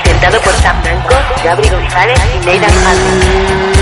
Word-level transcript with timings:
presentado 0.00 0.38
por 0.40 0.52
Sam 0.54 0.82
Blanco, 0.82 1.14
Gabri 1.42 1.68
González 1.68 2.18
y 2.34 2.38
Nathan 2.44 2.84
Hardy. 2.84 3.75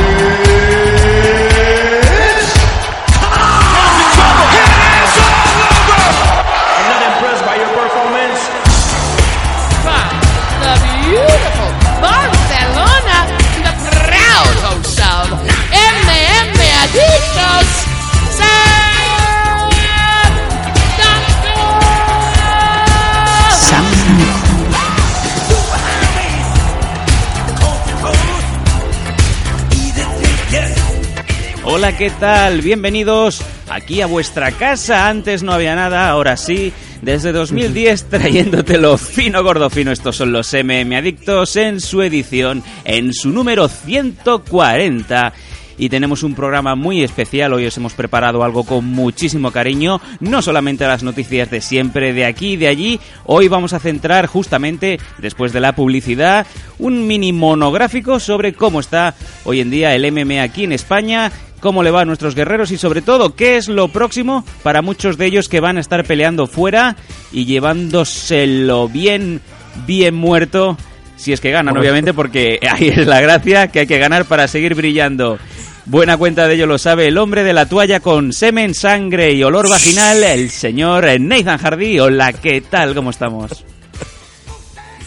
Hola, 31.76 31.96
¿qué 31.96 32.08
tal? 32.08 32.60
Bienvenidos 32.60 33.42
aquí 33.68 34.00
a 34.00 34.06
vuestra 34.06 34.52
casa. 34.52 35.08
Antes 35.08 35.42
no 35.42 35.52
había 35.52 35.74
nada, 35.74 36.08
ahora 36.08 36.36
sí. 36.36 36.72
Desde 37.02 37.32
2010 37.32 38.10
trayéndotelo 38.10 38.96
fino, 38.96 39.42
gordo, 39.42 39.68
fino. 39.70 39.90
Estos 39.90 40.14
son 40.14 40.30
los 40.30 40.54
MM 40.54 40.94
Adictos 40.94 41.56
en 41.56 41.80
su 41.80 42.00
edición, 42.02 42.62
en 42.84 43.12
su 43.12 43.30
número 43.30 43.66
140. 43.66 45.32
Y 45.76 45.88
tenemos 45.88 46.22
un 46.22 46.36
programa 46.36 46.76
muy 46.76 47.02
especial. 47.02 47.52
Hoy 47.52 47.66
os 47.66 47.76
hemos 47.76 47.94
preparado 47.94 48.44
algo 48.44 48.62
con 48.62 48.84
muchísimo 48.84 49.50
cariño. 49.50 50.00
No 50.20 50.42
solamente 50.42 50.86
las 50.86 51.02
noticias 51.02 51.50
de 51.50 51.60
siempre, 51.60 52.12
de 52.12 52.24
aquí 52.24 52.52
y 52.52 52.56
de 52.56 52.68
allí. 52.68 53.00
Hoy 53.24 53.48
vamos 53.48 53.72
a 53.72 53.80
centrar 53.80 54.26
justamente, 54.26 55.00
después 55.18 55.52
de 55.52 55.58
la 55.58 55.74
publicidad, 55.74 56.46
un 56.78 57.08
mini 57.08 57.32
monográfico 57.32 58.20
sobre 58.20 58.52
cómo 58.52 58.78
está 58.78 59.16
hoy 59.42 59.58
en 59.58 59.72
día 59.72 59.92
el 59.96 60.12
MMA 60.12 60.40
aquí 60.40 60.62
en 60.62 60.70
España 60.70 61.32
cómo 61.64 61.82
le 61.82 61.90
va 61.90 62.02
a 62.02 62.04
nuestros 62.04 62.34
guerreros 62.34 62.70
y 62.72 62.76
sobre 62.76 63.00
todo 63.00 63.34
qué 63.34 63.56
es 63.56 63.68
lo 63.68 63.88
próximo 63.88 64.44
para 64.62 64.82
muchos 64.82 65.16
de 65.16 65.24
ellos 65.24 65.48
que 65.48 65.60
van 65.60 65.78
a 65.78 65.80
estar 65.80 66.04
peleando 66.04 66.46
fuera 66.46 66.94
y 67.32 67.46
llevándoselo 67.46 68.86
bien, 68.86 69.40
bien 69.86 70.14
muerto. 70.14 70.76
Si 71.16 71.32
es 71.32 71.40
que 71.40 71.50
ganan, 71.50 71.74
obviamente, 71.78 72.12
porque 72.12 72.60
ahí 72.70 72.88
es 72.88 73.06
la 73.06 73.22
gracia 73.22 73.68
que 73.68 73.80
hay 73.80 73.86
que 73.86 73.98
ganar 73.98 74.26
para 74.26 74.46
seguir 74.46 74.74
brillando. 74.74 75.38
Buena 75.86 76.18
cuenta 76.18 76.46
de 76.46 76.54
ello 76.54 76.66
lo 76.66 76.76
sabe 76.76 77.08
el 77.08 77.16
hombre 77.16 77.44
de 77.44 77.54
la 77.54 77.66
toalla 77.66 78.00
con 78.00 78.34
semen, 78.34 78.74
sangre 78.74 79.32
y 79.32 79.42
olor 79.42 79.70
vaginal, 79.70 80.22
el 80.22 80.50
señor 80.50 81.06
Nathan 81.18 81.56
Hardy. 81.56 81.98
Hola, 81.98 82.34
¿qué 82.34 82.60
tal? 82.60 82.94
¿Cómo 82.94 83.08
estamos? 83.08 83.64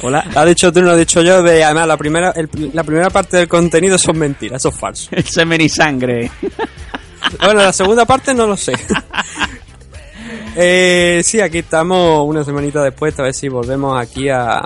Hola. 0.01 0.25
Lo 0.33 0.39
has 0.41 0.45
dicho 0.47 0.71
tú, 0.71 0.79
no 0.81 0.87
lo 0.87 0.95
he 0.95 0.99
dicho 0.99 1.21
yo. 1.21 1.41
De, 1.43 1.63
además, 1.63 1.87
la 1.87 1.97
primera, 1.97 2.31
el- 2.31 2.49
la 2.73 2.83
primera 2.83 3.09
parte 3.09 3.37
del 3.37 3.47
contenido 3.47 3.97
son 3.97 4.17
mentiras, 4.19 4.61
eso 4.61 4.69
es 4.69 4.75
falso. 4.75 5.09
El 5.11 5.23
semen 5.23 5.61
y 5.61 5.69
sangre. 5.69 6.29
Bueno, 7.43 7.61
la 7.61 7.73
segunda 7.73 8.05
parte 8.05 8.33
no 8.33 8.45
lo 8.47 8.55
sé. 8.55 8.73
eh, 10.55 11.21
sí, 11.23 11.39
aquí 11.41 11.59
estamos 11.59 12.27
una 12.27 12.43
semanita 12.43 12.81
después, 12.83 13.17
a 13.19 13.23
ver 13.23 13.33
si 13.33 13.47
volvemos 13.49 13.99
aquí 13.99 14.29
a 14.29 14.61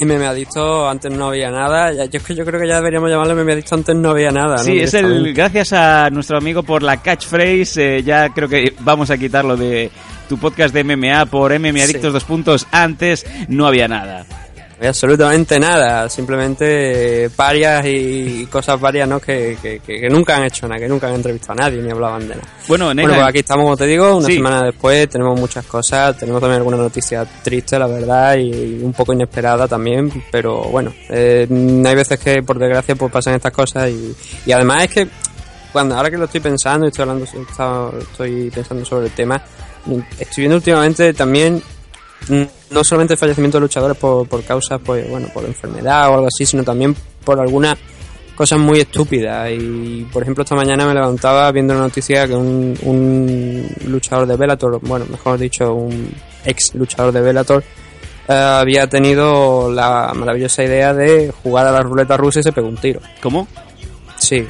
MM 0.00 0.24
Adicto. 0.26 0.88
Antes 0.88 1.12
no 1.12 1.28
había 1.28 1.50
nada. 1.50 1.92
Yo, 1.92 2.02
es 2.18 2.22
que 2.22 2.34
yo 2.34 2.44
creo 2.44 2.60
que 2.60 2.66
ya 2.68 2.76
deberíamos 2.76 3.10
llamarlo 3.10 3.34
MM 3.36 3.52
Adicto. 3.52 3.74
Antes 3.74 3.94
no 3.94 4.10
había 4.10 4.30
nada. 4.30 4.56
¿no? 4.56 4.62
Sí, 4.64 4.78
es 4.80 4.94
el 4.94 5.32
gracias 5.34 5.72
a 5.72 6.10
nuestro 6.10 6.38
amigo 6.38 6.62
por 6.62 6.82
la 6.82 7.00
catchphrase. 7.02 7.98
eh, 7.98 8.02
ya 8.02 8.30
creo 8.30 8.48
que 8.48 8.74
vamos 8.80 9.10
a 9.10 9.18
quitarlo 9.18 9.56
de 9.56 9.90
tu 10.28 10.38
podcast 10.38 10.74
de 10.74 10.84
MMA 10.84 11.26
por 11.26 11.58
MMA 11.58 11.82
Adictos 11.84 12.12
dos 12.12 12.24
puntos. 12.24 12.66
Antes 12.70 13.26
no 13.48 13.66
había 13.66 13.88
nada. 13.88 14.24
Absolutamente 14.84 15.60
nada. 15.60 16.08
Simplemente 16.08 17.26
eh, 17.26 17.30
parias 17.30 17.84
y 17.86 18.46
cosas 18.50 18.80
varias, 18.80 19.08
¿no? 19.08 19.20
Que, 19.20 19.56
que, 19.62 19.78
que- 19.78 20.08
nunca 20.10 20.36
han 20.36 20.44
hecho 20.44 20.66
nada, 20.66 20.80
que 20.80 20.88
nunca 20.88 21.06
han 21.06 21.14
entrevistado 21.14 21.52
a 21.52 21.56
nadie 21.66 21.80
ni 21.80 21.88
hablaban 21.90 22.22
de 22.22 22.34
nada. 22.34 22.48
Bueno, 22.66 22.86
Bueno, 22.86 22.94
Nathan, 23.02 23.14
pues 23.20 23.28
aquí 23.28 23.38
estamos, 23.38 23.62
como 23.64 23.76
te 23.76 23.86
digo, 23.86 24.16
una 24.16 24.26
Sí. 24.26 24.34
semana 24.34 24.64
después, 24.64 25.08
tenemos 25.08 25.38
muchas 25.38 25.64
cosas, 25.66 26.16
tenemos 26.18 26.40
también 26.40 26.56
alguna 26.58 26.78
noticia 26.78 27.24
triste, 27.44 27.78
la 27.78 27.86
verdad, 27.86 28.36
y 28.38 28.80
un 28.82 28.92
poco 28.92 29.12
inesperada 29.12 29.68
también, 29.68 30.10
pero 30.32 30.62
bueno, 30.62 30.92
eh, 31.10 31.46
hay 31.48 31.94
veces 31.94 32.18
que 32.18 32.42
por 32.42 32.58
desgracia 32.58 32.96
pues 32.96 33.12
pasan 33.12 33.34
estas 33.34 33.52
cosas 33.52 33.88
y, 33.88 34.12
y 34.46 34.50
además 34.50 34.82
es 34.84 34.90
que 34.90 35.08
cuando 35.72 35.94
ahora 35.94 36.10
que 36.10 36.18
lo 36.18 36.24
estoy 36.24 36.40
pensando 36.40 36.86
y 36.86 36.88
estoy 36.88 37.02
hablando, 37.02 37.24
estoy 37.24 38.50
pensando 38.50 38.84
sobre 38.84 39.06
el 39.06 39.12
tema, 39.12 39.40
estoy 40.18 40.42
viendo 40.42 40.56
últimamente 40.56 41.12
también 41.14 41.62
mm, 42.28 42.42
no 42.70 42.84
solamente 42.84 43.14
el 43.14 43.18
fallecimiento 43.18 43.58
de 43.58 43.62
luchadores 43.62 43.96
por, 43.96 44.28
por 44.28 44.42
causas, 44.44 44.80
pues 44.84 45.08
bueno, 45.08 45.28
por 45.32 45.44
enfermedad 45.44 46.10
o 46.10 46.14
algo 46.14 46.26
así, 46.26 46.46
sino 46.46 46.64
también 46.64 46.96
por 47.24 47.40
alguna 47.40 47.76
cosas 48.34 48.58
muy 48.58 48.80
estúpidas 48.80 49.50
y 49.52 50.06
por 50.10 50.22
ejemplo 50.22 50.42
esta 50.42 50.56
mañana 50.56 50.86
me 50.86 50.94
levantaba 50.94 51.52
viendo 51.52 51.74
una 51.74 51.82
noticia 51.82 52.26
que 52.26 52.34
un, 52.34 52.76
un 52.82 53.68
luchador 53.86 54.26
de 54.26 54.36
Bellator, 54.36 54.80
bueno 54.80 55.04
mejor 55.10 55.38
dicho 55.38 55.74
un 55.74 56.10
ex 56.44 56.74
luchador 56.74 57.12
de 57.12 57.20
Bellator 57.20 57.62
eh, 58.28 58.32
había 58.32 58.86
tenido 58.86 59.70
la 59.70 60.12
maravillosa 60.14 60.62
idea 60.62 60.94
de 60.94 61.32
jugar 61.42 61.66
a 61.66 61.72
la 61.72 61.80
ruleta 61.80 62.16
rusa 62.16 62.40
y 62.40 62.42
se 62.42 62.52
pegó 62.52 62.68
un 62.68 62.76
tiro. 62.76 63.00
¿cómo? 63.20 63.48
Sí. 64.16 64.46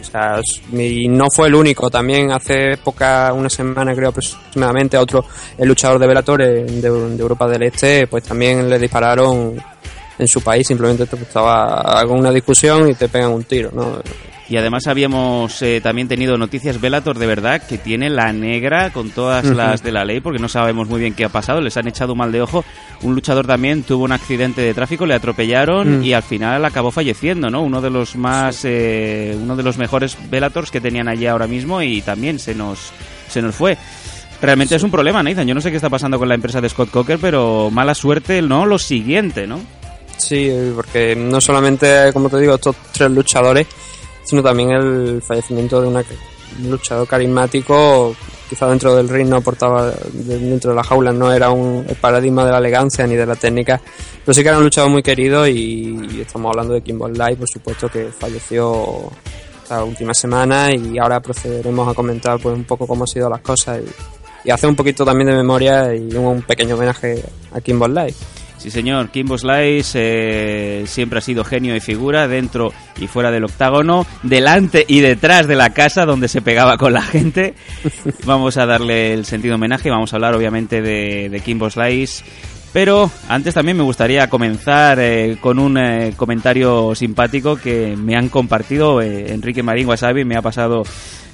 O 0.00 0.04
sea, 0.04 0.40
y 0.72 1.08
no 1.08 1.26
fue 1.30 1.48
el 1.48 1.54
único. 1.54 1.90
También 1.90 2.32
hace 2.32 2.76
poca, 2.82 3.32
una 3.32 3.48
semana 3.48 3.94
creo 3.94 4.10
aproximadamente, 4.10 4.96
a 4.96 5.00
otro, 5.00 5.24
el 5.56 5.68
luchador 5.68 5.98
de 5.98 6.06
Bellator 6.06 6.42
eh, 6.42 6.64
de, 6.64 6.88
Europa 6.88 7.46
del 7.46 7.64
Este, 7.64 8.06
pues 8.06 8.24
también 8.24 8.68
le 8.68 8.78
dispararon 8.78 9.56
en 10.18 10.28
su 10.28 10.42
país. 10.42 10.66
Simplemente 10.66 11.06
te 11.06 11.16
estaba 11.16 12.04
con 12.06 12.18
una 12.18 12.30
discusión 12.30 12.88
y 12.88 12.94
te 12.94 13.08
pegan 13.08 13.32
un 13.32 13.44
tiro, 13.44 13.70
¿no? 13.72 14.00
Y 14.50 14.56
además 14.56 14.86
habíamos 14.86 15.60
eh, 15.60 15.80
también 15.82 16.08
tenido 16.08 16.38
noticias 16.38 16.80
Velator 16.80 17.18
de 17.18 17.26
verdad 17.26 17.60
que 17.62 17.76
tiene 17.76 18.08
la 18.08 18.32
negra 18.32 18.90
con 18.90 19.10
todas 19.10 19.44
las 19.44 19.82
de 19.82 19.92
la 19.92 20.06
ley 20.06 20.20
porque 20.20 20.38
no 20.38 20.48
sabemos 20.48 20.88
muy 20.88 21.00
bien 21.00 21.12
qué 21.12 21.26
ha 21.26 21.28
pasado, 21.28 21.60
les 21.60 21.76
han 21.76 21.86
echado 21.86 22.14
mal 22.14 22.32
de 22.32 22.40
ojo. 22.40 22.64
Un 23.02 23.14
luchador 23.14 23.46
también 23.46 23.82
tuvo 23.82 24.04
un 24.04 24.12
accidente 24.12 24.62
de 24.62 24.72
tráfico, 24.72 25.04
le 25.04 25.14
atropellaron 25.14 26.00
Mm. 26.00 26.02
y 26.02 26.12
al 26.14 26.22
final 26.22 26.64
acabó 26.64 26.90
falleciendo, 26.90 27.50
¿no? 27.50 27.60
Uno 27.62 27.80
de 27.82 27.90
los 27.90 28.16
más, 28.16 28.64
eh, 28.64 29.36
uno 29.38 29.54
de 29.54 29.62
los 29.62 29.76
mejores 29.76 30.16
Velators 30.30 30.70
que 30.70 30.80
tenían 30.80 31.08
allí 31.08 31.26
ahora 31.26 31.46
mismo 31.46 31.82
y 31.82 32.00
también 32.00 32.38
se 32.38 32.54
nos, 32.54 32.90
se 33.28 33.42
nos 33.42 33.54
fue. 33.54 33.76
Realmente 34.40 34.76
es 34.76 34.82
un 34.82 34.90
problema, 34.90 35.22
Nathan. 35.22 35.46
Yo 35.46 35.54
no 35.54 35.60
sé 35.60 35.70
qué 35.70 35.76
está 35.76 35.90
pasando 35.90 36.18
con 36.18 36.28
la 36.28 36.34
empresa 36.34 36.60
de 36.60 36.68
Scott 36.68 36.90
Coker, 36.90 37.18
pero 37.20 37.70
mala 37.70 37.94
suerte, 37.94 38.40
¿no? 38.40 38.64
Lo 38.66 38.78
siguiente, 38.78 39.46
¿no? 39.46 39.60
Sí, 40.16 40.50
porque 40.74 41.14
no 41.14 41.40
solamente, 41.40 42.12
como 42.12 42.28
te 42.30 42.38
digo, 42.40 42.54
estos 42.54 42.74
tres 42.92 43.10
luchadores, 43.10 43.66
sino 44.28 44.42
también 44.42 44.70
el 44.70 45.22
fallecimiento 45.22 45.80
de 45.80 45.88
un 45.88 46.04
luchador 46.70 47.06
carismático, 47.06 48.14
quizá 48.48 48.68
dentro 48.68 48.94
del 48.96 49.08
ring 49.08 49.28
no 49.28 49.36
aportaba, 49.36 49.90
de- 50.12 50.38
dentro 50.38 50.70
de 50.70 50.76
la 50.76 50.82
jaula 50.82 51.12
no 51.12 51.32
era 51.32 51.50
un 51.50 51.84
paradigma 52.00 52.44
de 52.44 52.52
la 52.52 52.58
elegancia 52.58 53.06
ni 53.06 53.16
de 53.16 53.26
la 53.26 53.36
técnica, 53.36 53.80
pero 54.24 54.34
sí 54.34 54.42
que 54.42 54.48
era 54.48 54.58
un 54.58 54.64
luchador 54.64 54.90
muy 54.90 55.02
querido 55.02 55.46
y, 55.46 56.20
estamos 56.20 56.50
hablando 56.50 56.74
de 56.74 56.80
Kimbo 56.82 57.08
Light, 57.08 57.38
por 57.38 57.48
supuesto, 57.48 57.88
que 57.88 58.08
falleció 58.18 59.10
esta 59.62 59.84
última 59.84 60.14
semana 60.14 60.72
y 60.74 60.98
ahora 60.98 61.20
procederemos 61.20 61.88
a 61.88 61.94
comentar 61.94 62.38
pues 62.40 62.54
un 62.54 62.64
poco 62.64 62.86
cómo 62.86 63.04
han 63.04 63.08
sido 63.08 63.28
las 63.28 63.40
cosas 63.40 63.80
y, 64.44 64.50
hacer 64.50 64.70
un 64.70 64.76
poquito 64.76 65.04
también 65.04 65.28
de 65.28 65.34
memoria 65.36 65.94
y 65.94 66.08
un, 66.16 66.24
un 66.24 66.42
pequeño 66.42 66.74
homenaje 66.74 67.22
a 67.52 67.60
Kimbo 67.60 67.86
Light. 67.86 68.16
Sí, 68.58 68.72
señor. 68.72 69.10
Kimbo 69.10 69.38
Slice 69.38 69.92
eh, 69.94 70.86
siempre 70.86 71.20
ha 71.20 71.22
sido 71.22 71.44
genio 71.44 71.76
y 71.76 71.80
figura 71.80 72.26
dentro 72.26 72.72
y 73.00 73.06
fuera 73.06 73.30
del 73.30 73.44
octágono, 73.44 74.04
delante 74.24 74.84
y 74.86 75.00
detrás 75.00 75.46
de 75.46 75.54
la 75.54 75.70
casa 75.70 76.04
donde 76.04 76.28
se 76.28 76.42
pegaba 76.42 76.76
con 76.76 76.92
la 76.92 77.02
gente. 77.02 77.54
Vamos 78.24 78.56
a 78.56 78.66
darle 78.66 79.14
el 79.14 79.24
sentido 79.24 79.54
homenaje, 79.54 79.90
vamos 79.90 80.12
a 80.12 80.16
hablar 80.16 80.34
obviamente 80.34 80.82
de, 80.82 81.28
de 81.30 81.40
Kimbo 81.40 81.70
Slice. 81.70 82.24
Pero 82.72 83.10
antes 83.28 83.54
también 83.54 83.76
me 83.76 83.82
gustaría 83.82 84.28
comenzar 84.28 84.98
eh, 85.00 85.38
con 85.40 85.58
un 85.58 85.78
eh, 85.78 86.12
comentario 86.16 86.94
simpático 86.94 87.56
que 87.56 87.96
me 87.96 88.14
han 88.14 88.28
compartido 88.28 89.00
Enrique 89.00 89.62
Marín 89.62 89.88
Wasabi, 89.88 90.24
me 90.24 90.36
ha 90.36 90.42
pasado 90.42 90.82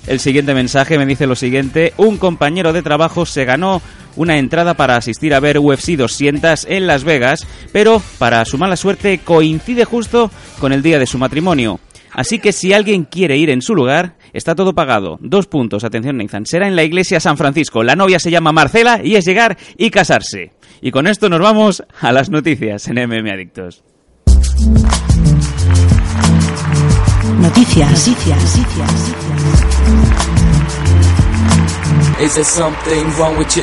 el 0.07 0.21
siguiente 0.21 0.55
mensaje, 0.55 0.99
me 0.99 1.07
dice 1.07 1.27
lo 1.27 1.35
siguiente, 1.35 1.95
un 1.97 2.19
compañero 2.19 2.73
de 2.73 2.83
trabajo 2.83 3.27
se 3.27 3.45
ganó 3.45 3.81
una 4.17 4.39
entrada 4.39 4.75
para 4.75 4.97
asistir 4.97 5.35
a 5.35 5.41
ver 5.41 5.59
UFC 5.59 5.97
200 5.97 6.67
en 6.69 6.87
Las 6.87 7.05
Vegas, 7.05 7.47
pero 7.73 8.03
para 8.19 8.45
su 8.45 8.59
mala 8.59 8.77
suerte 8.77 9.19
coincide 9.19 9.85
justo 9.85 10.31
con 10.61 10.73
el 10.73 10.83
día 10.83 10.99
de 10.99 11.07
su 11.07 11.19
matrimonio. 11.19 11.81
Así 12.13 12.39
que 12.39 12.53
si 12.53 12.73
alguien 12.73 13.05
quiere 13.05 13.37
ir 13.37 13.51
en 13.51 13.61
su 13.61 13.75
lugar, 13.75 14.15
está 14.33 14.55
todo 14.55 14.73
pagado. 14.73 15.19
Dos 15.21 15.47
puntos, 15.47 15.83
atención 15.83 16.17
Nathan, 16.17 16.47
será 16.47 16.69
en 16.69 16.77
la 16.77 16.85
iglesia 16.85 17.19
San 17.19 17.37
Francisco. 17.37 17.83
La 17.83 17.97
novia 17.97 18.21
se 18.21 18.31
llama 18.31 18.53
Marcela 18.53 19.01
y 19.03 19.17
es 19.17 19.25
llegar 19.25 19.57
y 19.77 19.91
casarse. 19.91 20.53
Y 20.81 20.91
con 20.91 21.07
esto 21.07 21.29
nos 21.29 21.41
vamos 21.41 21.83
a 22.01 22.13
las 22.13 22.31
noticias 22.31 22.87
en 22.89 22.97
MM 23.09 23.31
Adictos. 23.31 23.83
Noticias. 27.41 28.09
Noticias. 28.09 28.59
Noticias. 28.59 29.74
Is 32.21 32.35
there 32.35 32.45
something 32.45 33.11
wrong 33.19 33.37
with? 33.37 33.55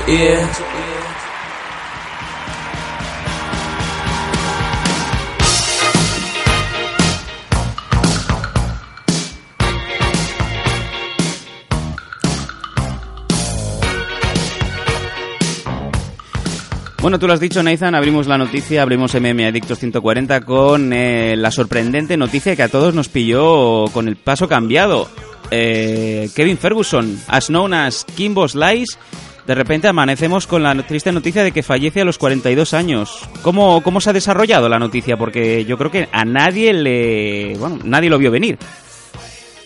Bueno, 17.01 17.17
tú 17.17 17.25
lo 17.25 17.33
has 17.33 17.39
dicho, 17.39 17.63
Nathan, 17.63 17.95
abrimos 17.95 18.27
la 18.27 18.37
noticia, 18.37 18.83
abrimos 18.83 19.15
MM 19.15 19.47
Adictos 19.47 19.79
140 19.79 20.41
con 20.41 20.93
eh, 20.93 21.35
la 21.35 21.49
sorprendente 21.49 22.15
noticia 22.15 22.55
que 22.55 22.61
a 22.61 22.69
todos 22.69 22.93
nos 22.93 23.09
pilló 23.09 23.85
con 23.91 24.07
el 24.07 24.17
paso 24.17 24.47
cambiado. 24.47 25.09
Eh, 25.51 26.29
Kevin 26.35 26.57
Ferguson, 26.57 27.21
as 27.27 27.47
known 27.47 27.73
as 27.73 28.05
Kimbo 28.15 28.47
Slice, 28.47 28.97
de 29.45 29.55
repente 29.55 29.87
amanecemos 29.87 30.47
con 30.47 30.63
la 30.63 30.73
triste 30.87 31.11
noticia 31.11 31.43
de 31.43 31.51
que 31.51 31.61
fallece 31.63 32.01
a 32.01 32.05
los 32.05 32.17
42 32.17 32.73
años. 32.73 33.19
¿Cómo, 33.41 33.81
cómo 33.83 33.99
se 33.99 34.09
ha 34.09 34.13
desarrollado 34.13 34.69
la 34.69 34.79
noticia? 34.79 35.17
Porque 35.17 35.65
yo 35.65 35.77
creo 35.77 35.91
que 35.91 36.07
a 36.11 36.23
nadie 36.25 36.73
le... 36.73 37.57
Bueno, 37.57 37.79
nadie 37.83 38.09
lo 38.09 38.17
vio 38.17 38.31
venir. 38.31 38.57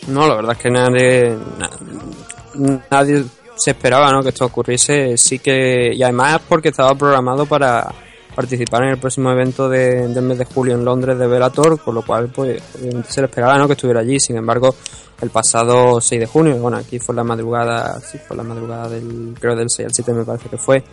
No, 0.08 0.28
la 0.28 0.36
verdad 0.36 0.52
es 0.54 0.58
que 0.60 0.70
nadie, 0.70 1.36
na- 1.60 2.82
nadie 2.90 3.24
se 3.56 3.72
esperaba 3.72 4.12
¿no? 4.12 4.22
que 4.24 4.30
esto 4.30 4.46
ocurriese. 4.46 5.18
Sí 5.18 5.40
que, 5.40 5.92
y 5.94 6.02
además 6.04 6.42
porque 6.48 6.70
estaba 6.70 6.96
programado 6.96 7.46
para 7.46 7.94
participar 8.36 8.84
en 8.84 8.90
el 8.90 8.98
próximo 8.98 9.32
evento 9.32 9.70
de- 9.70 10.08
del 10.10 10.24
mes 10.24 10.38
de 10.38 10.46
julio 10.46 10.76
en 10.76 10.84
Londres 10.84 11.18
de 11.18 11.26
Velator, 11.28 11.80
con 11.80 11.96
lo 11.96 12.02
cual 12.04 12.30
pues 12.30 12.62
se 13.08 13.22
le 13.22 13.28
esperaba 13.28 13.58
¿no? 13.58 13.68
que 13.68 13.74
estuviera 13.74 14.02
allí. 14.02 14.20
Sin 14.20 14.36
embargo, 14.38 14.76
el 15.22 15.30
pasado 15.30 16.02
6 16.02 16.20
de 16.20 16.28
junio, 16.28 16.58
bueno, 16.58 16.78
aquí 16.78 17.00
fue 17.00 17.16
la 17.16 17.24
madrugada, 17.24 18.00
sí, 18.02 18.18
fue 18.18 18.36
la 18.36 18.44
madrugada 18.44 18.90
del, 18.90 19.34
creo 19.40 19.56
del 19.56 19.70
6 19.70 19.88
al 19.88 19.94
7 19.94 20.14
me 20.14 20.26
parece 20.26 20.50
que 20.50 20.58
fue, 20.58 20.84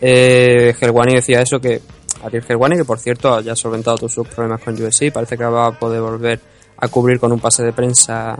eh, 0.00 0.74
Helwani 0.80 1.14
decía 1.14 1.40
eso 1.40 1.60
que 1.60 1.80
Ariel 2.24 2.44
Helwani, 2.48 2.76
que 2.76 2.84
por 2.84 2.98
cierto 2.98 3.40
ya 3.40 3.52
ha 3.52 3.56
solventado 3.56 3.98
todos 3.98 4.12
sus 4.12 4.26
problemas 4.28 4.62
con 4.62 4.74
USC, 4.74 5.12
parece 5.12 5.36
que 5.36 5.44
va 5.44 5.66
a 5.66 5.72
poder 5.72 6.00
volver 6.00 6.40
a 6.78 6.88
cubrir 6.88 7.20
con 7.20 7.32
un 7.32 7.40
pase 7.40 7.62
de 7.62 7.72
prensa 7.72 8.36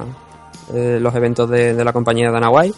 eh, 0.74 0.98
los 1.00 1.14
eventos 1.14 1.48
de, 1.48 1.72
la 1.84 1.92
compañía 1.92 2.30
Dana 2.30 2.50
White, 2.50 2.76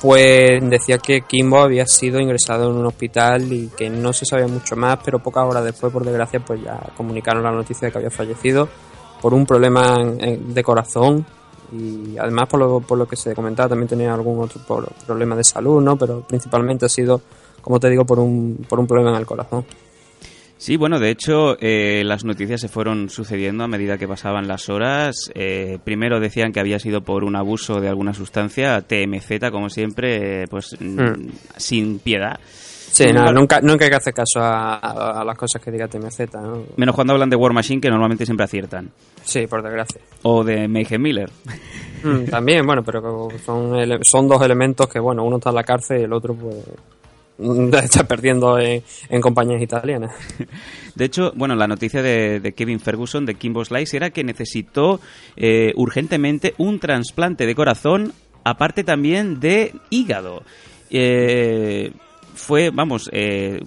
pues 0.00 0.60
decía 0.70 0.98
que 0.98 1.22
Kimbo 1.22 1.58
había 1.58 1.86
sido 1.86 2.20
ingresado 2.20 2.70
en 2.70 2.76
un 2.76 2.86
hospital 2.86 3.52
y 3.52 3.68
que 3.68 3.90
no 3.90 4.12
se 4.12 4.24
sabía 4.24 4.46
mucho 4.46 4.76
más, 4.76 4.98
pero 5.04 5.18
pocas 5.18 5.44
horas 5.44 5.64
después, 5.64 5.92
por 5.92 6.04
desgracia, 6.04 6.40
pues 6.40 6.62
ya 6.62 6.78
comunicaron 6.96 7.42
la 7.42 7.50
noticia 7.50 7.86
de 7.86 7.92
que 7.92 7.98
había 7.98 8.10
fallecido 8.10 8.68
por 9.20 9.34
un 9.34 9.44
problema 9.44 9.98
de 9.98 10.62
corazón 10.62 11.26
y 11.72 12.16
además 12.16 12.48
por 12.48 12.60
lo, 12.60 12.80
por 12.80 12.96
lo 12.96 13.06
que 13.06 13.16
se 13.16 13.34
comentaba 13.34 13.70
también 13.70 13.88
tenía 13.88 14.14
algún 14.14 14.40
otro 14.40 14.60
problema 15.06 15.36
de 15.36 15.44
salud, 15.44 15.82
¿no? 15.82 15.96
Pero 15.96 16.20
principalmente 16.20 16.86
ha 16.86 16.88
sido, 16.88 17.20
como 17.60 17.78
te 17.78 17.90
digo, 17.90 18.04
por 18.04 18.20
un, 18.20 18.64
por 18.68 18.78
un 18.78 18.86
problema 18.86 19.10
en 19.10 19.16
el 19.16 19.26
corazón. 19.26 19.64
Sí, 20.60 20.76
bueno, 20.76 20.98
de 20.98 21.10
hecho, 21.10 21.56
eh, 21.60 22.02
las 22.04 22.24
noticias 22.24 22.60
se 22.60 22.68
fueron 22.68 23.10
sucediendo 23.10 23.62
a 23.62 23.68
medida 23.68 23.96
que 23.96 24.08
pasaban 24.08 24.48
las 24.48 24.68
horas. 24.68 25.30
Eh, 25.34 25.78
primero 25.84 26.18
decían 26.18 26.52
que 26.52 26.58
había 26.58 26.80
sido 26.80 27.00
por 27.02 27.22
un 27.22 27.36
abuso 27.36 27.80
de 27.80 27.88
alguna 27.88 28.12
sustancia, 28.12 28.80
TMZ, 28.82 29.50
como 29.52 29.70
siempre, 29.70 30.46
pues 30.48 30.76
mm, 30.80 31.28
sin 31.56 32.00
piedad. 32.00 32.40
Sí, 32.90 33.04
nada, 33.04 33.18
embargo- 33.28 33.40
nunca, 33.40 33.60
nunca 33.60 33.84
hay 33.84 33.90
que 33.90 33.96
hacer 33.98 34.14
caso 34.14 34.40
a, 34.40 34.74
a- 34.78 35.20
a 35.20 35.24
las 35.24 35.36
cosas 35.38 35.62
que 35.62 35.70
diga 35.70 35.86
TMZ, 35.86 36.34
¿no? 36.34 36.64
Menos 36.76 36.94
cuando 36.94 37.12
hablan 37.12 37.30
de 37.30 37.36
War 37.36 37.52
Machine, 37.52 37.80
que 37.80 37.90
normalmente 37.90 38.24
siempre 38.24 38.44
aciertan. 38.44 38.90
Sí, 39.22 39.46
por 39.46 39.62
desgracia. 39.62 40.00
O 40.22 40.42
de 40.42 40.66
Mayhem 40.66 41.00
Miller. 41.00 41.30
Mm, 42.02 42.24
también, 42.30 42.66
bueno, 42.66 42.82
pero 42.82 43.28
son, 43.44 43.76
son 44.02 44.26
dos 44.26 44.42
elementos 44.42 44.88
que, 44.88 44.98
bueno, 44.98 45.22
uno 45.22 45.36
está 45.36 45.50
en 45.50 45.56
la 45.56 45.64
cárcel 45.64 46.00
y 46.00 46.04
el 46.04 46.12
otro, 46.12 46.34
pues, 46.34 46.56
está 47.82 48.04
perdiendo 48.04 48.58
en, 48.58 48.82
en 49.08 49.20
compañías 49.20 49.62
italianas. 49.62 50.12
De 50.94 51.04
hecho, 51.04 51.32
bueno, 51.36 51.54
la 51.54 51.68
noticia 51.68 52.02
de, 52.02 52.40
de 52.40 52.52
Kevin 52.52 52.80
Ferguson, 52.80 53.24
de 53.24 53.34
Kimbo 53.34 53.64
Slice, 53.64 53.96
era 53.96 54.10
que 54.10 54.24
necesitó 54.24 55.00
eh, 55.36 55.72
urgentemente 55.76 56.54
un 56.58 56.80
trasplante 56.80 57.46
de 57.46 57.54
corazón, 57.54 58.12
aparte 58.44 58.82
también 58.82 59.38
de 59.38 59.72
hígado. 59.90 60.42
Eh, 60.90 61.92
fue, 62.34 62.70
vamos, 62.70 63.08
eh, 63.12 63.60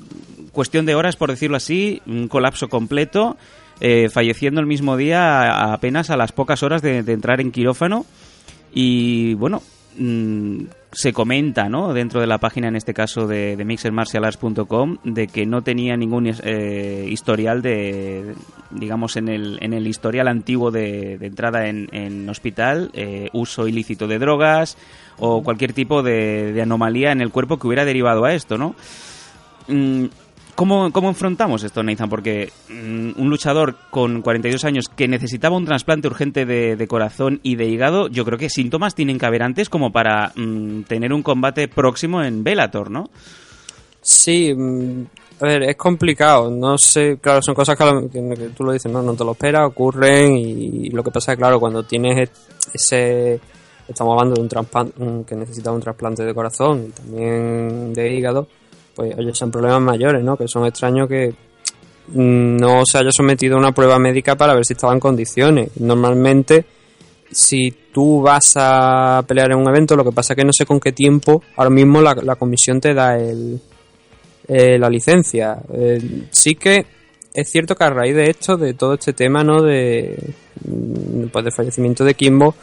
cuestión 0.52 0.86
de 0.86 0.96
horas, 0.96 1.16
por 1.16 1.30
decirlo 1.30 1.58
así, 1.58 2.02
un 2.06 2.28
colapso 2.28 2.68
completo, 2.68 3.38
eh, 3.80 4.10
falleciendo 4.10 4.60
el 4.60 4.68
mismo 4.68 4.98
día 4.98 5.72
apenas 5.74 6.10
a 6.10 6.18
las 6.18 6.34
pocas 6.34 6.64
horas 6.64 6.82
de, 6.82 7.04
de 7.04 7.14
entrar 7.14 7.40
en 7.40 7.52
quirófano. 7.52 8.06
Y 8.74 9.34
bueno, 9.36 9.62
mm, 9.98 10.64
se 10.92 11.14
comenta, 11.14 11.70
¿no? 11.70 11.94
Dentro 11.94 12.20
de 12.20 12.28
la 12.28 12.38
página, 12.38 12.68
en 12.68 12.76
este 12.76 12.94
caso 12.94 13.28
de, 13.28 13.56
de 13.56 13.66
mixermartialarts.com, 13.66 14.98
de 15.04 15.28
que 15.28 15.46
no 15.46 15.62
tenía 15.62 15.96
ningún 15.96 16.28
eh, 16.28 17.08
historial 17.10 17.62
de, 17.62 18.36
digamos, 18.72 19.16
en 19.16 19.30
el, 19.30 19.58
en 19.62 19.74
el 19.74 19.88
historial 19.88 20.28
antiguo 20.28 20.70
de, 20.72 21.14
entrada 21.22 21.68
en, 21.68 22.30
hospital, 22.30 22.92
eh, 22.94 23.30
uso 23.34 23.68
ilícito 23.68 24.08
de 24.08 24.20
drogas 24.20 24.78
o 25.18 25.44
cualquier 25.44 25.74
tipo 25.74 26.04
de, 26.04 26.52
de 26.52 26.62
anomalía 26.62 27.12
en 27.12 27.22
el 27.22 27.32
cuerpo 27.32 27.58
que 27.58 27.68
hubiera 27.68 27.86
derivado 27.86 28.26
a 28.26 28.34
esto, 28.34 28.58
¿no? 28.58 28.76
Mm, 29.68 30.06
¿Cómo, 30.56 30.92
¿Cómo 30.92 31.10
enfrentamos 31.10 31.64
esto, 31.64 31.82
Nathan? 31.82 32.10
Porque 32.10 32.52
mm, 32.70 33.20
un 33.20 33.30
luchador 33.30 33.76
con 33.90 34.22
42 34.22 34.64
años 34.66 34.90
que 34.90 35.08
necesitaba 35.08 35.56
un 35.58 35.66
trasplante 35.66 36.08
urgente 36.08 36.46
de, 36.46 36.76
de 36.76 36.88
corazón 36.88 37.40
y 37.42 37.56
de 37.56 37.66
hígado, 37.68 38.08
yo 38.10 38.26
creo 38.26 38.38
que 38.38 38.50
síntomas 38.50 38.94
tienen 38.94 39.18
que 39.18 39.26
haber 39.26 39.44
antes 39.44 39.70
como 39.70 39.92
para 39.92 40.32
mm, 40.36 40.82
tener 40.84 41.14
un 41.14 41.24
combate 41.24 41.68
próximo 41.68 42.22
en 42.24 42.44
Bellator, 42.44 42.92
¿no? 42.92 43.10
Sí, 44.02 44.54
mm, 44.54 45.04
a 45.42 45.46
ver, 45.46 45.64
es 45.64 45.76
complicado. 45.78 46.52
No 46.52 46.78
sé, 46.78 47.18
claro, 47.20 47.42
son 47.42 47.56
cosas 47.56 47.76
que, 47.78 47.86
lo- 47.86 48.10
que 48.10 48.50
tú 48.56 48.64
lo 48.64 48.72
dices, 48.74 48.92
no, 48.92 49.02
no 49.02 49.14
te 49.16 49.24
lo 49.24 49.32
esperas, 49.32 49.68
ocurren 49.68 50.36
y 50.38 50.90
lo 50.90 51.04
que 51.04 51.12
pasa 51.12 51.32
es, 51.32 51.38
claro, 51.38 51.60
cuando 51.60 51.84
tienes 51.84 52.18
e- 52.30 52.32
ese... 52.74 53.40
Estamos 53.88 54.14
hablando 54.14 54.36
de 54.36 54.42
un 54.42 54.48
trasplante 54.48 54.94
que 55.28 55.36
necesita 55.36 55.72
un 55.72 55.82
trasplante 55.82 56.24
de 56.24 56.34
corazón 56.34 56.86
y 56.88 56.92
también 56.92 57.94
de 57.94 58.14
hígado, 58.16 58.48
pues 59.02 59.18
oye, 59.18 59.34
son 59.34 59.50
problemas 59.50 59.82
mayores, 59.82 60.24
¿no? 60.24 60.38
Que 60.38 60.48
son 60.48 60.68
extraños 60.68 61.10
que 61.10 61.34
mm, 62.10 62.58
no 62.58 62.86
se 62.86 63.00
haya 63.00 63.10
sometido 63.12 63.56
a 63.56 63.60
una 63.60 63.72
prueba 63.72 63.98
médica 63.98 64.36
para 64.36 64.54
ver 64.54 64.64
si 64.64 64.74
estaba 64.74 64.94
en 64.94 65.00
condiciones. 65.00 65.72
Normalmente, 65.80 66.64
si 67.32 67.72
tú 67.92 68.22
vas 68.22 68.54
a 68.58 69.24
pelear 69.28 69.54
en 69.54 69.58
un 69.58 69.68
evento, 69.68 69.96
lo 69.96 70.04
que 70.04 70.12
pasa 70.12 70.34
es 70.34 70.38
que 70.38 70.46
no 70.46 70.54
sé 70.54 70.68
con 70.68 70.80
qué 70.80 70.92
tiempo, 70.92 71.42
ahora 71.56 71.72
mismo 71.72 72.00
la, 72.00 72.36
comisión 72.36 72.80
te 72.80 72.94
da 72.94 73.18
el, 73.18 73.60
eh, 74.48 74.78
la 74.78 74.88
licencia. 74.88 75.58
Eh, 75.74 76.28
sí 76.30 76.54
que 76.54 76.86
es 77.34 77.50
cierto 77.50 77.76
que 77.76 77.84
a 77.84 77.90
raíz 77.90 78.16
de 78.16 78.30
esto, 78.30 78.56
de 78.56 78.76
todo 78.76 78.94
este 78.94 79.14
tema, 79.14 79.44
¿no? 79.44 79.64
De, 79.64 80.16
mm, 80.64 81.30
pues 81.30 81.44
del 81.44 81.54
fallecimiento 81.54 82.06
de 82.06 82.14
Kimbo, 82.14 82.54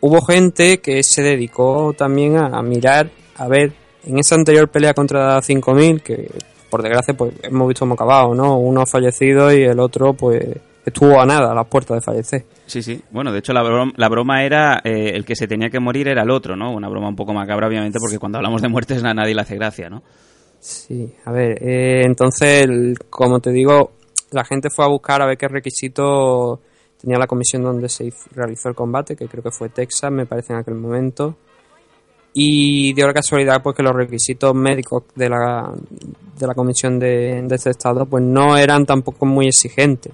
hubo 0.00 0.20
gente 0.20 0.80
que 0.80 1.02
se 1.02 1.22
dedicó 1.22 1.94
también 1.96 2.36
a 2.36 2.60
mirar, 2.60 3.08
a 3.36 3.48
ver, 3.48 3.85
en 4.06 4.18
esa 4.18 4.34
anterior 4.36 4.68
pelea 4.68 4.94
contra 4.94 5.40
5000, 5.42 6.02
que 6.02 6.30
por 6.70 6.82
desgracia 6.82 7.14
pues 7.14 7.32
hemos 7.42 7.68
visto 7.68 7.80
cómo 7.80 7.94
acabado, 7.94 8.34
¿no? 8.34 8.58
Uno 8.58 8.82
ha 8.82 8.86
fallecido 8.86 9.52
y 9.52 9.62
el 9.62 9.78
otro 9.80 10.14
pues 10.14 10.44
estuvo 10.84 11.20
a 11.20 11.26
nada, 11.26 11.52
a 11.52 11.54
las 11.54 11.66
puertas 11.66 11.96
de 11.96 12.00
fallecer. 12.00 12.44
Sí, 12.66 12.82
sí. 12.82 13.00
Bueno, 13.10 13.32
de 13.32 13.38
hecho 13.40 13.52
la 13.52 13.62
broma, 13.62 13.92
la 13.96 14.08
broma 14.08 14.44
era 14.44 14.80
eh, 14.84 15.10
el 15.14 15.24
que 15.24 15.34
se 15.36 15.46
tenía 15.48 15.68
que 15.70 15.80
morir 15.80 16.08
era 16.08 16.22
el 16.22 16.30
otro, 16.30 16.56
¿no? 16.56 16.72
Una 16.72 16.88
broma 16.88 17.08
un 17.08 17.16
poco 17.16 17.32
macabra, 17.34 17.66
obviamente, 17.68 17.98
porque 18.00 18.18
cuando 18.18 18.38
hablamos 18.38 18.62
de 18.62 18.68
muertes 18.68 19.02
a 19.02 19.14
nadie 19.14 19.34
le 19.34 19.40
hace 19.42 19.56
gracia, 19.56 19.88
¿no? 19.90 20.02
Sí, 20.60 21.12
a 21.24 21.32
ver, 21.32 21.58
eh, 21.62 22.02
entonces, 22.04 22.64
el- 22.64 22.96
como 23.10 23.40
te 23.40 23.50
digo, 23.50 23.92
la 24.32 24.44
gente 24.44 24.68
fue 24.70 24.84
a 24.84 24.88
buscar 24.88 25.22
a 25.22 25.26
ver 25.26 25.36
qué 25.38 25.46
requisitos 25.48 26.58
tenía 27.00 27.18
la 27.18 27.26
comisión 27.26 27.62
donde 27.62 27.88
se 27.88 28.06
hizo- 28.06 28.28
realizó 28.34 28.68
el 28.68 28.74
combate, 28.74 29.14
que 29.14 29.26
creo 29.28 29.42
que 29.42 29.50
fue 29.50 29.68
Texas, 29.68 30.10
me 30.10 30.26
parece 30.26 30.52
en 30.52 30.58
aquel 30.60 30.74
momento. 30.74 31.36
Y 32.38 32.92
dio 32.92 33.06
la 33.06 33.14
casualidad 33.14 33.62
pues 33.62 33.74
que 33.74 33.82
los 33.82 33.94
requisitos 33.94 34.54
médicos 34.54 35.04
de 35.14 35.30
la, 35.30 35.72
de 36.38 36.46
la 36.46 36.54
comisión 36.54 36.98
de, 36.98 37.46
este 37.50 37.70
estado 37.70 38.04
pues 38.04 38.22
no 38.22 38.58
eran 38.58 38.84
tampoco 38.84 39.24
muy 39.24 39.46
exigentes. 39.46 40.12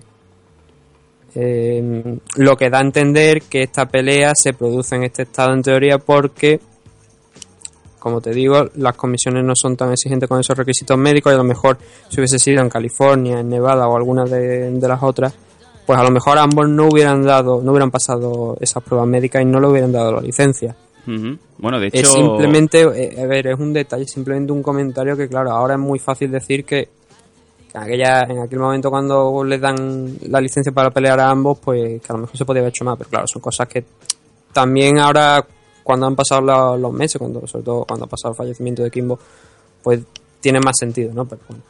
Eh, 1.35 2.19
lo 2.37 2.57
que 2.57 2.71
da 2.71 2.79
a 2.79 2.83
entender 2.83 3.43
que 3.43 3.62
esta 3.64 3.88
pelea 3.88 4.35
se 4.37 4.52
produce 4.52 4.95
en 4.95 5.02
este 5.02 5.23
estado 5.23 5.52
en 5.52 5.62
teoría 5.62 5.99
porque 5.99 6.61
como 7.99 8.21
te 8.21 8.31
digo, 8.31 8.69
las 8.76 8.97
comisiones 8.97 9.45
no 9.45 9.55
son 9.57 9.76
tan 9.76 9.91
exigentes 9.91 10.29
con 10.29 10.38
esos 10.38 10.57
requisitos 10.57 10.97
médicos 10.97 11.33
y 11.33 11.35
a 11.35 11.38
lo 11.38 11.45
mejor 11.45 11.79
si 12.09 12.21
hubiese 12.21 12.38
sido 12.38 12.62
en 12.62 12.69
California, 12.69 13.41
en 13.41 13.49
Nevada 13.49 13.88
o 13.88 13.97
alguna 13.97 14.25
de, 14.25 14.71
de 14.71 14.88
las 14.88 15.02
otras, 15.02 15.35
pues 15.87 15.99
a 15.99 16.05
lo 16.05 16.11
mejor 16.11 16.38
ambos 16.38 16.69
no 16.69 16.88
hubieran 16.88 17.25
dado, 17.25 17.61
no 17.62 17.73
hubieran 17.73 17.91
pasado 17.91 18.57
esas 18.61 18.83
pruebas 18.85 19.09
médicas 19.09 19.43
y 19.43 19.45
no 19.45 19.59
le 19.59 19.67
hubieran 19.67 19.91
dado 19.91 20.12
la 20.12 20.21
licencia. 20.21 20.76
Bueno, 21.59 21.79
de 21.81 21.89
hecho... 21.89 21.99
Es 22.01 22.09
simplemente, 22.13 22.83
eh, 22.83 23.23
a 23.23 23.27
ver, 23.27 23.49
es 23.49 23.59
un 23.59 23.73
detalle, 23.73 24.07
simplemente 24.07 24.53
un 24.53 24.63
comentario 24.63 25.17
que 25.17 25.29
claro, 25.29 25.51
ahora 25.51 25.75
es 25.75 25.81
muy 25.81 25.99
fácil 25.99 26.31
decir 26.31 26.65
que, 26.65 26.89
en, 27.75 27.81
aquella, 27.83 28.23
en 28.23 28.39
aquel 28.41 28.59
momento 28.59 28.91
cuando 28.91 29.43
les 29.45 29.61
dan 29.61 30.17
la 30.29 30.41
licencia 30.41 30.73
para 30.73 30.91
pelear 30.91 31.19
a 31.21 31.31
ambos, 31.31 31.59
pues 31.59 32.01
que 32.01 32.07
a 32.09 32.15
lo 32.15 32.21
mejor 32.23 32.37
se 32.37 32.45
podía 32.45 32.61
haber 32.61 32.71
hecho 32.71 32.85
más, 32.85 32.97
pero 32.99 33.11
claro, 33.11 33.27
son 33.27 33.43
cosas 33.43 33.67
que 33.69 33.85
también 34.53 34.99
ahora 34.99 35.45
cuando 35.83 36.07
han 36.07 36.15
pasado 36.15 36.43
la- 36.43 36.77
los 36.77 36.93
meses, 36.93 37.19
cuando 37.19 37.47
sobre 37.47 37.65
todo 37.65 37.85
cuando 37.85 38.05
ha 38.05 38.09
pasado 38.09 38.33
el 38.33 38.37
fallecimiento 38.37 38.83
de 38.83 38.91
Kimbo, 38.91 39.19
pues 39.83 40.01
tiene 40.41 40.61
más 40.61 40.77
sentido, 40.79 41.13
¿no? 41.15 41.25
Pero 41.25 41.41
bueno. 41.49 41.63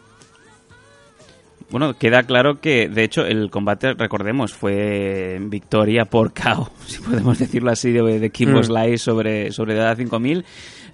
Bueno, 1.72 1.94
queda 1.98 2.22
claro 2.22 2.60
que, 2.60 2.88
de 2.88 3.02
hecho, 3.02 3.24
el 3.24 3.50
combate, 3.50 3.94
recordemos, 3.94 4.52
fue 4.52 5.38
victoria 5.40 6.04
por 6.04 6.32
KO, 6.32 6.70
si 6.86 7.00
podemos 7.00 7.38
decirlo 7.38 7.70
así, 7.72 7.90
de, 7.90 8.20
de 8.20 8.30
Kimbo 8.30 8.60
Mm. 8.60 8.64
Slice 8.64 8.98
sobre, 8.98 9.50
sobre 9.52 9.74
Dada 9.74 9.96
5000. 9.96 10.44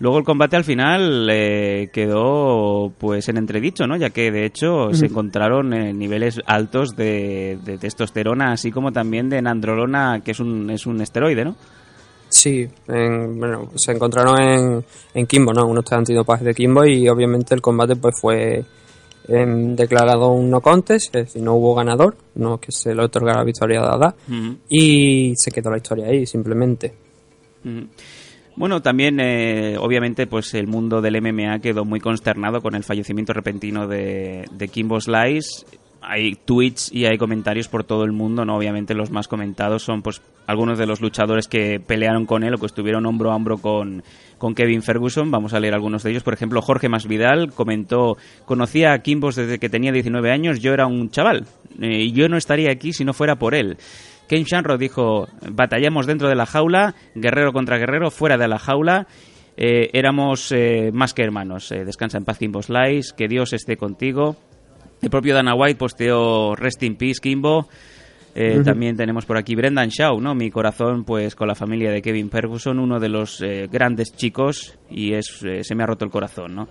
Luego 0.01 0.19
el 0.19 0.25
combate 0.25 0.55
al 0.55 0.63
final 0.63 1.29
eh, 1.29 1.91
quedó 1.93 2.93
pues 2.99 3.29
en 3.29 3.37
entredicho, 3.37 3.89
¿no? 3.89 3.97
Ya 3.97 4.11
que 4.11 4.31
de 4.31 4.45
hecho 4.45 4.95
se 4.95 5.07
encontraron 5.07 5.73
eh, 5.75 5.93
niveles 5.93 6.41
altos 6.47 6.95
de, 6.95 7.59
de 7.65 7.79
testosterona, 7.79 8.53
así 8.53 8.71
como 8.71 8.93
también 8.93 9.29
de 9.29 9.43
nandrolona, 9.43 10.21
que 10.25 10.31
es 10.31 10.39
un, 10.39 10.71
es 10.71 10.87
un 10.87 11.01
esteroide, 11.01 11.45
¿no? 11.45 11.57
Sí, 12.29 12.69
en- 12.87 13.41
bueno, 13.41 13.71
se 13.75 13.91
encontraron 13.91 14.41
en, 14.41 14.85
en 15.15 15.27
Kimbo, 15.27 15.53
¿no? 15.53 15.67
Unos 15.67 15.85
test 15.85 15.95
antidopaje 15.95 16.45
de 16.45 16.55
Kimbo 16.55 16.85
y 16.85 17.09
obviamente 17.09 17.53
el 17.57 17.61
combate 17.61 17.97
pues 17.97 18.15
fue 18.21 18.65
declarado 19.29 20.33
un 20.33 20.51
no 20.51 20.61
contest, 20.61 21.15
es 21.15 21.27
decir, 21.27 21.43
no 21.43 21.55
hubo 21.55 21.75
ganador, 21.75 22.17
no 22.35 22.59
que 22.59 22.73
se 22.73 22.95
le 22.95 23.03
otorgara 23.03 23.41
la 23.41 23.45
victoria 23.45 23.81
a 23.81 23.87
Dada 23.87 24.15
y 24.69 25.35
se 25.37 25.51
quedó 25.51 25.71
la 25.71 25.77
historia 25.77 26.07
ahí, 26.07 26.27
simplemente. 26.27 26.95
Bueno, 28.57 28.83
también, 28.83 29.21
eh, 29.21 29.77
obviamente, 29.79 30.27
pues 30.27 30.55
el 30.55 30.67
mundo 30.67 31.01
del 31.01 31.21
MMA 31.21 31.61
quedó 31.61 31.85
muy 31.85 32.01
consternado 32.01 32.61
con 32.61 32.75
el 32.75 32.83
fallecimiento 32.83 33.33
repentino 33.33 33.87
de, 33.87 34.47
de 34.51 34.69
Kimbo 34.69 35.01
Slice. 35.01 35.65
Hay 36.01 36.35
tweets 36.37 36.93
y 36.93 37.07
hay 37.07 37.19
comentarios 37.19 37.69
por 37.69 37.85
todo 37.85 38.05
el 38.05 38.13
mundo, 38.13 38.45
¿no? 38.45 38.57
Obviamente 38.57 38.95
los 38.95 39.11
más 39.11 39.29
comentados 39.29 39.83
son 39.83 40.03
pues 40.03 40.23
algunos 40.47 40.79
de 40.79 40.87
los 40.87 41.01
luchadores 41.01 41.49
que 41.49 41.81
pelearon 41.81 42.25
con 42.25 42.45
él 42.45 42.55
o 42.55 42.59
que 42.59 42.67
estuvieron 42.67 43.05
hombro 43.07 43.33
a 43.33 43.37
hombro 43.37 43.59
con, 43.59 44.03
con 44.39 44.55
Kevin 44.55 44.83
Ferguson. 44.83 45.31
Vamos 45.31 45.55
a 45.55 45.61
leer 45.61 45.75
algunos 45.75 46.03
de 46.03 46.11
ellos. 46.11 46.23
Por 46.23 46.35
ejemplo, 46.35 46.63
Jorge 46.63 46.89
Masvidal 46.89 47.53
comentó, 47.53 48.17
conocía 48.45 48.93
a 48.93 49.01
Kimbos 49.01 49.37
desde 49.37 49.59
que 49.59 49.69
tenía 49.69 49.93
19 49.93 50.31
años, 50.31 50.61
yo 50.61 50.73
era 50.73 50.87
un 50.87 51.11
chaval. 51.11 51.47
eh, 51.81 52.05
y 52.05 52.13
yo 52.13 52.29
no 52.29 52.37
estaría 52.37 52.71
aquí 52.71 52.93
si 52.93 53.05
no 53.05 53.13
fuera 53.13 53.37
por 53.37 53.55
él. 53.55 53.77
Ken 54.29 54.45
Shanro 54.45 54.77
dijo, 54.77 55.27
batallamos 55.51 56.07
dentro 56.07 56.29
de 56.29 56.35
la 56.35 56.47
jaula, 56.47 56.95
guerrero 57.15 57.53
contra 57.53 57.79
guerrero, 57.79 58.11
fuera 58.11 58.37
de 58.37 58.47
la 58.47 58.59
jaula, 58.59 59.07
eh, 59.61 59.91
éramos 59.93 60.53
eh, 60.53 60.91
más 60.93 61.15
que 61.15 61.25
hermanos. 61.25 61.73
Eh, 61.73 61.85
descansa 61.85 62.17
en 62.17 62.25
paz, 62.25 62.39
Kimbo 62.39 62.63
Slice, 62.63 63.13
que 63.17 63.27
Dios 63.27 63.53
esté 63.53 63.77
contigo. 63.77 64.37
El 65.01 65.11
propio 65.11 65.35
Dana 65.35 65.55
White 65.55 65.77
posteó 65.79 66.55
Rest 66.57 66.83
in 66.83 66.97
Peace, 66.97 67.21
Kimbo. 67.23 67.69
Eh, 68.35 68.61
También 68.65 68.97
tenemos 68.97 69.25
por 69.27 69.37
aquí 69.37 69.55
Brendan 69.57 69.89
Shaw, 69.89 70.21
¿no? 70.21 70.35
Mi 70.35 70.51
corazón, 70.51 71.05
pues 71.05 71.35
con 71.35 71.49
la 71.49 71.55
familia 71.55 71.91
de 71.91 72.03
Kevin 72.03 72.31
Ferguson, 72.31 72.79
uno 72.79 73.01
de 73.01 73.09
los 73.09 73.41
eh, 73.41 73.69
grandes 73.71 74.15
chicos, 74.15 74.77
y 74.91 75.15
es 75.15 75.43
eh, 75.45 75.65
se 75.65 75.75
me 75.75 75.83
ha 75.83 75.87
roto 75.87 76.05
el 76.05 76.11
corazón, 76.11 76.55
¿no? 76.55 76.69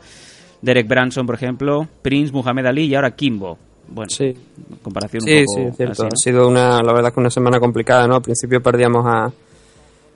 Derek 0.62 0.88
Branson, 0.88 1.26
por 1.26 1.36
ejemplo, 1.36 1.88
Prince, 2.02 2.32
Muhammad 2.32 2.68
Ali 2.68 2.86
y 2.86 2.96
ahora 2.96 3.12
Kimbo. 3.12 3.58
Bueno, 3.90 4.10
Sí, 4.10 4.34
comparación 4.82 5.24
un 5.24 5.30
sí, 5.30 5.44
poco 5.46 5.60
sí, 5.62 5.68
es 5.70 5.76
cierto. 5.78 5.92
así, 5.94 6.02
¿no? 6.04 6.08
Ha 6.14 6.18
sido 6.18 6.48
una, 6.48 6.82
la 6.84 6.94
verdad 6.94 7.14
que 7.14 7.20
una 7.20 7.30
semana 7.30 7.60
complicada, 7.60 8.08
¿no? 8.08 8.16
Al 8.16 8.22
principio 8.22 8.62
perdíamos 8.62 9.06
a, 9.06 9.32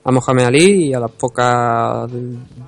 a 0.03 0.11
Mohamed 0.11 0.45
Ali 0.45 0.87
y 0.87 0.93
a 0.93 0.99
las 0.99 1.11
pocas 1.11 2.09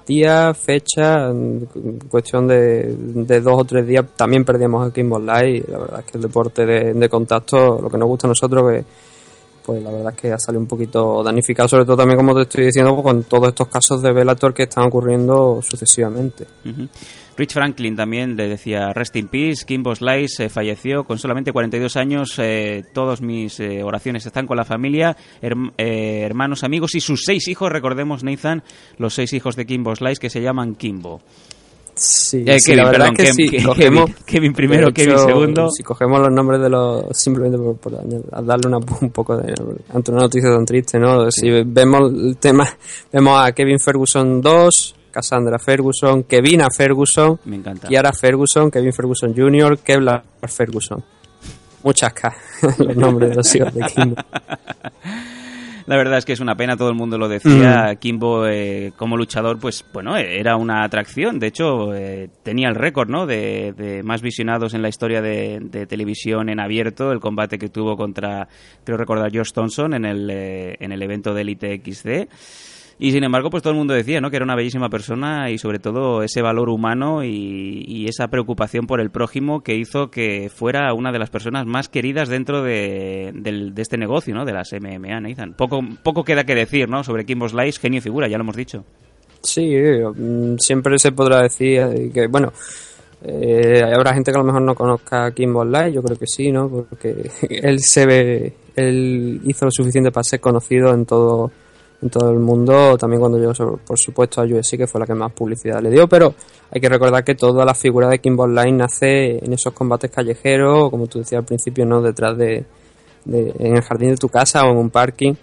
días, 0.05 0.57
fecha, 0.57 1.29
en 1.29 1.67
cuestión 2.07 2.47
de, 2.47 2.95
de 2.95 3.41
dos 3.41 3.59
o 3.59 3.65
tres 3.65 3.87
días, 3.87 4.05
también 4.15 4.45
perdíamos 4.45 4.87
a 4.87 4.93
Kimbo 4.93 5.19
Live. 5.19 5.63
Y 5.67 5.71
la 5.71 5.79
verdad 5.79 5.99
es 6.01 6.11
que 6.11 6.17
el 6.17 6.23
deporte 6.23 6.65
de, 6.65 6.93
de 6.93 7.09
contacto, 7.09 7.79
lo 7.81 7.89
que 7.89 7.97
nos 7.97 8.07
gusta 8.07 8.27
a 8.27 8.29
nosotros, 8.29 8.71
que 8.71 8.85
pues 9.65 9.81
la 9.81 9.91
verdad 9.91 10.13
es 10.15 10.21
que 10.21 10.31
ha 10.31 10.39
salido 10.39 10.61
un 10.61 10.67
poquito 10.67 11.23
danificado, 11.23 11.67
sobre 11.67 11.85
todo 11.85 11.97
también, 11.97 12.17
como 12.17 12.35
te 12.35 12.41
estoy 12.41 12.65
diciendo, 12.65 12.93
pues, 12.93 13.03
con 13.03 13.23
todos 13.23 13.49
estos 13.49 13.67
casos 13.67 14.01
de 14.01 14.11
Bellator 14.11 14.53
que 14.53 14.63
están 14.63 14.85
ocurriendo 14.85 15.61
sucesivamente. 15.61 16.45
Rich 17.35 17.53
Franklin 17.53 17.95
también 17.95 18.35
le 18.35 18.47
decía 18.47 18.93
Rest 18.93 19.15
in 19.15 19.27
Peace, 19.27 19.65
Kimbo 19.65 19.95
Slice 19.95 20.45
eh, 20.45 20.49
falleció 20.49 21.03
con 21.03 21.17
solamente 21.17 21.51
42 21.51 21.97
años, 21.97 22.37
eh, 22.37 22.83
todos 22.93 23.21
mis 23.21 23.59
eh, 23.59 23.81
oraciones 23.81 24.25
están 24.25 24.45
con 24.45 24.55
la 24.55 24.65
familia, 24.65 25.17
eh, 25.41 26.21
hermanos, 26.21 26.63
amigos 26.63 26.93
y 26.93 26.99
sus 26.99 27.23
seis 27.25 27.47
hijos, 27.47 27.71
recordemos 27.71 28.23
Nathan, 28.23 28.61
los 28.97 29.15
seis 29.15 29.33
hijos 29.33 29.55
de 29.55 29.65
Kimbo 29.65 29.95
Slice 29.95 30.21
que 30.21 30.29
se 30.29 30.41
llaman 30.41 30.75
Kimbo. 30.75 31.21
Sí, 31.95 32.43
Eh, 32.47 32.59
sí, 32.59 32.71
Kevin, 32.71 32.77
la 32.83 32.89
verdad 32.91 33.07
perdón, 33.09 33.13
es 33.13 33.17
que 33.17 33.43
Kev- 33.43 33.49
si 33.51 33.57
Ke- 33.57 33.65
cogemos, 33.65 34.05
Kevin, 34.09 34.23
Kevin 34.25 34.53
primero, 34.53 34.91
Kevin 34.93 35.19
segundo. 35.19 35.69
Si 35.69 35.83
cogemos 35.83 36.19
los 36.21 36.31
nombres 36.31 36.59
de 36.61 36.69
los. 36.69 37.05
Simplemente 37.11 37.57
por, 37.57 37.77
por 37.77 37.93
darle 38.45 38.67
una, 38.67 38.77
un 38.77 39.09
poco 39.11 39.37
de. 39.37 39.53
Ante 39.93 40.11
una 40.11 40.21
noticia 40.21 40.49
tan 40.49 40.65
triste, 40.65 40.97
¿no? 40.99 41.29
Si 41.31 41.49
vemos 41.49 42.11
el 42.11 42.37
tema, 42.37 42.67
vemos 43.11 43.39
a 43.39 43.51
Kevin 43.51 43.79
Ferguson 43.79 44.41
2, 44.41 44.95
Cassandra 45.11 45.59
Ferguson, 45.59 46.23
Kevina 46.23 46.67
Ferguson, 46.75 47.39
Me 47.45 47.57
encanta. 47.57 47.87
Kiara 47.87 48.11
Ferguson, 48.11 48.71
Kevin 48.71 48.91
Ferguson 48.93 49.33
Jr., 49.35 49.77
Kevlar 49.77 50.23
Ferguson. 50.47 51.03
Muchas 51.83 52.13
K, 52.13 52.33
los 52.79 52.95
nombres 52.97 53.29
de 53.31 53.35
los 53.35 53.55
hijos 53.55 53.73
de 53.73 53.81
Kimbo. 53.81 54.15
La 55.85 55.97
verdad 55.97 56.17
es 56.17 56.25
que 56.25 56.33
es 56.33 56.39
una 56.39 56.55
pena, 56.55 56.77
todo 56.77 56.89
el 56.89 56.95
mundo 56.95 57.17
lo 57.17 57.27
decía. 57.27 57.91
Mm. 57.93 57.97
Kimbo, 57.97 58.47
eh, 58.47 58.93
como 58.95 59.17
luchador, 59.17 59.59
pues 59.59 59.85
bueno, 59.93 60.15
era 60.17 60.55
una 60.55 60.83
atracción. 60.83 61.39
De 61.39 61.47
hecho, 61.47 61.93
eh, 61.93 62.29
tenía 62.43 62.69
el 62.69 62.75
récord, 62.75 63.09
¿no? 63.09 63.25
De, 63.25 63.73
de 63.75 64.03
más 64.03 64.21
visionados 64.21 64.73
en 64.73 64.81
la 64.81 64.89
historia 64.89 65.21
de, 65.21 65.59
de 65.61 65.85
televisión 65.85 66.49
en 66.49 66.59
abierto. 66.59 67.11
El 67.11 67.19
combate 67.19 67.57
que 67.57 67.69
tuvo 67.69 67.97
contra, 67.97 68.47
creo 68.83 68.97
recordar, 68.97 69.31
Josh 69.33 69.51
Thompson 69.51 69.93
en 69.93 70.05
el, 70.05 70.29
eh, 70.29 70.77
en 70.79 70.91
el 70.91 71.01
evento 71.01 71.33
de 71.33 71.41
Elite 71.41 71.81
XD. 71.83 72.29
Y 73.03 73.11
sin 73.11 73.25
embargo, 73.25 73.49
pues 73.49 73.61
todo 73.61 73.71
el 73.71 73.77
mundo 73.77 73.93
decía, 73.93 74.21
¿no? 74.21 74.29
Que 74.29 74.37
era 74.37 74.45
una 74.45 74.55
bellísima 74.55 74.87
persona 74.87 75.51
y 75.51 75.57
sobre 75.57 75.77
todo 75.77 76.23
ese 76.23 76.41
valor 76.41 76.69
humano 76.69 77.21
y, 77.21 78.05
esa 78.07 78.29
preocupación 78.29 78.87
por 78.87 79.01
el 79.01 79.11
prójimo 79.11 79.61
que 79.61 79.75
hizo 79.75 80.09
que 80.09 80.49
fuera 80.49 80.93
una 80.93 81.11
de 81.11 81.19
las 81.19 81.29
personas 81.29 81.65
más 81.65 81.89
queridas 81.89 82.29
dentro 82.29 82.63
de, 82.63 83.33
este 83.75 83.97
negocio, 83.97 84.33
¿no? 84.33 84.45
De 84.45 84.53
las 84.53 84.71
MMA, 84.71 85.19
Nathan. 85.19 85.53
Poco, 85.53 85.81
poco 86.01 86.23
queda 86.23 86.45
que 86.45 86.55
decir, 86.55 86.87
¿no? 86.87 87.03
Sobre 87.03 87.25
Kimbo 87.25 87.49
Slice, 87.49 87.81
genio 87.81 87.97
y 87.97 88.01
figura, 88.01 88.29
ya 88.29 88.37
lo 88.37 88.43
hemos 88.45 88.55
dicho. 88.55 88.85
Sí, 89.41 89.75
mm, 89.75 90.55
siempre 90.59 90.97
se 90.97 91.11
podrá 91.11 91.41
decir 91.41 91.79
eh, 91.81 92.09
que, 92.13 92.27
bueno, 92.27 92.53
eh, 93.21 93.83
habrá 93.83 94.13
gente 94.13 94.31
que 94.31 94.37
a 94.37 94.41
lo 94.41 94.45
mejor 94.45 94.61
no 94.61 94.75
conozca 94.75 95.25
a 95.25 95.31
Kimbo 95.31 95.65
Live, 95.65 95.91
yo 95.91 96.03
creo 96.03 96.17
que 96.17 96.27
sí, 96.27 96.53
¿no? 96.53 96.69
Porque 96.69 97.29
él 97.49 97.81
se 97.81 98.05
ve, 98.05 98.53
él 98.77 99.41
hizo 99.43 99.65
lo 99.65 99.71
suficiente 99.71 100.09
para 100.09 100.23
ser 100.23 100.39
conocido 100.39 100.93
en 100.93 101.05
todo 101.05 101.51
en 102.03 102.09
todo 102.09 102.29
el 102.31 102.39
mundo, 102.39 102.97
también 102.97 103.19
cuando 103.21 103.37
llegó, 103.39 103.77
por 103.77 103.97
supuesto, 103.97 104.41
a 104.41 104.45
UFC, 104.45 104.77
que 104.77 104.87
fue 104.87 104.99
la 104.99 105.05
que 105.07 105.13
más 105.13 105.31
publicidad 105.31 105.81
le 105.81 105.89
dio, 105.89 106.07
pero 106.07 106.35
hay 106.69 106.81
que 106.81 106.89
recordar 106.89 107.23
que 107.23 107.33
toda 107.35 107.63
la 107.65 107.73
figura 107.73 108.09
de 108.09 108.19
Kimbo 108.19 108.45
Live 108.45 108.71
nace 108.73 109.37
en 109.43 109.53
esos 109.53 109.73
combates 109.73 110.11
callejeros, 110.11 110.89
como 110.89 111.07
tú 111.07 111.19
decías 111.19 111.39
al 111.39 111.45
principio, 111.45 111.85
¿no? 111.85 112.01
Detrás 112.01 112.37
de, 112.37 112.65
de- 113.25 113.53
en 113.59 113.75
el 113.77 113.81
jardín 113.81 114.09
de 114.11 114.17
tu 114.17 114.27
casa 114.29 114.65
o 114.65 114.71
en 114.71 114.77
un 114.77 114.89
parking 114.89 115.33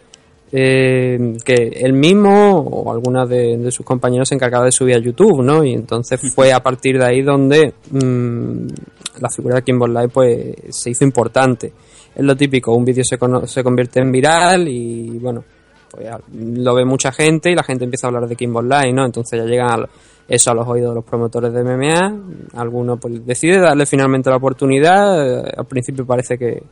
eh, 0.53 1.37
que 1.45 1.55
él 1.77 1.93
mismo 1.93 2.59
o 2.59 2.91
alguna 2.93 3.25
de, 3.25 3.57
de 3.57 3.71
sus 3.71 3.87
compañeros 3.87 4.29
se 4.29 4.35
encargaba 4.35 4.65
de 4.65 4.73
subir 4.73 4.97
a 4.97 4.99
YouTube, 4.99 5.43
¿no? 5.43 5.63
Y 5.65 5.75
entonces 5.75 6.21
fue 6.35 6.53
a 6.53 6.61
partir 6.63 6.99
de 6.99 7.05
ahí 7.05 7.23
donde 7.23 7.73
mm, 7.91 8.67
la 9.21 9.29
figura 9.31 9.57
de 9.57 9.63
Kimbo 9.63 9.87
Live 9.87 10.09
pues 10.09 10.55
se 10.71 10.91
hizo 10.91 11.05
importante. 11.05 11.73
Es 12.15 12.25
lo 12.25 12.37
típico, 12.37 12.75
un 12.75 12.85
vídeo 12.85 13.05
se, 13.05 13.17
se 13.47 13.63
convierte 13.63 14.01
en 14.01 14.11
viral 14.11 14.67
y 14.69 15.19
bueno, 15.19 15.45
pues 15.91 16.05
ya 16.05 16.19
lo 16.33 16.75
ve 16.75 16.85
mucha 16.85 17.13
gente 17.13 17.51
y 17.51 17.55
la 17.55 17.63
gente 17.63 17.85
empieza 17.85 18.07
a 18.07 18.09
hablar 18.09 18.29
de 18.29 18.37
Kimbo 18.37 18.63
Live, 18.63 18.93
¿no? 18.93 19.05
Entonces 19.05 19.39
ya 19.41 19.47
llegan 19.47 19.87
eso 20.29 20.51
a 20.51 20.55
los 20.55 20.67
oídos 20.69 20.91
de 20.91 20.95
los 20.95 21.05
promotores 21.05 21.53
de 21.53 21.65
MMA, 21.65 22.17
alguno 22.55 22.97
pues 22.99 23.27
decide 23.27 23.59
darle 23.59 23.85
finalmente 23.87 24.31
la 24.31 24.37
oportunidad, 24.37 25.27
eh, 25.49 25.53
al 25.57 25.67
principio 25.67 26.07
parece 26.07 26.39
que, 26.39 26.63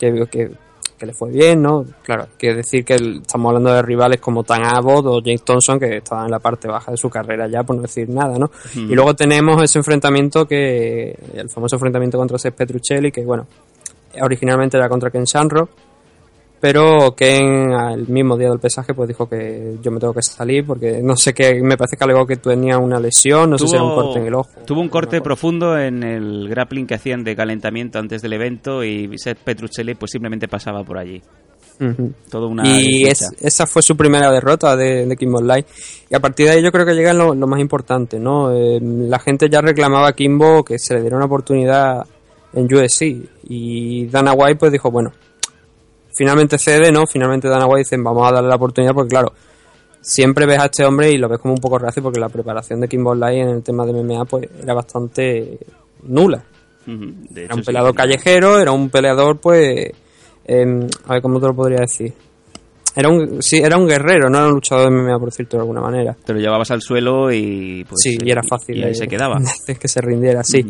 que, 0.00 0.26
que, 0.28 0.50
que 0.98 1.06
le 1.06 1.12
fue 1.12 1.30
bien, 1.30 1.62
¿no? 1.62 1.84
Claro, 2.02 2.26
quiere 2.36 2.56
decir 2.56 2.84
que 2.84 2.94
el- 2.94 3.18
estamos 3.20 3.50
hablando 3.50 3.72
de 3.72 3.82
rivales 3.82 4.20
como 4.20 4.42
Tan 4.42 4.64
Abbott 4.66 5.06
o 5.06 5.20
James 5.24 5.44
Thompson 5.44 5.78
que 5.78 5.98
estaban 5.98 6.24
en 6.24 6.32
la 6.32 6.40
parte 6.40 6.66
baja 6.66 6.90
de 6.90 6.96
su 6.96 7.08
carrera 7.08 7.46
ya, 7.46 7.62
por 7.62 7.76
no 7.76 7.82
decir 7.82 8.08
nada, 8.08 8.36
¿no? 8.36 8.50
Y 8.74 8.94
luego 8.96 9.14
tenemos 9.14 9.62
ese 9.62 9.78
enfrentamiento 9.78 10.44
que, 10.46 11.16
el 11.34 11.48
famoso 11.50 11.76
enfrentamiento 11.76 12.18
contra 12.18 12.36
Seth 12.38 12.54
Petruccelli, 12.54 13.12
que 13.12 13.24
bueno, 13.24 13.46
originalmente 14.20 14.76
era 14.76 14.88
contra 14.88 15.10
Ken 15.10 15.24
Shamrock, 15.24 15.70
pero 16.64 17.14
Ken 17.14 17.74
al 17.74 18.08
mismo 18.08 18.38
día 18.38 18.48
del 18.48 18.58
pesaje 18.58 18.94
pues 18.94 19.06
dijo 19.06 19.28
que 19.28 19.76
yo 19.82 19.90
me 19.90 20.00
tengo 20.00 20.14
que 20.14 20.22
salir 20.22 20.64
porque 20.64 21.02
no 21.02 21.14
sé 21.14 21.34
qué, 21.34 21.60
me 21.62 21.76
parece 21.76 21.98
que 21.98 22.04
alegó 22.04 22.24
que 22.26 22.36
tenía 22.36 22.78
una 22.78 22.98
lesión, 22.98 23.50
no 23.50 23.58
sé 23.58 23.68
si 23.68 23.74
era 23.74 23.84
un 23.84 23.94
corte 23.94 24.18
en 24.20 24.26
el 24.28 24.34
ojo. 24.34 24.48
tuvo 24.64 24.80
un 24.80 24.88
corte 24.88 25.20
profundo 25.20 25.78
en 25.78 26.02
el 26.02 26.48
grappling 26.48 26.86
que 26.86 26.94
hacían 26.94 27.22
de 27.22 27.36
calentamiento 27.36 27.98
antes 27.98 28.22
del 28.22 28.32
evento 28.32 28.82
y 28.82 29.10
Seth 29.18 29.40
Petruccelli 29.44 29.94
pues 29.94 30.12
simplemente 30.12 30.48
pasaba 30.48 30.82
por 30.82 30.96
allí. 30.96 31.20
Todo 32.30 32.48
una 32.48 32.62
y 32.66 33.02
es- 33.04 33.30
esa 33.42 33.66
fue 33.66 33.82
su 33.82 33.94
primera 33.94 34.30
derrota 34.30 34.74
de, 34.74 35.04
de 35.06 35.16
Kimbo 35.18 35.42
Live. 35.42 35.66
Y 36.08 36.14
a 36.14 36.20
partir 36.20 36.46
de 36.46 36.52
ahí 36.52 36.62
yo 36.62 36.70
creo 36.72 36.86
que 36.86 36.94
llega 36.94 37.12
lo, 37.12 37.34
lo 37.34 37.46
más 37.46 37.60
importante, 37.60 38.18
¿no? 38.18 38.52
Eh, 38.52 38.78
la 38.80 39.18
gente 39.18 39.50
ya 39.50 39.60
reclamaba 39.60 40.08
a 40.08 40.12
Kimbo 40.14 40.64
que 40.64 40.78
se 40.78 40.94
le 40.94 41.00
diera 41.02 41.16
una 41.16 41.26
oportunidad 41.26 42.06
en 42.54 42.72
UFC. 42.72 43.28
Y 43.48 44.06
Dana 44.06 44.32
White 44.32 44.56
pues 44.60 44.72
dijo, 44.72 44.90
bueno, 44.90 45.12
finalmente 46.14 46.58
cede, 46.58 46.90
¿no? 46.92 47.06
Finalmente 47.06 47.48
Dana 47.48 47.66
White 47.66 47.80
dicen, 47.80 48.02
vamos 48.02 48.26
a 48.28 48.32
darle 48.32 48.48
la 48.48 48.56
oportunidad 48.56 48.94
porque 48.94 49.10
claro, 49.10 49.32
siempre 50.00 50.46
ves 50.46 50.58
a 50.58 50.66
este 50.66 50.84
hombre 50.84 51.10
y 51.10 51.18
lo 51.18 51.28
ves 51.28 51.38
como 51.38 51.54
un 51.54 51.60
poco 51.60 51.78
reacio 51.78 52.02
porque 52.02 52.20
la 52.20 52.28
preparación 52.28 52.80
de 52.80 52.88
Kimbo 52.88 53.14
Live 53.14 53.40
en 53.40 53.48
el 53.48 53.62
tema 53.62 53.86
de 53.86 53.92
MMA 53.92 54.24
pues 54.26 54.48
era 54.62 54.74
bastante 54.74 55.58
nula. 56.04 56.44
De 56.86 57.44
Era 57.44 57.54
un 57.54 57.62
peleador 57.62 57.92
sí. 57.92 57.96
callejero, 57.96 58.58
era 58.58 58.70
un 58.72 58.90
peleador, 58.90 59.38
pues. 59.38 59.90
em, 60.44 60.86
a 61.06 61.14
ver 61.14 61.22
cómo 61.22 61.40
te 61.40 61.46
lo 61.46 61.54
podría 61.54 61.80
decir. 61.80 62.12
Era 62.96 63.08
un, 63.08 63.42
sí, 63.42 63.58
era 63.58 63.76
un 63.76 63.88
guerrero, 63.88 64.30
no 64.30 64.38
era 64.38 64.46
un 64.46 64.54
luchador 64.54 64.88
de 64.88 64.96
MMA, 64.96 65.18
por 65.18 65.32
cierto, 65.32 65.56
de 65.56 65.62
alguna 65.62 65.80
manera. 65.80 66.16
Te 66.24 66.32
lo 66.32 66.38
llevabas 66.38 66.70
al 66.70 66.80
suelo 66.80 67.32
y 67.32 67.84
pues 67.88 68.00
sí, 68.02 68.16
y 68.22 68.30
era 68.30 68.42
fácil. 68.42 68.78
y 68.78 68.84
ahí 68.84 68.94
se 68.94 69.08
quedaba. 69.08 69.38
que 69.80 69.88
se 69.88 70.00
rindiera, 70.00 70.44
sí. 70.44 70.64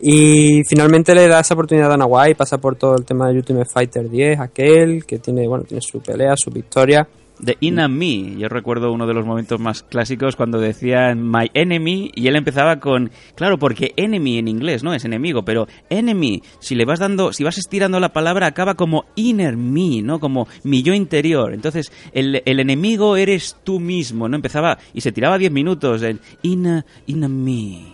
Y 0.00 0.62
finalmente 0.68 1.14
le 1.14 1.28
da 1.28 1.40
esa 1.40 1.54
oportunidad 1.54 1.88
a 1.88 1.90
Dana 1.90 2.06
White, 2.06 2.36
pasa 2.36 2.58
por 2.58 2.76
todo 2.76 2.96
el 2.96 3.04
tema 3.04 3.28
de 3.28 3.34
Ultimate 3.34 3.68
Fighter 3.70 4.08
10, 4.08 4.40
aquel 4.40 5.04
que 5.04 5.18
tiene, 5.18 5.46
bueno, 5.46 5.64
tiene 5.64 5.82
su 5.82 6.00
pelea, 6.00 6.34
su 6.36 6.50
victoria. 6.50 7.06
De 7.38 7.56
In 7.60 7.78
and 7.80 7.94
Me, 7.94 8.36
yo 8.38 8.48
recuerdo 8.48 8.90
uno 8.92 9.06
de 9.06 9.12
los 9.12 9.26
momentos 9.26 9.60
más 9.60 9.82
clásicos 9.82 10.36
cuando 10.36 10.58
decían 10.58 11.22
My 11.22 11.50
Enemy 11.52 12.12
y 12.14 12.28
él 12.28 12.36
empezaba 12.36 12.80
con, 12.80 13.10
claro, 13.34 13.58
porque 13.58 13.92
enemy 13.96 14.38
en 14.38 14.48
inglés, 14.48 14.82
¿no? 14.82 14.94
Es 14.94 15.04
enemigo, 15.04 15.42
pero 15.44 15.66
enemy, 15.90 16.42
si 16.60 16.74
le 16.74 16.86
vas 16.86 16.98
dando, 16.98 17.34
si 17.34 17.44
vas 17.44 17.58
estirando 17.58 18.00
la 18.00 18.14
palabra 18.14 18.46
acaba 18.46 18.74
como 18.74 19.04
inner 19.16 19.56
me, 19.58 20.00
¿no? 20.00 20.18
Como 20.18 20.48
mi 20.64 20.82
yo 20.82 20.94
interior. 20.94 21.52
Entonces, 21.52 21.92
el, 22.12 22.40
el 22.46 22.58
enemigo 22.58 23.16
eres 23.18 23.56
tú 23.64 23.80
mismo, 23.80 24.28
¿no? 24.30 24.36
Empezaba 24.36 24.78
y 24.94 25.02
se 25.02 25.12
tiraba 25.12 25.36
10 25.36 25.52
minutos 25.52 26.02
en 26.02 26.18
In, 26.40 26.82
in 27.06 27.24
a 27.24 27.28
Me. 27.28 27.92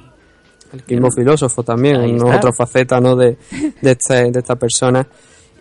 El 0.73 0.83
Kimbo 0.85 1.11
filósofo 1.11 1.63
también, 1.65 2.23
otra 2.23 2.53
faceta 2.53 3.01
¿no? 3.01 3.15
de, 3.17 3.37
de, 3.83 3.91
este- 3.91 4.31
de 4.31 4.39
esta 4.39 4.55
persona. 4.57 5.07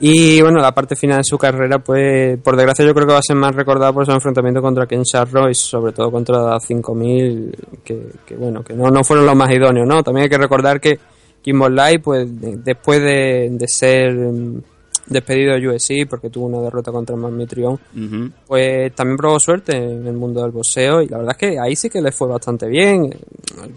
Y 0.03 0.41
bueno, 0.41 0.60
la 0.60 0.74
parte 0.74 0.96
final 0.96 1.17
de 1.20 1.24
su 1.24 1.38
carrera, 1.38 1.77
pues 1.79 2.39
por 2.39 2.55
desgracia 2.55 2.84
yo 2.86 2.93
creo 2.93 3.05
que 3.05 3.13
va 3.13 3.20
a 3.20 3.24
ser 3.24 3.36
más 3.36 3.53
recordada 3.55 3.93
por 3.93 4.03
su 4.05 4.12
enfrentamiento 4.12 4.60
contra 4.62 4.88
Ken 4.88 5.03
Sharrow 5.03 5.48
y 5.50 5.53
sobre 5.53 5.93
todo 5.93 6.10
contra 6.12 6.60
5000, 6.60 7.55
que, 7.84 8.08
que 8.25 8.36
bueno, 8.36 8.63
que 8.63 8.74
no, 8.74 8.89
no 8.89 9.03
fueron 9.03 9.25
los 9.27 9.36
más 9.36 9.51
idóneos, 9.51 9.88
¿no? 9.88 10.01
También 10.01 10.24
hay 10.24 10.29
que 10.29 10.38
recordar 10.39 10.81
que 10.81 10.98
Kimbo 11.43 11.70
Light, 11.70 12.01
pues 12.01 12.41
de- 12.41 12.58
después 12.58 13.00
de, 13.01 13.50
de 13.51 13.67
ser 13.67 14.13
mm, 14.15 14.62
despedido 15.08 15.53
de 15.55 15.67
USC 15.70 16.08
porque 16.10 16.29
tuvo 16.31 16.46
una 16.48 16.62
derrota 16.62 16.91
contra 16.91 17.15
Mitrión, 17.15 17.74
Ujú. 17.96 18.31
pues 18.48 18.93
también 18.96 19.17
probó 19.17 19.39
suerte 19.39 19.75
en 19.77 20.08
el 20.08 20.13
mundo 20.13 20.41
del 20.41 20.51
boxeo 20.51 21.01
y 21.03 21.08
la 21.10 21.17
verdad 21.17 21.36
es 21.39 21.50
que 21.50 21.60
ahí 21.60 21.75
sí 21.75 21.89
que 21.91 22.01
le 22.01 22.12
fue 22.12 22.27
bastante 22.27 22.67
bien. 22.67 23.10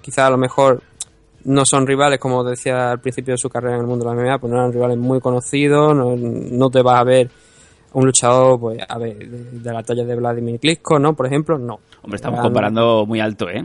Quizá 0.01 0.27
a 0.27 0.31
lo 0.31 0.39
mejor 0.39 0.81
no 1.45 1.65
son 1.65 1.87
rivales, 1.87 2.19
como 2.19 2.43
decía 2.45 2.91
al 2.93 3.01
principio 3.01 3.35
de 3.35 3.39
su 3.39 3.49
carrera 3.49 3.75
en 3.77 3.81
el 3.83 3.87
mundo 3.87 4.05
de 4.09 4.15
la 4.15 4.23
MMA, 4.23 4.39
pues 4.39 4.51
no 4.53 4.59
eran 4.59 4.73
rivales 4.73 4.99
muy 4.99 5.21
conocidos, 5.21 5.95
no, 5.95 6.17
no 6.17 6.71
te 6.71 6.83
vas 6.83 7.01
a 7.01 7.05
ver 7.05 7.31
un 7.93 8.07
luchador, 8.07 8.59
pues 8.59 8.79
a 8.89 8.99
ver, 8.99 9.17
de, 9.19 9.61
de 9.61 9.73
la 9.73 9.83
talla 9.83 10.05
de 10.05 10.17
Vladimir 10.17 10.59
Klitschko, 10.59 10.99
¿no? 10.99 11.15
Por 11.15 11.27
ejemplo, 11.27 11.59
no. 11.59 11.79
Hombre, 12.03 12.17
estamos 12.17 12.39
Eran- 12.39 12.47
comparando 12.51 13.07
muy 13.07 13.21
alto, 13.21 13.49
¿eh? 13.49 13.63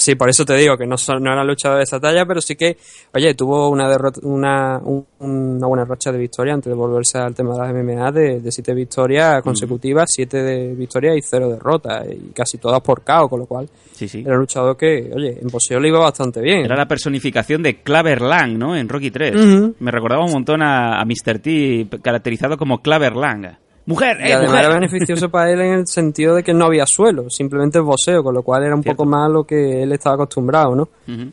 Sí, 0.00 0.14
por 0.14 0.30
eso 0.30 0.46
te 0.46 0.54
digo 0.54 0.78
que 0.78 0.86
no, 0.86 0.96
son, 0.96 1.22
no 1.22 1.30
eran 1.30 1.46
luchadores 1.46 1.80
de 1.80 1.96
esa 1.96 2.00
talla, 2.00 2.24
pero 2.24 2.40
sí 2.40 2.56
que, 2.56 2.78
oye, 3.12 3.34
tuvo 3.34 3.68
una 3.68 3.86
derrota, 3.86 4.18
una, 4.22 4.78
un- 4.82 5.04
una 5.18 5.66
buena 5.66 5.84
racha 5.84 6.10
de 6.10 6.16
victoria 6.16 6.54
antes 6.54 6.70
de 6.70 6.74
volverse 6.74 7.18
al 7.18 7.34
tema 7.34 7.52
de 7.52 7.60
las 7.60 7.74
MMA, 7.74 8.10
de, 8.10 8.40
de 8.40 8.50
siete 8.50 8.72
victorias 8.72 9.42
consecutivas, 9.42 10.06
siete 10.10 10.42
de 10.42 10.72
victorias 10.74 11.18
y 11.18 11.20
cero 11.20 11.50
derrotas, 11.50 12.06
y 12.10 12.30
casi 12.32 12.56
todas 12.56 12.80
por 12.80 13.02
KO, 13.02 13.28
con 13.28 13.40
lo 13.40 13.46
cual 13.46 13.68
Sí, 13.92 14.08
sí. 14.08 14.20
era 14.24 14.32
un 14.36 14.40
luchador 14.40 14.74
que, 14.78 15.10
oye, 15.14 15.38
en 15.38 15.48
boxeo 15.48 15.78
le 15.78 15.88
iba 15.88 15.98
bastante 15.98 16.40
bien. 16.40 16.64
Era 16.64 16.76
la 16.76 16.88
personificación 16.88 17.62
de 17.62 17.82
Claver 17.82 18.22
Lang, 18.22 18.56
¿no? 18.56 18.74
En 18.74 18.88
Rocky 18.88 19.10
3. 19.10 19.34
Ujú. 19.36 19.74
Me 19.80 19.90
recordaba 19.90 20.24
un 20.24 20.32
montón 20.32 20.62
a, 20.62 20.98
a 20.98 21.04
Mr. 21.04 21.40
T, 21.40 21.86
caracterizado 22.02 22.56
como 22.56 22.80
Claver 22.80 23.16
Lang. 23.16 23.58
¡Mujer! 23.90 24.16
Y 24.20 24.28
¡Eh, 24.28 24.32
además 24.34 24.50
mujer! 24.52 24.64
era 24.64 24.74
beneficioso 24.74 25.28
para 25.28 25.50
él 25.52 25.60
en 25.60 25.72
el 25.74 25.86
sentido 25.86 26.34
de 26.36 26.42
que 26.42 26.54
no 26.54 26.64
había 26.66 26.86
suelo, 26.86 27.28
simplemente 27.28 27.78
boxeo, 27.80 28.22
con 28.22 28.34
lo 28.34 28.42
cual 28.42 28.64
era 28.64 28.74
un 28.74 28.82
Cierto. 28.82 28.96
poco 28.96 29.10
más 29.10 29.30
lo 29.30 29.44
que 29.44 29.82
él 29.82 29.92
estaba 29.92 30.14
acostumbrado, 30.14 30.74
¿no? 30.74 30.82
Ujú. 31.08 31.30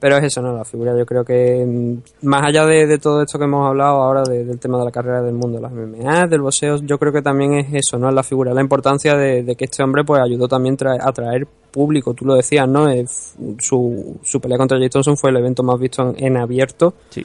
Pero 0.00 0.16
es 0.16 0.24
eso, 0.24 0.42
¿no? 0.42 0.52
La 0.56 0.64
figura, 0.64 0.98
yo 0.98 1.06
creo 1.06 1.24
que 1.24 1.64
mm, 1.64 2.26
más 2.26 2.42
allá 2.42 2.66
de, 2.66 2.88
de 2.88 2.98
todo 2.98 3.22
esto 3.22 3.38
que 3.38 3.44
hemos 3.44 3.64
hablado 3.68 4.02
ahora 4.02 4.24
de- 4.24 4.44
del 4.44 4.58
tema 4.58 4.76
de 4.78 4.84
la 4.86 4.90
carrera 4.90 5.22
del 5.22 5.34
mundo 5.34 5.58
de 5.58 5.62
las 5.62 5.70
MMA, 5.72 6.26
del 6.26 6.40
boxeo, 6.40 6.78
yo 6.82 6.98
creo 6.98 7.12
que 7.12 7.22
también 7.22 7.54
es 7.54 7.66
eso, 7.72 7.98
¿no? 8.00 8.10
La 8.10 8.24
figura, 8.24 8.52
la 8.52 8.60
importancia 8.62 9.14
de, 9.14 9.44
de 9.44 9.54
que 9.54 9.66
este 9.66 9.80
hombre 9.84 10.02
pues 10.02 10.20
ayudó 10.20 10.48
también 10.48 10.76
a 11.00 11.12
traer 11.12 11.46
público, 11.70 12.14
tú 12.14 12.24
lo 12.24 12.34
decías, 12.34 12.66
¿no? 12.68 12.88
Eh, 12.90 13.02
f- 13.02 13.38
su, 13.60 14.18
su 14.24 14.40
pelea 14.40 14.58
contra 14.58 14.76
Jay 14.76 14.88
Thompson 14.88 15.16
fue 15.16 15.30
el 15.30 15.36
evento 15.36 15.62
más 15.62 15.78
visto 15.78 16.02
en, 16.16 16.24
en 16.26 16.36
abierto 16.36 16.94
Sí. 17.10 17.24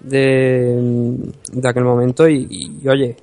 de, 0.00 1.30
aquel 1.62 1.84
momento 1.84 2.26
y, 2.28 2.46
y, 2.82 2.88
oye, 2.88 3.16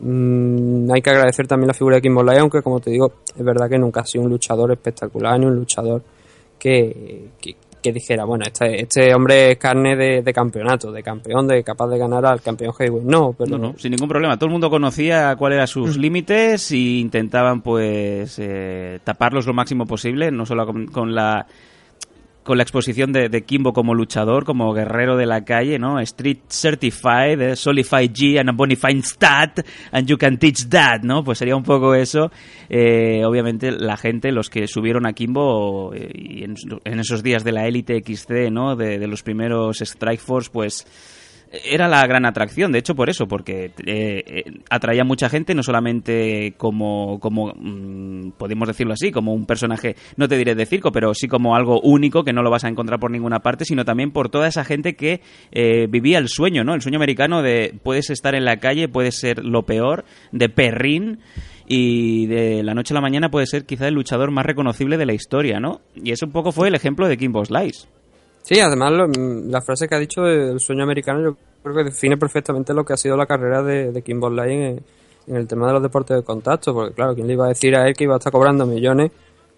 mm, 0.00 0.90
hay 0.92 1.02
que 1.02 1.10
agradecer 1.10 1.46
también 1.46 1.68
la 1.68 1.74
figura 1.74 1.96
de 1.96 2.02
Kimbo 2.02 2.22
Lai, 2.22 2.38
aunque 2.38 2.62
como 2.62 2.80
te 2.80 2.90
digo, 2.90 3.12
es 3.36 3.44
verdad 3.44 3.68
que 3.68 3.78
nunca 3.78 4.00
ha 4.00 4.06
sido 4.06 4.24
un 4.24 4.30
luchador 4.30 4.72
espectacular 4.72 5.38
ni 5.38 5.46
un 5.46 5.56
luchador 5.56 6.02
que, 6.58 7.28
que, 7.40 7.56
que 7.86 7.92
dijera, 7.92 8.24
bueno, 8.24 8.44
este, 8.44 8.82
este 8.82 9.14
hombre 9.14 9.52
es 9.52 9.58
carne 9.58 9.94
de, 9.94 10.22
de 10.22 10.32
campeonato, 10.32 10.90
de 10.90 11.02
campeón, 11.02 11.46
de 11.46 11.62
capaz 11.62 11.86
de 11.88 11.98
ganar 11.98 12.26
al 12.26 12.42
campeón 12.42 12.72
heavyweight. 12.74 13.08
No, 13.08 13.32
pero 13.32 13.56
No, 13.56 13.68
no, 13.68 13.78
sin 13.78 13.92
ningún 13.92 14.08
problema. 14.08 14.36
Todo 14.36 14.46
el 14.46 14.52
mundo 14.52 14.70
conocía 14.70 15.36
cuáles 15.36 15.56
eran 15.56 15.68
sus 15.68 15.96
límites 15.96 16.72
y 16.72 16.98
intentaban, 16.98 17.62
pues, 17.62 18.38
eh, 18.40 18.98
taparlos 19.04 19.46
lo 19.46 19.54
máximo 19.54 19.86
posible, 19.86 20.32
no 20.32 20.44
solo 20.46 20.66
con, 20.66 20.86
con 20.86 21.14
la 21.14 21.46
con 22.46 22.58
la 22.58 22.62
exposición 22.62 23.12
de, 23.12 23.42
Kimbo 23.42 23.72
como 23.72 23.92
luchador, 23.92 24.44
como 24.44 24.72
guerrero 24.72 25.16
de 25.16 25.26
la 25.26 25.44
calle, 25.44 25.80
¿no? 25.80 25.98
Street 25.98 26.38
Certified, 26.48 27.40
eh, 27.40 27.56
Solidified 27.56 28.12
G 28.12 28.38
and 28.38 28.48
a 28.48 28.52
Bonifying 28.52 29.02
Stat, 29.02 29.66
and 29.90 30.06
you 30.06 30.16
can 30.16 30.38
teach 30.38 30.68
that, 30.68 31.02
¿no? 31.02 31.24
Pues 31.24 31.38
sería 31.38 31.56
un 31.56 31.64
poco 31.64 31.94
eso. 31.94 32.30
Eh, 32.68 33.24
obviamente 33.24 33.72
la 33.72 33.96
gente, 33.96 34.30
los 34.30 34.48
que 34.48 34.68
subieron 34.68 35.06
a 35.06 35.12
Kimbo 35.12 35.92
eh, 35.92 36.08
y 36.14 36.44
en, 36.44 36.54
en 36.84 37.00
esos 37.00 37.24
días 37.24 37.42
de 37.42 37.50
la 37.50 37.66
élite 37.66 38.00
XC, 38.00 38.50
¿no? 38.52 38.76
De, 38.76 39.00
de 39.00 39.06
los 39.08 39.24
primeros 39.24 39.80
Strike 39.80 40.20
Force, 40.20 40.48
pues 40.52 40.86
era 41.64 41.88
la 41.88 42.06
gran 42.06 42.26
atracción, 42.26 42.72
de 42.72 42.78
hecho 42.78 42.94
por 42.94 43.10
eso, 43.10 43.26
porque 43.26 43.66
eh, 43.86 44.24
eh, 44.26 44.44
atraía 44.70 45.04
mucha 45.04 45.28
gente, 45.28 45.54
no 45.54 45.62
solamente 45.62 46.54
como, 46.56 47.18
como 47.20 47.52
mm, 47.56 48.32
podemos 48.38 48.68
decirlo 48.68 48.92
así, 48.92 49.10
como 49.10 49.32
un 49.32 49.46
personaje, 49.46 49.96
no 50.16 50.28
te 50.28 50.36
diré 50.36 50.54
de 50.54 50.66
circo, 50.66 50.92
pero 50.92 51.14
sí 51.14 51.28
como 51.28 51.56
algo 51.56 51.80
único 51.80 52.24
que 52.24 52.32
no 52.32 52.42
lo 52.42 52.50
vas 52.50 52.64
a 52.64 52.68
encontrar 52.68 53.00
por 53.00 53.10
ninguna 53.10 53.40
parte, 53.40 53.64
sino 53.64 53.84
también 53.84 54.10
por 54.10 54.28
toda 54.28 54.48
esa 54.48 54.64
gente 54.64 54.94
que 54.94 55.20
eh, 55.52 55.86
vivía 55.88 56.18
el 56.18 56.28
sueño, 56.28 56.64
¿no? 56.64 56.74
El 56.74 56.82
sueño 56.82 56.98
americano 56.98 57.42
de 57.42 57.74
puedes 57.82 58.10
estar 58.10 58.34
en 58.34 58.44
la 58.44 58.58
calle, 58.58 58.88
puedes 58.88 59.18
ser 59.18 59.44
lo 59.44 59.64
peor, 59.64 60.04
de 60.32 60.48
perrín, 60.48 61.20
y 61.68 62.26
de 62.26 62.62
la 62.62 62.74
noche 62.74 62.94
a 62.94 62.96
la 62.96 63.00
mañana 63.00 63.28
puede 63.28 63.46
ser 63.46 63.66
quizá 63.66 63.88
el 63.88 63.94
luchador 63.94 64.30
más 64.30 64.46
reconocible 64.46 64.96
de 64.96 65.06
la 65.06 65.14
historia, 65.14 65.58
¿no? 65.58 65.80
Y 65.94 66.12
eso 66.12 66.26
un 66.26 66.32
poco 66.32 66.52
fue 66.52 66.68
el 66.68 66.74
ejemplo 66.74 67.08
de 67.08 67.16
Kimbo 67.16 67.44
Slice. 67.44 67.88
Sí, 68.46 68.60
además 68.60 68.92
lo- 68.92 69.08
mm, 69.08 69.50
la 69.50 69.60
frase 69.60 69.88
que 69.88 69.96
ha 69.96 69.98
dicho 69.98 70.22
del 70.22 70.60
sueño 70.60 70.84
americano 70.84 71.20
yo 71.20 71.36
creo 71.64 71.74
que 71.74 71.84
define 71.84 72.16
perfectamente 72.16 72.72
lo 72.72 72.84
que 72.84 72.92
ha 72.92 72.96
sido 72.96 73.16
la 73.16 73.26
carrera 73.26 73.60
de, 73.62 73.90
de 73.90 74.02
Kimbo 74.02 74.30
Lai 74.30 74.52
en, 74.52 74.80
en 75.26 75.36
el 75.36 75.48
tema 75.48 75.66
de 75.66 75.72
los 75.72 75.82
deportes 75.82 76.16
de 76.16 76.22
contacto, 76.22 76.72
porque 76.72 76.94
claro, 76.94 77.14
¿quién 77.14 77.26
le 77.26 77.32
iba 77.32 77.46
a 77.46 77.48
decir 77.48 77.74
a 77.74 77.88
él 77.88 77.94
que 77.94 78.04
iba 78.04 78.14
a 78.14 78.18
estar 78.18 78.30
cobrando 78.32 78.64
millones 78.66 79.10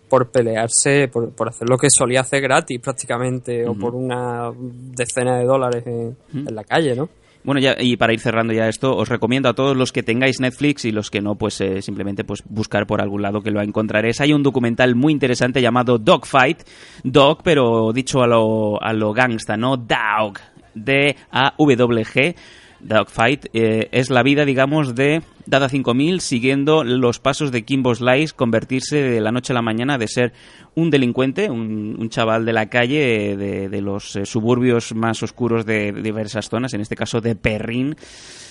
por 0.08 0.28
pelearse, 0.30 1.08
por, 1.08 1.28
por 1.32 1.50
hacer 1.50 1.68
lo 1.68 1.76
que 1.76 1.88
solía 1.90 2.22
hacer 2.22 2.40
gratis 2.40 2.80
prácticamente, 2.80 3.66
o 3.68 3.74
por 3.74 3.94
una 3.94 4.50
decena 4.56 5.36
de 5.36 5.44
dólares 5.44 5.86
en, 5.86 6.16
en 6.48 6.54
la 6.54 6.64
calle, 6.64 6.96
¿no? 6.96 7.10
Bueno, 7.48 7.62
ya, 7.62 7.76
y 7.80 7.96
para 7.96 8.12
ir 8.12 8.20
cerrando 8.20 8.52
ya 8.52 8.68
esto, 8.68 8.94
os 8.94 9.08
recomiendo 9.08 9.48
a 9.48 9.54
todos 9.54 9.74
los 9.74 9.90
que 9.90 10.02
tengáis 10.02 10.38
Netflix 10.38 10.84
y 10.84 10.90
los 10.90 11.08
que 11.08 11.22
no, 11.22 11.36
pues 11.36 11.58
eh, 11.62 11.80
simplemente 11.80 12.22
pues 12.22 12.42
buscar 12.46 12.86
por 12.86 13.00
algún 13.00 13.22
lado 13.22 13.40
que 13.40 13.50
lo 13.50 13.62
encontraréis. 13.62 14.20
Hay 14.20 14.34
un 14.34 14.42
documental 14.42 14.94
muy 14.94 15.14
interesante 15.14 15.62
llamado 15.62 15.96
Dogfight, 15.96 16.58
Dog, 17.04 17.42
pero 17.42 17.90
dicho 17.94 18.20
a 18.22 18.26
lo, 18.26 18.78
a 18.82 18.92
lo 18.92 19.14
gangsta, 19.14 19.56
¿no? 19.56 19.78
Dog, 19.78 20.34
D-A-W-G. 20.74 22.34
Dogfight 22.80 23.46
eh, 23.54 23.88
es 23.92 24.10
la 24.10 24.22
vida, 24.22 24.44
digamos, 24.44 24.94
de 24.94 25.22
Dada 25.48 25.70
5000 25.70 26.20
siguiendo 26.20 26.84
los 26.84 27.20
pasos 27.20 27.50
de 27.52 27.64
Kimbo 27.64 27.94
Slice, 27.94 28.34
convertirse 28.34 28.96
de 28.96 29.20
la 29.22 29.32
noche 29.32 29.54
a 29.54 29.54
la 29.54 29.62
mañana 29.62 29.96
de 29.96 30.06
ser 30.06 30.34
un 30.74 30.90
delincuente, 30.90 31.50
un, 31.50 31.96
un 31.98 32.08
chaval 32.10 32.44
de 32.44 32.52
la 32.52 32.68
calle, 32.68 33.34
de, 33.34 33.70
de 33.70 33.80
los 33.80 34.14
eh, 34.14 34.26
suburbios 34.26 34.94
más 34.94 35.22
oscuros 35.22 35.64
de, 35.64 35.92
de 35.92 36.02
diversas 36.02 36.50
zonas, 36.50 36.74
en 36.74 36.82
este 36.82 36.96
caso 36.96 37.22
de 37.22 37.34
Perrin, 37.34 37.96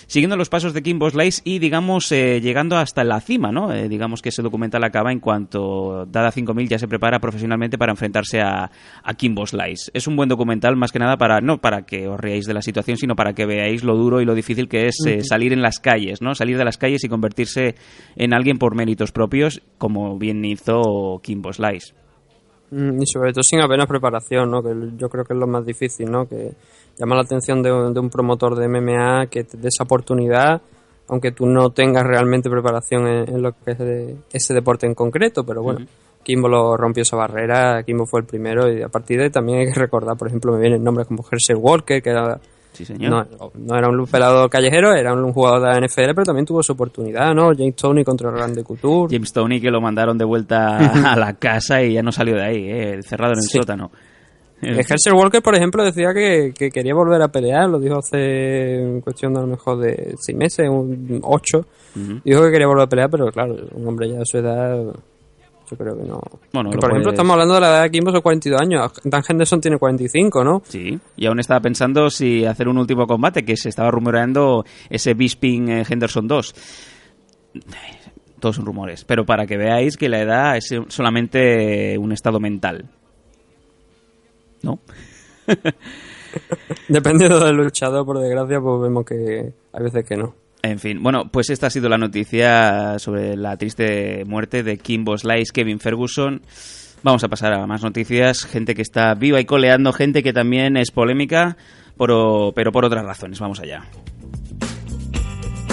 siguiendo 0.08 0.36
los 0.38 0.50
pasos 0.50 0.74
de 0.74 0.82
Kimbo 0.82 1.08
Slice 1.10 1.42
y, 1.46 1.60
digamos, 1.60 2.12
eh, 2.12 2.42
llegando 2.42 2.78
hasta 2.78 3.04
la 3.04 3.22
cima, 3.22 3.52
¿no? 3.52 3.72
Eh, 3.72 3.88
digamos 3.90 4.24
que 4.24 4.30
ese 4.30 4.42
documental 4.42 4.84
acaba 4.84 5.12
en 5.12 5.20
cuanto 5.20 6.08
Dada 6.08 6.32
5000 6.32 6.68
ya 6.68 6.80
se 6.80 6.88
prepara 6.88 7.20
profesionalmente 7.20 7.78
para 7.78 7.92
enfrentarse 7.92 8.42
a, 8.42 8.72
a 9.04 9.14
Kimbo 9.14 9.46
Slice. 9.46 9.92
Es 9.94 10.08
un 10.08 10.16
buen 10.16 10.30
documental, 10.30 10.76
más 10.76 10.92
que 10.92 11.00
nada, 11.00 11.18
para 11.18 11.42
no 11.42 11.60
para 11.60 11.86
que 11.86 12.08
os 12.08 12.20
reáis 12.20 12.46
de 12.48 12.56
la 12.56 12.64
situación, 12.64 12.98
sino 12.98 13.16
para 13.16 13.34
que 13.34 13.46
veáis 13.46 13.84
lo 13.84 13.96
duro 13.96 14.20
y 14.20 14.26
lo 14.26 14.34
difícil 14.34 14.68
que 14.68 14.88
es 14.88 14.96
salir 15.28 15.54
en 15.54 15.62
las 15.62 15.80
calles, 15.80 16.22
¿no? 16.22 16.34
Salir 16.34 16.58
de 16.58 16.66
las 16.66 16.78
calles 16.78 16.87
y 17.04 17.10
convertirse 17.10 17.76
en 18.16 18.34
alguien 18.34 18.58
por 18.58 18.76
méritos 18.76 19.12
propios, 19.12 19.62
como 19.78 20.18
bien 20.18 20.44
hizo 20.46 21.20
Kimbo 21.24 21.52
Slice. 21.54 21.94
Mm, 22.72 23.02
Y 23.02 23.06
sobre 23.08 23.32
todo 23.32 23.44
sin 23.44 23.62
apenas 23.62 23.88
preparación, 23.88 24.52
¿no? 24.52 24.62
Que 24.62 24.74
yo 24.98 25.10
creo 25.10 25.24
que 25.24 25.34
es 25.34 25.40
lo 25.40 25.48
más 25.48 25.66
difícil, 25.66 26.12
¿no? 26.12 26.28
Que 26.28 26.52
llama 26.98 27.16
la 27.16 27.22
atención 27.22 27.62
de, 27.64 27.72
un- 27.72 27.94
de 27.94 28.00
un 28.00 28.10
promotor 28.10 28.56
de 28.56 28.68
MMA 28.68 29.28
que 29.28 29.44
te 29.46 29.58
dé 29.58 29.70
esa 29.70 29.84
oportunidad, 29.86 30.62
aunque 31.08 31.32
tú 31.32 31.46
no 31.46 31.70
tengas 31.70 32.04
realmente 32.06 32.50
preparación 32.50 33.08
en, 33.08 33.30
en 33.36 33.42
lo 33.42 33.52
que 33.54 33.72
es 33.72 33.78
de- 33.78 34.16
ese 34.34 34.54
deporte 34.54 34.86
en 34.86 34.96
concreto, 34.96 35.46
pero 35.46 35.62
bueno, 35.64 35.86
Kimbo 36.24 36.50
lo 36.50 36.76
rompió 36.76 37.04
esa 37.04 37.16
barrera, 37.16 37.82
Kimbo 37.84 38.06
fue 38.06 38.20
el 38.20 38.26
primero 38.26 38.70
y 38.70 38.82
a 38.82 38.90
partir 38.90 39.18
de 39.18 39.26
ahí 39.26 39.30
también 39.30 39.60
hay 39.60 39.68
que 39.72 39.80
recordar, 39.80 40.18
por 40.18 40.28
ejemplo, 40.28 40.52
me 40.52 40.60
vienen 40.60 40.84
nombres 40.84 41.08
como 41.08 41.24
Herschel 41.32 41.56
Walker, 41.56 42.02
que 42.04 42.10
era, 42.10 42.38
Sí, 42.78 42.86
señor. 42.86 43.10
no, 43.10 43.52
no 43.56 43.76
era 43.76 43.90
un 43.90 44.06
pelado 44.06 44.48
callejero, 44.50 44.94
era 44.94 45.14
un 45.14 45.34
jugador 45.34 45.62
de 45.62 45.68
la 45.80 45.88
NFL, 45.88 46.14
pero 46.14 46.24
también 46.26 46.46
tuvo 46.46 46.62
su 46.62 46.74
oportunidad, 46.74 47.34
¿no? 47.34 47.48
James 47.58 47.76
Tony 47.76 48.04
contra 48.04 48.30
Randy 48.30 48.62
Couture. 48.64 49.12
James 49.16 49.34
Tony 49.34 49.60
que 49.60 49.72
lo 49.72 49.82
mandaron 49.82 50.16
de 50.18 50.26
vuelta 50.26 50.78
a 50.78 51.16
la 51.18 51.34
casa 51.34 51.82
y 51.82 51.94
ya 51.94 52.04
no 52.04 52.12
salió 52.12 52.36
de 52.36 52.44
ahí, 52.44 52.70
eh, 52.70 53.00
cerrado 53.02 53.34
en 53.34 53.40
el 53.40 53.44
Sí. 53.50 53.58
sótano. 53.58 53.90
Eh, 54.62 54.76
Herschel 54.88 55.14
Walker, 55.14 55.42
por 55.42 55.56
ejemplo, 55.56 55.84
decía 55.84 56.14
que, 56.14 56.52
que 56.58 56.70
quería 56.72 56.94
volver 56.94 57.22
a 57.22 57.28
pelear, 57.28 57.70
lo 57.70 57.80
dijo 57.80 57.98
hace 58.00 58.82
en 58.82 59.02
cuestión 59.02 59.34
de 59.34 59.40
a 59.40 59.42
lo 59.44 59.48
mejor 59.50 59.80
de 59.80 60.16
seis 60.20 60.38
meses, 60.38 60.68
un 60.70 61.20
ocho. 61.24 61.66
Dijo 62.24 62.44
que 62.44 62.52
quería 62.52 62.68
volver 62.68 62.84
a 62.86 62.90
pelear, 62.90 63.10
pero 63.10 63.28
claro, 63.32 63.56
un 63.74 63.88
hombre 63.88 64.10
ya 64.10 64.20
de 64.20 64.26
su 64.26 64.38
edad, 64.38 64.84
yo 65.70 65.78
creo 65.78 65.98
que 65.98 66.04
no. 66.04 66.22
Bueno, 66.54 66.70
Que, 66.72 66.78
por 66.78 66.92
ejemplo, 66.92 67.12
estamos 67.12 67.34
hablando 67.34 67.56
de 67.56 67.62
la 67.62 67.70
edad 67.70 67.84
de 67.84 67.92
Kimbo, 67.92 68.12
son 68.12 68.22
42 68.22 68.62
años. 68.62 68.92
Dan 69.04 69.24
Henderson 69.28 69.62
tiene 69.62 69.78
45, 69.78 70.44
¿no? 70.44 70.62
Sí, 70.66 71.00
y 71.16 71.26
aún 71.26 71.40
estaba 71.40 71.60
pensando 71.60 72.10
si 72.10 72.46
hacer 72.46 72.68
un 72.68 72.78
último 72.78 73.06
combate, 73.06 73.44
que 73.44 73.58
se 73.58 73.70
estaba 73.70 73.92
rumoreando 73.92 74.66
ese 74.90 75.14
Bisping 75.14 75.70
eh, 75.70 75.84
Henderson 75.88 76.28
2. 76.28 76.56
Todos 78.40 78.56
son 78.56 78.66
rumores, 78.66 79.04
pero 79.04 79.26
para 79.26 79.46
que 79.46 79.58
veáis 79.58 79.98
que 79.98 80.10
la 80.10 80.22
edad 80.22 80.58
es 80.58 80.74
solamente 80.90 81.98
un 81.98 82.12
estado 82.12 82.40
mental. 82.40 82.86
¿No? 84.62 84.80
Dependiendo 86.88 87.44
del 87.44 87.56
luchador, 87.56 88.06
por 88.06 88.20
desgracia, 88.20 88.60
pues 88.62 88.82
vemos 88.82 89.06
que 89.06 89.54
hay 89.74 89.84
veces 89.84 90.06
que 90.06 90.18
no. 90.18 90.36
En 90.68 90.80
fin, 90.80 91.02
bueno, 91.02 91.30
pues 91.32 91.50
esta 91.50 91.68
ha 91.68 91.70
sido 91.70 91.88
la 91.88 91.98
noticia 91.98 93.00
sobre 93.00 93.38
la 93.38 93.56
triste 93.56 94.26
muerte 94.26 94.64
de 94.64 94.78
Kimbo 94.78 95.18
Slice, 95.18 95.54
Kevin 95.54 95.80
Ferguson. 95.80 96.42
Vamos 97.04 97.24
a 97.24 97.30
pasar 97.30 97.54
a 97.54 97.66
más 97.66 97.84
noticias, 97.84 98.44
gente 98.44 98.76
que 98.76 98.82
está 98.82 99.14
viva 99.14 99.40
y 99.40 99.46
coleando, 99.46 99.94
gente 99.94 100.24
que 100.24 100.34
también 100.34 100.76
es 100.76 100.92
polémica, 100.92 101.56
pero, 101.98 102.52
pero 102.54 102.74
por 102.74 102.84
otras 102.84 103.06
razones. 103.06 103.40
Vamos 103.40 103.62
allá. 103.62 103.86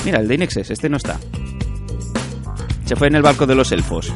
Mira, 0.04 0.20
el 0.20 0.28
de 0.28 0.34
Inexes, 0.36 0.70
este 0.70 0.88
no 0.88 0.96
está. 0.96 1.18
Se 2.84 2.94
fue 2.94 3.08
en 3.08 3.16
el 3.16 3.22
barco 3.22 3.46
de 3.46 3.56
los 3.56 3.72
elfos. 3.72 4.12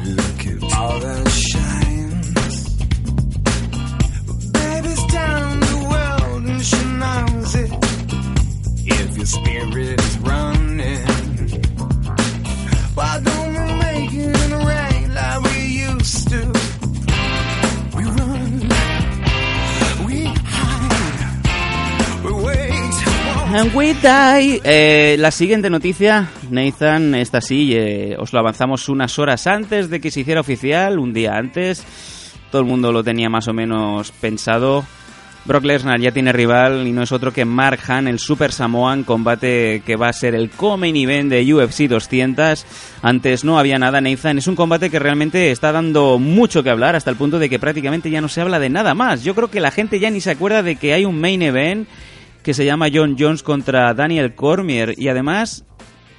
Eh, 24.63 25.15
la 25.17 25.31
siguiente 25.31 25.71
noticia, 25.71 26.29
Nathan, 26.51 27.15
esta 27.15 27.41
sí, 27.41 27.73
eh, 27.73 28.15
os 28.19 28.31
lo 28.31 28.39
avanzamos 28.39 28.87
unas 28.89 29.17
horas 29.17 29.47
antes 29.47 29.89
de 29.89 29.99
que 29.99 30.11
se 30.11 30.19
hiciera 30.19 30.41
oficial, 30.41 30.99
un 30.99 31.13
día 31.13 31.35
antes. 31.35 31.83
Todo 32.51 32.61
el 32.61 32.67
mundo 32.67 32.91
lo 32.91 33.03
tenía 33.03 33.27
más 33.27 33.47
o 33.47 33.53
menos 33.53 34.11
pensado. 34.11 34.85
Brock 35.45 35.63
Lesnar 35.63 35.99
ya 35.99 36.11
tiene 36.11 36.31
rival 36.31 36.85
y 36.85 36.91
no 36.91 37.01
es 37.01 37.11
otro 37.11 37.33
que 37.33 37.43
Mark 37.43 37.79
Han, 37.87 38.07
el 38.07 38.19
Super 38.19 38.51
Samoan, 38.51 39.03
combate 39.03 39.81
que 39.83 39.95
va 39.95 40.09
a 40.09 40.13
ser 40.13 40.35
el 40.35 40.51
co-main 40.51 40.95
event 40.95 41.31
de 41.31 41.53
UFC 41.53 41.87
200. 41.87 42.65
Antes 43.01 43.43
no 43.43 43.57
había 43.57 43.79
nada, 43.79 43.99
Nathan. 43.99 44.37
Es 44.37 44.45
un 44.45 44.55
combate 44.55 44.91
que 44.91 44.99
realmente 44.99 45.49
está 45.49 45.71
dando 45.71 46.19
mucho 46.19 46.61
que 46.61 46.69
hablar 46.69 46.95
hasta 46.95 47.09
el 47.09 47.15
punto 47.15 47.39
de 47.39 47.49
que 47.49 47.57
prácticamente 47.57 48.11
ya 48.11 48.21
no 48.21 48.27
se 48.27 48.41
habla 48.41 48.59
de 48.59 48.69
nada 48.69 48.93
más. 48.93 49.23
Yo 49.23 49.33
creo 49.33 49.49
que 49.49 49.59
la 49.59 49.71
gente 49.71 49.99
ya 49.99 50.11
ni 50.11 50.21
se 50.21 50.29
acuerda 50.29 50.61
de 50.61 50.75
que 50.75 50.93
hay 50.93 51.05
un 51.05 51.19
main 51.19 51.41
event 51.41 51.87
que 52.43 52.53
se 52.53 52.65
llama 52.65 52.87
John 52.93 53.15
Jones 53.19 53.43
contra 53.43 53.93
Daniel 53.93 54.33
Cormier 54.35 54.93
y 54.97 55.07
además 55.07 55.65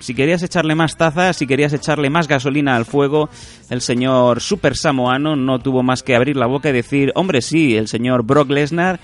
si 0.00 0.14
querías 0.14 0.42
echarle 0.42 0.74
más 0.74 0.96
tazas, 0.96 1.36
si 1.36 1.46
querías 1.46 1.72
echarle 1.74 2.08
más 2.08 2.26
gasolina 2.26 2.74
al 2.74 2.86
fuego, 2.86 3.28
el 3.68 3.82
señor 3.82 4.40
Super 4.40 4.74
Samoano 4.76 5.36
no 5.36 5.58
tuvo 5.58 5.82
más 5.82 6.02
que 6.02 6.16
abrir 6.16 6.36
la 6.36 6.46
boca 6.46 6.70
y 6.70 6.72
decir, 6.72 7.12
hombre 7.14 7.42
sí, 7.42 7.76
el 7.76 7.86
señor 7.86 8.24
Brock 8.24 8.48
Lesnar 8.50 8.98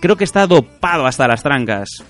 creo 0.00 0.16
que 0.16 0.24
está 0.24 0.46
dopado 0.46 1.04
hasta 1.06 1.28
las 1.28 1.42
trancas. 1.42 2.02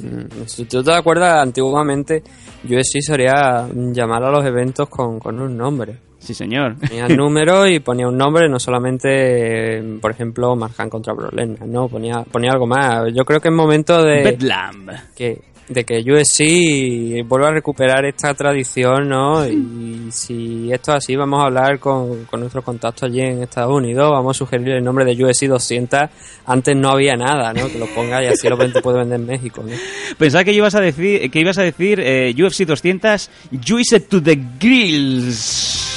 Mm, 0.00 0.44
Si 0.46 0.64
tú 0.64 0.82
te 0.82 0.92
acuerdas, 0.92 1.40
antiguamente 1.40 2.24
UFC 2.64 3.00
solía 3.00 3.68
llamar 3.72 4.24
a 4.24 4.30
los 4.30 4.44
eventos 4.44 4.88
con, 4.88 5.20
con 5.20 5.40
un 5.40 5.56
nombre. 5.56 5.98
Sí, 6.22 6.34
señor. 6.34 6.76
Ponía 6.76 7.06
el 7.06 7.16
número 7.16 7.66
y 7.66 7.80
ponía 7.80 8.06
un 8.06 8.16
nombre, 8.16 8.48
no 8.48 8.60
solamente, 8.60 9.82
por 10.00 10.12
ejemplo, 10.12 10.54
Marjan 10.54 10.88
contra 10.88 11.12
Brock 11.12 11.32
Lesnar, 11.32 11.66
no, 11.66 11.88
ponía, 11.88 12.22
ponía 12.22 12.52
algo 12.52 12.66
más. 12.66 13.12
Yo 13.12 13.24
creo 13.24 13.40
que 13.40 13.48
es 13.48 13.54
momento 13.54 14.00
de 14.02 14.22
Bedlam. 14.22 14.86
que, 15.16 15.40
de 15.68 15.84
que 15.84 15.98
UFC 15.98 17.26
vuelva 17.26 17.48
a 17.48 17.52
recuperar 17.52 18.04
esta 18.04 18.34
tradición, 18.34 19.08
¿no? 19.08 19.44
Y 19.48 20.12
si 20.12 20.72
esto 20.72 20.92
es 20.92 20.98
así, 20.98 21.16
vamos 21.16 21.42
a 21.42 21.46
hablar 21.46 21.80
con, 21.80 22.24
con 22.26 22.38
nuestros 22.38 22.64
contactos 22.64 23.04
allí 23.04 23.20
en 23.20 23.42
Estados 23.42 23.76
Unidos, 23.76 24.08
vamos 24.12 24.36
a 24.36 24.38
sugerir 24.38 24.68
el 24.74 24.84
nombre 24.84 25.04
de 25.04 25.24
UFC 25.24 25.46
200. 25.46 26.02
Antes 26.46 26.76
no 26.76 26.90
había 26.90 27.16
nada, 27.16 27.52
¿no? 27.52 27.66
Que 27.66 27.80
lo 27.80 27.86
ponga 27.86 28.22
y 28.22 28.26
así 28.26 28.48
lo 28.48 28.56
puede 28.56 28.98
vender 28.98 29.18
en 29.18 29.26
México, 29.26 29.64
¿no? 29.66 29.74
Pensaba 30.18 30.44
que 30.44 30.52
ibas 30.52 30.76
a 30.76 30.80
decir, 30.80 31.28
que 31.32 31.40
ibas 31.40 31.58
a 31.58 31.62
decir 31.62 31.98
eh, 31.98 32.32
UFC 32.32 32.64
200, 32.64 33.28
Juice 33.66 34.00
to 34.00 34.22
the 34.22 34.38
grills. 34.60 35.91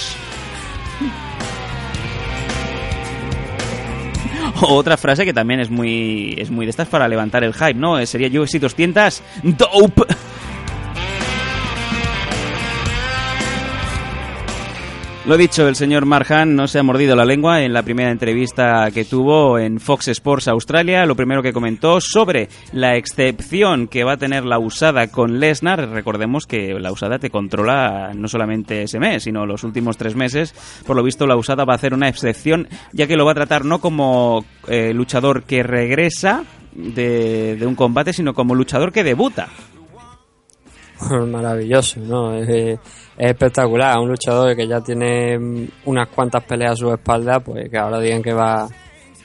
Otra 4.62 4.98
frase 4.98 5.26
que 5.26 5.34
también 5.34 5.60
es 5.60 5.70
muy 5.70 6.36
es 6.38 6.50
muy 6.50 6.66
de 6.66 6.70
estas 6.70 6.88
para 6.88 7.08
levantar 7.08 7.44
el 7.44 7.54
hype, 7.54 7.76
¿no? 7.76 8.00
Eh, 8.00 8.06
Sería 8.06 8.28
UFC 8.42 8.60
200 8.60 9.22
Dope. 9.44 10.04
Lo 15.28 15.38
dicho, 15.38 15.68
el 15.68 15.76
señor 15.76 16.06
Marjan 16.06 16.56
no 16.56 16.68
se 16.68 16.78
ha 16.78 16.84
mordido 16.84 17.16
la 17.16 17.26
lengua 17.26 17.64
en 17.64 17.74
la 17.74 17.82
primera 17.82 18.12
entrevista 18.12 18.92
que 18.94 19.06
tuvo 19.06 19.58
en 19.58 19.80
Fox 19.80 20.10
Sports 20.10 20.48
Australia. 20.48 21.08
Lo 21.08 21.16
primero 21.16 21.42
que 21.42 21.52
comentó 21.52 22.00
sobre 22.00 22.48
la 22.74 22.96
excepción 22.96 23.88
que 23.88 24.04
va 24.04 24.14
a 24.14 24.18
tener 24.18 24.46
la 24.46 24.60
usada 24.60 25.08
con 25.08 25.40
Lesnar. 25.40 25.90
Recordemos 25.90 26.46
que 26.46 26.76
la 26.80 26.92
usada 26.92 27.18
te 27.18 27.32
controla 27.32 28.12
no 28.14 28.28
solamente 28.28 28.84
ese 28.84 29.00
mes, 29.00 29.24
sino 29.24 29.48
los 29.48 29.64
últimos 29.64 29.98
tres 29.98 30.16
meses. 30.16 30.54
Por 30.86 30.96
lo 30.96 31.02
visto, 31.02 31.26
la 31.26 31.36
usada 31.36 31.66
va 31.66 31.74
a 31.74 31.78
hacer 31.78 31.96
una 31.96 32.08
excepción, 32.08 32.68
ya 32.94 33.08
que 33.08 33.18
lo 33.18 33.26
va 33.26 33.32
a 33.32 33.36
tratar 33.36 33.66
no 33.66 33.80
como 33.80 34.46
eh, 34.68 34.94
luchador 34.94 35.42
que 35.42 35.64
regresa 35.64 36.44
de, 36.76 37.58
un 37.66 37.74
combate, 37.74 38.14
sino 38.14 38.36
como 38.36 38.54
luchador 38.54 38.92
que 38.92 39.04
debuta. 39.04 39.48
Maravilloso, 41.10 42.00
¿no? 42.02 42.36
Es, 42.36 42.80
es 43.18 43.32
espectacular. 43.32 43.98
Un 44.00 44.10
luchador 44.10 44.56
que 44.56 44.68
ya 44.68 44.82
tiene 44.82 45.38
mm, 45.38 45.68
unas 45.86 46.08
cuantas 46.10 46.44
peleas 46.44 46.74
a 46.74 46.76
su 46.76 46.94
espalda, 46.94 47.40
pues 47.40 47.70
que 47.70 47.78
ahora 47.78 48.00
digan 48.00 48.22
que 48.22 48.34
va 48.34 48.68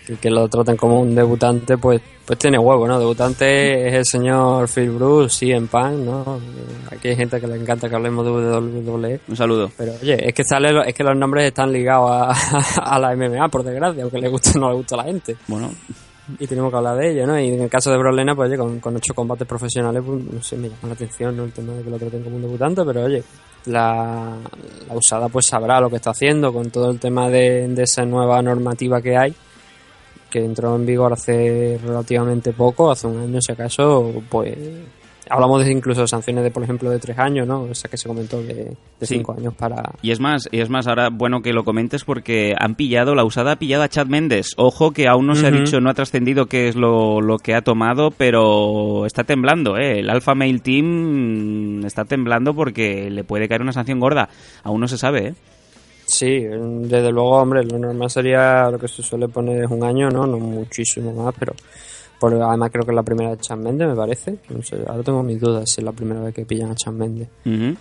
que, 0.06 0.16
que 0.16 0.30
lo 0.30 0.48
traten 0.48 0.76
como 0.76 1.00
un 1.00 1.14
debutante, 1.14 1.76
pues 1.78 2.00
pues 2.30 2.38
tiene 2.38 2.60
huevo, 2.60 2.86
¿no? 2.86 2.96
Debutante 2.96 3.88
es 3.88 3.92
el 3.92 4.04
señor 4.04 4.68
Phil 4.68 4.90
Bruce, 4.90 5.36
sí, 5.36 5.50
en 5.50 5.66
pan, 5.66 6.06
¿no? 6.06 6.38
Aquí 6.88 7.08
hay 7.08 7.16
gente 7.16 7.40
que 7.40 7.46
le 7.48 7.56
encanta 7.56 7.88
que 7.88 7.96
hablemos 7.96 8.24
de 8.24 8.30
WWE. 8.30 9.20
Un 9.26 9.36
saludo. 9.36 9.68
Pero 9.76 9.94
oye, 10.00 10.28
es 10.28 10.32
que 10.32 10.44
sale, 10.44 10.70
es 10.86 10.94
que 10.94 11.02
los 11.02 11.16
nombres 11.16 11.46
están 11.46 11.72
ligados 11.72 12.08
a, 12.08 12.30
a 12.94 12.98
la 13.00 13.16
MMA, 13.16 13.48
por 13.48 13.64
desgracia, 13.64 14.04
aunque 14.04 14.20
le 14.20 14.28
guste 14.28 14.56
o 14.56 14.60
no 14.60 14.70
le 14.70 14.76
gusta 14.76 14.94
a 14.94 14.98
la 14.98 15.04
gente. 15.06 15.36
Bueno, 15.48 15.72
Y 16.38 16.46
tenemos 16.46 16.70
que 16.70 16.76
hablar 16.76 16.96
de 16.98 17.10
ello, 17.10 17.26
¿no? 17.26 17.36
Y 17.36 17.48
en 17.48 17.62
el 17.62 17.68
caso 17.68 17.90
de 17.90 17.98
Brock 17.98 18.14
Lesnar, 18.14 18.36
pues 18.36 18.48
oye, 18.48 18.58
con, 18.58 18.78
con 18.78 18.94
ocho 18.94 19.12
combates 19.12 19.48
profesionales, 19.48 20.00
pues 20.06 20.22
no 20.22 20.40
sé, 20.40 20.56
me 20.56 20.68
llama 20.68 20.86
la 20.86 20.92
atención, 20.92 21.36
¿no? 21.36 21.42
El 21.42 21.52
tema 21.52 21.72
de 21.72 21.82
que 21.82 21.90
lo 21.90 21.98
traten 21.98 22.22
como 22.22 22.36
un 22.36 22.42
debutante, 22.42 22.82
pero 22.84 23.06
oye, 23.06 23.24
la, 23.66 24.36
la 24.88 24.94
usada 24.94 25.28
pues 25.28 25.46
sabrá 25.46 25.80
lo 25.80 25.90
que 25.90 25.96
está 25.96 26.10
haciendo 26.10 26.52
con 26.52 26.70
todo 26.70 26.90
el 26.90 26.98
tema 26.98 27.28
de, 27.28 27.68
de 27.68 27.82
esa 27.82 28.04
nueva 28.04 28.40
normativa 28.42 29.00
que 29.02 29.16
hay, 29.16 29.34
que 30.30 30.44
entró 30.44 30.76
en 30.76 30.86
vigor 30.86 31.12
hace 31.12 31.78
relativamente 31.82 32.52
poco, 32.52 32.90
hace 32.90 33.06
un 33.06 33.20
año 33.20 33.40
si 33.40 33.52
acaso, 33.52 34.22
pues 34.28 34.56
hablamos 35.28 35.64
de 35.64 35.72
incluso 35.72 36.06
sanciones 36.06 36.42
de, 36.44 36.50
por 36.50 36.62
ejemplo, 36.62 36.90
de 36.90 36.98
tres 36.98 37.18
años, 37.18 37.46
¿no? 37.46 37.66
Esa 37.66 37.88
que 37.88 37.96
se 37.96 38.08
comentó 38.08 38.42
de, 38.42 38.54
de 38.54 39.06
Sí. 39.06 39.16
cinco 39.16 39.32
años 39.36 39.54
para... 39.54 39.92
Y 40.02 40.10
es 40.10 40.20
más, 40.20 40.48
y 40.50 40.60
es 40.60 40.70
más, 40.70 40.86
ahora 40.86 41.08
bueno 41.10 41.42
que 41.42 41.52
lo 41.52 41.64
comentes 41.64 42.04
porque 42.04 42.54
han 42.58 42.74
pillado, 42.74 43.14
la 43.14 43.24
usada 43.24 43.52
ha 43.52 43.56
pillado 43.56 43.82
a 43.82 43.88
Chad 43.88 44.06
Méndez. 44.06 44.48
Ojo 44.56 44.92
que 44.92 45.08
aún 45.08 45.26
no 45.26 45.34
se 45.34 45.46
ha 45.46 45.50
dicho, 45.50 45.80
no 45.80 45.90
ha 45.90 45.94
trascendido 45.94 46.46
qué 46.46 46.68
es 46.68 46.76
lo, 46.76 47.20
lo 47.20 47.38
que 47.38 47.54
ha 47.54 47.62
tomado, 47.62 48.10
pero 48.10 49.06
está 49.06 49.24
temblando, 49.24 49.76
¿eh? 49.76 50.00
El 50.00 50.10
Alpha 50.10 50.34
Male 50.34 50.58
Team 50.60 51.84
está 51.84 52.04
temblando 52.04 52.54
porque 52.54 53.10
le 53.10 53.24
puede 53.24 53.48
caer 53.48 53.62
una 53.62 53.72
sanción 53.72 54.00
gorda. 54.00 54.28
Aún 54.62 54.80
no 54.80 54.88
se 54.88 54.98
sabe, 54.98 55.28
¿eh? 55.28 55.34
Sí, 56.06 56.40
desde 56.40 57.12
luego, 57.12 57.36
hombre, 57.40 57.62
lo 57.62 57.78
normal 57.78 58.10
sería 58.10 58.68
lo 58.68 58.78
que 58.80 58.88
se 58.88 59.00
suele 59.00 59.28
poner 59.28 59.62
es 59.62 59.70
un 59.70 59.84
año, 59.84 60.08
¿no? 60.10 60.26
No 60.26 60.38
muchísimo 60.38 61.12
más, 61.12 61.32
pero 61.38 61.52
por, 62.20 62.34
además 62.34 62.70
creo 62.70 62.84
que 62.84 62.92
es 62.92 62.96
la 62.96 63.02
primera 63.02 63.30
de 63.30 63.38
Chan 63.38 63.60
Mendes, 63.60 63.88
me 63.88 63.96
parece. 63.96 64.36
No 64.50 64.62
sé, 64.62 64.76
ahora 64.86 65.02
tengo 65.02 65.22
mis 65.22 65.40
dudas 65.40 65.68
si 65.68 65.80
es 65.80 65.84
la 65.84 65.92
primera 65.92 66.20
vez 66.20 66.34
que 66.34 66.44
pillan 66.44 66.70
a 66.70 66.74
Chan 66.74 66.96
Mendes. 66.96 67.28
Ujú. 67.46 67.74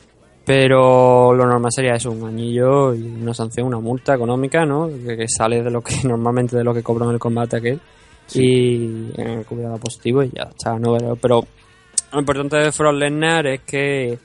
Pero 0.46 1.34
lo 1.34 1.46
normal 1.46 1.72
sería 1.72 1.94
eso, 1.94 2.10
un 2.10 2.28
anillo 2.28 2.96
y 2.96 3.04
una 3.04 3.34
sanción, 3.34 3.68
una 3.68 3.80
multa 3.80 4.16
económica, 4.16 4.66
¿no? 4.66 4.88
Que, 4.88 5.18
que 5.18 5.28
sale 5.28 5.62
de 5.62 5.70
lo 5.70 5.82
que 5.82 5.96
normalmente 6.08 6.58
de 6.58 6.64
lo 6.64 6.74
que 6.74 6.82
cobran 6.82 7.12
el 7.12 7.20
combate 7.20 7.58
aquel. 7.58 7.80
Y 8.34 9.12
en 9.20 9.28
el 9.40 9.46
cuidado 9.46 9.78
positivo 9.78 10.24
y 10.24 10.30
ya 10.30 10.44
está, 10.44 10.78
¿no? 10.78 10.96
Pero, 10.98 11.16
pero 11.16 11.44
lo 12.14 12.20
importante 12.20 12.58
de 12.58 12.72
Frost 12.72 12.98
Lesnar 12.98 13.48
es 13.48 13.62
que 13.62 14.18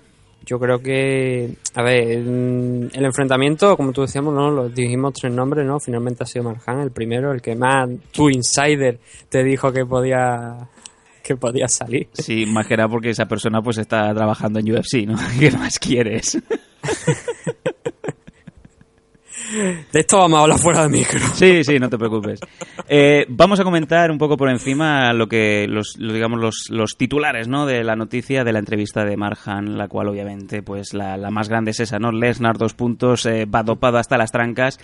yo 0.44 0.58
creo 0.58 0.78
que, 0.80 1.54
a 1.74 1.82
ver, 1.82 2.10
el 2.10 3.04
enfrentamiento, 3.04 3.76
como 3.76 3.92
tú 3.92 4.02
decíamos, 4.02 4.34
¿no? 4.34 4.50
Lo 4.50 4.68
dijimos 4.68 5.14
tres 5.14 5.32
nombres, 5.32 5.66
¿no? 5.66 5.80
Finalmente 5.80 6.24
ha 6.24 6.26
sido 6.26 6.44
Marjan 6.44 6.80
el 6.80 6.90
primero, 6.90 7.32
el 7.32 7.40
que 7.40 7.56
más 7.56 7.88
tu 8.12 8.28
insider 8.28 8.98
te 9.28 9.42
dijo 9.42 9.72
que 9.72 9.84
podía 9.84 10.68
que 11.22 11.36
podía 11.36 11.66
salir. 11.68 12.08
Sí, 12.12 12.44
más 12.44 12.66
que 12.66 12.76
nada 12.76 12.88
porque 12.88 13.10
esa 13.10 13.24
persona 13.24 13.62
pues 13.62 13.78
está 13.78 14.14
trabajando 14.14 14.58
en 14.58 14.70
UFC, 14.70 15.06
¿no? 15.06 15.16
¿Qué 15.40 15.50
más 15.52 15.78
quieres? 15.78 16.38
De 19.92 20.00
esto 20.00 20.18
vamos 20.18 20.38
a 20.38 20.42
hablar 20.42 20.58
fuera 20.58 20.82
de 20.82 20.88
micro. 20.88 21.20
Sí, 21.34 21.62
sí, 21.62 21.78
no 21.78 21.88
te 21.88 21.96
preocupes. 21.98 22.40
Eh, 22.88 23.24
vamos 23.28 23.60
a 23.60 23.64
comentar 23.64 24.10
un 24.10 24.18
poco 24.18 24.36
por 24.36 24.50
encima 24.50 25.12
lo 25.12 25.28
que 25.28 25.66
los, 25.68 25.96
lo- 25.98 26.12
digamos 26.12 26.40
los, 26.40 26.66
los 26.70 26.96
titulares, 26.96 27.46
¿no? 27.48 27.64
De 27.66 27.84
la 27.84 27.94
noticia 27.96 28.42
de 28.44 28.52
la 28.52 28.58
entrevista 28.58 29.04
de 29.04 29.16
Marjan, 29.16 29.78
la 29.78 29.86
cual 29.88 30.08
obviamente, 30.08 30.62
pues 30.62 30.94
la, 30.94 31.16
la 31.16 31.30
más 31.30 31.48
grande 31.48 31.70
es 31.70 31.80
esa, 31.80 31.98
¿no? 31.98 32.10
Lesnar 32.10 32.58
dos 32.58 32.74
puntos, 32.74 33.26
eh, 33.26 33.44
va 33.46 33.62
dopado 33.62 33.98
hasta 33.98 34.18
las 34.18 34.32
trancas. 34.32 34.78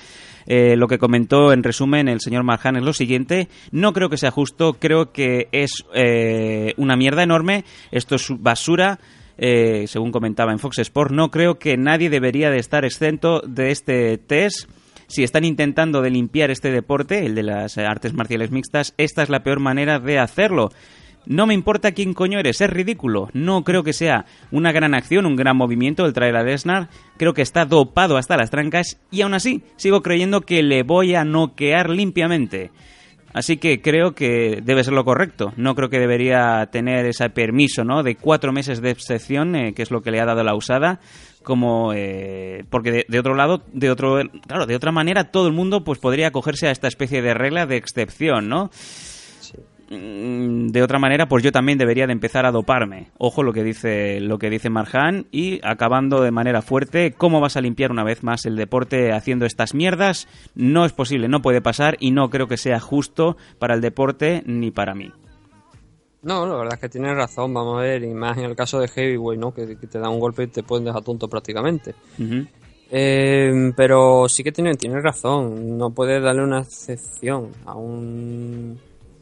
Eh, 0.47 0.77
lo 0.77 0.87
que 0.89 0.99
comentó 0.99 1.53
en 1.53 1.63
resumen 1.63 2.09
el 2.09 2.21
señor 2.21 2.45
Marjan 2.45 2.77
es 2.77 2.83
lo 2.85 2.93
siguiente: 2.93 3.49
no 3.73 3.93
creo 3.93 4.09
que 4.09 4.17
sea 4.17 4.31
justo, 4.31 4.75
creo 4.75 5.13
que 5.13 5.49
es 5.53 5.85
eh, 5.95 6.75
una 6.77 6.97
mierda 6.97 7.23
enorme. 7.23 7.65
Esto 7.91 8.15
es 8.17 8.29
basura. 8.39 8.99
Eh, 9.43 9.87
según 9.87 10.13
comentaba 10.13 10.53
en 10.53 10.59
Fox 10.59 10.81
Sport, 10.81 11.13
no 11.13 11.31
creo 11.31 11.59
que 11.59 11.79
nadie 11.79 12.11
debería 12.11 12.51
de 12.51 12.59
estar 12.59 12.85
exento 12.85 13.41
de 13.41 13.71
este 13.71 14.19
test. 14.19 14.69
Si 15.07 15.23
están 15.23 15.45
intentando 15.45 16.03
de 16.03 16.11
limpiar 16.11 16.51
este 16.51 16.71
deporte, 16.71 17.25
el 17.25 17.35
de 17.35 17.45
las 17.45 17.79
artes 17.79 18.13
marciales 18.13 18.51
mixtas, 18.51 18.93
esta 18.99 19.23
es 19.23 19.31
la 19.31 19.43
peor 19.43 19.59
manera 19.59 19.99
de 19.99 20.19
hacerlo. 20.19 20.69
No 21.25 21.47
me 21.47 21.55
importa 21.55 21.93
quién 21.93 22.13
coño 22.13 22.39
eres, 22.39 22.61
es 22.61 22.69
ridículo. 22.69 23.31
No 23.33 23.65
creo 23.65 23.83
que 23.83 23.95
sea 23.95 24.27
una 24.51 24.73
gran 24.73 24.95
acción, 24.95 25.25
un 25.25 25.37
gran 25.37 25.57
movimiento 25.57 26.05
el 26.05 26.13
traer 26.13 26.37
a 26.37 26.43
Lesnar. 26.43 26.91
Creo 27.17 27.33
que 27.33 27.43
está 27.43 27.65
dopado 27.65 28.19
hasta 28.19 28.37
las 28.37 28.51
trancas 28.51 29.01
y 29.11 29.23
aún 29.23 29.33
así 29.33 29.63
sigo 29.77 30.03
creyendo 30.03 30.43
que 30.43 30.63
le 30.63 30.83
voy 30.83 31.15
a 31.15 31.25
noquear 31.25 31.89
limpiamente. 31.89 32.73
Así 33.33 33.59
que 33.59 33.81
creo 33.81 34.15
que 34.15 34.61
debe 34.63 34.83
ser 34.83 34.93
lo 34.93 35.05
correcto. 35.05 35.53
No 35.57 35.75
creo 35.75 35.89
que 35.89 36.01
debería 36.01 36.69
tener 36.73 37.07
ese 37.07 37.31
permiso, 37.31 37.85
¿no? 37.85 38.03
De 38.03 38.17
cuatro 38.17 38.53
meses 38.53 38.81
de 38.81 38.91
excepción, 38.91 39.55
eh, 39.55 39.73
que 39.73 39.83
es 39.83 39.91
lo 39.91 40.01
que 40.01 40.11
le 40.11 40.21
ha 40.21 40.25
dado 40.25 40.43
la 40.43 40.55
usada. 40.55 41.01
Como, 41.43 41.93
eh, 41.95 42.65
porque 42.69 43.07
de, 43.09 43.19
otro 43.19 43.35
lado, 43.35 43.63
de 43.73 43.91
otro, 43.91 44.21
claro, 44.47 44.67
de 44.67 44.77
otra 44.77 44.93
manera, 44.93 45.31
todo 45.31 45.47
el 45.47 45.55
mundo 45.55 45.85
pues 45.85 45.99
podría 45.99 46.29
acogerse 46.29 46.69
a 46.69 46.71
esta 46.71 46.89
especie 46.89 47.23
de 47.23 47.33
regla 47.33 47.65
de 47.65 47.77
excepción, 47.77 48.49
¿no? 48.49 48.71
Mm, 49.91 50.69
De 50.69 50.83
otra 50.85 51.01
manera, 51.01 51.27
pues 51.27 51.43
yo 51.43 51.51
también 51.51 51.77
debería 51.77 52.07
de 52.07 52.13
empezar 52.13 52.47
a 52.47 52.53
doparme. 52.53 53.09
Ojo 53.19 53.43
lo 53.43 53.53
que 53.53 53.65
dice 53.65 54.21
lo 54.21 54.39
que 54.39 54.49
dice 54.49 54.71
Marjan 54.71 55.27
y 55.33 55.61
acabando 55.65 56.23
de 56.23 56.31
manera 56.31 56.63
fuerte, 56.63 57.13
¿cómo 57.13 57.41
vas 57.41 57.57
a 57.57 57.61
limpiar 57.61 57.91
una 57.91 58.05
vez 58.05 58.23
más 58.23 58.47
el 58.47 58.55
deporte 58.55 59.13
haciendo 59.13 59.47
estas 59.47 59.75
mierdas? 59.75 60.29
No 60.55 60.85
es 60.85 60.93
posible, 60.93 61.27
no 61.27 61.43
puede 61.43 61.61
pasar 61.61 61.97
y 61.99 62.13
no 62.13 62.31
creo 62.31 62.47
que 62.47 62.57
sea 62.57 62.79
justo 62.79 63.37
para 63.59 63.75
el 63.75 63.81
deporte 63.81 64.43
ni 64.47 64.71
para 64.71 64.95
mí. 64.95 65.11
No, 66.23 66.47
la 66.47 66.55
verdad 66.55 66.75
es 66.75 66.81
que 66.81 66.89
tienes 66.91 67.17
razón, 67.17 67.53
vamos 67.53 67.79
a 67.79 67.83
ver, 67.83 68.05
y 68.05 68.13
más 68.15 68.37
en 68.39 68.45
el 68.45 68.55
caso 68.55 68.79
de 68.79 68.89
Heavyweight, 68.89 69.41
¿no? 69.41 69.53
Que, 69.55 69.77
que 69.77 69.87
te 69.87 69.99
da 69.99 70.09
un 70.11 70.21
golpe 70.21 70.45
y 70.45 70.49
te 70.49 70.63
pueden 70.63 70.85
dejar 70.85 71.03
tonto 71.03 71.29
prácticamente. 71.29 71.95
Eh, 72.91 73.73
pero 73.75 74.29
sí 74.29 74.45
que 74.45 74.53
tiene, 74.53 74.75
tiene 74.75 75.01
razón. 75.01 75.79
No 75.79 75.91
puedes 75.91 76.23
darle 76.23 76.43
una 76.45 76.61
excepción 76.61 77.49
a 77.65 77.75
un, 77.75 78.79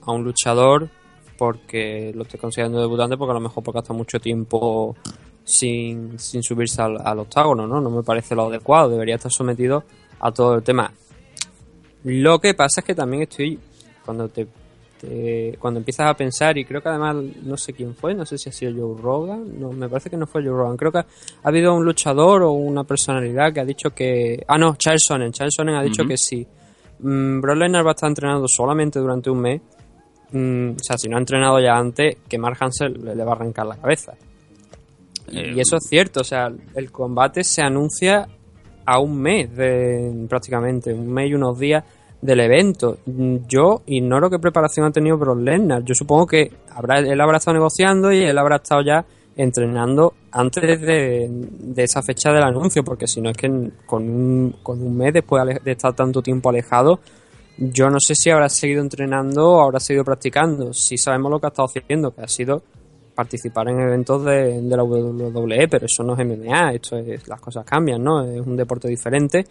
a 0.08 0.12
un 0.12 0.24
luchador 0.24 0.88
porque 1.36 2.12
lo 2.14 2.22
esté 2.22 2.38
considerando 2.38 2.80
debutante, 2.80 3.16
porque 3.16 3.30
a 3.30 3.34
lo 3.34 3.40
mejor 3.40 3.62
porque 3.62 3.78
ha 3.78 3.82
estado 3.82 3.98
mucho 3.98 4.18
tiempo 4.18 4.96
sin, 5.44 6.18
sin 6.18 6.42
subirse 6.42 6.82
al, 6.82 6.96
al 7.04 7.18
octágono, 7.20 7.66
¿no? 7.66 7.80
No 7.80 7.90
me 7.90 8.02
parece 8.02 8.34
lo 8.34 8.46
adecuado. 8.46 8.90
Debería 8.90 9.14
estar 9.16 9.30
sometido 9.30 9.84
a 10.20 10.32
todo 10.32 10.56
el 10.56 10.62
tema. 10.62 10.92
Lo 12.04 12.38
que 12.40 12.54
pasa 12.54 12.80
es 12.80 12.84
que 12.86 12.94
también 12.94 13.22
estoy, 13.22 13.58
cuando 14.04 14.28
te, 14.28 14.46
te- 15.00 15.56
cuando 15.60 15.78
empiezas 15.78 16.06
a 16.08 16.14
pensar, 16.14 16.56
y 16.58 16.64
creo 16.64 16.80
que 16.82 16.88
además, 16.88 17.16
no 17.42 17.56
sé 17.56 17.72
quién 17.72 17.94
fue, 17.94 18.14
no 18.14 18.24
sé 18.24 18.38
si 18.38 18.48
ha 18.48 18.52
sido 18.52 18.72
Joe 18.94 19.00
Rogan, 19.02 19.60
no, 19.60 19.70
me 19.72 19.88
parece 19.88 20.10
que 20.10 20.16
no 20.16 20.26
fue 20.26 20.42
Joe 20.42 20.52
Rogan, 20.52 20.76
creo 20.76 20.90
que 20.92 20.98
ha, 20.98 21.06
ha 21.42 21.48
habido 21.48 21.74
un 21.74 21.84
luchador 21.84 22.42
o 22.42 22.52
una 22.52 22.84
personalidad 22.84 23.52
que 23.52 23.60
ha 23.60 23.64
dicho 23.64 23.90
que, 23.90 24.42
ah 24.48 24.58
no, 24.58 24.76
Charles 24.76 25.02
Sonnen, 25.06 25.32
Charles 25.32 25.54
Sonnen 25.56 25.74
ha 25.74 25.82
dicho 25.82 26.04
que 26.08 26.16
si 26.16 26.46
mm, 27.00 27.40
Brock 27.40 27.56
Lesnar 27.58 27.84
va 27.84 27.90
a 27.90 27.94
estar 27.94 28.08
entrenando 28.08 28.46
solamente 28.48 28.98
durante 29.00 29.28
un 29.30 29.40
mes, 29.40 29.60
mm, 30.32 30.70
o 30.70 30.82
sea, 30.82 30.96
si 30.98 31.08
no 31.08 31.16
ha 31.16 31.20
entrenado 31.20 31.60
ya 31.60 31.76
antes, 31.76 32.16
que 32.28 32.38
Mark 32.38 32.56
Hansel 32.60 32.94
le, 33.04 33.14
le 33.14 33.24
va 33.24 33.32
a 33.32 33.34
arrancar 33.36 33.66
la 33.66 33.76
cabeza. 33.76 34.14
Eh, 35.32 35.52
Y 35.56 35.60
eso 35.60 35.76
es 35.76 35.84
cierto, 35.88 36.20
o 36.20 36.24
sea, 36.24 36.50
el 36.74 36.90
combate 36.90 37.44
se 37.44 37.62
anuncia 37.62 38.26
a 38.86 38.98
un 39.00 39.20
mes 39.20 39.54
de 39.54 40.26
prácticamente, 40.28 40.92
un 40.94 41.12
mes 41.12 41.30
y 41.30 41.34
unos 41.34 41.58
días 41.58 41.84
del 42.22 42.40
evento. 42.40 42.98
Mm, 43.06 43.36
Yo 43.46 43.82
ignoro 43.86 44.30
qué 44.30 44.38
preparación 44.38 44.86
ha 44.86 44.90
tenido 44.90 45.18
Brock 45.18 45.38
Lesnar. 45.40 45.84
Yo 45.84 45.94
supongo 45.94 46.26
que 46.26 46.50
habrá, 46.74 46.98
él 47.00 47.20
habrá 47.20 47.36
estado 47.38 47.56
negociando 47.56 48.10
y 48.12 48.22
él 48.24 48.36
habrá 48.38 48.56
estado 48.56 48.82
ya 48.82 49.04
entrenando 49.36 50.14
antes 50.32 50.80
de, 50.80 51.28
de 51.30 51.82
esa 51.84 52.02
fecha 52.02 52.32
del 52.32 52.42
anuncio, 52.42 52.82
porque 52.82 53.06
si 53.06 53.20
no 53.20 53.30
es 53.30 53.36
que 53.36 53.48
con 53.86 54.02
un, 54.08 54.56
con 54.64 54.82
un 54.82 54.96
mes 54.96 55.12
después 55.12 55.44
de 55.62 55.70
estar 55.72 55.94
tanto 55.94 56.20
tiempo 56.22 56.48
alejado, 56.48 56.98
yo 57.58 57.90
no 57.90 57.98
sé 57.98 58.14
si 58.14 58.30
habrá 58.30 58.48
seguido 58.48 58.80
entrenando 58.80 59.50
o 59.50 59.60
habrá 59.60 59.80
seguido 59.80 60.04
practicando. 60.04 60.72
Si 60.72 60.96
sabemos 60.96 61.30
lo 61.30 61.40
que 61.40 61.46
ha 61.46 61.50
estado 61.50 61.68
haciendo, 61.68 62.14
que 62.14 62.22
ha 62.22 62.28
sido 62.28 62.62
participar 63.14 63.68
en 63.68 63.80
eventos 63.80 64.24
de, 64.24 64.62
de 64.62 64.76
la 64.76 64.84
WWE, 64.84 65.66
pero 65.68 65.86
eso 65.86 66.04
no 66.04 66.14
es 66.14 66.24
MMA, 66.24 66.74
esto 66.74 66.96
es, 66.96 67.26
las 67.26 67.40
cosas 67.40 67.64
cambian, 67.64 68.02
¿no? 68.02 68.22
Es 68.24 68.46
un 68.46 68.56
deporte 68.56 68.86
diferente. 68.86 69.44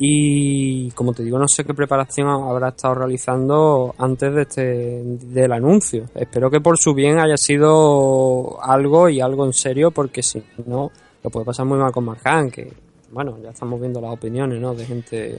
Y 0.00 0.90
como 0.92 1.12
te 1.12 1.22
digo, 1.22 1.38
no 1.38 1.46
sé 1.46 1.64
qué 1.64 1.74
preparación 1.74 2.28
habrá 2.28 2.70
estado 2.70 2.94
realizando 2.94 3.94
antes 3.98 4.34
de 4.34 4.42
este 4.42 5.02
del 5.04 5.52
anuncio. 5.52 6.06
Espero 6.14 6.50
que 6.50 6.60
por 6.60 6.76
su 6.76 6.92
bien 6.92 7.20
haya 7.20 7.36
sido 7.36 8.62
algo 8.62 9.08
y 9.08 9.20
algo 9.20 9.44
en 9.44 9.52
serio, 9.52 9.92
porque 9.92 10.22
si 10.22 10.42
no, 10.66 10.90
lo 11.22 11.30
puede 11.30 11.46
pasar 11.46 11.66
muy 11.66 11.78
mal 11.78 11.92
con 11.92 12.04
Marjan, 12.04 12.50
que 12.50 12.72
bueno, 13.10 13.38
ya 13.42 13.50
estamos 13.50 13.80
viendo 13.80 14.00
las 14.00 14.12
opiniones, 14.12 14.60
¿no? 14.60 14.74
De 14.74 14.84
gente 14.84 15.38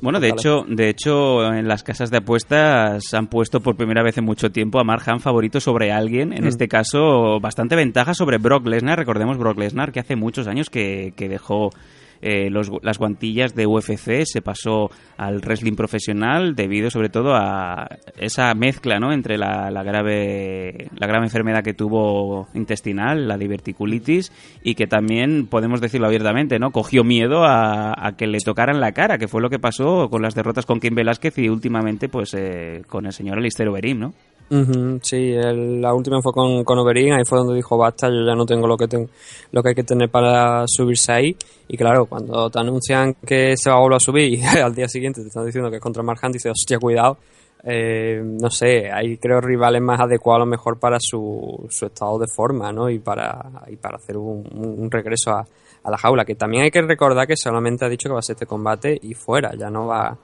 Bueno, 0.00 0.20
de 0.20 0.28
hecho, 0.28 0.64
de 0.68 0.88
hecho, 0.90 1.52
en 1.52 1.66
las 1.66 1.82
casas 1.82 2.10
de 2.12 2.18
apuestas 2.18 3.12
han 3.14 3.26
puesto 3.26 3.60
por 3.60 3.76
primera 3.76 4.02
vez 4.04 4.16
en 4.18 4.24
mucho 4.24 4.52
tiempo 4.52 4.78
a 4.78 4.84
Marjan 4.84 5.18
favorito 5.18 5.58
sobre 5.60 5.90
alguien. 5.90 6.32
En 6.32 6.44
Mm. 6.44 6.48
este 6.48 6.68
caso, 6.68 7.40
bastante 7.40 7.74
ventaja 7.74 8.14
sobre 8.14 8.38
Brock 8.38 8.66
Lesnar. 8.66 8.98
Recordemos 8.98 9.38
Brock 9.38 9.58
Lesnar 9.58 9.90
que 9.90 9.98
hace 10.00 10.14
muchos 10.14 10.46
años 10.46 10.70
que, 10.70 11.12
que 11.16 11.28
dejó 11.28 11.70
eh, 12.20 12.50
los, 12.50 12.70
las 12.82 12.98
guantillas 12.98 13.54
de 13.54 13.66
UFC, 13.66 14.24
se 14.24 14.42
pasó 14.42 14.90
al 15.16 15.40
wrestling 15.40 15.74
profesional 15.74 16.54
debido 16.54 16.90
sobre 16.90 17.08
todo 17.08 17.34
a 17.34 17.88
esa 18.18 18.54
mezcla, 18.54 18.98
¿no? 18.98 19.12
Entre 19.12 19.38
la, 19.38 19.70
la 19.70 19.82
grave 19.82 20.88
la 20.96 21.06
grave 21.06 21.26
enfermedad 21.26 21.62
que 21.62 21.74
tuvo 21.74 22.48
intestinal, 22.54 23.28
la 23.28 23.38
diverticulitis, 23.38 24.32
y 24.62 24.74
que 24.74 24.86
también 24.86 25.46
podemos 25.46 25.80
decirlo 25.80 26.06
abiertamente, 26.06 26.58
¿no? 26.58 26.70
Cogió 26.70 27.04
miedo 27.04 27.44
a, 27.44 28.14
que 28.16 28.26
le 28.26 28.38
tocaran 28.38 28.80
la 28.80 28.92
cara, 28.92 29.18
que 29.18 29.28
fue 29.28 29.42
lo 29.42 29.50
que 29.50 29.58
pasó 29.58 30.08
con 30.10 30.22
las 30.22 30.34
derrotas 30.34 30.66
con 30.66 30.80
Kim 30.80 30.94
Velázquez 30.94 31.38
y 31.38 31.48
últimamente, 31.48 32.08
pues, 32.08 32.34
eh, 32.34 32.82
con 32.88 33.06
el 33.06 33.12
señor 33.12 33.38
Alistair 33.38 33.68
Overeem, 33.68 33.98
¿no? 33.98 34.14
Ujú, 34.50 34.98
sí, 35.02 35.32
el- 35.34 35.80
la 35.82 35.92
última 35.92 36.22
fue 36.22 36.32
con, 36.32 36.64
con 36.64 36.78
Overeem, 36.78 37.14
ahí 37.18 37.24
fue 37.26 37.38
donde 37.38 37.54
dijo 37.54 37.76
basta, 37.76 38.08
yo 38.08 38.24
ya 38.24 38.34
no 38.34 38.46
tengo 38.46 38.66
lo 38.66 38.78
que 38.78 38.88
ten- 38.88 39.08
lo 39.52 39.62
que 39.62 39.70
hay 39.70 39.74
que 39.74 39.84
tener 39.84 40.08
para 40.10 40.64
subirse 40.66 41.12
ahí. 41.12 41.36
Y 41.68 41.76
claro, 41.76 42.06
cuando 42.06 42.48
te 42.48 42.58
anuncian 42.58 43.14
que 43.26 43.56
se 43.58 43.68
va 43.68 43.76
a 43.76 43.80
volver 43.80 43.96
a 43.96 44.00
subir 44.00 44.32
y 44.32 44.42
al 44.64 44.74
día 44.74 44.88
siguiente 44.88 45.20
te 45.20 45.28
están 45.28 45.44
diciendo 45.44 45.68
que 45.70 45.76
es 45.76 45.82
contra 45.82 46.02
Mark 46.02 46.20
Hunt, 46.22 46.32
dices, 46.32 46.52
hostia, 46.52 46.78
cuidado. 46.78 47.18
Eh, 47.64 48.22
no 48.24 48.50
sé, 48.50 48.90
hay 48.90 49.18
creo 49.18 49.40
rivales 49.40 49.82
más 49.82 50.00
adecuados 50.00 50.38
a 50.42 50.44
lo 50.44 50.50
mejor 50.50 50.78
para 50.78 50.96
su, 51.00 51.66
su 51.68 51.86
estado 51.86 52.18
de 52.18 52.26
forma, 52.34 52.72
¿no? 52.72 52.88
Y 52.88 53.00
para, 53.00 53.44
y 53.68 53.76
para 53.76 53.96
hacer 53.96 54.16
un, 54.16 54.46
un 54.80 54.90
regreso 54.90 55.32
a, 55.32 55.44
a 55.82 55.90
la 55.90 55.98
jaula. 55.98 56.24
Que 56.24 56.36
también 56.36 56.62
hay 56.62 56.70
que 56.70 56.80
recordar 56.80 57.26
que 57.26 57.36
solamente 57.36 57.84
ha 57.84 57.88
dicho 57.90 58.08
que 58.08 58.14
va 58.14 58.20
a 58.20 58.22
ser 58.22 58.34
este 58.34 58.46
combate 58.46 58.98
y 59.02 59.12
fuera, 59.12 59.54
ya 59.56 59.68
no 59.68 59.86
va 59.88 60.16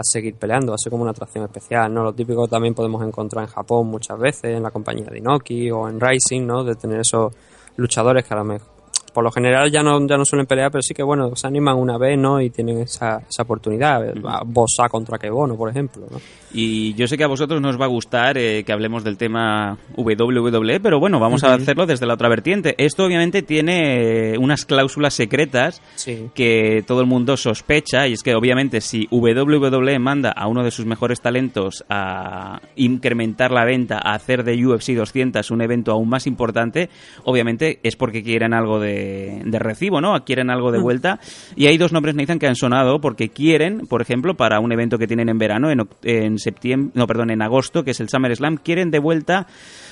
a 0.00 0.04
seguir 0.04 0.34
peleando, 0.34 0.72
va 0.72 0.74
a 0.74 0.78
ser 0.78 0.90
como 0.90 1.02
una 1.02 1.12
atracción 1.12 1.44
especial, 1.44 1.92
¿no? 1.92 2.02
Lo 2.02 2.12
típico 2.12 2.46
también 2.48 2.74
podemos 2.74 3.02
encontrar 3.06 3.44
en 3.44 3.50
Japón 3.50 3.86
muchas 3.86 4.18
veces, 4.18 4.56
en 4.56 4.62
la 4.62 4.70
compañía 4.70 5.06
de 5.06 5.18
Inoki 5.18 5.70
o 5.70 5.88
en 5.88 6.00
Rising, 6.00 6.46
¿no? 6.46 6.64
De 6.64 6.74
tener 6.74 7.00
esos 7.00 7.32
luchadores 7.76 8.24
que 8.24 8.34
a 8.34 8.38
lo 8.38 8.44
mejor 8.44 8.69
por 9.12 9.24
lo 9.24 9.30
general 9.30 9.70
ya 9.70 9.82
no, 9.82 10.06
ya 10.06 10.16
no 10.16 10.24
suelen 10.24 10.46
pelear, 10.46 10.70
pero 10.70 10.82
sí 10.82 10.94
que 10.94 11.02
bueno, 11.02 11.34
se 11.36 11.46
animan 11.46 11.76
una 11.76 11.98
vez, 11.98 12.18
¿no? 12.18 12.40
Y 12.40 12.50
tienen 12.50 12.78
esa, 12.80 13.22
esa 13.28 13.42
oportunidad. 13.42 14.14
Bosa 14.46 14.88
contra 14.88 15.18
Kebono, 15.18 15.56
por 15.56 15.70
ejemplo, 15.70 16.06
¿no? 16.10 16.18
Y 16.52 16.94
yo 16.94 17.06
sé 17.06 17.16
que 17.16 17.22
a 17.24 17.28
vosotros 17.28 17.60
nos 17.60 17.80
va 17.80 17.84
a 17.84 17.88
gustar 17.88 18.36
eh, 18.36 18.64
que 18.64 18.72
hablemos 18.72 19.04
del 19.04 19.16
tema 19.16 19.78
WWE, 19.96 20.80
pero 20.80 20.98
bueno, 20.98 21.20
vamos 21.20 21.44
a 21.44 21.54
hacerlo 21.54 21.86
desde 21.86 22.06
la 22.06 22.14
otra 22.14 22.28
vertiente. 22.28 22.74
Esto 22.78 23.04
obviamente 23.04 23.42
tiene 23.42 24.32
eh, 24.32 24.38
unas 24.38 24.64
cláusulas 24.64 25.14
secretas 25.14 25.80
Sí. 25.94 26.28
que 26.34 26.82
todo 26.86 27.00
el 27.02 27.06
mundo 27.06 27.36
sospecha, 27.36 28.08
y 28.08 28.14
es 28.14 28.22
que 28.22 28.34
obviamente 28.34 28.80
si 28.80 29.06
WWE 29.10 29.98
manda 29.98 30.30
a 30.32 30.48
uno 30.48 30.64
de 30.64 30.70
sus 30.70 30.86
mejores 30.86 31.20
talentos 31.20 31.84
a 31.88 32.60
incrementar 32.76 33.50
la 33.52 33.64
venta, 33.64 34.00
a 34.02 34.14
hacer 34.14 34.42
de 34.44 34.64
UFC 34.66 34.94
200 34.94 35.50
un 35.50 35.60
evento 35.62 35.92
aún 35.92 36.08
más 36.08 36.26
importante, 36.26 36.88
obviamente 37.24 37.78
es 37.82 37.96
porque 37.96 38.22
quieren 38.22 38.54
algo 38.54 38.80
de, 38.80 38.99
de 39.44 39.58
recibo, 39.58 40.00
¿no? 40.00 40.24
Quieren 40.24 40.50
algo 40.50 40.72
de 40.72 40.80
vuelta. 40.80 41.18
Y 41.56 41.66
hay 41.66 41.78
dos 41.78 41.92
nombres, 41.92 42.14
Nathan, 42.14 42.38
que 42.38 42.46
han 42.46 42.56
sonado 42.56 43.00
porque 43.00 43.28
quieren, 43.28 43.86
por 43.88 44.02
ejemplo, 44.02 44.34
para 44.34 44.60
un 44.60 44.72
evento 44.72 44.98
que 44.98 45.06
tienen 45.06 45.28
en 45.28 45.38
verano, 45.38 45.70
en, 45.70 45.88
en 46.02 46.38
septiembre, 46.38 46.92
no, 46.94 47.06
perdón, 47.06 47.30
en 47.30 47.42
agosto, 47.42 47.84
que 47.84 47.92
es 47.92 48.00
el 48.00 48.08
SummerSlam, 48.08 48.56
quieren 48.56 48.90
de 48.90 48.98
vuelta 48.98 49.46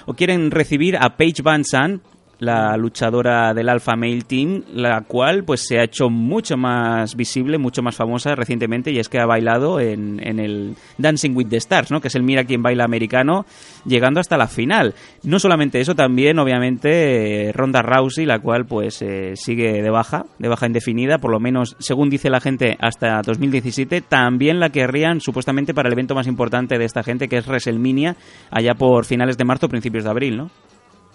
o 0.06 0.14
quieren 0.14 0.50
recibir 0.50 0.96
a 0.96 1.16
Paige 1.16 1.42
Van 1.42 1.64
Zandt, 1.64 2.02
la 2.38 2.76
luchadora 2.76 3.52
del 3.52 3.68
Alpha 3.68 3.96
Male 3.96 4.22
Team, 4.22 4.62
la 4.72 5.00
cual 5.02 5.44
pues 5.44 5.66
se 5.66 5.78
ha 5.78 5.84
hecho 5.84 6.08
mucho 6.08 6.56
más 6.56 7.16
visible, 7.16 7.58
mucho 7.58 7.82
más 7.82 7.96
famosa 7.96 8.34
recientemente 8.34 8.92
y 8.92 8.98
es 8.98 9.08
que 9.08 9.18
ha 9.18 9.26
bailado 9.26 9.80
en, 9.80 10.20
en 10.24 10.38
el 10.38 10.76
Dancing 10.98 11.34
with 11.34 11.48
the 11.48 11.56
Stars, 11.56 11.90
¿no? 11.90 12.00
que 12.00 12.08
es 12.08 12.14
el 12.14 12.22
Mira 12.22 12.44
quien 12.44 12.62
baila 12.62 12.84
americano, 12.84 13.44
llegando 13.84 14.20
hasta 14.20 14.36
la 14.36 14.46
final. 14.46 14.94
No 15.24 15.38
solamente 15.38 15.80
eso, 15.80 15.94
también 15.94 16.38
obviamente 16.38 17.48
eh, 17.48 17.52
Ronda 17.52 17.82
Rousey, 17.82 18.24
la 18.24 18.38
cual 18.38 18.66
pues 18.66 19.02
eh, 19.02 19.32
sigue 19.34 19.82
de 19.82 19.90
baja, 19.90 20.24
de 20.38 20.48
baja 20.48 20.66
indefinida, 20.66 21.18
por 21.18 21.32
lo 21.32 21.40
menos 21.40 21.76
según 21.80 22.08
dice 22.08 22.30
la 22.30 22.40
gente 22.40 22.76
hasta 22.80 23.20
2017, 23.22 24.00
también 24.02 24.60
la 24.60 24.70
querrían 24.70 25.20
supuestamente 25.20 25.74
para 25.74 25.88
el 25.88 25.94
evento 25.94 26.14
más 26.14 26.26
importante 26.26 26.78
de 26.78 26.84
esta 26.84 27.02
gente 27.02 27.28
que 27.28 27.38
es 27.38 27.46
WrestleMania, 27.46 28.16
allá 28.50 28.74
por 28.74 29.04
finales 29.04 29.36
de 29.36 29.44
marzo, 29.44 29.68
principios 29.68 30.04
de 30.04 30.10
abril, 30.10 30.36
¿no? 30.36 30.50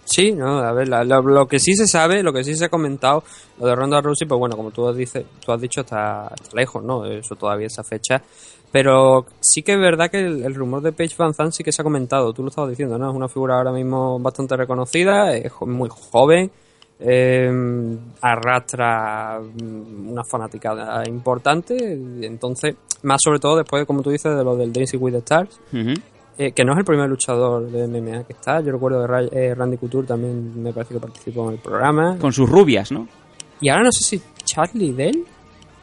Sí, 0.06 0.32
no, 0.34 0.60
a 0.60 0.72
ver, 0.74 0.89
la- 0.89 1.04
lo, 1.04 1.48
que 1.48 1.60
sí 1.60 1.74
se 1.76 1.88
sabe, 1.88 2.24
lo 2.24 2.34
que 2.34 2.44
sí 2.44 2.56
se 2.56 2.66
ha 2.66 2.70
comentado, 2.70 3.24
lo 3.60 3.68
de 3.68 3.76
Ronda 3.76 4.02
Rousey, 4.02 4.28
pues 4.28 4.38
bueno, 4.38 4.56
como 4.58 4.72
tú 4.72 4.92
dices, 4.94 5.26
tú 5.44 5.52
has 5.52 5.62
dicho, 5.62 5.82
está, 5.82 6.32
lejos, 6.54 6.84
¿no? 6.84 7.06
Eso 7.06 7.36
todavía 7.36 7.68
esa 7.68 7.84
fecha. 7.84 8.22
Pero 8.72 9.26
sí 9.39 9.62
que 9.62 9.74
es 9.74 9.80
verdad 9.80 10.10
que 10.10 10.20
el, 10.20 10.56
rumor 10.56 10.82
de 10.82 10.92
Paige 10.92 11.16
Van 11.18 11.34
Zandt 11.34 11.54
sí 11.54 11.63
que 11.63 11.72
se 11.72 11.82
ha 11.82 11.86
comentado, 11.86 12.34
tú 12.34 12.42
lo 12.42 12.50
estabas 12.50 12.72
diciendo, 12.72 12.98
¿no? 12.98 13.10
Es 13.10 13.16
una 13.16 13.30
figura 13.30 13.58
ahora 13.58 13.72
mismo 13.72 14.20
bastante 14.20 14.58
reconocida, 14.58 15.36
es 15.36 15.52
muy 15.62 15.89
joven, 15.89 16.50
eh, 17.00 17.52
arrastra 18.22 19.39
mm, 19.39 20.10
una 20.10 20.24
fanaticada 20.24 21.08
importante, 21.08 21.94
entonces, 22.24 22.76
más 23.04 23.20
sobre 23.24 23.39
todo 23.39 23.58
después, 23.58 23.86
como 23.86 24.02
tú 24.02 24.10
dices, 24.10 24.36
de 24.36 24.44
lo 24.44 24.56
del 24.56 24.74
Dancing 24.74 25.00
with 25.00 25.13
the 25.13 25.20
Stars. 25.20 25.60
Eh, 26.38 26.52
que 26.52 26.63
no 26.65 26.74
es 26.74 26.80
el 26.80 26.86
primer 26.86 27.10
luchador 27.10 27.69
de 27.69 27.88
MMA 27.88 28.24
que 28.24 28.34
está. 28.34 28.60
Yo 28.62 28.72
recuerdo 28.72 29.02
que 29.02 29.08
Ra- 29.08 29.22
eh, 29.32 29.54
Randy 29.56 29.78
Couture 29.78 30.08
también 30.08 30.62
me 30.62 30.74
parece 30.74 30.93
que 30.96 31.00
participó 31.00 31.48
en 31.48 31.56
el 31.56 31.60
programa. 31.60 32.17
Con 32.19 32.34
sus 32.34 32.50
rubias, 32.50 32.91
¿no? 32.91 33.08
Y 33.62 33.69
ahora 33.69 33.84
no 33.84 33.91
sé 33.91 34.04
si 34.04 34.22
Charlie 34.43 34.93
Dell. 34.93 35.26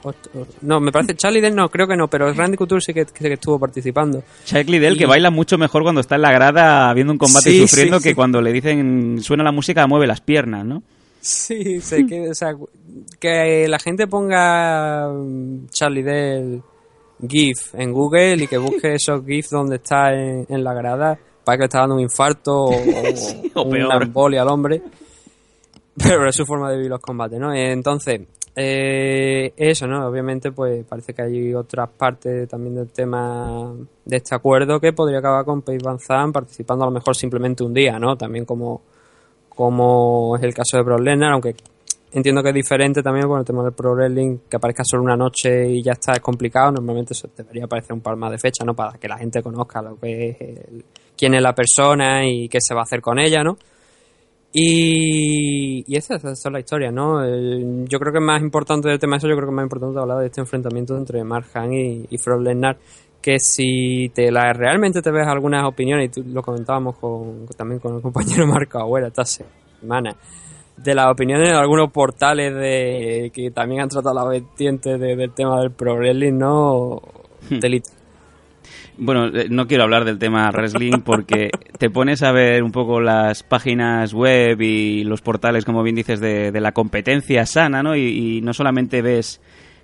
o- 0.03 0.09
o- 0.09 0.47
no, 0.63 0.81
me 0.81 0.91
parece 0.93 1.15
Charlie 1.15 1.43
Dell 1.43 1.55
no, 1.55 1.69
creo 1.69 1.87
que 1.87 1.95
no, 1.95 2.09
pero 2.09 2.33
Randy 2.33 2.57
Couture 2.57 2.81
sí 2.81 2.95
que, 2.95 3.05
que- 3.05 3.25
que 3.25 3.33
estuvo 3.35 3.59
participando. 3.59 4.23
Chuck 4.47 4.67
Liddell, 4.67 4.97
que 4.97 5.05
baila 5.05 5.31
mucho 5.31 5.59
mejor 5.59 5.83
cuando 5.83 6.01
está 6.01 6.15
en 6.15 6.23
la 6.23 6.33
grada 6.33 6.93
viendo 6.95 7.13
un 7.13 7.19
combate 7.19 7.51
Sí, 7.51 7.57
y 7.63 7.69
sufriendo 7.69 7.99
sí, 7.99 8.05
que 8.05 8.09
sí. 8.11 8.15
cuando 8.15 8.41
le 8.41 8.51
dicen 8.53 9.19
suena 9.21 9.45
la 9.45 9.53
música 9.53 9.87
mueve 9.87 10.07
las 10.07 10.23
piernas, 10.23 10.65
¿no? 10.65 10.83
Sí, 11.21 11.83
sé 11.83 12.07
que, 12.07 12.31
o 12.31 12.35
sea, 12.35 12.55
que 13.19 13.69
la 13.69 13.79
gente 13.79 14.07
ponga 14.07 15.11
mm, 15.13 15.67
Charlie 15.71 16.03
Dell 16.03 16.63
GIF 17.29 17.75
en 17.75 17.93
Google 17.93 18.45
y 18.45 18.47
que 18.47 18.59
busque 18.59 18.95
esos 18.95 19.25
GIF 19.25 19.51
donde 19.51 19.77
está 19.77 20.13
en, 20.13 20.47
en 20.49 20.65
la 20.65 20.75
grada 20.75 21.19
para 21.45 21.57
que 21.57 21.63
le 21.63 21.67
está 21.67 21.81
dando 21.81 21.97
un 21.97 22.01
infarto 22.03 22.65
o, 22.65 22.71
o 23.55 23.61
o 23.61 23.63
una 23.63 23.97
embolia 23.97 24.43
al 24.43 24.49
hombre. 24.49 24.83
Pero 25.97 26.29
es 26.29 26.37
su 26.37 26.47
forma 26.47 26.71
de 26.71 26.77
vivir 26.77 26.91
los 26.91 27.01
combates, 27.01 27.39
¿no? 27.39 27.53
Entonces, 27.53 28.21
eh, 28.57 29.53
eso, 29.57 29.87
¿no? 29.87 30.07
Obviamente, 30.07 30.53
pues 30.53 30.85
parece 30.85 31.15
que 31.15 31.23
hay 31.23 31.55
otras 31.55 31.89
partes 31.91 32.49
también 32.49 32.75
del 32.75 32.91
tema 32.91 33.73
de 34.05 34.17
este 34.17 34.35
acuerdo 34.35 34.81
que 34.81 34.93
podría 34.93 35.19
acabar 35.19 35.45
con 35.45 35.63
Paige 35.63 35.85
Van 35.85 35.99
Zandt 35.99 36.35
participando 36.35 36.85
a 36.85 36.89
lo 36.89 36.93
mejor 36.93 37.15
simplemente 37.15 37.63
un 37.63 37.73
día, 37.73 37.99
¿no? 37.99 38.17
También 38.17 38.45
como, 38.45 38.83
como 39.49 40.37
es 40.37 40.43
el 40.43 40.55
caso 40.55 40.77
de 40.77 40.83
Brock 40.83 41.01
Lesnar, 41.01 41.33
aunque 41.33 41.55
entiendo 42.13 42.43
que 42.43 42.49
es 42.51 42.55
diferente 42.55 43.03
también 43.03 43.27
con 43.29 43.39
el 43.39 43.45
tema 43.45 43.63
del 43.63 43.73
Pro 43.73 43.95
Wrestling, 43.95 44.39
que 44.49 44.57
aparezca 44.57 44.83
solo 44.85 45.03
una 45.03 45.17
noche 45.17 45.69
y 45.69 45.83
ya 45.83 45.93
está, 45.93 46.13
es 46.15 46.21
complicado. 46.21 46.73
Normalmente 46.73 47.13
eso 47.15 47.29
debería 47.37 47.65
aparecer 47.65 47.93
un 47.93 48.01
par 48.01 48.17
más 48.17 48.31
de 48.31 48.39
fechas, 48.39 48.67
¿no? 48.67 48.75
Para 48.75 48.99
que 48.99 49.09
la 49.09 49.19
gente 49.19 49.43
conozca 49.43 49.81
lo 49.83 49.99
que 49.99 50.31
es 50.31 50.41
el- 50.41 50.85
quién 51.17 51.35
es 51.35 51.43
la 51.43 51.55
persona 51.55 52.27
y 52.27 52.49
qué 52.49 52.59
se 52.61 52.75
va 52.75 52.81
a 52.81 52.85
hacer 52.85 53.01
con 53.01 53.19
ella, 53.19 53.43
¿no? 53.45 53.57
Y, 54.53 55.85
y 55.87 55.97
esa, 55.97 56.17
esa 56.17 56.33
es 56.33 56.45
la 56.51 56.59
historia, 56.59 56.91
¿no? 56.91 57.25
Yo 57.87 57.99
creo 58.01 58.13
que 58.13 58.19
más 58.21 58.43
importante 58.43 58.89
del 58.89 58.99
tema 58.99 59.17
eso, 59.17 59.29
yo 59.29 59.37
creo 59.37 59.49
que 59.49 59.55
más 59.55 59.63
importante 59.63 60.01
hablar 60.01 60.19
de 60.19 60.27
este 60.27 60.41
enfrentamiento 60.41 60.97
entre 60.97 61.23
Mark 61.23 61.47
Hunt 61.55 61.73
y, 61.73 62.09
y 62.11 62.17
Lesnar, 62.43 62.77
que 63.23 63.39
si 63.39 64.11
te 64.13 64.33
la 64.33 64.53
realmente 64.53 65.03
te 65.03 65.11
ves 65.13 65.27
algunas 65.29 65.65
opiniones, 65.65 66.07
y 66.07 66.09
tú 66.09 66.29
lo 66.29 66.43
comentábamos 66.43 66.97
con, 66.99 67.47
también 67.57 67.79
con 67.81 67.95
el 67.97 68.03
compañero 68.03 68.47
Marco 68.49 68.79
Agüera 68.79 69.07
esta 69.09 69.25
semana, 69.25 70.17
de 70.83 70.95
las 70.95 71.07
opiniones 71.11 71.49
de 71.49 71.55
algunos 71.55 71.91
portales 71.91 72.55
de 72.55 73.31
que 73.35 73.51
también 73.51 73.83
han 73.83 73.89
tratado 73.89 74.15
la 74.15 74.25
vertiente 74.25 74.97
de- 74.99 75.17
del 75.17 75.33
tema 75.33 75.61
del 75.61 75.71
pro 75.71 75.97
wrestling, 75.97 76.39
¿no? 76.39 77.01
Delito. 77.51 77.91
Bueno, 79.03 79.27
eh, 79.29 79.47
no 79.49 79.67
quiero 79.67 79.85
hablar 79.85 80.05
del 80.05 80.19
tema 80.19 80.51
wrestling 80.51 81.01
porque 81.05 81.51
te 81.79 81.89
pones 81.89 82.23
a 82.23 82.33
ver 82.33 82.63
un 82.63 82.71
poco 82.71 83.01
las 83.01 83.43
páginas 83.43 84.13
web 84.13 84.61
y 84.61 85.05
los 85.05 85.23
portales, 85.23 85.65
como 85.65 85.83
bien 85.83 85.97
dices, 85.97 86.21
de, 86.21 86.53
de 86.53 86.61
la 86.61 86.73
competencia 86.73 87.47
sana, 87.47 87.83
¿no? 87.83 87.97
Y, 87.97 88.39
y 88.39 88.41
no 88.43 88.53
solamente 88.53 89.01
ves 89.01 89.41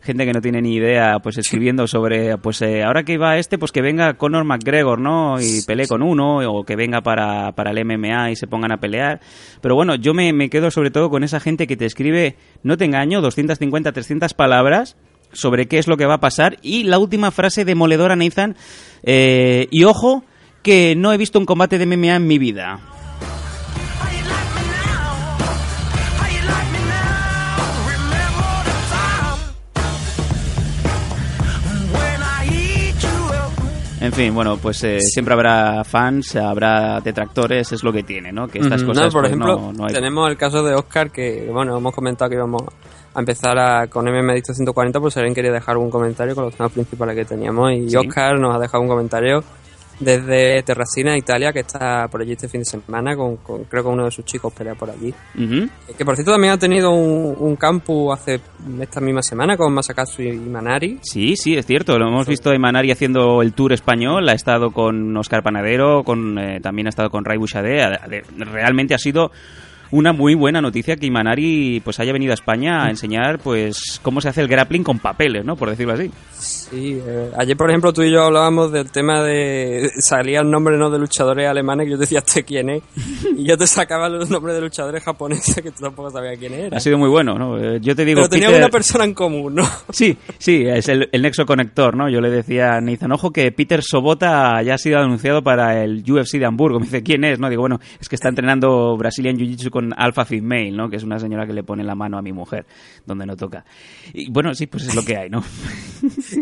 gente 0.06 0.24
que 0.24 0.32
no 0.32 0.40
tiene 0.40 0.62
ni 0.62 0.74
idea, 0.74 1.18
pues 1.22 1.36
escribiendo 1.36 1.86
sobre, 1.86 2.38
pues 2.38 2.62
eh, 2.62 2.82
ahora 2.82 3.02
que 3.02 3.18
va 3.18 3.36
este, 3.36 3.58
pues 3.58 3.72
que 3.72 3.82
venga 3.82 4.14
Conor 4.14 4.44
McGregor, 4.44 4.98
¿no? 4.98 5.38
Y 5.40 5.62
pelee 5.66 5.86
con 5.86 6.02
uno, 6.02 6.38
o 6.38 6.64
que 6.64 6.76
venga 6.76 7.02
para, 7.02 7.52
para 7.52 7.72
el 7.72 7.84
MMA 7.84 8.30
y 8.30 8.36
se 8.36 8.46
pongan 8.46 8.72
a 8.72 8.78
pelear. 8.78 9.20
Pero 9.60 9.74
bueno, 9.74 9.96
yo 9.96 10.14
me, 10.14 10.48
quedo 10.48 10.70
sobre 10.70 10.90
todo 10.90 11.10
con 11.10 11.24
esa 11.24 11.40
gente 11.40 11.66
que 11.66 11.76
te 11.76 11.84
escribe, 11.84 12.36
no 12.62 12.78
te 12.78 12.86
engaño, 12.86 13.20
250, 13.20 13.92
300 13.92 14.32
palabras 14.32 14.96
sobre 15.32 15.66
qué 15.66 15.78
es 15.78 15.88
lo 15.88 15.98
que 15.98 16.06
va 16.06 16.14
a 16.14 16.20
pasar 16.20 16.56
y 16.62 16.84
la 16.84 16.98
última 16.98 17.30
frase 17.30 17.64
demoledora, 17.64 18.16
Nathan, 18.16 18.56
eh, 19.02 19.66
y 19.70 19.84
ojo, 19.84 20.24
que 20.62 20.94
no 20.96 21.12
he 21.12 21.18
visto 21.18 21.38
un 21.38 21.44
combate 21.44 21.78
de 21.78 21.86
MMA 21.86 22.16
en 22.16 22.26
mi 22.26 22.38
vida. 22.38 22.80
En 34.00 34.12
fin, 34.12 34.34
bueno, 34.34 34.58
pues 34.58 34.84
eh, 34.84 35.00
siempre 35.00 35.32
habrá 35.32 35.82
fans, 35.82 36.36
habrá 36.36 37.00
detractores, 37.00 37.72
es 37.72 37.82
lo 37.82 37.92
que 37.92 38.02
tiene, 38.02 38.30
¿no? 38.30 38.46
Que 38.46 38.58
estas 38.58 38.82
cosas 38.84 39.04
No, 39.06 39.10
por 39.10 39.22
pues, 39.22 39.30
ejemplo, 39.32 39.56
no- 39.58 39.72
no 39.72 39.86
hay- 39.86 39.94
tenemos 39.94 40.28
el 40.28 40.36
caso 40.36 40.62
de 40.62 40.74
Oscar 40.74 41.10
que, 41.10 41.48
bueno, 41.50 41.76
hemos 41.78 41.94
comentado 41.94 42.28
que 42.28 42.36
íbamos 42.36 42.62
a 43.14 43.18
empezar 43.20 43.58
a, 43.58 43.86
con 43.86 44.06
MM 44.06 44.34
Dicto 44.34 44.52
140, 44.52 45.00
pues 45.00 45.16
alguien 45.16 45.34
quería 45.34 45.50
dejar 45.50 45.72
algún 45.76 45.90
comentario 45.90 46.34
con 46.34 46.44
los 46.44 46.54
temas 46.54 46.72
principales 46.72 47.16
que 47.16 47.24
teníamos. 47.24 47.72
Y 47.72 47.88
Sí. 47.88 47.96
Oscar 47.96 48.38
nos 48.38 48.54
ha 48.54 48.58
dejado 48.58 48.82
un 48.82 48.88
comentario 48.88 49.42
desde 49.98 50.62
Terracina, 50.62 51.16
Italia, 51.16 51.52
que 51.52 51.60
está 51.60 52.06
por 52.08 52.20
allí 52.20 52.32
este 52.32 52.48
fin 52.48 52.60
de 52.60 52.64
semana, 52.66 53.16
con, 53.16 53.36
con- 53.38 53.64
creo 53.64 53.82
que 53.82 53.88
uno 53.88 54.04
de 54.04 54.10
sus 54.10 54.24
chicos 54.24 54.52
pelea 54.52 54.74
por 54.74 54.90
allí. 54.90 55.14
Ujú. 55.34 55.68
Que 55.96 56.04
por 56.04 56.14
cierto 56.16 56.32
también 56.32 56.52
ha 56.52 56.58
tenido 56.58 56.90
un, 56.90 57.34
un 57.38 57.56
campus 57.56 58.12
hace 58.14 58.40
esta 58.80 59.00
misma 59.00 59.22
semana 59.22 59.56
con 59.56 59.72
Masakatsu 59.72 60.22
y 60.22 60.32
Manari. 60.32 60.98
Sí, 61.02 61.36
sí, 61.36 61.56
es 61.56 61.64
cierto. 61.66 61.98
Lo 61.98 62.08
hemos 62.08 62.26
visto 62.26 62.50
a 62.50 62.54
Imanari 62.54 62.90
haciendo 62.90 63.40
el 63.42 63.52
tour 63.52 63.72
español. 63.72 64.28
Ha 64.28 64.34
estado 64.34 64.70
con 64.70 65.16
Oscar 65.16 65.42
Panadero, 65.42 66.02
con, 66.04 66.38
eh, 66.38 66.60
también 66.60 66.86
ha 66.86 66.90
estado 66.90 67.10
con 67.10 67.24
Ray 67.24 67.38
Bouchardé. 67.38 67.98
Realmente 68.38 68.94
ha 68.94 68.98
sido 68.98 69.30
una 69.90 70.12
muy 70.12 70.34
buena 70.34 70.60
noticia 70.60 70.96
que 70.96 71.06
Imanari 71.06 71.80
pues 71.84 72.00
haya 72.00 72.12
venido 72.12 72.32
a 72.32 72.34
España 72.34 72.84
a 72.84 72.90
enseñar 72.90 73.38
pues 73.38 74.00
cómo 74.02 74.20
se 74.20 74.28
hace 74.28 74.40
el 74.40 74.48
grappling 74.48 74.82
con 74.84 74.98
papeles, 74.98 75.44
¿no? 75.44 75.56
Por 75.56 75.70
decirlo 75.70 75.92
así. 75.94 76.10
Sí, 76.38 77.00
eh, 77.06 77.30
ayer 77.38 77.56
por 77.56 77.70
ejemplo 77.70 77.92
tú 77.92 78.02
y 78.02 78.10
yo 78.12 78.24
hablábamos 78.24 78.72
del 78.72 78.90
tema 78.90 79.22
de 79.22 79.90
salía 80.00 80.40
el 80.40 80.50
nombre 80.50 80.76
no 80.76 80.90
de 80.90 80.98
luchadores 80.98 81.48
alemanes 81.48 81.86
que 81.86 81.92
yo 81.92 81.98
decía 81.98 82.18
este 82.18 82.44
quién 82.44 82.70
es 82.70 82.82
y 83.36 83.44
yo 83.46 83.56
te 83.56 83.66
sacaba 83.66 84.08
los 84.08 84.30
nombres 84.30 84.54
de 84.56 84.60
luchadores 84.62 85.02
japoneses 85.02 85.54
que 85.62 85.70
tú 85.70 85.82
tampoco 85.82 86.10
sabías 86.10 86.38
quién 86.38 86.52
era. 86.54 86.76
Ha 86.76 86.80
sido 86.80 86.98
muy 86.98 87.08
bueno, 87.08 87.38
¿no? 87.38 87.58
Eh, 87.58 87.78
Yo 87.80 87.94
te 87.96 88.04
digo... 88.04 88.18
Pero 88.20 88.28
tenía 88.28 88.48
Peter- 88.48 88.62
una 88.62 88.70
persona 88.70 89.04
en 89.04 89.14
común, 89.14 89.54
¿no? 89.54 89.64
Sí, 89.90 90.16
sí, 90.38 90.64
es 90.66 90.88
el, 90.88 91.08
el 91.12 91.22
nexo 91.22 91.46
conector, 91.46 91.96
¿no? 91.96 92.08
Yo 92.08 92.20
le 92.20 92.30
decía 92.30 92.74
a 92.74 92.80
Nathan 92.80 93.12
Ojo 93.12 93.30
que 93.30 93.50
Peter 93.52 93.82
Sobota 93.82 94.60
ya 94.62 94.74
ha 94.74 94.78
sido 94.78 94.98
anunciado 94.98 95.42
para 95.42 95.82
el 95.82 96.02
UFC 96.10 96.38
de 96.38 96.46
Hamburgo. 96.46 96.78
Me 96.80 96.86
dice, 96.86 97.02
¿quién 97.02 97.24
es? 97.24 97.38
No, 97.38 97.48
digo, 97.48 97.62
bueno, 97.62 97.80
es 98.00 98.08
que 98.08 98.14
está 98.16 98.28
entrenando 98.28 98.96
Brazilian 98.96 99.36
Jiu-Jitsu 99.36 99.70
con 99.70 99.85
con 99.90 99.94
Alpha 99.98 100.24
Female, 100.24 100.70
¿no? 100.72 100.88
Que 100.88 100.96
es 100.96 101.02
una 101.04 101.18
señora 101.18 101.46
que 101.46 101.52
le 101.52 101.62
pone 101.62 101.84
la 101.84 101.94
mano 101.94 102.18
a 102.18 102.22
mi 102.22 102.32
mujer 102.32 102.66
donde 103.04 103.26
no 103.26 103.36
toca. 103.36 103.64
Y 104.12 104.30
bueno, 104.30 104.54
sí, 104.54 104.66
pues 104.66 104.86
es 104.88 104.94
lo 104.94 105.02
que 105.04 105.16
hay, 105.16 105.30
¿no? 105.30 105.42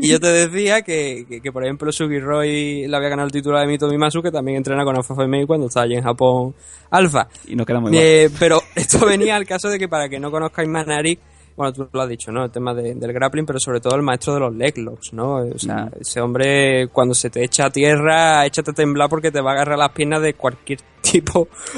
Y 0.01 0.09
yo 0.09 0.20
te 0.20 0.28
decía 0.28 0.82
que, 0.82 1.24
que, 1.28 1.40
que, 1.40 1.53
por 1.53 1.64
ejemplo, 1.64 1.90
Sugi 1.92 2.18
Roy 2.20 2.86
le 2.86 2.97
había 2.97 3.09
ganado 3.09 3.26
el 3.26 3.32
título 3.32 3.59
de 3.59 3.66
Mito 3.66 3.88
Mimasu, 3.88 4.22
que 4.22 4.30
también 4.30 4.57
entrena 4.59 4.84
con 4.84 4.97
Alpha 4.97 5.14
Female 5.14 5.47
cuando 5.47 5.66
está 5.66 5.82
allí 5.82 5.95
en 5.95 6.03
Japón 6.03 6.55
Alpha. 6.90 7.28
Y 7.47 7.57
no 7.57 7.64
queda 7.64 7.80
muy. 7.80 7.97
Eh, 7.97 8.30
pero 8.38 8.61
esto 8.74 9.05
venía 9.07 9.36
al 9.36 9.47
caso 9.47 9.68
de 9.68 9.78
que 9.78 9.88
para 9.88 10.09
que 10.09 10.18
no 10.18 10.30
conozcáis 10.30 10.68
Manari, 10.68 11.18
bueno, 11.57 11.72
tú 11.72 11.88
lo 11.92 12.03
has 12.03 12.09
dicho, 12.09 12.32
¿no? 12.32 12.45
El 12.45 12.51
tema 12.51 12.74
de- 12.74 12.95
del 12.97 13.12
grappling, 13.12 13.47
pero 13.47 13.61
sobre 13.61 13.80
todo 13.80 13.95
el 13.95 14.03
maestro 14.03 14.34
de 14.34 14.40
los 14.40 14.55
leg 14.55 14.76
locks, 14.78 15.12
¿no? 15.12 15.36
O 15.36 15.59
sea, 15.59 15.88
ese 16.01 16.20
hombre 16.20 16.88
cuando 16.88 17.14
se 17.14 17.30
te 17.30 17.45
echa 17.45 17.66
a 17.66 17.70
tierra, 17.70 18.45
échate 18.45 18.72
a 18.72 18.74
temblar 18.74 19.09
porque 19.09 19.30
te 19.30 19.40
va 19.40 19.53
a 19.53 19.55
agarrar 19.55 19.78
las 19.78 19.90
piernas 19.92 20.20
de 20.22 20.34
cualquier 20.34 20.80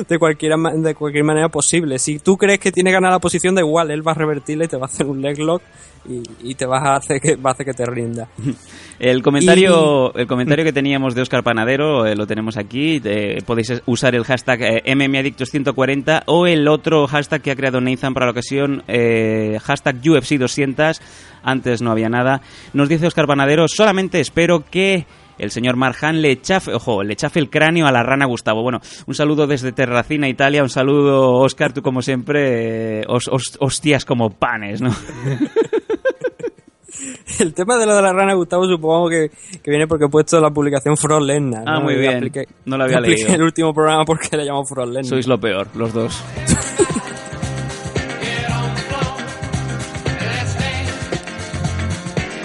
de 0.09 0.19
cualquier, 0.19 0.55
de 0.57 0.95
cualquier 0.95 1.25
manera 1.25 1.49
posible. 1.49 1.99
Si 1.99 2.19
tú 2.19 2.37
crees 2.37 2.59
que 2.59 2.73
tiene 2.73 2.93
ganar 2.93 3.11
la 3.13 3.19
posición, 3.19 3.55
da 3.55 3.61
igual, 3.61 3.91
él 3.91 4.07
va 4.07 4.13
a 4.13 4.15
revertirla 4.15 4.65
y 4.65 4.69
te 4.69 4.77
va 4.77 4.87
a 4.87 4.89
hacer 4.89 5.07
un 5.07 5.21
leg 5.21 5.39
lock 5.39 5.63
y, 6.09 6.23
y 6.51 6.55
te 6.55 6.67
vas 6.67 6.83
a 6.85 6.95
hacer 6.97 7.21
que, 7.21 7.37
va 7.37 7.51
a 7.51 7.53
hacer 7.53 7.67
que 7.67 7.73
te 7.73 7.85
rinda. 7.85 8.29
El 8.99 9.23
comentario, 9.23 10.15
el 10.15 10.27
comentario 10.27 10.65
que 10.65 10.73
teníamos 10.73 11.15
de 11.15 11.21
Oscar 11.21 11.43
Panadero 11.43 12.07
eh, 12.07 12.17
lo 12.17 12.27
tenemos 12.27 12.57
aquí. 12.57 12.99
eh, 13.05 13.43
podéis 13.45 13.83
usar 13.85 14.15
el 14.15 14.25
hashtag 14.25 14.63
eh, 14.63 14.83
MMAdictos140 14.87 16.23
o 16.25 16.47
el 16.47 16.67
otro 16.67 17.07
hashtag 17.07 17.43
que 17.43 17.51
ha 17.51 17.57
creado 17.57 17.79
Nathan 17.83 18.15
para 18.15 18.25
la 18.25 18.33
ocasión, 18.33 18.83
eh, 18.89 19.59
hashtag 19.63 20.01
UFC200. 20.01 20.99
Antes 21.43 21.83
no 21.83 21.91
había 21.91 22.09
nada. 22.09 22.41
Nos 22.73 22.89
dice 22.89 23.07
Oscar 23.07 23.27
Panadero, 23.27 23.69
solamente 23.69 24.19
espero 24.19 24.65
que 24.65 25.05
el 25.39 25.51
señor 25.51 25.77
Marjan 25.77 26.23
le 26.23 26.41
chafe, 26.41 26.73
ojo, 26.75 27.03
le 27.03 27.17
chafe 27.17 27.39
el 27.41 27.51
cráneo 27.51 27.87
a 27.87 27.93
la 27.93 28.03
rana 28.03 28.27
Gustavo. 28.27 28.63
Bueno, 28.63 28.81
un 29.07 29.15
saludo 29.15 29.47
desde 29.47 29.73
Terracina, 29.73 30.29
Italia. 30.29 30.63
Un 30.63 30.69
saludo, 30.71 31.33
Oscar, 31.35 31.73
tú 31.73 31.83
como 31.83 32.03
siempre, 32.03 33.01
eh, 33.01 33.05
os- 33.09 33.29
os- 33.29 33.57
hostias 33.61 34.05
como 34.05 34.31
panes, 34.31 34.81
¿no? 34.81 34.91
El 37.39 37.53
tema 37.53 37.77
de 37.77 37.85
lo 37.85 37.95
de 37.95 38.01
la 38.01 38.13
rana, 38.13 38.33
Gustavo, 38.35 38.65
supongo 38.67 39.11
que, 39.11 39.31
que 39.63 39.71
viene 39.71 39.87
porque 39.87 40.07
he 40.07 40.09
puesto 40.09 40.41
la 40.41 40.51
publicación 40.51 40.97
Frost 40.97 41.27
Lesnar. 41.27 41.65
Ah, 41.67 41.75
¿no? 41.75 41.83
muy 41.83 41.97
bien. 41.97 42.17
apliqué- 42.17 42.47
No 42.65 42.79
lo 42.79 42.85
había 42.85 43.01
leído. 43.01 43.29
el 43.35 43.43
último 43.43 43.75
programa 43.75 44.05
porque 44.07 44.35
le 44.37 44.45
llamo 44.47 44.65
Frost 44.65 44.89
Lesnar. 44.93 45.05
Sois 45.05 45.27
lo 45.27 45.39
peor, 45.39 45.69
los 45.75 45.93
dos. 45.93 46.23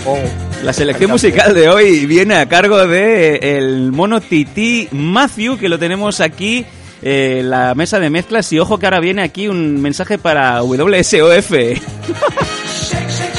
Oh. 0.06 0.51
La 0.64 0.74
selección 0.74 1.09
musical 1.09 1.55
de 1.55 1.70
hoy 1.70 2.05
viene 2.05 2.36
a 2.36 2.47
cargo 2.47 2.86
de 2.86 3.57
el 3.57 3.91
mono 3.91 4.22
Titi 4.22 4.88
Matthew, 4.91 5.57
que 5.57 5.68
lo 5.68 5.80
tenemos 5.80 6.22
aquí 6.22 6.66
eh, 7.01 7.41
la 7.43 7.74
mesa 7.74 7.99
de 7.99 8.12
mezclas. 8.12 8.53
Y 8.53 8.59
ojo 8.59 8.78
que 8.78 8.86
ahora 8.86 8.99
viene 8.99 9.24
aquí 9.24 9.47
un 9.47 9.82
mensaje 9.82 10.20
para 10.20 10.62
WSOF. 10.62 11.51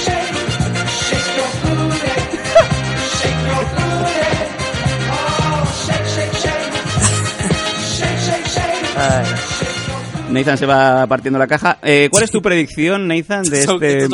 Nathan 10.33 10.59
se 10.59 10.67
va 10.67 11.07
partiendo 11.07 11.39
la 11.39 11.47
caja. 11.47 11.79
Eh, 11.83 12.09
¿Cuál 12.11 12.25
es 12.25 12.31
tu 12.31 12.41
predicción, 12.43 13.07
Nathan, 13.09 13.45
de 13.45 13.61
este... 13.75 14.09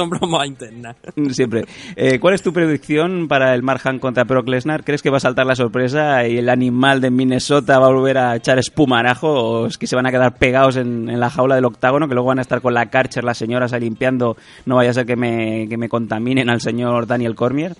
Siempre. 1.32 1.64
Eh, 1.96 2.18
¿Cuál 2.18 2.34
es 2.34 2.42
tu 2.42 2.52
predicción 2.52 3.28
para 3.28 3.54
el 3.54 3.62
Marhan 3.62 3.98
contra 3.98 4.24
Brock 4.24 4.48
Lesnar? 4.48 4.84
¿Crees 4.84 5.02
que 5.02 5.10
va 5.10 5.16
a 5.18 5.20
saltar 5.20 5.46
la 5.46 5.54
sorpresa 5.54 6.26
y 6.26 6.38
el 6.38 6.48
animal 6.48 7.00
de 7.00 7.10
Minnesota 7.10 7.78
va 7.78 7.86
a 7.86 7.90
volver 7.92 8.18
a 8.18 8.36
echar 8.36 8.58
espumarajo 8.58 9.28
o 9.32 9.66
es 9.66 9.78
que 9.78 9.86
se 9.86 9.96
van 9.96 10.06
a 10.06 10.10
quedar 10.10 10.36
pegados 10.36 10.76
en, 10.76 11.08
en 11.08 11.20
la 11.20 11.30
jaula 11.30 11.54
del 11.54 11.64
octágono 11.64 12.08
que 12.08 12.14
luego 12.14 12.28
van 12.28 12.38
a 12.38 12.42
estar 12.42 12.60
con 12.60 12.74
la 12.74 12.86
Karcher 12.86 13.24
las 13.24 13.38
señoras 13.38 13.72
ahí 13.72 13.80
limpiando? 13.80 14.36
No 14.66 14.76
vaya 14.76 14.90
a 14.90 14.94
ser 14.94 15.06
que 15.06 15.16
me, 15.16 15.66
que 15.68 15.76
me 15.76 15.88
contaminen 15.88 16.50
al 16.50 16.60
señor 16.60 17.06
Daniel 17.06 17.34
Cormier. 17.34 17.74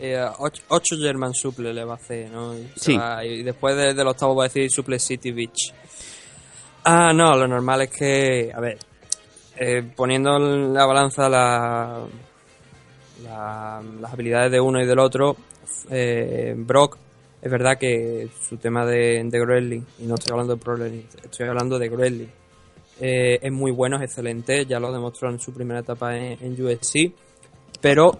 Eh, 0.00 0.24
ocho, 0.38 0.62
ocho 0.68 0.96
German 0.96 1.34
Suple 1.34 1.74
le 1.74 1.82
va 1.84 1.94
a 1.94 1.96
hacer, 1.96 2.30
¿no? 2.30 2.54
Y, 2.56 2.68
Sí. 2.76 2.96
va- 2.96 3.24
y 3.24 3.42
después 3.42 3.76
de- 3.76 3.94
del 3.94 4.06
octavo 4.06 4.36
va 4.36 4.44
a 4.44 4.46
decir 4.48 4.70
Suple 4.70 4.96
City 5.00 5.32
Beach. 5.32 5.72
Ah, 6.84 7.12
no, 7.12 7.36
lo 7.36 7.46
normal 7.46 7.82
es 7.82 7.90
que, 7.90 8.50
a 8.54 8.60
ver, 8.60 8.78
eh, 9.56 9.82
poniendo 9.94 10.36
en 10.36 10.72
la 10.72 10.86
balanza 10.86 11.28
la, 11.28 12.00
la- 13.24 13.82
las 14.00 14.12
habilidades 14.12 14.52
de 14.52 14.60
uno 14.60 14.80
y 14.80 14.86
del 14.86 14.98
otro, 14.98 15.36
eh, 15.90 16.54
Brock, 16.56 16.96
es 17.42 17.50
verdad 17.50 17.78
que 17.78 18.28
su 18.48 18.56
tema 18.56 18.84
de, 18.86 19.22
de 19.24 19.82
y 19.98 20.02
no 20.06 20.14
estoy 20.14 20.32
hablando 20.32 20.54
de 20.56 20.60
Pro 20.62 20.76
Wrestling, 20.76 21.02
estoy 21.22 21.48
hablando 21.48 21.78
de 21.78 21.88
Wrestling, 21.88 22.26
eh, 23.00 23.38
es 23.42 23.52
muy 23.52 23.70
bueno, 23.70 23.96
es 23.96 24.02
excelente, 24.02 24.66
ya 24.66 24.80
lo 24.80 24.92
demostró 24.92 25.30
en 25.30 25.38
su 25.38 25.52
primera 25.52 25.80
etapa 25.80 26.16
en, 26.16 26.38
en 26.40 26.56
pero 27.80 28.18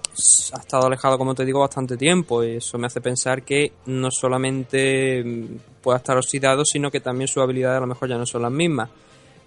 ha 0.55 0.61
estado 0.61 0.87
alejado, 0.87 1.19
como 1.19 1.35
te 1.35 1.45
digo, 1.45 1.61
bastante 1.61 1.97
tiempo 1.97 2.45
y 2.45 2.57
eso 2.57 2.79
me 2.79 2.87
hace 2.87 3.01
pensar 3.01 3.43
que 3.43 3.73
no 3.87 4.09
solamente 4.11 5.25
mm, 5.25 5.47
pueda 5.83 5.99
estar 5.99 6.17
oxidado, 6.17 6.65
sino 6.65 6.91
que 6.91 7.01
también 7.01 7.29
sus 7.29 7.43
habilidades 7.43 7.79
a 7.79 7.81
lo 7.81 7.87
mejor 7.87 8.09
ya 8.09 8.19
no 8.19 8.27
son 8.27 8.43
las 8.43 8.53
mismas. 8.53 8.89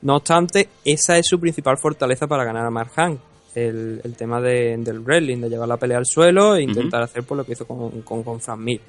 No 0.01 0.15
obstante, 0.15 0.69
esa 0.83 1.17
es 1.17 1.27
su 1.27 1.39
principal 1.39 1.77
fortaleza 1.77 2.27
para 2.27 2.43
ganar 2.43 2.65
a 2.65 2.69
Marjan. 2.71 3.19
El, 3.53 3.99
el 4.03 4.15
tema 4.15 4.39
de- 4.41 4.77
del 4.77 4.99
wrestling, 5.01 5.39
de 5.41 5.49
llevar 5.49 5.67
la 5.67 5.77
pelea 5.77 5.97
al 5.97 6.05
suelo 6.05 6.55
e 6.55 6.63
intentar 6.63 7.01
hacer 7.03 7.23
pues, 7.23 7.37
lo 7.37 7.43
que 7.45 7.51
hizo 7.51 7.67
con, 7.67 8.01
con, 8.01 8.23
con 8.23 8.39
Frank 8.39 8.59
Mir. 8.59 8.81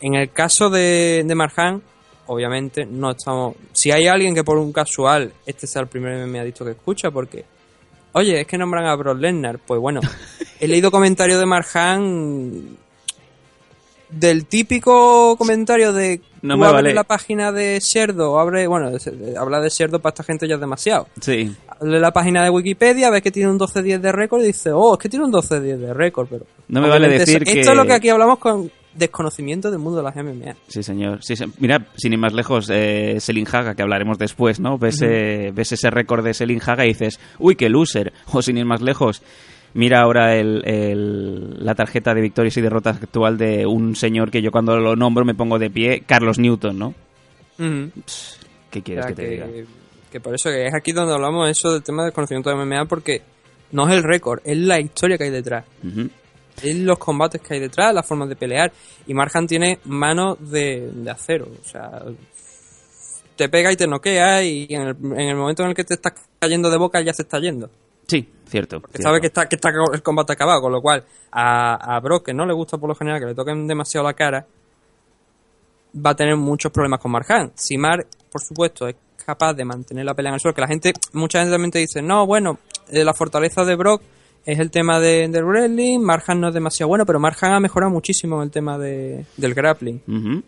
En 0.00 0.14
el 0.14 0.30
caso 0.32 0.68
de, 0.68 1.24
de 1.26 1.34
Marjan, 1.34 1.80
obviamente 2.26 2.84
no 2.84 3.10
estamos... 3.12 3.56
Si 3.72 3.90
hay 3.90 4.06
alguien 4.08 4.34
que 4.34 4.44
por 4.44 4.58
un 4.58 4.72
casual 4.72 5.32
este 5.46 5.66
sea 5.66 5.82
el 5.82 5.88
primer 5.88 6.26
me 6.26 6.38
ha 6.40 6.44
dicho 6.44 6.64
que 6.64 6.72
escucha, 6.72 7.10
porque 7.10 7.44
Oye, 8.14 8.42
es 8.42 8.46
que 8.46 8.58
nombran 8.58 8.84
a 8.84 8.94
Brock 8.94 9.18
Lesnar. 9.18 9.58
Pues 9.58 9.80
bueno, 9.80 10.00
he 10.60 10.68
leído 10.68 10.90
comentarios 10.90 11.40
de 11.40 11.46
Marjan 11.46 12.76
del 14.12 14.46
típico 14.46 15.36
comentario 15.36 15.92
de 15.92 16.20
No 16.42 16.56
me 16.56 16.70
vale. 16.70 16.92
la 16.94 17.04
página 17.04 17.50
de 17.52 17.78
Sherdo, 17.80 18.38
abre, 18.38 18.66
bueno, 18.66 18.90
de- 18.90 19.10
de- 19.10 19.36
hablar 19.38 19.62
de 19.62 19.68
Sherdo 19.70 20.00
para 20.00 20.10
esta 20.12 20.22
gente 20.24 20.46
ya 20.46 20.54
es 20.56 20.60
demasiado. 20.60 21.08
Sí. 21.20 21.50
Abre 21.80 21.98
la 22.00 22.12
página 22.12 22.44
de 22.44 22.50
Wikipedia, 22.50 23.10
ves 23.10 23.22
que 23.22 23.30
tiene 23.30 23.50
un 23.50 23.58
12-10 23.58 24.00
de 24.00 24.12
récord 24.12 24.42
y 24.42 24.46
dice, 24.48 24.70
oh, 24.72 24.94
es 24.94 24.98
que 25.00 25.08
tiene 25.08 25.24
un 25.24 25.32
12-10 25.32 25.78
de 25.78 25.94
récord, 25.94 26.26
pero... 26.30 26.46
No 26.68 26.80
me 26.80 26.88
vale 26.88 27.08
decir 27.08 27.42
eso- 27.42 27.44
que- 27.52 27.60
Esto 27.60 27.72
es 27.72 27.76
lo 27.76 27.84
que 27.86 27.92
aquí 27.94 28.08
hablamos 28.08 28.38
con 28.38 28.70
desconocimiento 28.94 29.70
del 29.70 29.78
mundo 29.80 29.98
de 29.98 30.04
las 30.04 30.14
MMA. 30.16 30.54
Sí, 30.68 30.82
señor. 30.82 31.24
Sí, 31.24 31.34
se- 31.34 31.46
Mira, 31.58 31.86
sin 31.96 32.12
ir 32.12 32.18
más 32.18 32.34
lejos, 32.34 32.68
eh, 32.70 33.16
Selin 33.20 33.46
Haga, 33.50 33.74
que 33.74 33.80
hablaremos 33.82 34.18
después, 34.18 34.60
¿no? 34.60 34.76
Ves, 34.76 35.00
eh, 35.02 35.50
ves 35.54 35.72
ese 35.72 35.88
récord 35.90 36.22
de 36.22 36.34
Selin 36.34 36.60
Haga 36.64 36.84
y 36.84 36.88
dices, 36.88 37.18
uy, 37.38 37.56
qué 37.56 37.68
loser. 37.70 38.12
O 38.34 38.42
sin 38.42 38.58
ir 38.58 38.66
más 38.66 38.82
lejos, 38.82 39.22
mira 39.74 40.00
ahora 40.00 40.36
el, 40.36 40.62
el- 40.66 41.64
la 41.64 41.74
tarjeta 41.74 42.14
de 42.14 42.20
victorias 42.20 42.56
y 42.56 42.60
derrotas 42.60 43.02
actual 43.02 43.38
de 43.38 43.66
un 43.66 43.96
señor 43.96 44.30
que 44.30 44.42
yo 44.42 44.50
cuando 44.50 44.76
lo 44.78 44.96
nombro 44.96 45.24
me 45.24 45.34
pongo 45.34 45.58
de 45.58 45.70
pie, 45.70 46.02
Carlos 46.06 46.38
Newton, 46.38 46.78
¿no? 46.78 46.94
Ujú. 47.58 47.90
¿Qué 48.70 48.78
O 48.78 48.82
quieres 48.82 49.04
sea, 49.04 49.14
que 49.14 49.22
te 49.22 49.28
diga? 49.28 49.46
que 50.10 50.20
por 50.20 50.34
eso 50.34 50.50
que 50.50 50.66
es 50.66 50.74
aquí 50.74 50.92
donde 50.92 51.14
hablamos 51.14 51.48
eso 51.48 51.72
del 51.72 51.82
tema 51.82 52.04
del 52.04 52.12
conocimiento 52.12 52.50
de 52.50 52.56
MMA 52.56 52.84
porque 52.86 53.22
no 53.72 53.88
es 53.88 53.94
el 53.94 54.02
récord, 54.02 54.40
es 54.44 54.58
la 54.58 54.78
historia 54.78 55.16
que 55.16 55.24
hay 55.24 55.30
detrás. 55.30 55.64
Es 56.62 56.76
los 56.76 56.98
combates 56.98 57.40
que 57.40 57.54
hay 57.54 57.60
detrás, 57.60 57.94
las 57.94 58.06
formas 58.06 58.28
de 58.28 58.36
pelear. 58.36 58.70
Y 59.06 59.14
Marjan 59.14 59.46
tiene 59.46 59.78
manos 59.86 60.36
de, 60.50 60.90
de 60.94 61.10
acero. 61.10 61.48
O 61.58 61.66
sea, 61.66 62.02
te 63.36 63.48
pega 63.48 63.72
y 63.72 63.76
te 63.76 63.86
noquea 63.86 64.42
y 64.44 64.66
en 64.68 64.82
el, 64.82 64.96
en 65.18 65.28
el 65.30 65.36
momento 65.36 65.62
en 65.62 65.70
el 65.70 65.74
que 65.74 65.84
te 65.84 65.94
estás 65.94 66.12
cayendo 66.38 66.70
de 66.70 66.76
boca 66.76 67.00
ya 67.00 67.14
se 67.14 67.22
está 67.22 67.38
yendo. 67.40 67.70
Sí, 68.12 68.28
cierto. 68.44 68.82
Que 68.82 68.88
cierto. 68.88 69.02
sabe 69.04 69.20
que 69.22 69.28
está, 69.28 69.48
que 69.48 69.56
está 69.56 69.70
el 69.70 70.02
combate 70.02 70.34
acabado, 70.34 70.60
con 70.60 70.70
lo 70.70 70.82
cual 70.82 71.02
a, 71.30 71.96
a 71.96 71.98
Brock, 72.00 72.26
que 72.26 72.34
no 72.34 72.44
le 72.44 72.52
gusta 72.52 72.76
por 72.76 72.90
lo 72.90 72.94
general 72.94 73.18
que 73.20 73.26
le 73.26 73.34
toquen 73.34 73.66
demasiado 73.66 74.06
la 74.06 74.12
cara, 74.12 74.46
va 75.94 76.10
a 76.10 76.14
tener 76.14 76.36
muchos 76.36 76.70
problemas 76.70 77.00
con 77.00 77.10
Marjan. 77.10 77.52
Si 77.54 77.78
Mar, 77.78 78.06
por 78.30 78.42
supuesto, 78.42 78.86
es 78.86 78.96
capaz 79.24 79.54
de 79.54 79.64
mantener 79.64 80.04
la 80.04 80.12
pelea 80.12 80.28
en 80.28 80.34
el 80.34 80.40
suelo, 80.40 80.54
que 80.54 80.60
la 80.60 80.68
gente, 80.68 80.92
mucha 81.14 81.38
gente 81.38 81.52
también 81.52 81.70
te 81.70 81.78
dice, 81.78 82.02
no, 82.02 82.26
bueno, 82.26 82.58
eh, 82.90 83.02
la 83.02 83.14
fortaleza 83.14 83.64
de 83.64 83.76
Brock 83.76 84.02
es 84.44 84.58
el 84.58 84.70
tema 84.70 85.00
de, 85.00 85.26
del 85.28 85.44
wrestling, 85.46 86.00
Marjan 86.00 86.38
no 86.38 86.48
es 86.48 86.54
demasiado 86.54 86.88
bueno, 86.88 87.06
pero 87.06 87.18
Marjan 87.18 87.54
ha 87.54 87.60
mejorado 87.60 87.90
muchísimo 87.90 88.36
en 88.36 88.42
el 88.42 88.50
tema 88.50 88.76
de, 88.76 89.24
del 89.38 89.54
grappling. 89.54 90.02
Ujú. 90.06 90.42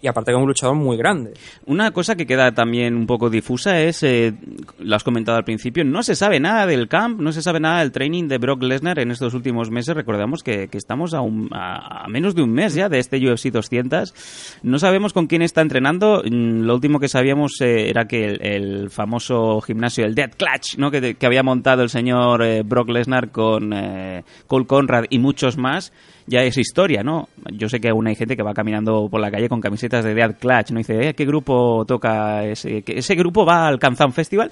Y 0.00 0.06
aparte 0.06 0.30
que 0.30 0.36
es 0.36 0.40
un 0.40 0.46
luchador 0.46 0.76
muy 0.76 0.96
grande. 0.96 1.34
Una 1.66 1.90
cosa 1.90 2.14
que 2.14 2.24
queda 2.26 2.52
también 2.52 2.94
un 2.94 3.06
poco 3.06 3.30
difusa 3.30 3.80
es, 3.80 4.02
eh, 4.04 4.32
lo 4.78 4.94
has 4.94 5.02
comentado 5.02 5.36
al 5.38 5.44
principio, 5.44 5.84
no 5.84 6.04
se 6.04 6.14
sabe 6.14 6.38
nada 6.38 6.66
del 6.66 6.86
camp, 6.86 7.20
no 7.20 7.32
se 7.32 7.42
sabe 7.42 7.58
nada 7.58 7.80
del 7.80 7.90
training 7.90 8.28
de 8.28 8.38
Brock 8.38 8.62
Lesnar 8.62 9.00
en 9.00 9.10
estos 9.10 9.34
últimos 9.34 9.70
meses. 9.72 9.96
Recordamos 9.96 10.44
que, 10.44 10.68
que 10.68 10.78
estamos 10.78 11.14
a, 11.14 11.20
un- 11.20 11.48
a- 11.52 12.06
menos 12.08 12.34
de 12.36 12.42
un 12.42 12.52
mes 12.52 12.74
ya 12.74 12.88
de 12.88 13.00
este 13.00 13.16
UFC 13.18 13.50
200. 13.50 14.58
No 14.62 14.78
sabemos 14.78 15.12
con 15.12 15.26
quién 15.26 15.42
está 15.42 15.62
entrenando. 15.62 16.22
Mm, 16.24 16.60
Lo 16.62 16.74
último 16.74 17.00
que 17.00 17.08
sabíamos 17.08 17.60
eh, 17.60 17.90
era 17.90 18.06
que 18.06 18.24
el, 18.24 18.40
el 18.46 18.90
famoso 18.90 19.60
gimnasio, 19.62 20.04
el 20.04 20.14
Dead 20.14 20.30
Clutch, 20.36 20.76
¿no? 20.78 20.90
que, 20.92 21.14
que 21.16 21.26
había 21.26 21.42
montado 21.42 21.82
el 21.82 21.88
señor 21.90 22.42
eh, 22.44 22.62
Brock 22.62 22.88
Lesnar 22.90 23.30
con 23.32 23.72
eh, 23.72 24.22
Cole 24.46 24.66
Conrad 24.66 25.04
y 25.10 25.18
muchos 25.18 25.56
más, 25.58 25.92
ya 26.28 26.42
es 26.42 26.56
historia, 26.58 27.02
¿no? 27.02 27.28
Yo 27.52 27.68
sé 27.68 27.80
que 27.80 27.88
aún 27.88 28.06
hay 28.06 28.14
gente 28.14 28.36
que 28.36 28.42
va 28.42 28.54
caminando 28.54 29.08
por 29.10 29.20
la 29.20 29.30
calle 29.30 29.48
con 29.48 29.60
camisetas 29.60 30.04
de 30.04 30.14
Dead 30.14 30.36
Clutch, 30.38 30.70
¿no? 30.70 30.78
Dice, 30.78 31.08
"Eh, 31.08 31.14
¿qué 31.14 31.24
grupo 31.24 31.84
toca 31.86 32.44
ese? 32.44 32.84
¿Ese 32.86 33.14
grupo 33.14 33.44
va 33.44 33.66
al 33.66 33.78
Kanzan 33.78 34.12
Festival? 34.12 34.50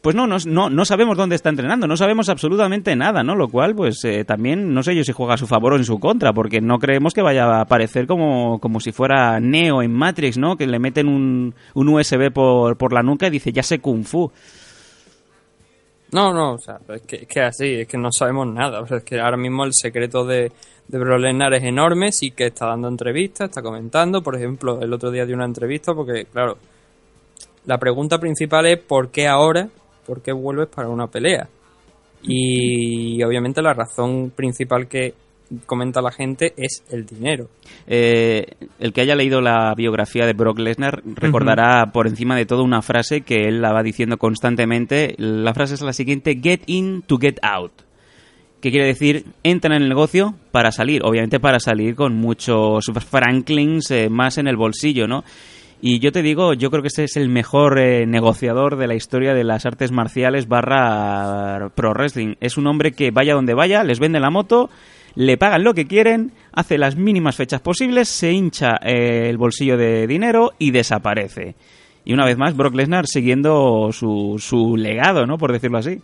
Pues 0.00 0.14
no, 0.14 0.28
no, 0.28 0.36
no, 0.46 0.70
no 0.70 0.84
sabemos 0.84 1.16
dónde 1.16 1.34
está 1.34 1.48
entrenando, 1.48 1.88
no 1.88 1.96
sabemos 1.96 2.28
absolutamente 2.28 2.94
nada, 2.94 3.24
¿no? 3.24 3.34
Lo 3.34 3.48
cual, 3.48 3.74
pues 3.74 4.04
eh, 4.04 4.24
también 4.24 4.72
no 4.72 4.82
sé 4.84 4.94
yo 4.94 5.02
si 5.02 5.12
juega 5.12 5.34
a 5.34 5.38
su 5.38 5.48
favor 5.48 5.72
o 5.72 5.76
en 5.76 5.84
su 5.84 5.98
contra, 5.98 6.32
porque 6.32 6.60
no 6.60 6.78
creemos 6.78 7.14
que 7.14 7.22
vaya 7.22 7.46
a 7.46 7.62
aparecer 7.62 8.06
como, 8.06 8.60
como 8.60 8.78
si 8.78 8.92
fuera 8.92 9.40
Neo 9.40 9.82
en 9.82 9.92
Matrix, 9.92 10.38
¿no? 10.38 10.56
Que 10.56 10.68
le 10.68 10.78
meten 10.78 11.08
un, 11.08 11.52
un 11.74 11.88
USB 11.88 12.30
por, 12.32 12.76
por 12.76 12.92
la 12.92 13.02
nuca 13.02 13.26
y 13.26 13.30
dice, 13.30 13.52
ya 13.52 13.64
sé 13.64 13.80
Kung 13.80 14.04
Fu. 14.04 14.30
No, 16.12 16.32
no, 16.32 16.54
o 16.54 16.58
sea, 16.58 16.80
es 16.88 17.02
que, 17.02 17.16
es 17.16 17.26
que 17.26 17.40
así, 17.42 17.74
es 17.80 17.88
que 17.88 17.98
no 17.98 18.10
sabemos 18.10 18.46
nada. 18.46 18.80
O 18.80 18.86
sea, 18.86 18.98
es 18.98 19.04
que 19.04 19.20
ahora 19.20 19.36
mismo 19.36 19.64
el 19.64 19.74
secreto 19.74 20.24
de, 20.24 20.50
de 20.88 20.98
Brock 20.98 21.20
Lesnar 21.20 21.52
es 21.54 21.64
enorme, 21.64 22.12
sí 22.12 22.30
que 22.30 22.46
está 22.46 22.66
dando 22.66 22.88
entrevistas, 22.88 23.50
está 23.50 23.62
comentando. 23.62 24.22
Por 24.22 24.36
ejemplo, 24.36 24.80
el 24.80 24.92
otro 24.92 25.10
día 25.10 25.26
dio 25.26 25.36
una 25.36 25.44
entrevista 25.44 25.92
porque, 25.94 26.24
claro, 26.24 26.56
la 27.66 27.78
pregunta 27.78 28.18
principal 28.18 28.66
es 28.66 28.78
¿por 28.80 29.10
qué 29.10 29.28
ahora? 29.28 29.68
¿Por 30.06 30.22
qué 30.22 30.32
vuelves 30.32 30.68
para 30.68 30.88
una 30.88 31.06
pelea? 31.06 31.48
Y 32.22 33.22
obviamente 33.22 33.60
la 33.60 33.74
razón 33.74 34.32
principal 34.34 34.88
que 34.88 35.14
comenta 35.66 36.02
la 36.02 36.10
gente 36.10 36.52
es 36.56 36.84
el 36.90 37.06
dinero. 37.06 37.48
Eh, 37.86 38.46
el 38.78 38.92
que 38.92 39.00
haya 39.00 39.14
leído 39.14 39.40
la 39.40 39.74
biografía 39.74 40.26
de 40.26 40.32
Brock 40.32 40.58
Lesnar 40.58 41.02
recordará 41.04 41.90
por 41.92 42.06
encima 42.06 42.36
de 42.36 42.46
todo 42.46 42.62
una 42.62 42.82
frase 42.82 43.22
que 43.22 43.48
él 43.48 43.60
la 43.60 43.72
va 43.72 43.82
diciendo 43.82 44.18
constantemente. 44.18 45.14
La 45.18 45.54
frase 45.54 45.74
es 45.74 45.82
la 45.82 45.92
siguiente, 45.92 46.38
get 46.40 46.60
in 46.66 47.02
to 47.02 47.18
get 47.18 47.38
out. 47.42 47.72
Que 48.60 48.70
quiere 48.70 48.86
decir, 48.86 49.24
entra 49.44 49.76
en 49.76 49.82
el 49.82 49.88
negocio 49.88 50.34
para 50.50 50.72
salir. 50.72 51.02
Obviamente 51.04 51.38
para 51.38 51.60
salir 51.60 51.94
con 51.94 52.16
muchos 52.16 52.86
Franklins 53.08 53.90
eh, 53.90 54.08
más 54.08 54.38
en 54.38 54.48
el 54.48 54.56
bolsillo, 54.56 55.06
¿no? 55.06 55.24
Y 55.80 56.00
yo 56.00 56.10
te 56.10 56.22
digo, 56.22 56.54
yo 56.54 56.70
creo 56.70 56.82
que 56.82 56.88
este 56.88 57.04
es 57.04 57.16
el 57.16 57.28
mejor 57.28 57.78
eh, 57.78 58.04
negociador 58.04 58.76
de 58.76 58.88
la 58.88 58.96
historia 58.96 59.32
de 59.32 59.44
las 59.44 59.64
artes 59.64 59.92
marciales 59.92 60.48
barra 60.48 61.70
pro 61.76 61.92
wrestling. 61.92 62.34
Es 62.40 62.56
un 62.56 62.66
hombre 62.66 62.90
que 62.92 63.12
vaya 63.12 63.34
donde 63.34 63.54
vaya, 63.54 63.84
les 63.84 64.00
vende 64.00 64.18
la 64.18 64.30
moto, 64.30 64.70
le 65.18 65.36
pagan 65.36 65.64
lo 65.64 65.74
que 65.74 65.88
quieren, 65.88 66.30
hace 66.52 66.78
las 66.78 66.94
mínimas 66.94 67.34
fechas 67.34 67.60
posibles, 67.60 68.08
se 68.08 68.30
hincha 68.30 68.76
eh, 68.80 69.28
el 69.28 69.36
bolsillo 69.36 69.76
de 69.76 70.06
dinero 70.06 70.52
y 70.60 70.70
desaparece. 70.70 71.56
Y 72.04 72.12
una 72.12 72.24
vez 72.24 72.38
más, 72.38 72.56
Brock 72.56 72.76
Lesnar 72.76 73.08
siguiendo 73.08 73.90
su, 73.90 74.36
su 74.38 74.76
legado, 74.76 75.26
¿no? 75.26 75.36
Por 75.36 75.50
decirlo 75.50 75.78
así. 75.78 76.00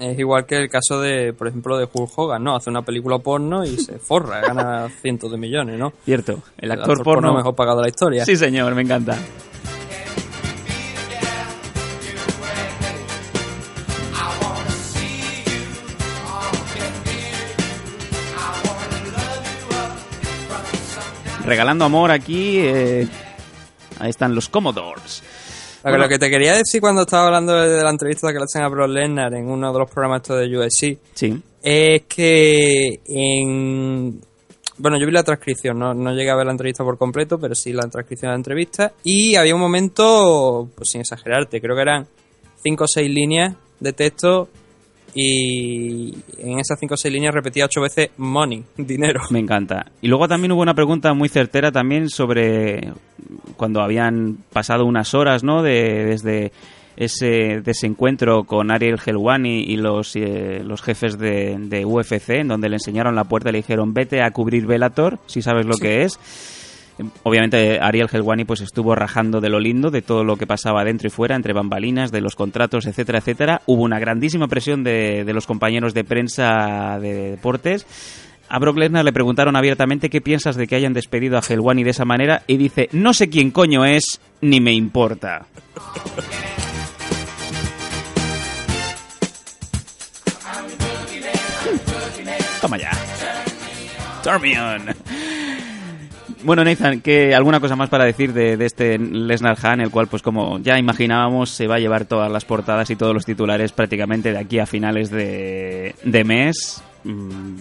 Es 0.00 0.18
igual 0.18 0.46
que 0.46 0.56
el 0.56 0.70
caso 0.70 0.98
de, 0.98 1.34
por 1.34 1.48
ejemplo, 1.48 1.76
de 1.76 1.88
Hulk 1.92 2.10
Hogan, 2.16 2.42
¿no? 2.42 2.56
Hace 2.56 2.70
una 2.70 2.80
película 2.80 3.18
porno 3.18 3.64
y 3.64 3.76
se 3.76 3.98
forra, 3.98 4.40
gana 4.46 4.88
cientos 5.02 5.30
de 5.30 5.36
millones, 5.36 5.78
¿no? 5.78 5.92
Cierto, 6.06 6.42
el 6.56 6.72
actor, 6.72 7.02
porno... 7.04 7.34
mejor 7.34 7.54
pagado 7.54 7.80
de 7.80 7.82
la 7.82 7.88
historia. 7.88 8.24
Sí, 8.24 8.34
señor, 8.34 8.74
me 8.74 8.80
encanta. 8.80 9.18
Regalando 21.48 21.84
amor 21.84 22.10
aquí, 22.10 22.58
eh, 22.58 23.06
ahí 23.98 24.10
están 24.10 24.34
los 24.34 24.48
Commodores. 24.48 25.22
Lo 25.84 25.92
que- 25.92 25.98
Lo 25.98 26.08
que 26.08 26.18
te 26.18 26.28
quería 26.30 26.54
decir 26.54 26.80
cuando 26.80 27.02
estaba 27.02 27.26
hablando 27.26 27.54
de 27.54 27.82
la 27.82 27.90
entrevista 27.90 28.28
que 28.32 28.38
le 28.38 28.44
hacen 28.44 28.62
a 28.62 28.68
Brock 28.68 28.88
Lesnar 28.90 29.32
en 29.34 29.48
uno 29.48 29.72
de 29.72 29.78
los 29.78 29.90
programas 29.90 30.22
estos 30.22 30.40
de 30.40 30.56
USC, 30.58 30.98
Sí, 31.14 31.40
es 31.62 32.02
que 32.02 33.00
en... 33.06 34.20
Bueno, 34.76 34.98
yo 34.98 35.06
vi 35.06 35.12
la 35.12 35.24
transcripción, 35.24 35.78
no, 35.78 35.92
no 35.94 36.12
llegué 36.12 36.30
a 36.30 36.36
ver 36.36 36.46
la 36.46 36.52
entrevista 36.52 36.84
por 36.84 36.98
completo, 36.98 37.38
pero 37.38 37.54
sí 37.54 37.72
la 37.72 37.88
transcripción 37.88 38.28
de 38.28 38.32
la 38.34 38.36
entrevista. 38.36 38.92
Y 39.02 39.34
había 39.34 39.54
un 39.54 39.60
momento, 39.60 40.68
pues 40.76 40.90
sin 40.90 41.00
exagerarte, 41.00 41.60
creo 41.60 41.74
que 41.74 41.82
eran 41.82 42.06
cinco 42.62 42.84
o 42.84 42.88
seis 42.88 43.10
líneas 43.10 43.54
de 43.80 43.92
texto 43.92 44.48
y 45.20 46.14
en 46.38 46.60
esas 46.60 46.78
cinco 46.78 46.94
o 46.94 46.96
seis 46.96 47.12
líneas 47.12 47.34
repetía 47.34 47.64
ocho 47.64 47.80
veces 47.80 48.10
money, 48.18 48.62
dinero. 48.76 49.22
me 49.30 49.40
encanta. 49.40 49.90
Y 50.00 50.06
luego 50.06 50.28
también 50.28 50.52
hubo 50.52 50.62
una 50.62 50.74
pregunta 50.74 51.12
muy 51.12 51.28
certera 51.28 51.72
también 51.72 52.08
sobre 52.08 52.92
cuando 53.56 53.80
habían 53.80 54.38
pasado 54.52 54.84
unas 54.84 55.14
horas, 55.14 55.42
¿no? 55.42 55.64
De, 55.64 56.04
desde 56.04 56.52
ese 56.96 57.62
desencuentro 57.64 58.44
con 58.44 58.70
Ariel 58.70 59.00
Helwani 59.04 59.60
y 59.60 59.76
los, 59.76 60.14
eh, 60.14 60.62
los 60.64 60.82
jefes 60.82 61.18
de, 61.18 61.56
de 61.58 61.84
UFC, 61.84 62.30
en 62.30 62.48
donde 62.48 62.68
le 62.68 62.76
enseñaron 62.76 63.16
la 63.16 63.24
puerta 63.24 63.48
y 63.48 63.52
le 63.52 63.58
dijeron, 63.58 63.94
vete 63.94 64.22
a 64.22 64.30
cubrir 64.30 64.66
Velator, 64.66 65.18
si 65.26 65.42
sabes 65.42 65.66
lo 65.66 65.76
que 65.78 66.04
es. 66.04 66.18
Obviamente 67.22 67.78
Ariel 67.80 68.08
Helwani 68.12 68.44
pues 68.44 68.60
estuvo 68.60 68.94
rajando 68.94 69.40
de 69.40 69.48
lo 69.48 69.60
lindo, 69.60 69.90
de 69.90 70.02
todo 70.02 70.24
lo 70.24 70.36
que 70.36 70.46
pasaba 70.46 70.84
dentro 70.84 71.06
y 71.06 71.10
fuera, 71.10 71.36
entre 71.36 71.52
bambalinas, 71.52 72.10
de 72.10 72.20
los 72.20 72.34
contratos, 72.34 72.86
etcétera, 72.86 73.18
etcétera. 73.18 73.62
Hubo 73.66 73.82
una 73.82 73.98
grandísima 73.98 74.48
presión 74.48 74.82
de, 74.82 75.24
de 75.24 75.32
los 75.32 75.46
compañeros 75.46 75.94
de 75.94 76.04
prensa 76.04 76.98
de 77.00 77.30
deportes. 77.30 77.86
A 78.50 78.58
Brock 78.58 78.78
Lesnar 78.78 79.04
le 79.04 79.12
preguntaron 79.12 79.56
abiertamente 79.56 80.08
qué 80.08 80.20
piensas 80.20 80.56
de 80.56 80.66
que 80.66 80.74
hayan 80.74 80.94
despedido 80.94 81.36
a 81.36 81.42
Helwani 81.46 81.84
de 81.84 81.90
esa 81.90 82.06
manera 82.06 82.42
y 82.46 82.56
dice, 82.56 82.88
no 82.92 83.12
sé 83.12 83.28
quién 83.28 83.50
coño 83.50 83.84
es, 83.84 84.20
ni 84.40 84.60
me 84.60 84.72
importa. 84.72 85.46
Toma 92.60 92.78
ya. 92.78 92.90
Turn 94.22 94.42
me 94.42 94.58
on. 94.58 94.94
Bueno, 96.44 96.62
Nathan, 96.62 97.00
¿qué, 97.00 97.34
¿alguna 97.34 97.58
cosa 97.58 97.74
más 97.74 97.90
para 97.90 98.04
decir 98.04 98.32
de, 98.32 98.56
de 98.56 98.64
este 98.64 98.96
Lesnar 98.98 99.58
Han, 99.62 99.80
el 99.80 99.90
cual, 99.90 100.06
pues 100.06 100.22
como 100.22 100.58
ya 100.60 100.78
imaginábamos, 100.78 101.50
se 101.50 101.66
va 101.66 101.76
a 101.76 101.78
llevar 101.78 102.04
todas 102.04 102.30
las 102.30 102.44
portadas 102.44 102.90
y 102.90 102.96
todos 102.96 103.12
los 103.12 103.24
titulares 103.24 103.72
prácticamente 103.72 104.32
de 104.32 104.38
aquí 104.38 104.60
a 104.60 104.66
finales 104.66 105.10
de, 105.10 105.96
de 106.04 106.24
mes? 106.24 106.82
Mm, 107.02 107.60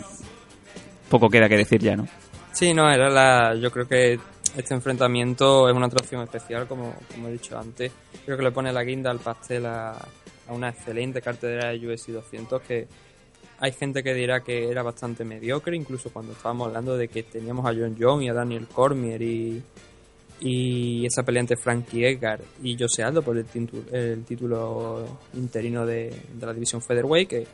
poco 1.09 1.29
queda 1.29 1.49
que 1.49 1.57
decir 1.57 1.81
ya, 1.81 1.95
¿no? 1.95 2.07
Sí, 2.51 2.73
no, 2.73 2.89
era 2.89 3.09
la. 3.09 3.55
Yo 3.55 3.71
creo 3.71 3.87
que 3.87 4.19
este 4.55 4.73
enfrentamiento 4.73 5.69
es 5.69 5.75
una 5.75 5.87
atracción 5.87 6.21
especial, 6.21 6.67
como, 6.67 6.93
como 7.13 7.27
he 7.29 7.31
dicho 7.31 7.57
antes. 7.57 7.91
Creo 8.25 8.37
que 8.37 8.43
le 8.43 8.51
pone 8.51 8.71
la 8.71 8.83
guinda 8.83 9.09
al 9.09 9.19
pastel 9.19 9.65
a, 9.65 9.91
a 9.91 10.53
una 10.53 10.69
excelente 10.69 11.21
cartelera 11.21 11.69
de 11.69 11.87
UFC 11.87 12.09
200 12.09 12.61
que 12.61 12.87
hay 13.59 13.71
gente 13.71 14.03
que 14.03 14.13
dirá 14.13 14.41
que 14.41 14.69
era 14.69 14.83
bastante 14.83 15.25
mediocre, 15.25 15.75
incluso 15.75 16.11
cuando 16.11 16.33
estábamos 16.33 16.67
hablando 16.67 16.95
de 16.95 17.07
que 17.07 17.23
teníamos 17.23 17.65
a 17.65 17.73
John 17.73 17.95
Jones 17.99 18.25
y 18.25 18.29
a 18.29 18.33
Daniel 18.33 18.67
Cormier 18.67 19.21
y, 19.21 19.61
y 20.39 21.05
esa 21.05 21.23
pelea 21.23 21.41
entre 21.41 21.57
Frankie 21.57 22.05
Edgar 22.05 22.39
y 22.61 22.77
Jose 22.77 23.03
Aldo 23.03 23.21
por 23.21 23.37
el, 23.37 23.45
título, 23.45 23.83
el 23.91 24.23
título 24.23 25.19
interino 25.33 25.85
de, 25.85 26.13
de 26.33 26.45
la 26.45 26.53
división 26.53 26.81
Featherweight, 26.81 27.29
que 27.29 27.47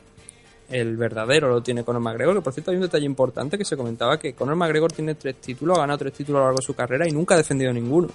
el 0.70 0.96
verdadero 0.96 1.48
lo 1.48 1.62
tiene 1.62 1.84
Conor 1.84 2.02
McGregor, 2.02 2.34
que 2.36 2.42
por 2.42 2.52
cierto 2.52 2.70
hay 2.70 2.76
un 2.76 2.82
detalle 2.82 3.06
importante 3.06 3.56
que 3.56 3.64
se 3.64 3.76
comentaba 3.76 4.18
que 4.18 4.34
Conor 4.34 4.56
McGregor 4.56 4.92
tiene 4.92 5.14
tres 5.14 5.36
títulos, 5.36 5.78
ha 5.78 5.82
ganado 5.82 5.98
tres 5.98 6.12
títulos 6.12 6.38
a 6.38 6.40
lo 6.40 6.46
largo 6.46 6.60
de 6.60 6.66
su 6.66 6.74
carrera 6.74 7.08
y 7.08 7.12
nunca 7.12 7.34
ha 7.34 7.38
defendido 7.38 7.72
ninguno. 7.72 8.08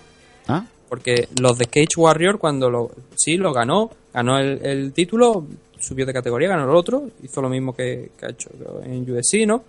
¿Ah? 0.48 0.66
Porque 0.88 1.28
los 1.40 1.58
de 1.60 1.66
Cage 1.66 1.96
Warrior, 1.98 2.40
cuando 2.40 2.70
lo, 2.70 2.92
sí 3.16 3.38
lo 3.38 3.54
ganó, 3.54 3.92
ganó 4.12 4.40
el, 4.40 4.66
el 4.66 4.94
título, 4.94 5.46
subió 5.80 6.06
de 6.06 6.14
categoría, 6.14 6.50
ganó 6.50 6.64
el 6.64 6.76
otro, 6.76 7.04
hizo 7.24 7.42
lo 7.42 7.50
mismo 7.50 7.74
que, 7.74 8.12
que 8.18 8.26
ha 8.26 8.30
hecho 8.30 8.50
en 8.84 9.10
UFC, 9.10 9.46
¿no? 9.48 9.64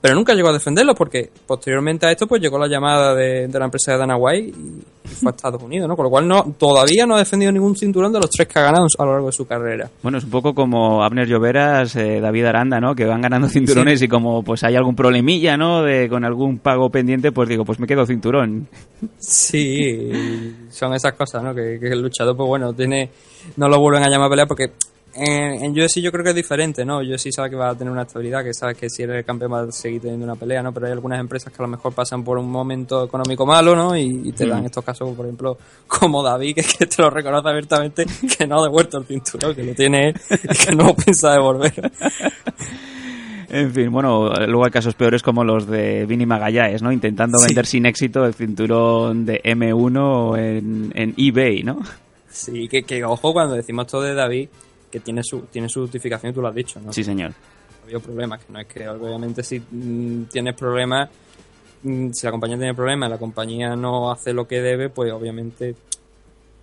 Pero 0.00 0.14
nunca 0.14 0.32
llegó 0.32 0.48
a 0.48 0.52
defenderlo 0.52 0.94
porque 0.94 1.28
posteriormente 1.44 2.06
a 2.06 2.12
esto 2.12 2.28
pues 2.28 2.40
llegó 2.40 2.56
la 2.56 2.68
llamada 2.68 3.16
de, 3.16 3.48
de 3.48 3.58
la 3.58 3.64
empresa 3.64 3.92
de 3.92 3.98
Dana 3.98 4.16
White 4.16 4.56
y, 4.56 4.82
y 5.04 5.08
fue 5.08 5.32
a 5.32 5.34
Estados 5.34 5.60
Unidos, 5.60 5.88
¿no? 5.88 5.96
Con 5.96 6.04
lo 6.04 6.10
cual 6.10 6.28
no, 6.28 6.54
todavía 6.56 7.04
no 7.04 7.16
ha 7.16 7.18
defendido 7.18 7.50
ningún 7.50 7.74
cinturón 7.74 8.12
de 8.12 8.20
los 8.20 8.30
tres 8.30 8.46
que 8.46 8.60
ha 8.60 8.62
ganado 8.62 8.86
a 8.96 9.04
lo 9.04 9.12
largo 9.12 9.26
de 9.26 9.32
su 9.32 9.44
carrera. 9.44 9.90
Bueno, 10.00 10.18
es 10.18 10.24
un 10.24 10.30
poco 10.30 10.54
como 10.54 11.02
Abner 11.02 11.26
Lloveras, 11.26 11.96
eh, 11.96 12.20
David 12.20 12.44
Aranda, 12.44 12.78
¿no? 12.78 12.94
Que 12.94 13.06
van 13.06 13.20
ganando 13.20 13.48
cinturones 13.48 14.00
y 14.00 14.06
como 14.06 14.44
pues 14.44 14.62
hay 14.62 14.76
algún 14.76 14.94
problemilla, 14.94 15.56
¿no? 15.56 15.82
De, 15.82 16.08
con 16.08 16.24
algún 16.24 16.58
pago 16.58 16.90
pendiente, 16.90 17.32
pues 17.32 17.48
digo, 17.48 17.64
pues 17.64 17.80
me 17.80 17.88
quedo 17.88 18.06
cinturón. 18.06 18.68
Sí, 19.18 20.12
son 20.70 20.94
esas 20.94 21.14
cosas, 21.14 21.42
¿no? 21.42 21.52
Que, 21.52 21.76
que 21.80 21.88
el 21.88 22.00
luchador, 22.00 22.36
pues 22.36 22.46
bueno, 22.46 22.72
tiene 22.72 23.10
no 23.56 23.68
lo 23.68 23.80
vuelven 23.80 24.04
a 24.04 24.08
llamar 24.08 24.28
a 24.28 24.30
pelear 24.30 24.48
porque 24.48 24.72
en, 25.14 25.64
en 25.64 25.72
UFC 25.72 26.00
yo 26.00 26.12
creo 26.12 26.22
que 26.22 26.30
es 26.30 26.36
diferente, 26.36 26.84
¿no? 26.84 26.98
UFC 26.98 27.30
sabe 27.32 27.50
que 27.50 27.56
va 27.56 27.70
a 27.70 27.74
tener 27.74 27.92
una 27.92 28.02
estabilidad, 28.02 28.44
que 28.44 28.54
sabe 28.54 28.74
que 28.74 28.88
si 28.88 29.02
eres 29.02 29.16
el 29.18 29.24
campeón 29.24 29.52
va 29.52 29.60
a 29.62 29.72
seguir 29.72 30.00
teniendo 30.02 30.24
una 30.24 30.36
pelea, 30.36 30.62
¿no? 30.62 30.72
Pero 30.72 30.86
hay 30.86 30.92
algunas 30.92 31.18
empresas 31.20 31.52
que 31.52 31.62
a 31.62 31.66
lo 31.66 31.68
mejor 31.68 31.92
pasan 31.92 32.22
por 32.22 32.38
un 32.38 32.50
momento 32.50 33.04
económico 33.04 33.44
malo, 33.46 33.74
¿no? 33.74 33.96
Y, 33.96 34.22
y 34.28 34.32
te 34.32 34.46
dan 34.46 34.64
estos 34.66 34.84
casos, 34.84 35.14
por 35.16 35.26
ejemplo, 35.26 35.58
como 35.86 36.22
David, 36.22 36.54
que, 36.56 36.62
que 36.62 36.86
te 36.86 37.02
lo 37.02 37.10
reconoce 37.10 37.48
abiertamente, 37.48 38.06
que 38.36 38.46
no 38.46 38.60
ha 38.60 38.64
devuelto 38.64 38.98
el 38.98 39.04
cinturón, 39.06 39.54
que 39.54 39.64
lo 39.64 39.74
tiene 39.74 40.08
él 40.10 40.14
y 40.44 40.48
que 40.66 40.74
no 40.76 40.94
piensa 40.94 41.32
devolver. 41.32 41.90
En 43.50 43.72
fin, 43.72 43.90
bueno, 43.90 44.28
luego 44.46 44.66
hay 44.66 44.70
casos 44.70 44.94
peores 44.94 45.22
como 45.22 45.42
los 45.42 45.66
de 45.66 46.04
Vini 46.04 46.26
Magallanes, 46.26 46.82
¿no? 46.82 46.92
Intentando 46.92 47.38
Sí. 47.38 47.46
vender 47.46 47.64
sin 47.64 47.86
éxito 47.86 48.26
el 48.26 48.34
cinturón 48.34 49.24
de 49.24 49.40
M1 49.42 50.38
en, 50.38 50.92
en 50.94 51.14
eBay, 51.16 51.62
¿no? 51.62 51.80
Sí, 52.28 52.68
que, 52.68 52.82
que 52.82 53.02
ojo 53.04 53.32
cuando 53.32 53.54
decimos 53.54 53.86
esto 53.86 54.02
de 54.02 54.14
David, 54.14 54.48
que 54.90 55.00
tiene 55.00 55.22
su, 55.22 55.42
tiene 55.42 55.68
su 55.68 55.82
justificación, 55.82 56.32
tú 56.32 56.40
lo 56.40 56.48
has 56.48 56.54
dicho, 56.54 56.80
¿no? 56.80 56.92
Sí, 56.92 57.04
señor. 57.04 57.32
ha 57.32 57.84
habido 57.84 58.00
problemas, 58.00 58.44
que 58.44 58.52
no 58.52 58.60
es 58.60 58.66
que 58.66 58.88
obviamente 58.88 59.42
si 59.42 59.60
mm, 59.60 60.24
tienes 60.24 60.54
problemas, 60.54 61.08
mm, 61.82 62.10
si 62.12 62.26
la 62.26 62.30
compañía 62.30 62.56
tiene 62.56 62.74
problemas, 62.74 63.10
la 63.10 63.18
compañía 63.18 63.76
no 63.76 64.10
hace 64.10 64.32
lo 64.32 64.46
que 64.46 64.60
debe, 64.60 64.88
pues 64.88 65.12
obviamente 65.12 65.74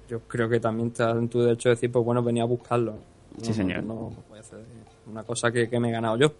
yo 0.09 0.19
creo 0.21 0.47
que 0.49 0.59
también 0.59 0.89
está 0.89 1.11
en 1.11 1.29
tu 1.29 1.41
derecho 1.41 1.69
de 1.69 1.75
decir, 1.75 1.91
pues 1.91 2.05
bueno, 2.05 2.21
venía 2.21 2.43
a 2.43 2.47
buscarlo. 2.47 2.97
Sí, 3.41 3.53
señor. 3.53 3.83
No, 3.83 4.11
no 4.15 4.23
puede 4.29 4.43
ser 4.43 4.59
una 5.07 5.23
cosa 5.23 5.51
que, 5.51 5.69
que 5.69 5.79
me 5.79 5.89
he 5.89 5.91
ganado 5.91 6.17
yo. 6.17 6.33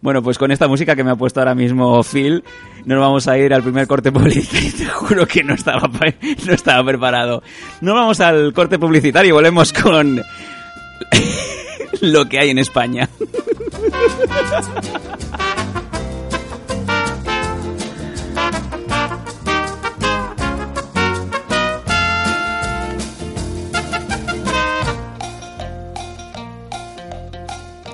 Bueno, 0.00 0.22
pues 0.22 0.38
con 0.38 0.52
esta 0.52 0.68
música 0.68 0.94
que 0.94 1.02
me 1.02 1.10
ha 1.10 1.16
puesto 1.16 1.40
ahora 1.40 1.54
mismo 1.54 2.02
Phil, 2.04 2.44
nos 2.84 3.00
vamos 3.00 3.26
a 3.26 3.36
ir 3.36 3.52
al 3.52 3.62
primer 3.62 3.86
corte 3.86 4.12
publicitario. 4.12 4.72
Te 4.78 4.86
juro 4.86 5.26
que 5.26 5.42
no 5.42 5.54
estaba, 5.54 5.90
no 6.46 6.52
estaba 6.52 6.84
preparado. 6.84 7.42
Nos 7.80 7.94
vamos 7.94 8.20
al 8.20 8.52
corte 8.52 8.78
publicitario 8.78 9.30
y 9.30 9.32
volvemos 9.32 9.72
con 9.72 10.22
lo 12.00 12.28
que 12.28 12.38
hay 12.38 12.50
en 12.50 12.58
España. 12.58 13.08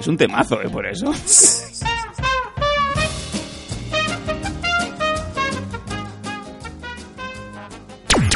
Es 0.05 0.09
un 0.09 0.19
temazo, 0.19 0.61
¿eh? 0.61 0.69
Por 0.69 0.87
eso. 0.87 1.11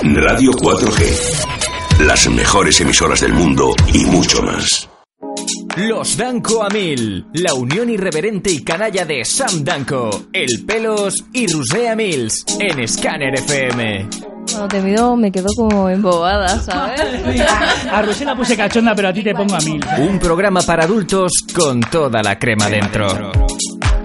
Radio 0.02 0.50
4G. 0.52 1.57
Las 1.98 2.28
mejores 2.30 2.80
emisoras 2.80 3.20
del 3.20 3.32
mundo 3.32 3.74
y 3.92 4.04
mucho 4.06 4.40
más. 4.42 4.88
Los 5.76 6.16
Danco 6.16 6.62
a 6.62 6.68
mil, 6.68 7.26
la 7.34 7.54
unión 7.54 7.90
irreverente 7.90 8.52
y 8.52 8.62
canalla 8.62 9.04
de 9.04 9.24
Sam 9.24 9.64
Danco, 9.64 10.10
El 10.32 10.64
Pelos 10.64 11.14
y 11.32 11.52
Rusea 11.52 11.96
Mills 11.96 12.44
en 12.60 12.86
Scanner 12.86 13.34
FM. 13.34 14.08
Cuando 14.48 14.68
te 14.68 14.80
miro 14.80 15.16
me 15.16 15.32
quedo 15.32 15.48
como 15.56 15.88
embobada, 15.88 16.60
¿sabes? 16.60 17.00
A 17.92 18.00
Rosé 18.02 18.24
la 18.24 18.36
puse 18.36 18.56
cachonda, 18.56 18.94
pero 18.94 19.08
a 19.08 19.12
ti 19.12 19.22
te 19.22 19.34
pongo 19.34 19.56
a 19.56 19.60
mil. 19.60 19.80
Un 19.98 20.18
programa 20.18 20.62
para 20.62 20.84
adultos 20.84 21.32
con 21.52 21.80
toda 21.80 22.22
la 22.22 22.38
crema 22.38 22.68
dentro. 22.68 23.32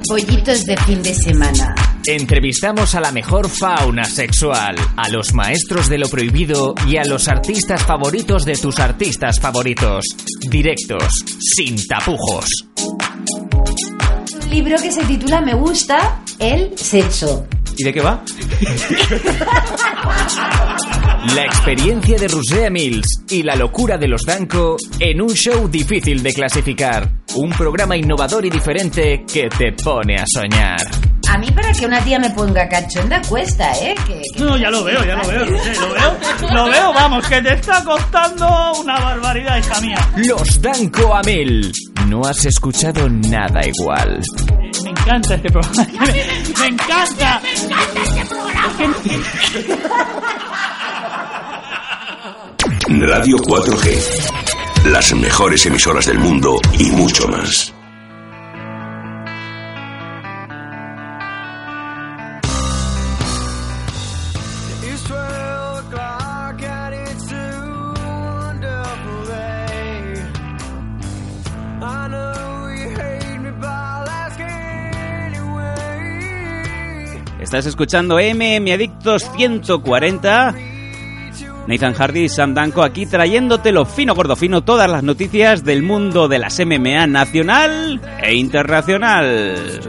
Pollitos 0.07 0.65
de 0.65 0.77
fin 0.77 1.01
de 1.01 1.13
semana. 1.13 1.75
Entrevistamos 2.05 2.95
a 2.95 2.99
la 2.99 3.11
mejor 3.11 3.49
fauna 3.49 4.03
sexual, 4.03 4.75
a 4.97 5.09
los 5.09 5.33
maestros 5.33 5.87
de 5.87 5.97
lo 5.97 6.09
prohibido 6.09 6.75
y 6.87 6.97
a 6.97 7.05
los 7.05 7.27
artistas 7.27 7.83
favoritos 7.83 8.43
de 8.43 8.55
tus 8.55 8.79
artistas 8.79 9.39
favoritos. 9.39 10.05
Directos, 10.49 11.07
sin 11.39 11.87
tapujos. 11.87 12.45
Un 14.41 14.49
libro 14.49 14.75
que 14.81 14.91
se 14.91 15.03
titula 15.05 15.41
Me 15.41 15.53
gusta 15.53 16.21
el 16.39 16.77
sexo. 16.77 17.47
¿Y 17.77 17.83
de 17.83 17.93
qué 17.93 18.01
va? 18.01 18.23
La 21.35 21.45
experiencia 21.45 22.17
de 22.17 22.27
Rusea 22.27 22.69
Mills 22.69 23.23
y 23.29 23.43
la 23.43 23.55
locura 23.55 23.97
de 23.97 24.07
los 24.07 24.25
Danco 24.25 24.75
en 24.99 25.21
un 25.21 25.29
show 25.33 25.67
difícil 25.69 26.21
de 26.21 26.33
clasificar. 26.33 27.09
Un 27.35 27.49
programa 27.51 27.95
innovador 27.95 28.45
y 28.45 28.49
diferente 28.49 29.23
que 29.31 29.47
te 29.49 29.71
pone 29.71 30.17
a 30.17 30.25
soñar. 30.27 30.79
A 31.29 31.37
mí 31.37 31.49
para 31.51 31.71
que 31.71 31.85
una 31.85 32.03
tía 32.03 32.19
me 32.19 32.29
ponga 32.31 32.67
cachonda 32.67 33.21
cuesta, 33.27 33.71
¿eh? 33.79 33.95
Que, 34.05 34.21
que- 34.35 34.43
No, 34.43 34.57
ya 34.57 34.69
lo 34.69 34.83
veo, 34.83 35.03
ya 35.05 35.15
lo 35.15 35.27
veo, 35.27 35.45
lo 35.45 35.51
veo. 35.93 36.17
Lo 36.53 36.65
veo, 36.65 36.93
vamos, 36.93 37.25
que 37.27 37.41
te 37.41 37.53
está 37.53 37.83
costando 37.83 38.73
una 38.81 38.99
barbaridad, 38.99 39.57
hija 39.57 39.81
mía. 39.81 40.09
Los 40.17 40.61
Danco 40.61 41.15
a 41.15 41.21
mil. 41.23 41.71
No 42.07 42.21
has 42.25 42.45
escuchado 42.45 43.09
nada 43.09 43.61
igual. 43.65 44.19
Me 44.83 44.89
encanta 44.89 45.35
este 45.35 45.49
programa. 45.49 45.87
Me, 46.01 46.59
me 46.59 46.67
encanta. 46.67 47.41
Radio 53.01 53.37
4G. 53.37 54.91
Las 54.91 55.13
mejores 55.15 55.65
emisoras 55.65 56.05
del 56.05 56.19
mundo 56.19 56.59
y 56.77 56.91
mucho 56.91 57.27
más. 57.27 57.73
It's 64.83 65.03
12 65.07 65.79
o'clock 65.79 66.61
and 66.61 66.93
it's 66.93 67.31
a 67.31 67.51
wonderful 67.95 69.25
day. 69.25 70.23
I 71.81 72.07
know 72.09 72.67
you 72.69 72.89
hate 72.89 73.39
me, 73.39 73.51
but 73.59 73.69
I'll 73.69 74.07
ask 74.07 74.39
anyway. 74.39 75.63
Estás 77.39 77.65
escuchando 77.65 78.17
MM 78.19 78.71
Adictos 78.71 79.29
140. 79.35 80.72
Nathan 81.67 81.93
Hardy 81.93 82.23
y 82.23 82.29
Sam 82.29 82.53
Danko 82.53 82.83
aquí 82.83 83.05
trayéndotelo 83.05 83.85
fino, 83.85 84.15
gordo 84.15 84.35
fino, 84.35 84.63
todas 84.63 84.89
las 84.89 85.03
noticias 85.03 85.63
del 85.63 85.81
mundo 85.81 86.27
de 86.27 86.39
las 86.39 86.59
MMA 86.59 87.07
nacional 87.07 88.01
e 88.21 88.35
internacional. 88.35 89.79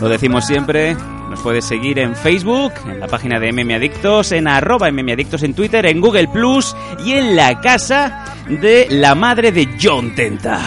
Lo 0.00 0.08
decimos 0.08 0.46
siempre, 0.46 0.96
nos 1.30 1.40
puedes 1.40 1.64
seguir 1.64 1.98
en 1.98 2.14
Facebook, 2.16 2.72
en 2.86 3.00
la 3.00 3.06
página 3.06 3.38
de 3.38 3.52
MM 3.52 3.74
Adictos, 3.74 4.32
en 4.32 4.48
arroba 4.48 4.90
MM 4.90 5.12
Adictos 5.12 5.42
en 5.42 5.54
Twitter, 5.54 5.86
en 5.86 6.00
Google 6.00 6.28
Plus 6.28 6.76
y 7.04 7.12
en 7.12 7.36
la 7.36 7.60
casa 7.60 8.24
de 8.48 8.88
la 8.90 9.14
madre 9.14 9.52
de 9.52 9.68
John 9.80 10.14
Tenta. 10.14 10.60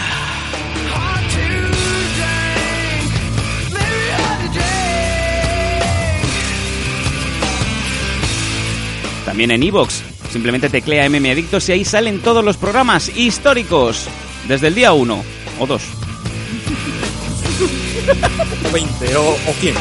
También 9.38 9.52
en 9.52 9.62
Evox. 9.62 10.02
Simplemente 10.32 10.68
teclea 10.68 11.08
MM 11.08 11.30
Adictos 11.30 11.70
y 11.70 11.72
ahí 11.72 11.86
salen 11.86 12.22
todos 12.22 12.44
los 12.44 12.58
programas 12.58 13.16
históricos. 13.16 14.08
Desde 14.48 14.66
el 14.66 14.74
día 14.74 14.94
1 14.94 15.24
o 15.60 15.68
2. 15.68 15.82
O 18.68 18.72
20, 18.72 19.16
o, 19.16 19.30
o 19.30 19.54
100. 19.60 19.76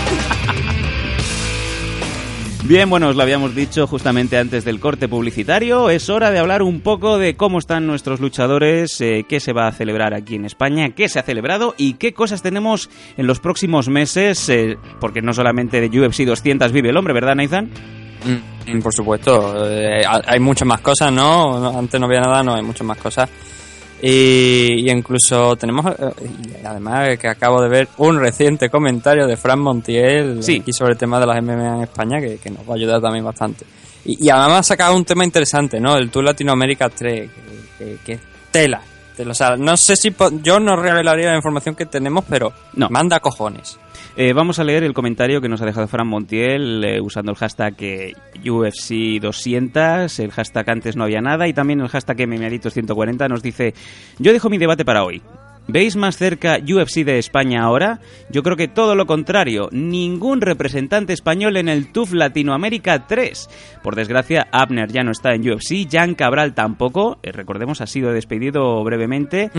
Bien, 2.64 2.90
bueno, 2.90 3.08
os 3.08 3.16
lo 3.16 3.22
habíamos 3.22 3.54
dicho 3.54 3.86
justamente 3.86 4.36
antes 4.36 4.66
del 4.66 4.78
corte 4.78 5.08
publicitario. 5.08 5.88
Es 5.88 6.10
hora 6.10 6.30
de 6.30 6.38
hablar 6.38 6.62
un 6.62 6.82
poco 6.82 7.16
de 7.16 7.34
cómo 7.34 7.58
están 7.58 7.86
nuestros 7.86 8.20
luchadores, 8.20 9.00
eh, 9.00 9.24
qué 9.26 9.40
se 9.40 9.54
va 9.54 9.68
a 9.68 9.72
celebrar 9.72 10.12
aquí 10.12 10.34
en 10.34 10.44
España, 10.44 10.90
qué 10.90 11.08
se 11.08 11.18
ha 11.18 11.22
celebrado 11.22 11.74
y 11.78 11.94
qué 11.94 12.12
cosas 12.12 12.42
tenemos 12.42 12.90
en 13.16 13.26
los 13.26 13.40
próximos 13.40 13.88
meses. 13.88 14.50
eh, 14.50 14.76
porque 15.00 15.22
no 15.22 15.32
solamente 15.32 15.80
de 15.80 15.98
UFC 15.98 16.26
200 16.26 16.72
vive 16.72 16.90
el 16.90 16.96
hombre, 16.98 17.14
¿verdad, 17.14 17.36
Nathan? 17.36 17.70
Mm, 18.26 18.80
Por 18.80 18.92
supuesto, 18.92 19.68
eh, 19.70 20.04
ha- 20.04 20.22
hay 20.26 20.40
muchas 20.40 20.66
más 20.66 20.80
cosas, 20.80 21.12
¿no? 21.12 21.78
Antes 21.78 22.00
no 22.00 22.06
había 22.06 22.20
nada, 22.20 22.42
no 22.42 22.54
hay 22.54 22.62
muchas 22.62 22.86
más 22.86 22.98
cosas. 22.98 23.28
Y, 24.02 24.86
y 24.86 24.90
incluso 24.90 25.56
tenemos, 25.56 25.86
eh, 25.98 26.10
y 26.62 26.66
además 26.66 27.18
que 27.18 27.28
acabo 27.28 27.62
de 27.62 27.68
ver 27.68 27.88
un 27.98 28.18
reciente 28.18 28.68
comentario 28.68 29.26
de 29.26 29.36
Fran 29.38 29.58
Montiel 29.60 30.42
Sí. 30.42 30.58
aquí 30.60 30.72
sobre 30.72 30.92
el 30.92 30.98
tema 30.98 31.18
de 31.18 31.26
las 31.26 31.38
MMA 31.42 31.76
en 31.76 31.82
España 31.84 32.20
que, 32.20 32.36
que 32.38 32.50
nos 32.50 32.68
va 32.68 32.72
a 32.74 32.76
ayudar 32.76 33.00
también 33.00 33.24
bastante. 33.24 33.64
Y, 34.04 34.26
y 34.26 34.28
además 34.30 34.60
ha 34.60 34.62
sacado 34.64 34.94
un 34.94 35.04
tema 35.04 35.24
interesante, 35.24 35.80
¿no? 35.80 35.96
El 35.96 36.10
Tour 36.10 36.24
Latinoamérica 36.24 36.88
3, 36.90 37.30
que, 38.04 38.12
es 38.12 38.20
tela. 38.50 38.82
O 39.26 39.32
sea, 39.34 39.56
no 39.56 39.76
sé 39.78 39.96
si 39.96 40.14
yo 40.42 40.60
no 40.60 40.76
revelaría 40.76 41.30
la 41.30 41.36
información 41.36 41.74
que 41.74 41.86
tenemos, 41.86 42.24
pero 42.28 42.52
No. 42.74 42.88
manda 42.90 43.18
cojones. 43.20 43.78
Eh, 44.18 44.32
vamos 44.32 44.58
a 44.58 44.64
leer 44.64 44.82
el 44.82 44.94
comentario 44.94 45.42
que 45.42 45.48
nos 45.48 45.60
ha 45.60 45.66
dejado 45.66 45.88
Fran 45.88 46.08
Montiel 46.08 46.82
eh, 46.84 47.02
usando 47.02 47.32
el 47.32 47.36
hashtag 47.36 47.74
eh, 47.80 48.12
UFC 48.48 49.20
200, 49.20 50.18
el 50.20 50.30
hashtag 50.30 50.70
antes 50.70 50.96
no 50.96 51.04
había 51.04 51.20
nada 51.20 51.46
y 51.46 51.52
también 51.52 51.82
el 51.82 51.88
hashtag 51.88 52.20
MMAditos140 52.20 53.28
nos 53.28 53.42
dice, 53.42 53.74
yo 54.18 54.32
dejo 54.32 54.48
mi 54.48 54.56
debate 54.56 54.86
para 54.86 55.04
hoy. 55.04 55.20
¿Veis 55.68 55.96
más 55.96 56.16
cerca 56.16 56.58
UFC 56.62 57.04
de 57.04 57.18
España 57.18 57.62
ahora? 57.62 57.98
Yo 58.30 58.42
creo 58.42 58.56
que 58.56 58.68
todo 58.68 58.94
lo 58.94 59.04
contrario. 59.04 59.68
Ningún 59.72 60.40
representante 60.40 61.12
español 61.12 61.56
en 61.56 61.68
el 61.68 61.90
TUF 61.90 62.12
Latinoamérica 62.12 63.06
3. 63.06 63.50
Por 63.82 63.96
desgracia, 63.96 64.46
Abner 64.52 64.92
ya 64.92 65.02
no 65.02 65.10
está 65.10 65.34
en 65.34 65.46
UFC, 65.46 65.88
Jan 65.90 66.14
Cabral 66.14 66.54
tampoco. 66.54 67.18
Recordemos, 67.22 67.80
ha 67.80 67.86
sido 67.86 68.12
despedido 68.12 68.82
brevemente. 68.84 69.50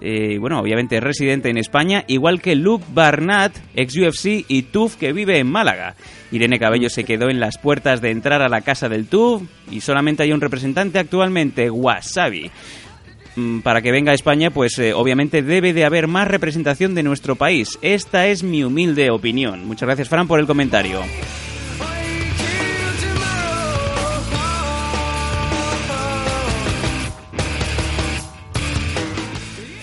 Eh, 0.00 0.38
bueno, 0.38 0.60
obviamente 0.60 1.00
residente 1.00 1.48
en 1.48 1.56
España, 1.56 2.04
igual 2.06 2.40
que 2.42 2.54
Luke 2.54 2.84
Barnett, 2.92 3.52
ex 3.74 3.96
UFC 3.96 4.44
y 4.46 4.62
TUF 4.62 4.96
que 4.96 5.12
vive 5.12 5.38
en 5.38 5.50
Málaga. 5.50 5.94
Irene 6.32 6.58
Cabello 6.58 6.90
se 6.90 7.04
quedó 7.04 7.30
en 7.30 7.40
las 7.40 7.58
puertas 7.58 8.00
de 8.00 8.10
entrar 8.10 8.42
a 8.42 8.48
la 8.48 8.60
casa 8.60 8.88
del 8.88 9.06
TUF 9.06 9.42
y 9.70 9.80
solamente 9.80 10.22
hay 10.22 10.32
un 10.32 10.40
representante 10.40 10.98
actualmente, 10.98 11.70
Wasabi. 11.70 12.50
Mm, 13.36 13.60
Para 13.60 13.82
que 13.82 13.92
venga 13.92 14.12
a 14.12 14.14
España, 14.14 14.50
pues 14.50 14.78
eh, 14.78 14.92
obviamente 14.94 15.42
debe 15.42 15.72
de 15.72 15.84
haber 15.84 16.08
más 16.08 16.28
representación 16.28 16.94
de 16.94 17.02
nuestro 17.02 17.36
país. 17.36 17.78
Esta 17.82 18.26
es 18.26 18.42
mi 18.42 18.64
humilde 18.64 19.10
opinión. 19.10 19.66
Muchas 19.66 19.86
gracias, 19.86 20.08
Fran, 20.08 20.26
por 20.26 20.40
el 20.40 20.46
comentario. 20.46 21.00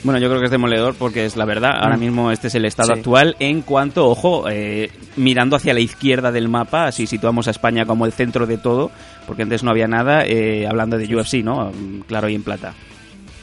Bueno, 0.04 0.20
yo 0.20 0.28
creo 0.28 0.39
que 0.39 0.45
es 0.45 0.51
demoledor 0.51 0.95
porque 0.95 1.26
es 1.26 1.38
la 1.38 1.45
verdad. 1.45 1.72
Ahora 1.80 1.95
Mm. 1.95 1.99
mismo 2.01 2.32
este 2.32 2.47
es 2.47 2.56
el 2.56 2.66
estado 2.66 2.88
Sí. 2.93 2.99
actual 2.99 3.36
en 3.39 3.62
cuanto, 3.62 4.08
ojo, 4.10 4.49
eh, 4.49 4.89
mirando 5.16 5.56
hacia 5.56 5.74
la 5.74 5.80
izquierda 5.80 6.32
del 6.32 6.49
mapa, 6.49 6.91
si 6.91 7.08
situamos 7.08 7.47
a 7.47 7.51
España 7.51 7.86
como 7.86 8.06
el 8.06 8.12
centro 8.12 8.45
de 8.45 8.58
todo, 8.58 8.91
porque 9.26 9.43
antes 9.43 9.64
no 9.64 9.72
había 9.72 9.88
nada, 9.88 10.26
eh, 10.26 10.68
hablando 10.68 10.97
de 10.97 11.06
UFC, 11.16 11.41
¿no? 11.41 11.72
Claro 12.06 12.28
y 12.28 12.36
en 12.36 12.43
plata. 12.43 12.74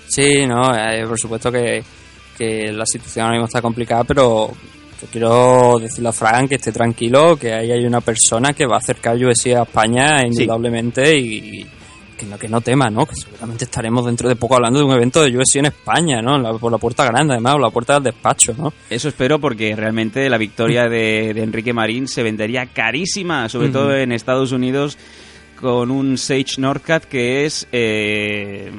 Sí, 0.07 0.47
no, 0.47 0.75
eh, 0.77 1.07
por 1.07 1.19
supuesto 1.19 1.51
que, 1.51 1.83
que 2.37 2.71
la 2.73 2.85
situación 2.85 3.25
ahora 3.25 3.37
mismo 3.37 3.47
está 3.47 3.63
complicada, 3.63 4.05
pero 4.05 4.49
yo 5.01 5.07
quiero 5.11 5.79
decirle 5.81 6.11
a 6.11 6.13
Fran 6.13 6.47
que 6.47 6.57
esté 6.57 6.73
tranquilo, 6.73 7.37
que 7.37 7.55
ahí 7.55 7.71
hay 7.73 7.87
una 7.87 8.03
persona 8.03 8.53
que 8.53 8.67
va 8.67 8.75
a 8.75 8.81
acercar 8.81 9.17
UFC 9.17 9.55
a 9.57 9.63
España 9.63 10.27
indudablemente 10.27 11.17
y 11.17 11.67
que 12.21 12.27
no, 12.27 12.39
que 12.39 12.49
no 12.49 12.61
tema, 12.61 12.91
¿no? 12.91 13.07
Que 13.07 13.15
seguramente 13.17 13.65
estaremos 13.65 14.05
dentro 14.07 14.29
de 14.29 14.37
poco 14.37 14.57
hablando 14.57 14.79
de 14.79 14.85
un 14.85 14.93
evento 14.93 15.23
de 15.23 15.37
UFC 15.37 15.57
en 15.57 15.67
España, 15.67 16.21
¿no? 16.21 16.39
La- 16.39 16.53
por 16.53 16.71
la 16.71 16.79
puerta 16.79 17.05
grande, 17.05 17.33
además, 17.35 17.55
o 17.55 17.59
la 17.59 17.71
puerta 17.71 17.95
del 17.95 18.05
despacho, 18.05 18.55
¿no? 18.57 18.73
Eso 18.91 19.09
espero 19.09 19.39
porque 19.39 19.75
realmente 19.75 20.29
la 20.29 20.37
victoria 20.39 20.85
de, 20.89 21.33
de 21.35 21.43
Enrique 21.43 21.73
Marín 21.73 22.07
se 22.07 22.23
vendería 22.23 22.67
carísima, 22.67 23.49
sobre 23.49 23.71
todo 23.71 23.95
en 23.97 24.13
Estados 24.13 24.53
Unidos, 24.53 24.99
con 25.61 25.91
un 25.91 26.17
Sage 26.17 26.55
Northcat 26.59 27.05
que 27.05 27.45
es... 27.45 27.67
eh, 27.71 28.71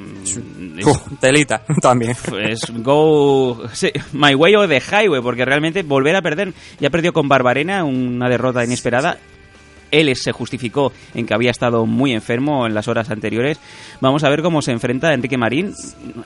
es- 0.78 1.20
telita, 1.20 1.62
también. 1.82 2.14
pues 2.28 2.60
go 2.84 3.64
sí, 3.74 3.92
my 4.14 4.34
way 4.36 4.56
o 4.56 4.68
the 4.68 4.82
highway 4.82 5.22
porque 5.22 5.46
realmente 5.46 5.84
volver 5.84 6.16
a 6.16 6.22
perder 6.22 6.54
ya 6.80 6.90
perdió 6.90 7.14
con 7.14 7.28
Barbarena 7.28 7.84
una 7.84 8.30
derrota 8.30 8.64
inesperada 8.64 9.20
él 9.92 10.16
se 10.16 10.32
justificó 10.32 10.92
en 11.14 11.26
que 11.26 11.34
había 11.34 11.52
estado 11.52 11.86
muy 11.86 12.14
enfermo 12.14 12.66
en 12.66 12.74
las 12.74 12.88
horas 12.88 13.10
anteriores. 13.10 13.60
Vamos 14.00 14.24
a 14.24 14.30
ver 14.30 14.42
cómo 14.42 14.62
se 14.62 14.72
enfrenta 14.72 15.10
a 15.10 15.14
Enrique 15.14 15.38
Marín. 15.38 15.74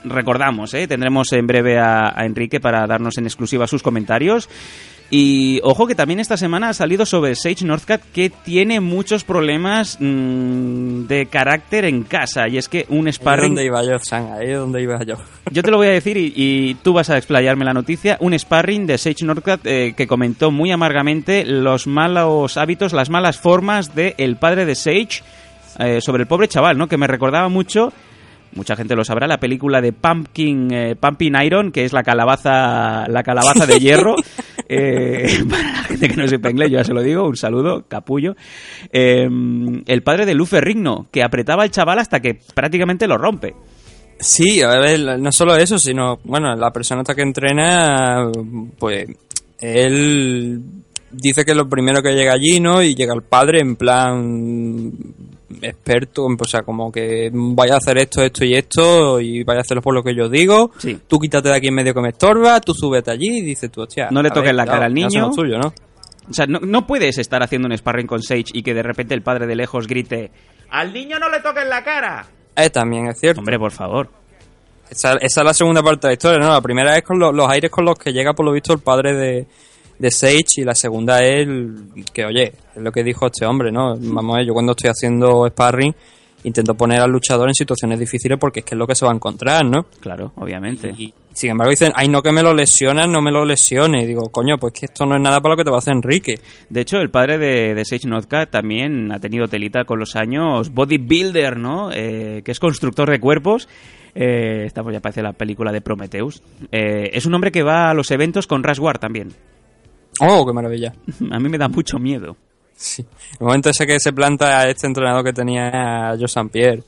Recordamos, 0.04 0.72
¿eh? 0.74 0.88
tendremos 0.88 1.32
en 1.32 1.46
breve 1.46 1.78
a, 1.78 2.12
a 2.18 2.24
Enrique 2.24 2.60
para 2.60 2.86
darnos 2.86 3.18
en 3.18 3.24
exclusiva 3.24 3.66
sus 3.66 3.82
comentarios. 3.82 4.48
Y 5.08 5.60
ojo 5.62 5.86
que 5.86 5.94
también 5.94 6.18
esta 6.18 6.36
semana 6.36 6.70
ha 6.70 6.74
salido 6.74 7.06
sobre 7.06 7.34
Sage 7.36 7.64
Northcat 7.64 8.02
que 8.12 8.30
tiene 8.30 8.80
muchos 8.80 9.22
problemas 9.22 9.98
mm, 10.00 11.06
de 11.06 11.26
carácter 11.26 11.84
en 11.84 12.02
casa. 12.02 12.48
Y 12.48 12.58
es 12.58 12.68
que 12.68 12.86
un 12.88 13.10
sparring 13.12 13.54
donde 13.54 13.66
iba 13.66 13.84
yo, 13.84 13.98
San, 14.00 14.32
ahí 14.32 14.50
es 14.50 14.58
donde 14.58 14.82
iba 14.82 14.98
yo. 15.04 15.14
yo 15.52 15.62
te 15.62 15.70
lo 15.70 15.76
voy 15.76 15.86
a 15.88 15.92
decir 15.92 16.16
y, 16.16 16.32
y 16.34 16.74
tú 16.82 16.92
vas 16.92 17.08
a 17.10 17.16
explayarme 17.16 17.64
la 17.64 17.72
noticia. 17.72 18.16
Un 18.20 18.36
sparring 18.36 18.86
de 18.86 18.98
Sage 18.98 19.24
Northcat 19.24 19.60
eh, 19.64 19.94
que 19.96 20.06
comentó 20.06 20.50
muy 20.50 20.72
amargamente 20.72 21.44
los 21.44 21.86
malos 21.86 22.56
hábitos, 22.56 22.92
las 22.92 23.10
malas 23.10 23.38
formas 23.38 23.94
del 23.94 24.14
el 24.18 24.36
padre 24.36 24.64
de 24.64 24.74
Sage 24.74 25.22
eh, 25.78 26.00
sobre 26.00 26.22
el 26.22 26.26
pobre 26.26 26.48
chaval, 26.48 26.78
¿no? 26.78 26.88
Que 26.88 26.96
me 26.96 27.06
recordaba 27.06 27.48
mucho, 27.48 27.92
mucha 28.54 28.76
gente 28.76 28.96
lo 28.96 29.04
sabrá, 29.04 29.26
la 29.26 29.38
película 29.38 29.80
de 29.80 29.92
Pumpkin, 29.92 30.72
eh, 30.72 30.96
Pumpkin 30.96 31.36
Iron, 31.44 31.70
que 31.70 31.84
es 31.84 31.92
la 31.92 32.02
calabaza, 32.02 33.06
la 33.08 33.22
calabaza 33.22 33.66
de 33.66 33.78
hierro. 33.80 34.16
Eh, 34.68 35.44
para 35.50 35.72
la 35.72 35.82
gente 35.84 36.08
que 36.08 36.16
no 36.16 36.28
sepa 36.28 36.50
inglés, 36.50 36.70
yo 36.70 36.78
ya 36.78 36.84
se 36.84 36.92
lo 36.92 37.02
digo, 37.02 37.26
un 37.26 37.36
saludo, 37.36 37.84
capullo. 37.88 38.34
Eh, 38.92 39.28
el 39.86 40.02
padre 40.02 40.26
de 40.26 40.34
Luffy 40.34 40.60
Rigno, 40.60 41.06
que 41.10 41.22
apretaba 41.22 41.62
al 41.62 41.70
chaval 41.70 41.98
hasta 41.98 42.20
que 42.20 42.38
prácticamente 42.54 43.06
lo 43.06 43.18
rompe. 43.18 43.54
Sí, 44.18 44.62
a 44.62 44.68
ver, 44.78 45.18
no 45.18 45.30
solo 45.30 45.56
eso, 45.56 45.78
sino, 45.78 46.18
bueno, 46.24 46.54
la 46.56 46.72
persona 46.72 47.02
esta 47.02 47.14
que 47.14 47.22
entrena, 47.22 48.30
pues, 48.78 49.08
él 49.60 50.60
dice 51.10 51.44
que 51.44 51.54
lo 51.54 51.68
primero 51.68 52.02
que 52.02 52.14
llega 52.14 52.32
allí, 52.32 52.60
¿no? 52.60 52.82
Y 52.82 52.94
llega 52.94 53.14
el 53.14 53.22
padre 53.22 53.60
en 53.60 53.76
plan 53.76 54.92
experto, 55.62 56.24
o 56.26 56.44
sea, 56.44 56.62
como 56.62 56.90
que 56.90 57.30
vaya 57.32 57.74
a 57.74 57.76
hacer 57.78 57.98
esto, 57.98 58.22
esto 58.22 58.44
y 58.44 58.54
esto, 58.54 59.20
y 59.20 59.44
vaya 59.44 59.58
a 59.58 59.62
hacerlo 59.62 59.82
por 59.82 59.94
lo 59.94 60.02
que 60.02 60.14
yo 60.14 60.28
digo. 60.28 60.70
Sí. 60.78 60.98
Tú 61.06 61.18
quítate 61.18 61.48
de 61.48 61.56
aquí 61.56 61.68
en 61.68 61.74
medio 61.74 61.94
que 61.94 62.00
me 62.00 62.08
estorba, 62.08 62.60
tú 62.60 62.74
súbete 62.74 63.10
allí 63.10 63.38
y 63.38 63.42
dices 63.42 63.70
tú, 63.70 63.82
hostia. 63.82 64.08
No 64.10 64.22
le 64.22 64.30
toques 64.30 64.54
la 64.54 64.64
cara 64.66 64.86
al 64.86 64.94
niño. 64.94 65.30
O 66.28 66.32
sea, 66.32 66.46
no, 66.46 66.58
no 66.58 66.86
puedes 66.86 67.18
estar 67.18 67.42
haciendo 67.42 67.68
un 67.68 67.76
sparring 67.78 68.06
con 68.08 68.20
Sage 68.22 68.46
y 68.52 68.62
que 68.64 68.74
de 68.74 68.82
repente 68.82 69.14
el 69.14 69.22
padre 69.22 69.46
de 69.46 69.54
lejos 69.54 69.86
grite 69.86 70.32
¡Al 70.70 70.92
niño 70.92 71.20
no 71.20 71.28
le 71.30 71.38
toques 71.40 71.64
la 71.68 71.84
cara! 71.84 72.26
Eh, 72.56 72.70
también 72.70 73.06
es 73.06 73.20
cierto. 73.20 73.40
Hombre, 73.40 73.58
por 73.58 73.70
favor. 73.70 74.08
Esa, 74.90 75.12
esa 75.20 75.40
es 75.40 75.44
la 75.44 75.54
segunda 75.54 75.82
parte 75.82 76.06
de 76.06 76.10
la 76.10 76.12
historia, 76.14 76.38
¿no? 76.38 76.48
La 76.52 76.60
primera 76.60 76.96
es 76.96 77.04
con 77.04 77.18
lo- 77.18 77.30
los 77.32 77.48
aires 77.48 77.70
con 77.70 77.84
los 77.84 77.96
que 77.96 78.12
llega, 78.12 78.32
por 78.34 78.44
lo 78.46 78.52
visto, 78.52 78.72
el 78.72 78.80
padre 78.80 79.14
de, 79.14 79.46
de 79.98 80.10
Sage 80.10 80.44
y 80.58 80.64
la 80.64 80.74
segunda 80.74 81.24
es 81.24 81.46
el- 81.46 81.76
que, 82.12 82.24
oye, 82.24 82.52
es 82.74 82.82
lo 82.82 82.92
que 82.92 83.02
dijo 83.04 83.26
este 83.26 83.46
hombre, 83.46 83.70
¿no? 83.72 83.96
Vamos 83.98 84.34
a 84.34 84.38
ver, 84.38 84.46
yo 84.46 84.52
cuando 84.52 84.72
estoy 84.72 84.90
haciendo 84.90 85.46
sparring 85.48 85.94
intento 86.44 86.74
poner 86.74 87.00
al 87.00 87.10
luchador 87.10 87.48
en 87.48 87.54
situaciones 87.54 87.98
difíciles 87.98 88.38
porque 88.38 88.60
es 88.60 88.66
que 88.66 88.74
es 88.76 88.78
lo 88.78 88.86
que 88.86 88.94
se 88.94 89.04
va 89.04 89.10
a 89.10 89.14
encontrar, 89.14 89.64
¿no? 89.64 89.86
Claro, 90.00 90.32
obviamente. 90.36 90.94
Y 90.96 91.12
sin 91.32 91.50
embargo 91.50 91.70
dicen, 91.70 91.90
ay, 91.96 92.06
no 92.08 92.22
que 92.22 92.30
me 92.30 92.40
lo 92.42 92.54
lesionas, 92.54 93.08
no 93.08 93.20
me 93.20 93.32
lo 93.32 93.44
lesiones. 93.44 94.04
Y 94.04 94.06
digo, 94.06 94.28
coño, 94.30 94.56
pues 94.56 94.72
que 94.72 94.86
esto 94.86 95.06
no 95.06 95.16
es 95.16 95.20
nada 95.22 95.40
para 95.40 95.54
lo 95.54 95.56
que 95.56 95.64
te 95.64 95.70
va 95.70 95.76
a 95.76 95.80
hacer 95.80 95.94
Enrique. 95.94 96.38
De 96.70 96.82
hecho, 96.82 96.98
el 96.98 97.10
padre 97.10 97.38
de, 97.38 97.74
de 97.74 97.84
Sage 97.84 98.06
Northcat 98.06 98.50
también 98.50 99.10
ha 99.10 99.18
tenido 99.18 99.48
telita 99.48 99.84
con 99.84 99.98
los 99.98 100.14
años. 100.14 100.72
Bodybuilder, 100.72 101.56
¿no? 101.58 101.90
Eh, 101.92 102.42
que 102.44 102.52
es 102.52 102.60
constructor 102.60 103.10
de 103.10 103.18
cuerpos. 103.18 103.68
Eh, 104.14 104.64
esta 104.66 104.82
pues 104.84 104.94
ya 104.94 105.00
parece 105.00 105.22
la 105.22 105.32
película 105.32 105.72
de 105.72 105.80
Prometheus. 105.80 106.42
Eh, 106.70 107.10
es 107.12 107.26
un 107.26 107.34
hombre 107.34 107.50
que 107.50 107.62
va 107.64 107.90
a 107.90 107.94
los 107.94 108.10
eventos 108.12 108.46
con 108.46 108.62
Rush 108.62 108.78
War 108.78 108.98
también. 108.98 109.32
Oh, 110.20 110.46
qué 110.46 110.52
maravilla. 110.52 110.92
A 111.30 111.38
mí 111.38 111.48
me 111.48 111.58
da 111.58 111.68
mucho 111.68 111.98
miedo. 111.98 112.36
Sí. 112.74 113.04
El 113.40 113.46
momento 113.46 113.70
ese 113.70 113.86
que 113.86 113.98
se 113.98 114.12
planta 114.12 114.60
a 114.60 114.68
este 114.68 114.86
entrenador 114.86 115.24
que 115.24 115.32
tenía 115.32 116.14
Joe 116.18 116.26
St. 116.26 116.50
Pierre 116.50 116.82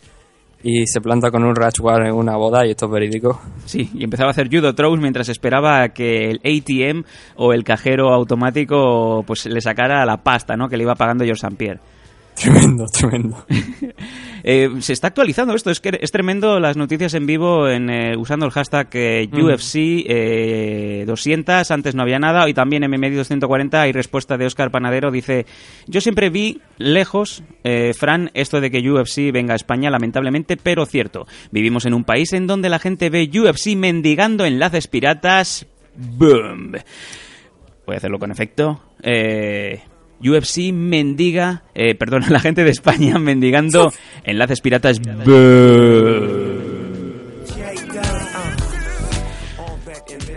y 0.62 0.86
se 0.86 1.00
planta 1.00 1.30
con 1.30 1.44
un 1.44 1.54
Ratchwar 1.54 2.06
en 2.06 2.14
una 2.14 2.36
boda 2.36 2.66
y 2.66 2.70
esto 2.70 2.86
es 2.86 2.92
verídico. 2.92 3.40
Sí, 3.64 3.88
y 3.94 4.04
empezaba 4.04 4.28
a 4.28 4.32
hacer 4.32 4.48
judo 4.50 4.74
throws 4.74 5.00
mientras 5.00 5.28
esperaba 5.28 5.82
a 5.82 5.88
que 5.90 6.30
el 6.30 6.40
ATM 6.44 7.04
o 7.36 7.52
el 7.52 7.64
cajero 7.64 8.12
automático 8.12 9.24
pues 9.26 9.46
le 9.46 9.60
sacara 9.60 10.04
la 10.04 10.18
pasta, 10.18 10.56
¿no? 10.56 10.68
Que 10.68 10.76
le 10.76 10.82
iba 10.82 10.94
pagando 10.94 11.24
George 11.24 11.46
St. 11.46 11.56
Pierre. 11.56 11.80
Tremendo, 12.40 12.86
tremendo. 12.86 13.44
Eh, 14.44 14.70
se 14.80 14.92
está 14.92 15.08
actualizando 15.08 15.52
esto, 15.52 15.70
es 15.70 15.80
que 15.80 15.98
es 16.00 16.12
tremendo 16.12 16.60
las 16.60 16.76
noticias 16.76 17.12
en 17.14 17.26
vivo 17.26 17.68
en, 17.68 17.90
eh, 17.90 18.16
usando 18.16 18.46
el 18.46 18.52
hashtag 18.52 18.88
eh, 18.92 19.28
Mm. 19.30 19.44
UFC 19.44 19.74
eh, 20.06 21.04
200, 21.06 21.70
antes 21.70 21.94
no 21.94 22.02
había 22.02 22.20
nada, 22.20 22.48
y 22.48 22.54
también 22.54 22.84
en 22.84 22.90
MM 22.92 23.14
240 23.16 23.82
hay 23.82 23.92
respuesta 23.92 24.38
de 24.38 24.46
Oscar 24.46 24.70
Panadero, 24.70 25.10
dice, 25.10 25.44
yo 25.86 26.00
siempre 26.00 26.30
vi 26.30 26.62
lejos, 26.78 27.42
eh, 27.64 27.92
Fran, 27.92 28.30
esto 28.32 28.60
de 28.60 28.70
que 28.70 28.88
UFC 28.88 29.32
venga 29.32 29.52
a 29.52 29.56
España, 29.56 29.90
lamentablemente, 29.90 30.56
pero 30.56 30.86
cierto, 30.86 31.26
vivimos 31.50 31.84
en 31.84 31.92
un 31.92 32.04
país 32.04 32.32
en 32.32 32.46
donde 32.46 32.70
la 32.70 32.78
gente 32.78 33.10
ve 33.10 33.28
UFC 33.28 33.74
mendigando 33.76 34.46
enlaces 34.46 34.86
piratas, 34.86 35.66
boom. 35.96 36.76
Voy 37.86 37.94
a 37.94 37.98
hacerlo 37.98 38.18
con 38.18 38.30
efecto. 38.30 38.80
Eh, 39.02 39.80
UFC 40.20 40.72
mendiga, 40.72 41.62
eh, 41.74 41.94
perdón, 41.94 42.24
la 42.30 42.40
gente 42.40 42.64
de 42.64 42.70
España 42.70 43.18
mendigando 43.18 43.92
enlaces 44.24 44.60
piratas. 44.60 45.00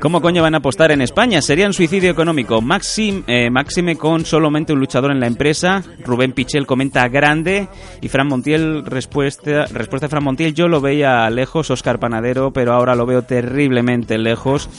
¿Cómo 0.01 0.19
coño 0.19 0.41
van 0.41 0.55
a 0.55 0.57
apostar 0.57 0.91
en 0.91 1.01
España? 1.01 1.43
Sería 1.43 1.67
un 1.67 1.73
suicidio 1.73 2.09
económico. 2.09 2.59
Maxim, 2.59 3.23
eh, 3.27 3.51
máxime 3.51 3.97
con 3.97 4.25
solamente 4.25 4.73
un 4.73 4.79
luchador 4.79 5.11
en 5.11 5.19
la 5.19 5.27
empresa. 5.27 5.84
Rubén 6.03 6.32
Pichel 6.32 6.65
comenta 6.65 7.07
grande. 7.07 7.67
Y 8.01 8.07
Fran 8.07 8.27
Montiel, 8.27 8.84
respuesta, 8.84 9.65
respuesta 9.65 10.07
de 10.07 10.09
Fran 10.09 10.23
Montiel, 10.23 10.55
yo 10.55 10.67
lo 10.67 10.82
veía 10.82 11.29
lejos, 11.29 11.69
Oscar 11.69 11.99
Panadero, 11.99 12.51
pero 12.51 12.73
ahora 12.73 12.95
lo 12.95 13.05
veo 13.05 13.21
terriblemente 13.21 14.17
lejos. 14.17 14.69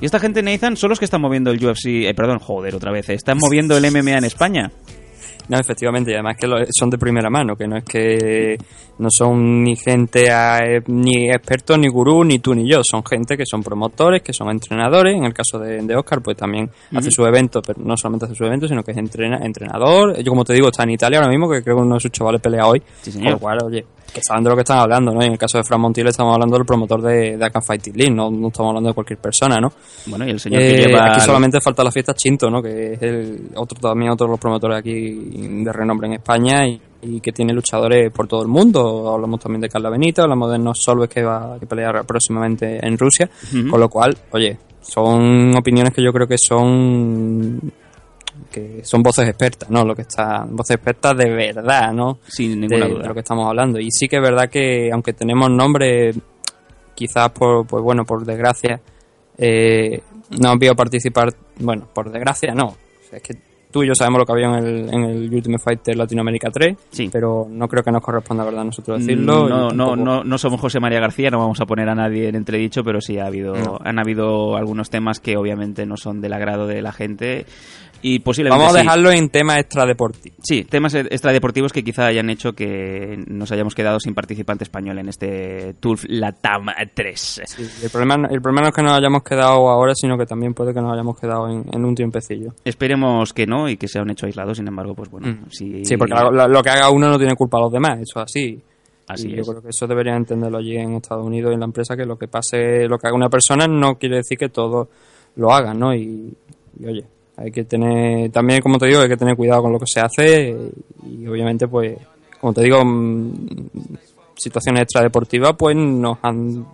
Y 0.00 0.06
esta 0.06 0.18
gente, 0.18 0.42
Nathan, 0.42 0.76
son 0.76 0.90
los 0.90 0.98
que 0.98 1.04
están 1.04 1.20
moviendo 1.20 1.50
el 1.50 1.64
UFC, 1.64 2.06
eh, 2.08 2.14
perdón, 2.14 2.38
joder, 2.38 2.74
otra 2.74 2.90
vez, 2.92 3.08
eh, 3.08 3.14
están 3.14 3.38
moviendo 3.38 3.76
el 3.76 3.84
MMA 3.90 4.18
en 4.18 4.24
España. 4.24 4.70
No, 5.46 5.58
efectivamente, 5.58 6.10
y 6.10 6.14
además 6.14 6.36
que 6.38 6.46
son 6.70 6.88
de 6.88 6.96
primera 6.96 7.28
mano, 7.28 7.54
que 7.54 7.66
no 7.68 7.76
es 7.76 7.84
que 7.84 8.56
no 8.98 9.10
son 9.10 9.62
ni 9.62 9.76
gente, 9.76 10.30
a- 10.30 10.80
ni 10.86 11.28
expertos, 11.28 11.78
ni 11.78 11.86
gurú, 11.88 12.24
ni 12.24 12.38
tú 12.38 12.54
ni 12.54 12.66
yo, 12.66 12.80
son 12.82 13.04
gente 13.04 13.36
que 13.36 13.44
son 13.44 13.62
promotores, 13.62 14.22
que 14.22 14.32
son 14.32 14.48
entrenadores, 14.48 15.14
en 15.14 15.24
el 15.24 15.34
caso 15.34 15.58
de, 15.58 15.82
de 15.82 15.96
Oscar, 15.96 16.22
pues 16.22 16.38
también 16.38 16.70
hace 16.92 17.08
Ujú. 17.08 17.10
sus 17.10 17.26
eventos, 17.28 17.62
pero 17.66 17.78
no 17.84 17.94
solamente 17.94 18.24
hace 18.24 18.34
sus 18.34 18.46
eventos, 18.46 18.70
sino 18.70 18.82
que 18.82 18.92
es 18.92 18.96
entrena, 18.96 19.36
entrenador, 19.44 20.16
yo 20.22 20.30
como 20.32 20.44
te 20.46 20.54
digo, 20.54 20.68
está 20.68 20.84
en 20.84 20.90
Italia 20.92 21.18
ahora 21.18 21.30
mismo, 21.30 21.50
que 21.50 21.62
creo 21.62 21.76
que 21.76 21.82
uno 21.82 21.94
de 21.96 22.00
sus 22.00 22.10
chavales 22.10 22.40
pelea 22.40 22.66
hoy, 22.66 22.82
Sí, 23.02 23.12
señor. 23.12 23.32
lo 23.32 23.38
cual, 23.38 23.58
oye, 23.66 23.84
que 24.12 24.20
saben 24.22 24.44
de 24.44 24.50
lo 24.50 24.56
que 24.56 24.62
están 24.62 24.78
hablando, 24.78 25.12
¿no? 25.12 25.22
Y 25.22 25.26
en 25.26 25.32
el 25.32 25.38
caso 25.38 25.58
de 25.58 25.64
Fran 25.64 25.80
Montiel 25.80 26.06
estamos 26.06 26.34
hablando 26.34 26.56
del 26.56 26.66
promotor 26.66 27.02
de, 27.02 27.36
de 27.36 27.44
Akan 27.44 27.62
Fighting 27.62 27.96
League, 27.96 28.14
no, 28.14 28.30
no 28.30 28.48
estamos 28.48 28.70
hablando 28.70 28.90
de 28.90 28.94
cualquier 28.94 29.18
persona, 29.18 29.58
¿no? 29.60 29.72
Bueno, 30.06 30.26
y 30.26 30.30
el 30.30 30.40
señor 30.40 30.62
Eh, 30.62 30.76
que 30.76 30.86
lleva... 30.86 31.12
Aquí 31.12 31.20
solamente 31.20 31.60
falta 31.60 31.82
la 31.82 31.90
fiesta 31.90 32.14
Chinto, 32.14 32.50
¿no? 32.50 32.62
Que 32.62 32.94
es 32.94 33.02
el 33.02 33.50
otro 33.56 33.78
también 33.80 34.12
otro 34.12 34.26
de 34.26 34.32
los 34.32 34.40
promotores 34.40 34.78
aquí 34.78 35.62
de 35.64 35.72
renombre 35.72 36.06
en 36.08 36.14
España 36.14 36.66
y, 36.66 36.80
y 37.02 37.20
que 37.20 37.32
tiene 37.32 37.52
luchadores 37.52 38.12
por 38.12 38.28
todo 38.28 38.42
el 38.42 38.48
mundo. 38.48 39.12
Hablamos 39.12 39.40
también 39.40 39.60
de 39.60 39.68
Carla 39.68 39.90
Benito, 39.90 40.22
hablamos 40.22 40.52
de 40.52 40.58
Nos 40.58 40.78
Solves 40.78 41.08
que 41.08 41.22
va 41.22 41.54
a 41.54 41.58
pelear 41.58 42.04
próximamente 42.06 42.78
en 42.86 42.96
Rusia. 42.96 43.28
Con 43.70 43.80
lo 43.80 43.88
cual, 43.88 44.16
oye, 44.30 44.58
son 44.80 45.56
opiniones 45.56 45.92
que 45.92 46.02
yo 46.02 46.12
creo 46.12 46.26
que 46.26 46.36
son 46.38 47.60
que 48.54 48.84
son 48.84 49.02
voces 49.02 49.28
expertas, 49.28 49.68
¿no? 49.70 49.84
Lo 49.84 49.94
que 49.94 50.02
está 50.02 50.44
voces 50.48 50.76
expertas 50.76 51.16
de 51.16 51.30
verdad, 51.30 51.92
¿no? 51.92 52.18
Sin 52.26 52.52
de, 52.52 52.56
ninguna 52.68 52.86
de 52.86 52.92
duda. 52.94 53.08
lo 53.08 53.14
que 53.14 53.20
estamos 53.20 53.46
hablando. 53.48 53.78
Y 53.80 53.88
sí 53.90 54.06
que 54.08 54.16
es 54.16 54.22
verdad 54.22 54.48
que 54.48 54.90
aunque 54.92 55.12
tenemos 55.12 55.50
nombres 55.50 56.16
quizás 56.94 57.30
por, 57.30 57.66
pues 57.66 57.82
bueno, 57.82 58.04
por 58.04 58.24
desgracia, 58.24 58.80
eh, 59.36 60.00
no 60.40 60.50
han 60.50 60.58
podido 60.58 60.74
participar, 60.76 61.34
bueno, 61.58 61.88
por 61.92 62.10
desgracia 62.10 62.54
no, 62.54 62.66
O 62.68 62.76
sea, 63.10 63.18
es 63.18 63.22
que 63.22 63.34
tú 63.72 63.82
y 63.82 63.88
yo 63.88 63.94
sabemos 63.96 64.20
lo 64.20 64.24
que 64.26 64.32
había 64.32 64.46
en 64.56 64.64
el, 64.64 64.94
en 64.94 65.02
el 65.02 65.34
Ultimate 65.34 65.60
Fighter 65.60 65.96
Latinoamérica 65.96 66.48
3, 66.52 66.76
pero 67.10 67.44
no 67.50 67.66
creo 67.66 67.82
que 67.82 67.90
nos 67.90 68.00
corresponda, 68.02 68.44
¿verdad?, 68.44 68.62
nosotros 68.64 69.00
decirlo. 69.00 69.46
Mm, 69.46 69.48
No, 69.48 69.70
no, 69.70 69.96
no, 69.96 70.22
no 70.22 70.38
somos 70.38 70.60
José 70.60 70.78
María 70.78 71.00
García, 71.00 71.28
no 71.30 71.40
vamos 71.40 71.60
a 71.60 71.66
poner 71.66 71.88
a 71.88 71.94
nadie 71.96 72.28
en 72.28 72.36
entredicho, 72.36 72.84
pero 72.84 73.00
sí 73.00 73.18
ha 73.18 73.26
habido, 73.26 73.56
No. 73.56 73.76
han 73.82 73.98
habido 73.98 74.54
algunos 74.56 74.90
temas 74.90 75.18
que 75.18 75.36
obviamente 75.36 75.86
no 75.86 75.96
son 75.96 76.20
del 76.20 76.34
agrado 76.34 76.68
de 76.68 76.80
la 76.82 76.92
gente 76.92 77.46
y 78.02 78.18
posiblemente 78.18 78.62
Vamos 78.62 78.76
a 78.76 78.80
sí. 78.80 78.84
dejarlo 78.84 79.10
en 79.10 79.28
temas 79.30 79.58
extradeportivos. 79.58 80.38
Sí, 80.42 80.64
temas 80.64 80.94
extradeportivos 80.94 81.72
que 81.72 81.82
quizá 81.82 82.06
hayan 82.06 82.28
hecho 82.30 82.52
que 82.52 83.16
nos 83.26 83.50
hayamos 83.52 83.74
quedado 83.74 83.98
sin 84.00 84.14
participante 84.14 84.64
español 84.64 84.98
en 84.98 85.08
este 85.08 85.74
TULF 85.80 86.04
Latam 86.08 86.66
3. 86.94 87.42
El 87.82 87.90
problema, 87.90 88.28
el 88.30 88.40
problema 88.40 88.62
no 88.62 88.68
es 88.68 88.74
que 88.74 88.82
nos 88.82 88.92
hayamos 88.92 89.22
quedado 89.22 89.68
ahora, 89.68 89.94
sino 89.94 90.18
que 90.18 90.26
también 90.26 90.54
puede 90.54 90.74
que 90.74 90.80
nos 90.80 90.92
hayamos 90.92 91.18
quedado 91.18 91.48
en, 91.48 91.64
en 91.72 91.84
un 91.84 91.94
tiempecillo. 91.94 92.52
Esperemos 92.64 93.32
que 93.32 93.46
no 93.46 93.68
y 93.68 93.76
que 93.76 93.88
sea 93.88 94.02
un 94.02 94.10
hecho 94.10 94.26
aislado, 94.26 94.54
sin 94.54 94.68
embargo, 94.68 94.94
pues 94.94 95.10
bueno, 95.10 95.46
si... 95.50 95.66
Mm. 95.66 95.84
Sí, 95.84 95.96
porque 95.96 96.14
lo 96.14 96.62
que 96.62 96.70
haga 96.70 96.90
uno 96.90 97.08
no 97.08 97.18
tiene 97.18 97.34
culpa 97.34 97.58
a 97.58 97.62
los 97.62 97.72
demás, 97.72 97.98
eso 98.00 98.20
es 98.20 98.24
así. 98.24 98.62
Así 99.06 99.28
y 99.28 99.32
es. 99.32 99.38
yo 99.38 99.52
creo 99.52 99.62
que 99.62 99.68
eso 99.68 99.86
deberían 99.86 100.16
entenderlo 100.16 100.58
allí 100.58 100.76
en 100.76 100.94
Estados 100.94 101.26
Unidos 101.26 101.50
y 101.50 101.54
en 101.54 101.60
la 101.60 101.66
empresa, 101.66 101.96
que 101.96 102.04
lo 102.04 102.16
que 102.16 102.28
pase, 102.28 102.88
lo 102.88 102.98
que 102.98 103.06
haga 103.06 103.16
una 103.16 103.28
persona 103.28 103.66
no 103.66 103.94
quiere 103.96 104.16
decir 104.16 104.38
que 104.38 104.48
todos 104.48 104.88
lo 105.36 105.52
hagan, 105.52 105.78
¿no? 105.78 105.94
Y, 105.94 106.32
y, 106.78 106.86
oye, 106.86 107.04
hay 107.36 107.50
que 107.50 107.64
tener, 107.64 108.30
también 108.30 108.60
como 108.60 108.78
te 108.78 108.86
digo, 108.86 109.00
hay 109.00 109.08
que 109.08 109.16
tener 109.16 109.36
cuidado 109.36 109.62
con 109.62 109.72
lo 109.72 109.78
que 109.78 109.86
se 109.86 110.00
hace 110.00 110.56
y 111.06 111.26
obviamente 111.26 111.66
pues, 111.66 111.96
como 112.40 112.52
te 112.52 112.62
digo, 112.62 112.84
mm, 112.84 113.48
situaciones 114.36 114.82
extradeportivas 114.82 115.54
pues 115.56 115.76
nos 115.76 116.18
han 116.22 116.66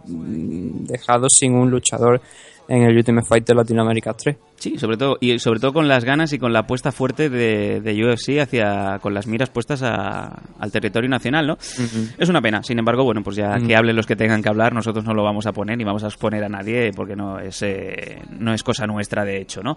dejado 0.87 1.29
sin 1.29 1.55
un 1.55 1.71
luchador 1.71 2.21
en 2.69 2.83
el 2.83 2.97
Ultimate 2.97 3.27
Fighter 3.27 3.57
Latinoamérica 3.57 4.15
3. 4.15 4.37
Sí, 4.61 4.79
sobre 4.79 4.97
todo, 4.99 5.17
y 5.21 5.39
sobre 5.39 5.59
todo 5.59 5.73
con 5.73 5.89
las 5.89 6.05
ganas 6.05 6.33
y 6.35 6.39
con 6.39 6.53
la 6.53 6.61
apuesta 6.61 6.93
fuerte 6.93 7.31
de, 7.31 7.81
de 7.81 8.05
UFC 8.05 8.39
hacia, 8.41 8.99
con 9.01 9.15
las 9.15 9.27
miras 9.27 9.49
puestas 9.51 9.83
a- 9.83 10.39
al 10.59 10.71
territorio 10.71 11.09
nacional, 11.09 11.47
¿no? 11.47 11.57
Es 12.19 12.29
una 12.29 12.43
pena, 12.43 12.63
sin 12.63 12.79
embargo, 12.79 13.03
bueno, 13.05 13.23
pues 13.23 13.37
ya 13.37 13.55
que 13.67 13.75
hablen 13.75 13.97
los 13.97 14.07
que 14.07 14.17
tengan 14.17 14.43
que 14.43 14.51
hablar, 14.51 14.75
nosotros 14.75 15.03
no 15.07 15.15
lo 15.15 15.23
vamos 15.25 15.47
a 15.47 15.53
poner 15.53 15.79
ni 15.79 15.85
vamos 15.85 16.05
a 16.05 16.09
exponer 16.09 16.45
a 16.45 16.49
nadie 16.51 16.91
porque 16.95 17.17
no 17.17 17.39
es, 17.41 17.63
eh, 17.63 18.21
no 18.39 18.53
es 18.53 18.63
cosa 18.63 18.87
nuestra, 18.87 19.25
de 19.25 19.41
hecho, 19.41 19.63
¿no? 19.63 19.77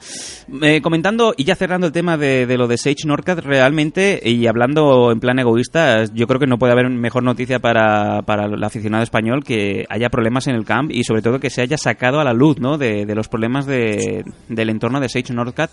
Eh, 0.62 0.82
comentando 0.82 1.34
y 1.38 1.46
ya 1.46 1.56
cerrando 1.56 1.88
el 1.88 1.94
tema 1.94 2.18
de, 2.18 2.46
de 2.46 2.58
lo 2.58 2.68
de 2.68 2.78
Sage 2.78 3.08
Norcat, 3.08 3.40
realmente, 3.40 4.20
y 4.22 4.46
hablando 4.48 5.14
en 5.14 5.22
plan 5.22 5.40
egoísta, 5.40 6.04
yo 6.14 6.28
creo 6.28 6.42
que 6.42 6.48
no 6.48 6.58
puede 6.58 6.74
haber 6.74 6.90
mejor 6.90 7.24
noticia 7.24 7.60
para, 7.60 8.22
para 8.24 8.48
el 8.48 8.62
aficionado 8.64 9.02
español 9.04 9.46
que 9.46 9.86
haya 9.90 10.10
problemas 10.10 10.48
en 10.48 10.56
el 10.56 10.66
camp 10.66 10.92
y 10.92 11.06
sobre 11.06 11.22
todo 11.22 11.40
que 11.40 11.50
se 11.50 11.62
haya 11.62 11.78
sacado 11.78 12.20
a 12.20 12.26
la 12.26 12.34
luz, 12.34 12.60
¿no? 12.60 12.78
De, 12.78 13.06
de 13.06 13.16
los 13.16 13.30
problemas 13.30 13.66
de, 13.66 14.26
del 14.50 14.73
entorno 14.74 15.00
de 15.00 15.10
Sage 15.10 15.34
Norcat. 15.34 15.72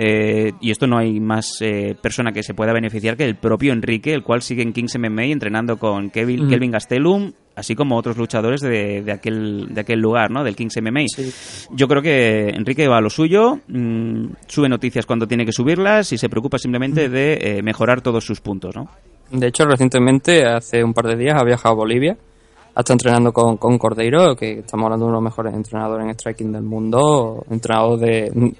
Eh, 0.00 0.52
y 0.60 0.70
esto 0.70 0.86
no 0.86 0.96
hay 0.96 1.18
más 1.18 1.56
eh, 1.60 1.96
persona 2.00 2.30
que 2.30 2.44
se 2.44 2.54
pueda 2.54 2.72
beneficiar 2.72 3.16
que 3.16 3.24
el 3.24 3.34
propio 3.34 3.72
Enrique, 3.72 4.14
el 4.14 4.22
cual 4.22 4.42
sigue 4.42 4.62
en 4.62 4.72
Kings 4.72 4.96
MMA 4.96 5.24
entrenando 5.24 5.76
con 5.76 6.10
Kevin, 6.10 6.42
Ujú. 6.42 6.50
Kelvin 6.50 6.70
Gastelum, 6.70 7.32
así 7.56 7.74
como 7.74 7.96
otros 7.96 8.16
luchadores 8.16 8.60
de, 8.60 9.02
de 9.02 9.10
aquel, 9.10 9.74
de 9.74 9.80
aquel 9.80 9.98
lugar, 9.98 10.30
¿no? 10.30 10.44
Del 10.44 10.54
Kings 10.54 10.80
MMA. 10.80 11.06
Yo 11.70 11.88
creo 11.88 12.00
que 12.00 12.50
Enrique 12.50 12.86
va 12.86 12.98
a 12.98 13.00
lo 13.00 13.10
suyo, 13.10 13.58
mm, 13.66 14.26
sube 14.46 14.68
noticias 14.68 15.04
cuando 15.04 15.26
tiene 15.26 15.44
que 15.44 15.52
subirlas 15.52 16.12
y 16.12 16.18
se 16.18 16.28
preocupa 16.28 16.58
simplemente 16.58 17.08
de 17.08 17.38
eh, 17.40 17.62
mejorar 17.62 18.00
todos 18.00 18.24
sus 18.24 18.40
puntos, 18.40 18.76
¿no? 18.76 18.88
De 19.32 19.48
hecho, 19.48 19.64
recientemente, 19.66 20.46
hace 20.46 20.84
un 20.84 20.94
par 20.94 21.06
de 21.06 21.16
días, 21.16 21.34
ha 21.36 21.44
viajado 21.44 21.74
a 21.74 21.76
Bolivia. 21.76 22.16
Ha 22.78 22.82
estado 22.82 22.94
entrenando 22.94 23.32
con, 23.32 23.56
con 23.56 23.76
Cordeiro, 23.76 24.36
que 24.36 24.60
estamos 24.60 24.84
hablando 24.84 25.06
de 25.06 25.08
uno 25.10 25.18
de 25.18 25.24
los 25.24 25.32
mejores 25.32 25.52
entrenadores 25.52 26.06
en 26.06 26.14
striking 26.14 26.52
del 26.52 26.62
mundo. 26.62 27.44
Entrenador 27.50 27.98
de, 27.98 28.52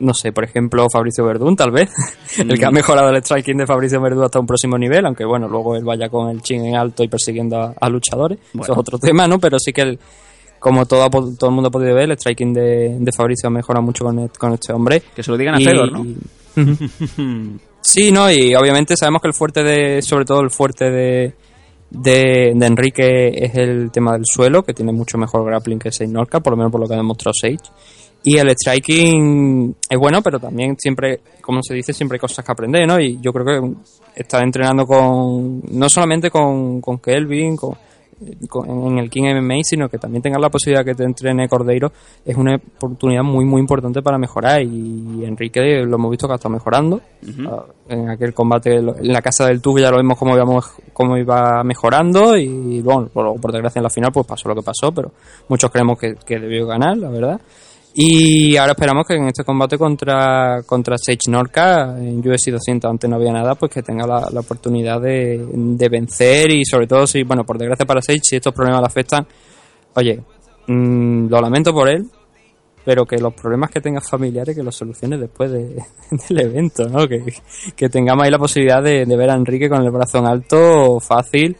no 0.00 0.14
sé, 0.14 0.32
por 0.32 0.42
ejemplo, 0.42 0.84
Fabricio 0.92 1.24
Verdún, 1.24 1.54
tal 1.54 1.70
vez. 1.70 1.88
el 2.38 2.58
que 2.58 2.66
ha 2.66 2.72
mejorado 2.72 3.10
el 3.10 3.22
striking 3.22 3.58
de 3.58 3.66
Fabricio 3.66 4.00
Verdún 4.00 4.24
hasta 4.24 4.40
un 4.40 4.46
próximo 4.46 4.76
nivel, 4.76 5.06
aunque 5.06 5.24
bueno, 5.24 5.46
luego 5.46 5.76
él 5.76 5.84
vaya 5.84 6.08
con 6.08 6.28
el 6.30 6.42
chin 6.42 6.64
en 6.64 6.74
alto 6.74 7.04
y 7.04 7.08
persiguiendo 7.08 7.56
a, 7.56 7.72
a 7.80 7.88
luchadores. 7.88 8.38
Eso 8.52 8.72
es 8.72 8.78
otro 8.78 8.98
tema, 8.98 9.28
¿no? 9.28 9.38
Pero 9.38 9.58
sí 9.60 9.72
que 9.72 9.82
el, 9.82 9.98
como 10.58 10.84
todo, 10.86 11.08
todo 11.38 11.50
el 11.50 11.54
mundo 11.54 11.68
ha 11.68 11.70
podido 11.70 11.94
ver, 11.94 12.10
el 12.10 12.16
striking 12.18 12.52
de, 12.52 12.96
de 12.98 13.12
Fabricio 13.12 13.46
ha 13.46 13.50
mejorado 13.50 13.84
mucho 13.86 14.04
con, 14.04 14.18
el- 14.18 14.30
con 14.30 14.52
este 14.54 14.72
hombre. 14.72 15.04
Que 15.14 15.22
se 15.22 15.30
lo 15.30 15.36
digan 15.36 15.54
a 15.54 15.58
Fedor, 15.60 15.92
¿no? 15.92 16.04
Sí, 17.80 18.10
no, 18.12 18.30
y 18.30 18.54
obviamente 18.56 18.96
sabemos 18.96 19.22
que 19.22 19.28
el 19.28 19.34
fuerte 19.34 19.62
de, 19.62 20.02
sobre 20.02 20.24
todo 20.24 20.40
el 20.40 20.50
fuerte 20.50 20.90
de, 20.90 21.32
de, 21.92 22.52
de 22.54 22.66
Enrique 22.66 23.28
es 23.34 23.54
el 23.56 23.90
tema 23.90 24.12
del 24.12 24.22
suelo, 24.24 24.62
que 24.62 24.74
tiene 24.74 24.92
mucho 24.92 25.18
mejor 25.18 25.44
grappling 25.44 25.78
que 25.78 25.92
Sage 25.92 26.10
Norca, 26.10 26.40
por 26.40 26.52
lo 26.52 26.56
menos 26.56 26.72
por 26.72 26.80
lo 26.80 26.86
que 26.88 26.94
ha 26.94 26.96
demostrado 26.96 27.34
Sage. 27.34 27.58
Y 28.24 28.38
el 28.38 28.48
striking 28.50 29.74
es 29.90 29.98
bueno, 29.98 30.22
pero 30.22 30.38
también 30.38 30.76
siempre, 30.78 31.20
como 31.40 31.60
se 31.62 31.74
dice, 31.74 31.92
siempre 31.92 32.16
hay 32.16 32.20
cosas 32.20 32.44
que 32.44 32.52
aprender, 32.52 32.86
¿no? 32.86 33.00
Y 33.00 33.18
yo 33.20 33.32
creo 33.32 33.44
que 33.44 34.20
estar 34.20 34.42
entrenando 34.44 34.86
con, 34.86 35.60
no 35.72 35.88
solamente 35.88 36.30
con, 36.30 36.80
con 36.80 36.98
Kelvin, 36.98 37.56
con- 37.56 37.76
en 38.66 38.98
el 38.98 39.10
King 39.10 39.24
MMA, 39.34 39.58
sino 39.62 39.88
que 39.88 39.98
también 39.98 40.22
tengas 40.22 40.40
la 40.40 40.48
posibilidad 40.48 40.84
que 40.84 40.94
te 40.94 41.04
entrene 41.04 41.48
Cordeiro, 41.48 41.92
es 42.24 42.36
una 42.36 42.56
oportunidad 42.56 43.22
muy, 43.22 43.44
muy 43.44 43.60
importante 43.60 44.02
para 44.02 44.18
mejorar. 44.18 44.62
Y 44.62 45.24
Enrique 45.24 45.60
lo 45.84 45.96
hemos 45.96 46.10
visto 46.10 46.26
que 46.26 46.32
ha 46.32 46.36
estado 46.36 46.52
mejorando. 46.54 47.00
Ah, 47.48 47.64
En 47.88 48.08
aquel 48.08 48.34
combate 48.34 48.76
en 48.76 49.12
la 49.12 49.22
casa 49.22 49.46
del 49.46 49.60
tubo 49.60 49.78
ya 49.78 49.90
lo 49.90 49.98
vimos 49.98 50.18
cómo, 50.18 50.34
íbamos, 50.34 50.72
cómo 50.92 51.16
iba 51.16 51.62
mejorando. 51.64 52.36
Y 52.36 52.80
bueno, 52.80 53.08
por, 53.12 53.40
por 53.40 53.52
desgracia 53.52 53.80
en 53.80 53.84
la 53.84 53.90
final 53.90 54.10
pues 54.12 54.26
pasó 54.26 54.48
lo 54.48 54.54
que 54.54 54.62
pasó, 54.62 54.92
pero 54.92 55.12
muchos 55.48 55.70
creemos 55.70 55.98
que, 55.98 56.14
que 56.26 56.38
debió 56.38 56.66
ganar, 56.66 56.96
la 56.96 57.10
verdad. 57.10 57.40
Y 57.94 58.56
ahora 58.56 58.72
esperamos 58.72 59.06
que 59.06 59.14
en 59.14 59.26
este 59.26 59.44
combate 59.44 59.76
contra, 59.76 60.62
contra 60.64 60.96
Sage 60.96 61.30
Norca, 61.30 61.94
en 61.98 62.20
UFC 62.26 62.50
200 62.50 62.90
antes 62.90 63.08
no 63.10 63.16
había 63.16 63.32
nada, 63.32 63.54
pues 63.54 63.70
que 63.70 63.82
tenga 63.82 64.06
la, 64.06 64.40
oportunidad 64.40 65.00
de, 65.00 65.44
de 65.52 65.88
vencer 65.90 66.50
y 66.52 66.64
sobre 66.64 66.86
todo 66.86 67.06
si, 67.06 67.22
bueno, 67.22 67.44
por 67.44 67.58
desgracia 67.58 67.84
para 67.84 68.00
Sage, 68.00 68.20
si 68.22 68.36
estos 68.36 68.54
problemas 68.54 68.80
le 68.80 68.86
afectan, 68.86 69.26
oye, 69.94 70.20
mm, 70.68 71.28
lo 71.28 71.40
lamento 71.40 71.74
por 71.74 71.90
él, 71.90 72.06
pero 72.82 73.04
que 73.04 73.18
los 73.18 73.34
problemas 73.34 73.70
que 73.70 73.80
tengas 73.82 74.08
familiares 74.08 74.56
que 74.56 74.62
los 74.62 74.74
soluciones 74.74 75.20
después 75.20 75.52
de- 75.52 75.76
del 76.28 76.40
evento, 76.40 76.88
¿no? 76.88 77.06
Que, 77.06 77.22
que 77.76 77.88
tengamos 77.90 78.24
ahí 78.24 78.30
la 78.30 78.38
posibilidad 78.38 78.82
de, 78.82 79.04
de 79.04 79.16
ver 79.16 79.28
a 79.30 79.34
Enrique 79.34 79.68
con 79.68 79.82
el 79.84 79.90
brazo 79.90 80.18
en 80.18 80.26
alto, 80.26 80.98
fácil 80.98 81.56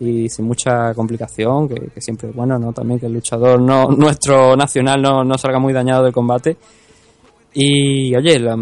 y 0.00 0.28
sin 0.28 0.44
mucha 0.46 0.94
complicación, 0.94 1.68
que, 1.68 1.74
que 1.94 2.00
siempre 2.00 2.28
es 2.30 2.34
bueno, 2.34 2.58
¿no? 2.58 2.72
También 2.72 3.00
que 3.00 3.06
el 3.06 3.12
luchador 3.14 3.60
no, 3.60 3.86
nuestro 3.96 4.56
nacional 4.56 5.00
no, 5.02 5.24
no 5.24 5.36
salga 5.38 5.58
muy 5.58 5.72
dañado 5.72 6.04
del 6.04 6.12
combate. 6.12 6.56
Y 7.54 8.14
oye, 8.16 8.38
la- 8.38 8.56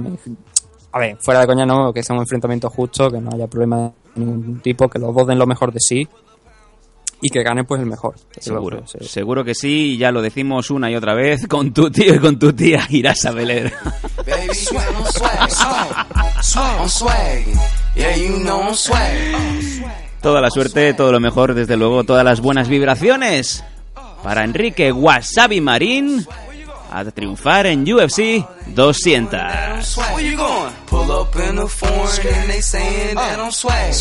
a 0.93 0.99
ver, 0.99 1.19
fuera 1.21 1.41
de 1.41 1.47
coña 1.47 1.67
no, 1.67 1.93
que 1.93 2.03
sea 2.03 2.15
un 2.17 2.23
enfrentamiento 2.23 2.71
justo, 2.71 3.11
que 3.11 3.21
no 3.21 3.31
haya 3.35 3.47
problema 3.47 3.93
de 4.15 4.25
ningún 4.25 4.61
tipo, 4.61 4.89
que 4.89 4.99
los 4.99 5.15
dos 5.15 5.27
den 5.27 5.39
lo 5.39 5.47
mejor 5.47 5.71
de 5.73 5.81
sí 5.81 6.09
y 7.21 7.29
que 7.31 7.43
gane 7.43 7.65
pues 7.65 7.81
el 7.81 7.87
mejor. 7.87 8.15
Seguro, 8.41 8.87
seguro 9.07 9.45
que 9.45 9.55
sí, 9.55 9.93
y 9.95 9.99
ya 9.99 10.11
lo 10.13 10.23
decimos 10.23 10.71
una 10.71 10.91
y 10.91 10.97
otra 10.97 11.15
vez, 11.15 11.47
con 11.49 11.73
tu 11.75 11.91
tío 11.91 12.15
y 12.15 12.19
con 12.19 12.39
tu 12.39 12.53
tía 12.53 12.87
irás 12.91 13.25
a 13.27 13.33
Beler. 13.33 13.73
Toda 20.27 20.41
la 20.41 20.51
suerte, 20.51 20.93
todo 20.93 21.13
lo 21.13 21.21
mejor, 21.21 21.55
desde 21.55 21.77
luego, 21.77 22.03
todas 22.03 22.25
las 22.25 22.41
buenas 22.41 22.69
vibraciones 22.69 23.63
para 24.25 24.43
Enrique 24.43 24.91
Wasabi 24.91 25.61
Marín 25.61 26.27
a 26.91 27.05
triunfar 27.05 27.67
en 27.67 27.85
UFC 27.85 28.45
200. 28.75 29.41
Where 29.97 30.29
you 30.29 30.37
going? 30.37 30.73
Pull 30.91 31.13
up 31.13 31.29
in 31.37 31.55
the 31.55 31.69
foreign 31.69 32.43
and 32.43 32.51
they 32.51 32.61
saying 32.61 33.15
that 33.15 33.39
I'm 33.39 33.53
swag. 33.53 33.95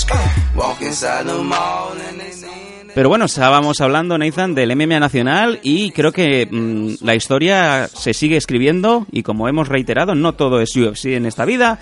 Walk 0.55 0.81
inside 0.81 1.27
the 1.27 1.43
mall 1.43 1.91
and 2.09 2.19
they 2.19 2.31
saying 2.31 2.91
Pero 2.95 3.09
bueno, 3.09 3.25
estábamos 3.25 3.79
hablando, 3.81 4.17
Nathan, 4.17 4.55
del 4.55 4.75
MMA 4.75 4.99
nacional 4.99 5.59
y 5.61 5.91
creo 5.91 6.11
que 6.11 6.47
mm, 6.49 7.05
la 7.05 7.13
historia 7.13 7.87
se 7.87 8.15
sigue 8.15 8.37
escribiendo 8.37 9.05
y 9.11 9.21
como 9.21 9.47
hemos 9.47 9.67
reiterado, 9.67 10.15
no 10.15 10.33
todo 10.33 10.59
es 10.59 10.75
UFC 10.75 11.05
en 11.07 11.27
esta 11.27 11.45
vida. 11.45 11.77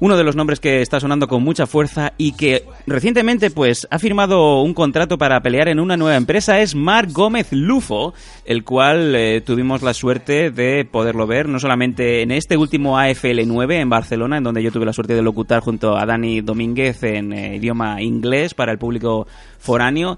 Uno 0.00 0.16
de 0.16 0.22
los 0.22 0.36
nombres 0.36 0.60
que 0.60 0.80
está 0.80 1.00
sonando 1.00 1.26
con 1.26 1.42
mucha 1.42 1.66
fuerza 1.66 2.12
y 2.18 2.32
que 2.32 2.64
recientemente 2.86 3.50
pues 3.50 3.86
ha 3.90 3.98
firmado 3.98 4.62
un 4.62 4.72
contrato 4.72 5.18
para 5.18 5.40
pelear 5.40 5.68
en 5.68 5.80
una 5.80 5.96
nueva 5.96 6.16
empresa 6.16 6.60
es 6.60 6.76
Marc 6.76 7.10
Gómez 7.12 7.48
Lufo, 7.50 8.14
el 8.44 8.62
cual 8.62 9.14
eh, 9.16 9.40
tuvimos 9.40 9.82
la 9.82 9.94
suerte 9.94 10.52
de 10.52 10.84
poderlo 10.84 11.26
ver 11.26 11.48
no 11.48 11.58
solamente 11.58 12.22
en 12.22 12.30
este 12.30 12.56
último 12.56 12.96
AFL 12.96 13.40
9 13.44 13.80
en 13.80 13.90
Barcelona, 13.90 14.38
en 14.38 14.44
donde 14.44 14.62
yo 14.62 14.70
tuve 14.70 14.86
la 14.86 14.92
suerte 14.92 15.14
de 15.14 15.22
locutar 15.22 15.60
junto 15.60 15.96
a 15.96 16.06
Dani 16.06 16.42
Domínguez 16.42 17.02
en 17.02 17.32
eh, 17.32 17.56
idioma 17.56 18.00
inglés 18.00 18.54
para 18.54 18.70
el 18.70 18.78
público 18.78 19.26
foráneo, 19.58 20.16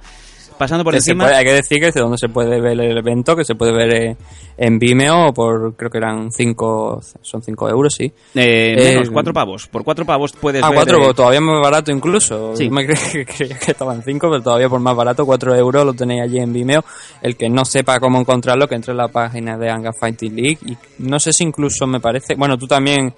pasando 0.60 0.84
por 0.84 0.94
encima. 0.94 1.24
puede- 1.24 1.36
hay 1.36 1.44
que 1.44 1.54
decir 1.54 1.80
que 1.80 1.88
es 1.88 1.94
de 1.94 2.00
donde 2.02 2.18
se 2.18 2.28
puede 2.28 2.60
ver 2.60 2.78
el 2.78 2.98
evento, 2.98 3.34
que 3.34 3.44
se 3.44 3.54
puede 3.56 3.72
ver 3.72 3.94
eh, 3.94 4.16
en 4.58 4.78
Vimeo 4.78 5.32
por, 5.34 5.74
creo 5.74 5.90
que 5.90 5.98
eran 5.98 6.30
5, 6.30 7.00
son 7.22 7.42
5 7.42 7.68
euros, 7.68 7.94
sí. 7.94 8.04
Eh, 8.34 8.74
Eh, 8.78 8.88
menos, 8.94 9.10
cuatro 9.10 9.32
pavos. 9.32 9.66
Por 9.68 9.82
cuatro 9.82 10.04
pavos 10.04 10.32
puedes 10.32 10.62
Ah, 10.62 10.68
ver. 10.68 10.76
cuatro, 10.76 11.10
eh, 11.10 11.14
todavía 11.14 11.40
más 11.40 11.60
barato 11.62 11.90
incluso. 11.90 12.54
Sí. 12.54 12.66
Yo 12.66 12.70
Me 12.70 12.86
creía 12.86 13.24
que, 13.24 13.44
estaban 13.72 14.02
cinco, 14.04 14.28
pero 14.30 14.42
todavía 14.42 14.68
por 14.68 14.80
más 14.80 14.94
barato, 14.94 15.24
4 15.26 15.54
euros 15.56 15.84
lo 15.84 15.94
tenéis 15.94 16.22
allí 16.22 16.38
en 16.38 16.52
Vimeo. 16.52 16.84
El 17.22 17.36
que 17.36 17.48
no 17.48 17.64
sepa 17.64 17.98
cómo 17.98 18.20
encontrarlo, 18.20 18.68
que 18.68 18.74
entre 18.74 18.92
en 18.92 18.98
la 18.98 19.08
página 19.08 19.56
de 19.56 19.70
Anga 19.70 19.92
Fighting 19.98 20.36
League. 20.36 20.58
Y 20.66 20.76
no 20.98 21.18
sé 21.18 21.32
si 21.32 21.44
incluso 21.44 21.86
me 21.86 22.00
parece, 22.00 22.34
bueno, 22.34 22.58
tú 22.58 22.66
también 22.66 23.06
eh, 23.08 23.12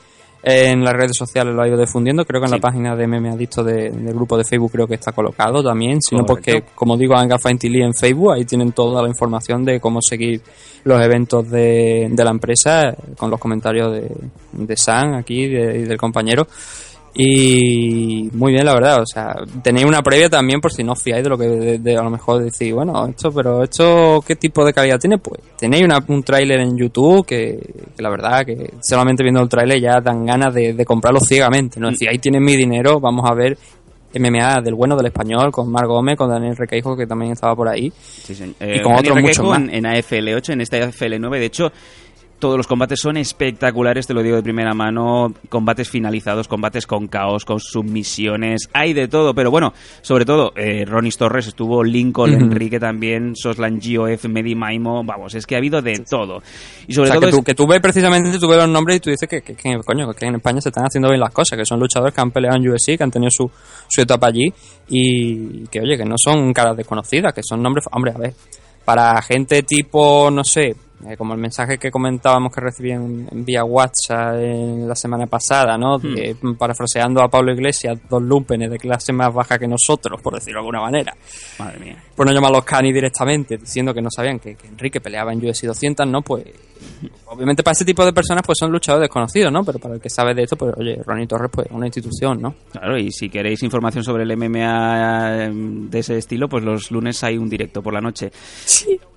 en 0.44 0.82
las 0.84 0.92
redes 0.94 1.12
sociales 1.16 1.54
lo 1.54 1.62
has 1.62 1.68
ido 1.68 1.78
difundiendo, 1.78 2.24
creo 2.24 2.40
que 2.40 2.46
en 2.46 2.50
la 2.50 2.58
página 2.58 2.96
de 2.96 3.06
Meme 3.06 3.30
Adicto 3.30 3.62
de- 3.62 3.90
del 3.90 4.14
grupo 4.14 4.36
de 4.36 4.44
Facebook 4.44 4.72
creo 4.72 4.86
que 4.88 4.94
está 4.94 5.12
colocado 5.12 5.62
también, 5.62 6.02
si 6.02 6.14
no 6.16 6.22
porque, 6.26 6.64
como 6.74 6.96
digo, 6.96 7.14
Anga 7.16 7.38
Fighting 7.38 7.70
League 7.72 7.86
en 7.86 7.94
Facebook, 7.94 8.32
ahí 8.32 8.44
tienen 8.44 8.72
toda 8.72 9.00
la 9.02 9.08
información 9.08 9.64
de 9.64 9.78
cómo 9.80 10.00
seguir 10.02 10.42
los 10.84 11.00
eventos 11.00 11.48
de, 11.48 12.08
de 12.10 12.24
la 12.24 12.30
empresa, 12.30 12.94
con 13.16 13.30
los 13.30 13.38
comentarios 13.38 13.92
de, 13.92 14.10
de 14.52 14.76
San 14.76 15.14
aquí 15.14 15.46
de- 15.46 15.78
y 15.78 15.82
del 15.84 15.96
compañero. 15.96 16.46
Y 17.14 18.28
muy 18.32 18.52
bien, 18.52 18.64
la 18.64 18.74
verdad. 18.74 19.02
O 19.02 19.06
sea, 19.06 19.34
tenéis 19.62 19.86
una 19.86 20.02
previa 20.02 20.28
también 20.28 20.60
por 20.60 20.72
si 20.72 20.82
no 20.82 20.92
os 20.92 21.02
fiáis 21.02 21.22
de 21.22 21.30
lo 21.30 21.36
que 21.38 21.46
de, 21.46 21.78
de- 21.78 21.96
a 21.96 22.02
lo 22.02 22.10
mejor 22.10 22.42
decís, 22.42 22.72
bueno, 22.72 23.06
esto, 23.06 23.30
pero 23.32 23.62
esto, 23.62 24.22
¿qué 24.26 24.36
tipo 24.36 24.64
de 24.64 24.72
calidad 24.72 24.98
tiene? 24.98 25.18
Pues 25.18 25.40
tenéis 25.58 25.84
una- 25.84 26.04
un 26.08 26.22
tráiler 26.22 26.60
en 26.60 26.76
YouTube 26.76 27.26
que, 27.26 27.58
que 27.96 28.02
la 28.02 28.10
verdad 28.10 28.44
que 28.46 28.72
solamente 28.82 29.22
viendo 29.22 29.42
el 29.42 29.48
tráiler 29.48 29.80
ya 29.80 30.00
dan 30.00 30.24
ganas 30.26 30.54
de, 30.54 30.72
de 30.74 30.84
comprarlo 30.84 31.20
ciegamente. 31.20 31.78
No 31.80 31.90
decir, 31.90 32.08
ahí 32.08 32.18
tienen 32.18 32.42
mi 32.42 32.56
dinero, 32.56 32.98
vamos 33.00 33.28
a 33.30 33.34
ver 33.34 33.56
MMA 34.14 34.60
del 34.60 34.74
bueno 34.74 34.94
del 34.94 35.06
español 35.06 35.50
con 35.50 35.70
Mar 35.70 35.86
Gómez, 35.86 36.16
con 36.18 36.28
Daniel 36.28 36.54
Requeijo 36.56 36.94
que 36.96 37.06
también 37.06 37.32
estaba 37.32 37.56
por 37.56 37.68
ahí. 37.68 37.90
Sí, 37.98 38.34
señor. 38.34 38.54
y 38.60 38.64
Eh, 38.64 38.82
con 38.82 38.92
Daniel 38.94 39.12
otros 39.12 39.22
muchos 39.22 39.46
más. 39.46 39.58
En, 39.60 39.70
en 39.74 39.84
AFL8, 39.84 40.52
en 40.52 40.60
esta 40.60 40.76
AFL9, 40.78 41.30
de 41.38 41.44
hecho, 41.46 41.72
todos 42.42 42.56
los 42.56 42.66
combates 42.66 42.98
son 43.00 43.16
espectaculares, 43.16 44.04
te 44.08 44.14
lo 44.14 44.20
digo 44.20 44.34
de 44.34 44.42
primera 44.42 44.74
mano. 44.74 45.32
Combates 45.48 45.88
finalizados, 45.88 46.48
combates 46.48 46.88
con 46.88 47.06
caos, 47.06 47.44
con 47.44 47.60
submisiones, 47.60 48.68
hay 48.72 48.92
de 48.94 49.06
todo. 49.06 49.32
Pero 49.32 49.52
bueno, 49.52 49.72
sobre 50.00 50.24
todo, 50.24 50.52
eh, 50.56 50.84
Ronis 50.84 51.16
Torres 51.16 51.46
estuvo, 51.46 51.84
Lincoln. 51.84 52.32
Enrique 52.34 52.80
también, 52.80 53.36
Soslan 53.36 53.78
GOF, 53.78 54.24
Medi 54.24 54.56
Maimo, 54.56 55.04
vamos, 55.04 55.34
es 55.36 55.46
que 55.46 55.54
ha 55.54 55.58
habido 55.58 55.80
de 55.80 56.00
todo. 56.00 56.42
Y 56.88 56.92
sobre 56.94 57.10
o 57.10 57.12
sea, 57.12 57.14
todo 57.14 57.20
que, 57.20 57.28
es- 57.30 57.36
tú, 57.36 57.42
que 57.44 57.54
tú 57.54 57.66
ves 57.68 57.80
precisamente, 57.80 58.36
tú 58.40 58.48
ves 58.48 58.58
los 58.58 58.68
nombres 58.68 58.96
y 58.96 59.00
tú 59.00 59.10
dices 59.10 59.28
que, 59.28 59.40
que, 59.40 59.54
que, 59.54 59.78
coño, 59.86 60.12
que 60.12 60.26
en 60.26 60.34
España 60.34 60.60
se 60.60 60.70
están 60.70 60.84
haciendo 60.86 61.08
bien 61.10 61.20
las 61.20 61.32
cosas, 61.32 61.56
que 61.56 61.64
son 61.64 61.78
luchadores 61.78 62.12
que 62.12 62.20
han 62.20 62.32
peleado 62.32 62.56
en 62.56 62.68
UFC, 62.68 62.98
que 62.98 63.04
han 63.04 63.10
tenido 63.12 63.30
su, 63.30 63.48
su 63.86 64.00
etapa 64.00 64.26
allí 64.26 64.52
y 64.88 65.64
que, 65.68 65.80
oye, 65.80 65.96
que 65.96 66.04
no 66.04 66.16
son 66.18 66.52
caras 66.52 66.76
desconocidas, 66.76 67.32
que 67.32 67.42
son 67.42 67.62
nombres, 67.62 67.86
hombre, 67.92 68.12
a 68.12 68.18
ver, 68.18 68.34
para 68.84 69.22
gente 69.22 69.62
tipo, 69.62 70.28
no 70.32 70.42
sé, 70.42 70.74
eh, 71.08 71.16
como 71.16 71.34
el 71.34 71.40
mensaje 71.40 71.78
que 71.78 71.90
comentábamos 71.90 72.52
que 72.54 72.60
recibí 72.60 72.92
en, 72.92 73.28
en 73.30 73.44
vía 73.44 73.64
WhatsApp 73.64 74.34
en 74.36 74.88
la 74.88 74.94
semana 74.94 75.26
pasada, 75.26 75.76
¿no? 75.76 75.98
De- 75.98 76.36
parafraseando 76.58 77.22
a 77.22 77.28
Pablo 77.28 77.52
Iglesias, 77.52 77.98
dos 78.08 78.22
lumpenes 78.22 78.70
de 78.70 78.78
clase 78.78 79.12
más 79.12 79.32
baja 79.32 79.58
que 79.58 79.66
nosotros, 79.66 80.20
por 80.22 80.34
decirlo 80.34 80.58
de 80.58 80.60
alguna 80.60 80.80
manera 80.80 81.14
Madre 81.58 81.78
mía. 81.80 81.96
Por 82.22 82.28
no 82.28 82.34
llamarlos 82.34 82.64
Cani 82.64 82.92
directamente, 82.92 83.56
diciendo 83.56 83.92
que 83.92 84.00
no 84.00 84.08
sabían 84.08 84.38
que, 84.38 84.54
que 84.54 84.68
Enrique 84.68 85.00
peleaba 85.00 85.32
en 85.32 85.44
UFC 85.44 85.64
200, 85.64 86.06
¿no? 86.06 86.22
Pues 86.22 86.44
obviamente 87.26 87.62
para 87.62 87.72
ese 87.72 87.84
tipo 87.84 88.04
de 88.04 88.12
personas 88.12 88.42
pues 88.44 88.58
son 88.58 88.70
luchadores 88.70 89.08
desconocidos, 89.08 89.52
¿no? 89.52 89.64
Pero 89.64 89.78
para 89.78 89.94
el 89.94 90.00
que 90.00 90.10
sabe 90.10 90.34
de 90.34 90.42
esto, 90.42 90.56
pues 90.56 90.74
oye, 90.76 91.00
Ronnie 91.04 91.26
Torres 91.26 91.50
pues 91.52 91.66
una 91.70 91.86
institución, 91.86 92.40
¿no? 92.40 92.54
Claro, 92.70 92.98
y 92.98 93.10
si 93.10 93.28
queréis 93.28 93.62
información 93.62 94.04
sobre 94.04 94.24
el 94.24 94.36
MMA 94.36 95.50
de 95.90 95.98
ese 95.98 96.18
estilo, 96.18 96.48
pues 96.48 96.62
los 96.62 96.90
lunes 96.90 97.22
hay 97.24 97.38
un 97.38 97.48
directo 97.48 97.82
por 97.82 97.94
la 97.94 98.00
noche. 98.00 98.30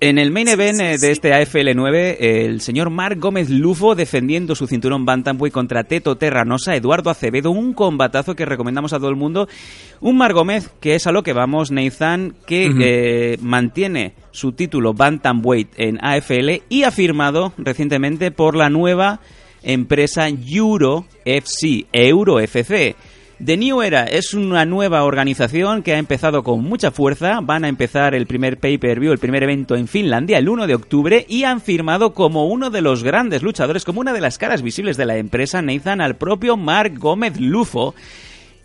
En 0.00 0.18
el 0.18 0.30
main 0.30 0.48
event 0.48 0.80
eh, 0.80 0.98
de 0.98 1.10
este 1.10 1.32
AFL9, 1.32 1.94
eh, 1.94 2.46
el 2.46 2.60
señor 2.60 2.90
Marc 2.90 3.18
Gómez 3.18 3.50
Lufo 3.50 3.94
defendiendo 3.94 4.54
su 4.54 4.66
cinturón 4.66 5.04
Bantamweight 5.04 5.52
contra 5.52 5.84
Teto 5.84 6.16
Terranosa, 6.16 6.74
Eduardo 6.74 7.10
Acevedo, 7.10 7.50
un 7.50 7.72
combatazo 7.72 8.34
que 8.34 8.44
recomendamos 8.44 8.92
a 8.92 8.98
todo 8.98 9.10
el 9.10 9.16
mundo. 9.16 9.48
Un 10.00 10.18
Marc 10.18 10.34
Gómez 10.34 10.70
que 10.80 10.94
es 10.94 11.06
a 11.06 11.12
lo 11.12 11.22
que 11.22 11.32
vamos, 11.32 11.70
Nathan, 11.70 12.34
que 12.46 12.66
eh, 12.66 12.95
mantiene 13.40 14.14
su 14.30 14.52
título 14.52 14.94
Bantamweight 14.94 15.68
en 15.76 15.98
AFL 16.04 16.62
y 16.68 16.82
ha 16.84 16.90
firmado 16.90 17.52
recientemente 17.58 18.30
por 18.30 18.56
la 18.56 18.70
nueva 18.70 19.20
empresa 19.62 20.28
Euro 20.28 21.06
FC, 21.24 21.86
Euro 21.92 22.40
FC. 22.40 22.96
The 23.44 23.58
New 23.58 23.82
Era 23.82 24.04
es 24.04 24.32
una 24.32 24.64
nueva 24.64 25.04
organización 25.04 25.82
que 25.82 25.92
ha 25.92 25.98
empezado 25.98 26.42
con 26.42 26.62
mucha 26.62 26.90
fuerza. 26.90 27.40
Van 27.42 27.64
a 27.64 27.68
empezar 27.68 28.14
el 28.14 28.26
primer 28.26 28.58
pay-per-view, 28.58 29.12
el 29.12 29.18
primer 29.18 29.42
evento 29.42 29.76
en 29.76 29.88
Finlandia 29.88 30.38
el 30.38 30.48
1 30.48 30.66
de 30.66 30.74
octubre 30.74 31.26
y 31.28 31.44
han 31.44 31.60
firmado 31.60 32.14
como 32.14 32.46
uno 32.46 32.70
de 32.70 32.80
los 32.80 33.02
grandes 33.02 33.42
luchadores, 33.42 33.84
como 33.84 34.00
una 34.00 34.14
de 34.14 34.22
las 34.22 34.38
caras 34.38 34.62
visibles 34.62 34.96
de 34.96 35.04
la 35.04 35.18
empresa, 35.18 35.60
Nathan, 35.60 36.00
al 36.00 36.16
propio 36.16 36.56
Mark 36.56 36.98
Gómez 36.98 37.38
Lufo. 37.38 37.94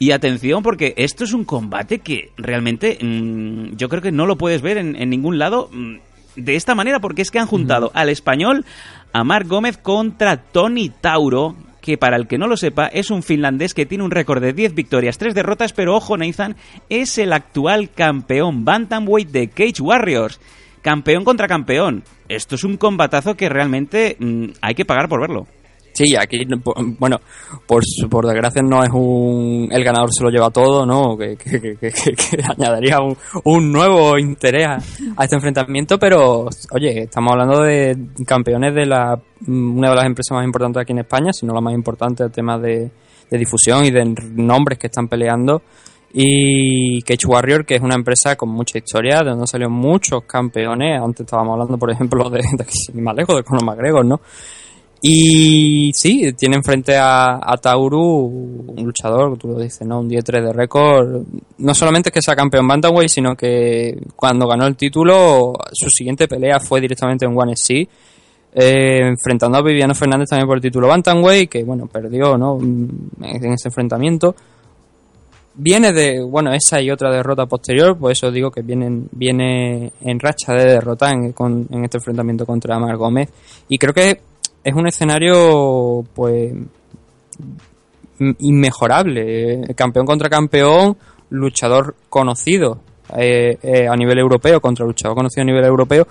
Y 0.02 0.14
atención, 0.14 0.64
porque 0.64 0.96
esto 0.98 1.26
es 1.26 1.32
un 1.32 1.46
combate 1.46 2.00
que 2.00 2.32
realmente 2.36 2.98
mm, 3.00 3.76
yo 3.76 3.88
creo 3.88 4.02
que 4.02 4.12
no 4.12 4.26
lo 4.26 4.36
puedes 4.36 4.64
ver 4.64 4.80
en, 4.80 4.96
en 4.96 5.12
ningún 5.12 5.38
lado 5.38 5.70
mm, 5.72 5.98
de 6.38 6.56
esta 6.56 6.74
manera, 6.74 7.00
porque 7.00 7.22
es 7.22 7.30
que 7.30 7.38
han 7.38 7.46
juntado 7.46 7.92
al 7.94 8.10
español 8.10 8.66
a 9.14 9.24
Marc 9.24 9.48
Gómez 9.48 9.78
contra 9.78 10.38
Tony 10.38 10.90
Tauro, 10.90 11.56
que 11.82 12.00
para 12.00 12.18
el 12.18 12.26
que 12.26 12.40
no 12.40 12.48
lo 12.48 12.58
sepa 12.58 12.88
es 12.88 13.12
un 13.12 13.22
finlandés 13.22 13.76
que 13.76 13.86
tiene 13.86 14.04
un 14.04 14.10
récord 14.10 14.42
de 14.42 14.54
10 14.54 14.74
victorias, 14.74 15.20
3 15.20 15.36
derrotas, 15.36 15.72
pero 15.72 15.96
ojo 15.96 16.18
Nathan, 16.18 16.56
es 16.90 17.20
el 17.20 17.32
actual 17.32 17.92
campeón 17.92 18.66
Bantamweight 18.66 19.30
de 19.30 19.50
Cage 19.50 19.84
Warriors. 19.84 20.40
Campeón 20.82 21.24
contra 21.24 21.48
campeón. 21.48 22.04
Esto 22.28 22.56
es 22.56 22.64
un 22.64 22.78
combatazo 22.78 23.36
que 23.36 23.50
realmente 23.50 24.18
mm, 24.18 24.46
hay 24.62 24.74
que 24.74 24.86
pagar 24.86 25.08
por 25.08 25.22
verlo. 25.22 25.46
Sí, 26.04 26.16
aquí, 26.16 26.46
bueno, 27.00 27.18
por, 27.68 27.84
por 28.10 28.26
desgracia 28.26 28.62
no 28.64 28.84
es 28.84 28.90
un... 28.92 29.68
El 29.72 29.84
ganador 29.84 30.10
se 30.12 30.24
lo 30.24 30.30
lleva 30.30 30.50
todo, 30.50 30.86
¿no? 30.86 31.18
Que, 31.18 31.36
que, 31.38 31.60
que- 31.62 31.92
que- 31.92 32.44
añadiría 32.58 33.00
un, 33.02 33.16
un 33.44 33.72
nuevo 33.72 34.18
interés 34.18 34.68
a, 34.68 35.24
este 35.24 35.36
enfrentamiento, 35.36 36.00
pero, 36.00 36.48
oye, 36.72 37.04
estamos 37.04 37.32
hablando 37.34 37.62
de 37.62 37.96
campeones 38.26 38.74
de 38.74 38.86
la 38.86 39.20
una 39.48 39.90
de 39.90 39.96
las 39.96 40.06
empresas 40.06 40.36
más 40.36 40.46
importantes 40.46 40.82
aquí 40.82 40.92
en 40.92 41.00
España, 41.00 41.32
si 41.34 41.46
no 41.46 41.54
la 41.54 41.62
más 41.62 41.74
importante, 41.74 42.24
el 42.24 42.32
tema 42.32 42.58
de, 42.60 42.92
de 43.30 43.38
difusión 43.38 43.84
y 43.86 43.92
de 43.92 44.06
nombres 44.36 44.78
que 44.80 44.88
están 44.88 45.08
peleando. 45.08 45.62
Y 46.14 47.02
Cage 47.04 47.26
Warrior, 47.26 47.66
que 47.66 47.76
es 47.76 47.82
una 47.82 47.96
empresa 47.96 48.36
con 48.36 48.50
mucha 48.50 48.78
historia, 48.78 49.20
de 49.24 49.30
donde 49.32 49.48
salieron 49.48 49.74
muchos 49.74 50.24
campeones. 50.26 51.02
Antes 51.02 51.22
estábamos 51.26 51.54
hablando, 51.54 51.78
por 51.78 51.90
ejemplo, 51.92 52.30
de, 52.30 52.40
de 52.94 53.02
más 53.02 53.16
lejos, 53.16 53.36
de 53.38 53.44
Conor 53.44 53.64
McGregor, 53.66 54.06
¿no? 54.06 54.20
Y 55.04 55.92
sí, 55.96 56.32
tienen 56.34 56.64
frente 56.64 56.96
a, 56.96 57.40
a 57.42 57.58
Tauru 57.58 57.98
un 58.68 58.86
luchador, 58.86 59.36
tú 59.38 59.48
lo 59.48 59.60
dices, 59.60 59.88
¿no? 59.88 60.00
Un 60.00 60.10
10-3 60.10 60.44
de 60.46 60.54
récord. 60.54 61.24
No 61.58 61.74
solamente 61.74 62.10
es 62.10 62.14
que 62.14 62.22
sea 62.22 62.36
campeón 62.36 62.68
Bantamweight, 62.68 63.10
sino 63.10 63.36
que 63.36 63.98
cuando 64.16 64.48
ganó 64.48 64.68
el 64.68 64.76
título, 64.76 65.54
su 65.72 65.90
siguiente 65.90 66.28
pelea 66.28 66.60
fue 66.60 66.80
directamente 66.82 67.26
en 67.26 67.36
One 67.36 67.54
SC, 67.54 67.88
eh, 68.54 69.00
enfrentando 69.08 69.58
a 69.58 69.64
Viviano 69.64 69.96
Fernández 69.96 70.30
también 70.30 70.48
por 70.48 70.58
el 70.58 70.62
título 70.62 70.88
Bantamweight, 70.88 71.50
que 71.50 71.64
bueno, 71.64 71.88
perdió, 71.88 72.38
¿no? 72.38 72.60
En 72.60 73.10
ese 73.54 73.70
enfrentamiento. 73.70 74.36
Viene 75.56 75.92
de, 75.94 76.22
bueno, 76.22 76.54
esa 76.54 76.80
y 76.80 76.92
otra 76.92 77.12
derrota 77.12 77.46
posterior, 77.48 77.98
por 77.98 78.12
eso 78.12 78.32
digo 78.32 78.52
que 78.52 78.62
vienen, 78.62 79.10
viene 79.12 79.92
en 80.02 80.20
racha 80.20 80.54
de 80.54 80.64
derrota 80.66 81.10
en, 81.10 81.34
con- 81.34 81.68
en 81.72 81.84
este 81.86 81.98
enfrentamiento 81.98 82.46
contra 82.46 82.78
Mar 82.80 82.96
Gómez. 82.98 83.30
Y 83.68 83.78
creo 83.78 83.94
que 83.94 84.22
es 84.64 84.74
un 84.74 84.88
escenario, 84.88 86.04
pues, 86.14 86.54
in- 88.20 88.36
inmejorable. 88.40 89.54
Eh, 89.64 89.74
Campeón 89.76 90.06
contra 90.06 90.30
campeón, 90.30 90.98
luchador 91.30 91.96
conocido 92.10 92.80
eh, 93.18 93.58
eh, 93.62 93.88
a 93.88 93.96
nivel 93.96 94.20
europeo 94.20 94.62
contra 94.62 94.86
luchador 94.86 95.16
conocido 95.16 95.42
a 95.44 95.46
nivel 95.46 95.66
europeo. 95.66 96.08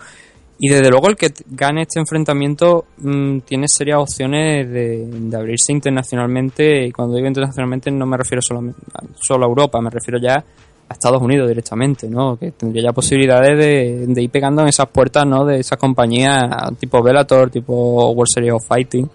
Y 0.62 0.68
desde 0.68 0.90
luego 0.90 1.08
el 1.08 1.16
que 1.16 1.32
gane 1.48 1.82
este 1.82 2.00
enfrentamiento 2.00 2.84
mm, 2.98 3.38
tiene 3.40 3.66
serias 3.66 3.98
opciones 3.98 4.68
de, 4.70 5.06
de 5.06 5.36
abrirse 5.36 5.72
internacionalmente. 5.72 6.86
Y 6.86 6.92
cuando 6.92 7.16
digo 7.16 7.28
internacionalmente 7.28 7.90
no 7.90 8.04
me 8.06 8.16
refiero 8.18 8.40
a- 8.40 9.02
solo 9.20 9.44
a 9.44 9.48
Europa, 9.48 9.80
me 9.80 9.88
refiero 9.90 10.18
ya 10.20 10.44
a 10.90 10.94
Estados 10.94 11.22
Unidos 11.22 11.48
directamente, 11.48 12.10
¿no? 12.10 12.36
Que 12.36 12.50
tendría 12.50 12.88
ya 12.88 12.92
posibilidades 12.92 13.56
de, 13.56 14.22
ir 14.22 14.30
pegando 14.30 14.62
en 14.62 14.68
esas 14.68 14.88
puertas, 14.88 15.24
¿no? 15.24 15.44
De 15.44 15.60
esas 15.60 15.78
compañías 15.78 16.50
tipo 16.80 17.00
Bellator, 17.00 17.48
tipo 17.48 18.10
World 18.10 18.28
Series 18.28 18.52
of 18.54 18.66
Fighting 18.66 19.08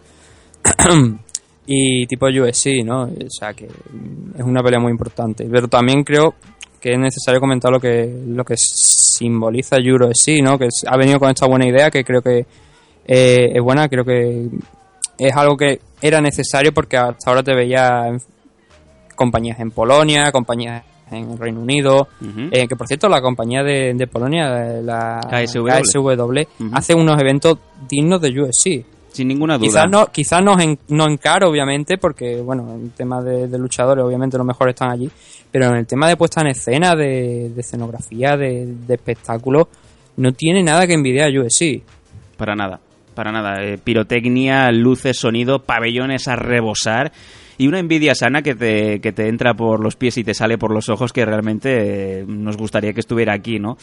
y 1.68 2.08
tipo 2.08 2.28
UFC, 2.28 2.82
¿no? 2.86 3.04
O 3.04 3.30
sea 3.30 3.54
que 3.54 3.66
es 3.66 4.44
una 4.44 4.64
pelea 4.64 4.80
muy 4.80 4.92
importante. 4.92 5.46
Pero 5.52 5.68
también 5.68 6.06
creo 6.06 6.36
que 6.80 6.94
es 6.94 7.00
necesario 7.00 7.42
comentar 7.42 7.70
lo 7.70 7.82
que 7.82 8.24
lo 8.26 8.46
que 8.46 8.56
simboliza 8.56 9.76
Euro 9.76 10.12
¿no? 10.42 10.58
Que 10.58 10.70
ha 10.88 10.98
venido 10.98 11.20
con 11.20 11.30
esta 11.30 11.46
buena 11.46 11.68
idea 11.68 11.92
que 11.92 12.06
creo 12.06 12.22
que 12.22 12.46
eh, 13.06 13.52
es 13.54 13.62
buena, 13.62 13.90
creo 13.90 14.06
que 14.06 14.48
es 15.18 15.36
algo 15.36 15.58
que 15.58 15.82
era 16.02 16.22
necesario 16.22 16.74
porque 16.74 16.96
hasta 16.96 17.30
ahora 17.30 17.44
te 17.44 17.54
veía 17.54 18.18
compañías 19.14 19.60
en 19.60 19.72
Polonia, 19.72 20.32
compañías 20.32 20.95
en 21.16 21.32
el 21.32 21.38
Reino 21.38 21.62
Unido. 21.62 22.08
Eh, 22.52 22.68
que 22.68 22.76
por 22.76 22.88
cierto, 22.88 23.08
la 23.10 23.22
compañía 23.22 23.64
de, 23.64 23.94
de 23.94 24.08
Polonia, 24.08 24.78
eh, 24.78 24.82
la 24.84 25.20
KSW. 25.22 25.68
KSW, 25.68 26.40
hace 26.74 26.94
unos 26.94 27.20
eventos 27.20 27.58
dignos 27.90 28.22
de 28.22 28.30
UFC. 28.30 28.86
Sin 29.12 29.30
ninguna 29.30 29.58
duda. 29.58 29.68
Quizás 29.68 29.86
no, 29.90 30.08
quizás 30.08 30.44
no 30.44 30.60
en, 30.60 30.78
no 30.90 31.08
en 31.08 31.18
caro, 31.18 31.50
obviamente, 31.50 31.98
porque, 31.98 32.42
bueno, 32.42 32.74
en 32.74 32.90
tema 32.90 33.22
de, 33.22 33.48
de 33.48 33.58
luchadores, 33.58 34.04
obviamente 34.04 34.38
los 34.38 34.46
mejores 34.46 34.74
están 34.74 34.92
allí, 34.92 35.10
pero 35.50 35.68
en 35.68 35.78
el 35.78 35.88
tema 35.88 36.10
de 36.10 36.18
puesta 36.18 36.42
en 36.42 36.48
escena, 36.48 36.96
de, 36.96 37.50
de 37.56 37.62
escenografía, 37.62 38.36
de, 38.36 38.66
de 38.86 38.94
espectáculos, 38.94 39.68
no 40.18 40.34
tiene 40.34 40.64
nada 40.64 40.86
que 40.86 40.94
envidiar 40.94 41.30
a 41.30 41.42
UFC. 41.42 41.82
Para 42.36 42.56
nada, 42.56 42.82
para 43.14 43.32
nada. 43.32 43.64
Eh, 43.64 43.78
pirotecnia, 43.78 44.70
luces, 44.74 45.18
sonido, 45.18 45.60
pabellones 45.60 46.28
a 46.28 46.36
rebosar 46.36 47.14
y 47.58 47.68
una 47.68 47.80
envidia 47.80 48.16
sana 48.16 48.42
que 48.42 48.56
te, 48.56 49.00
que 49.02 49.12
te 49.12 49.28
entra 49.28 49.54
por 49.54 49.82
los 49.84 49.96
pies 49.96 50.18
y 50.18 50.24
te 50.24 50.34
sale 50.34 50.58
por 50.58 50.72
los 50.72 50.90
ojos 50.90 51.14
que 51.14 51.26
realmente 51.26 52.20
eh, 52.22 52.26
nos 52.28 52.58
gustaría 52.58 52.94
que 52.94 53.00
estuviera 53.00 53.34
aquí, 53.34 53.60
¿no? 53.60 53.78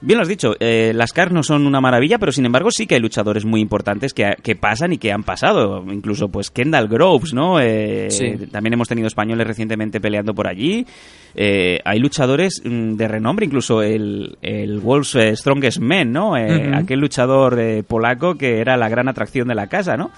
Bien 0.00 0.16
lo 0.18 0.22
has 0.22 0.28
dicho, 0.28 0.54
eh, 0.60 0.92
las 0.94 1.12
CARs 1.12 1.32
no 1.32 1.42
son 1.42 1.66
una 1.66 1.80
maravilla, 1.80 2.18
pero 2.18 2.32
sin 2.32 2.46
embargo 2.46 2.70
sí 2.70 2.86
que 2.86 2.96
hay 2.96 3.00
luchadores 3.00 3.44
muy 3.44 3.60
importantes 3.60 4.12
que, 4.14 4.34
que 4.42 4.56
pasan 4.56 4.92
y 4.92 4.98
que 4.98 5.12
han 5.12 5.22
pasado. 5.22 5.84
Incluso 5.90 6.28
pues 6.28 6.50
Kendall 6.50 6.88
Groves, 6.88 7.32
¿no? 7.34 7.60
Eh, 7.60 8.06
Sí. 8.10 8.32
También 8.50 8.74
hemos 8.74 8.88
tenido 8.88 9.06
españoles 9.08 9.46
recientemente 9.46 10.00
peleando 10.00 10.34
por 10.34 10.46
allí. 10.48 10.86
Eh, 11.34 11.80
hay 11.84 11.98
luchadores 11.98 12.62
mm, 12.64 12.94
de 12.94 13.08
renombre, 13.08 13.46
incluso 13.46 13.82
el, 13.82 14.38
el 14.42 14.78
World's 14.78 15.14
eh, 15.16 15.36
Strongest 15.36 15.78
Man, 15.78 16.12
¿no? 16.12 16.34
Aquel 16.34 17.00
luchador 17.00 17.58
eh, 17.58 17.82
polaco 17.82 18.36
que 18.36 18.58
era 18.60 18.76
la 18.76 18.88
gran 18.88 19.08
atracción 19.08 19.48
de 19.48 19.54
la 19.54 19.66
casa, 19.66 19.96
¿no? 19.96 20.10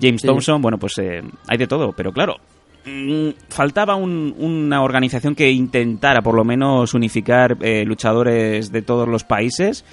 James 0.00 0.20
Sí. 0.20 0.26
Thompson, 0.26 0.60
bueno, 0.62 0.78
pues 0.78 0.92
eh, 0.98 1.22
hay 1.46 1.58
de 1.58 1.66
todo, 1.66 1.92
pero 1.92 2.12
claro, 2.12 2.36
mm, 2.84 3.28
faltaba 3.48 3.96
un- 3.96 4.34
una 4.38 4.82
organización 4.82 5.34
que 5.34 5.50
intentara 5.50 6.22
por 6.22 6.34
lo 6.34 6.44
menos 6.44 6.94
unificar 6.94 7.56
eh, 7.60 7.84
luchadores 7.84 8.70
de 8.72 8.82
todos 8.82 9.08
los 9.08 9.24
países. 9.24 9.84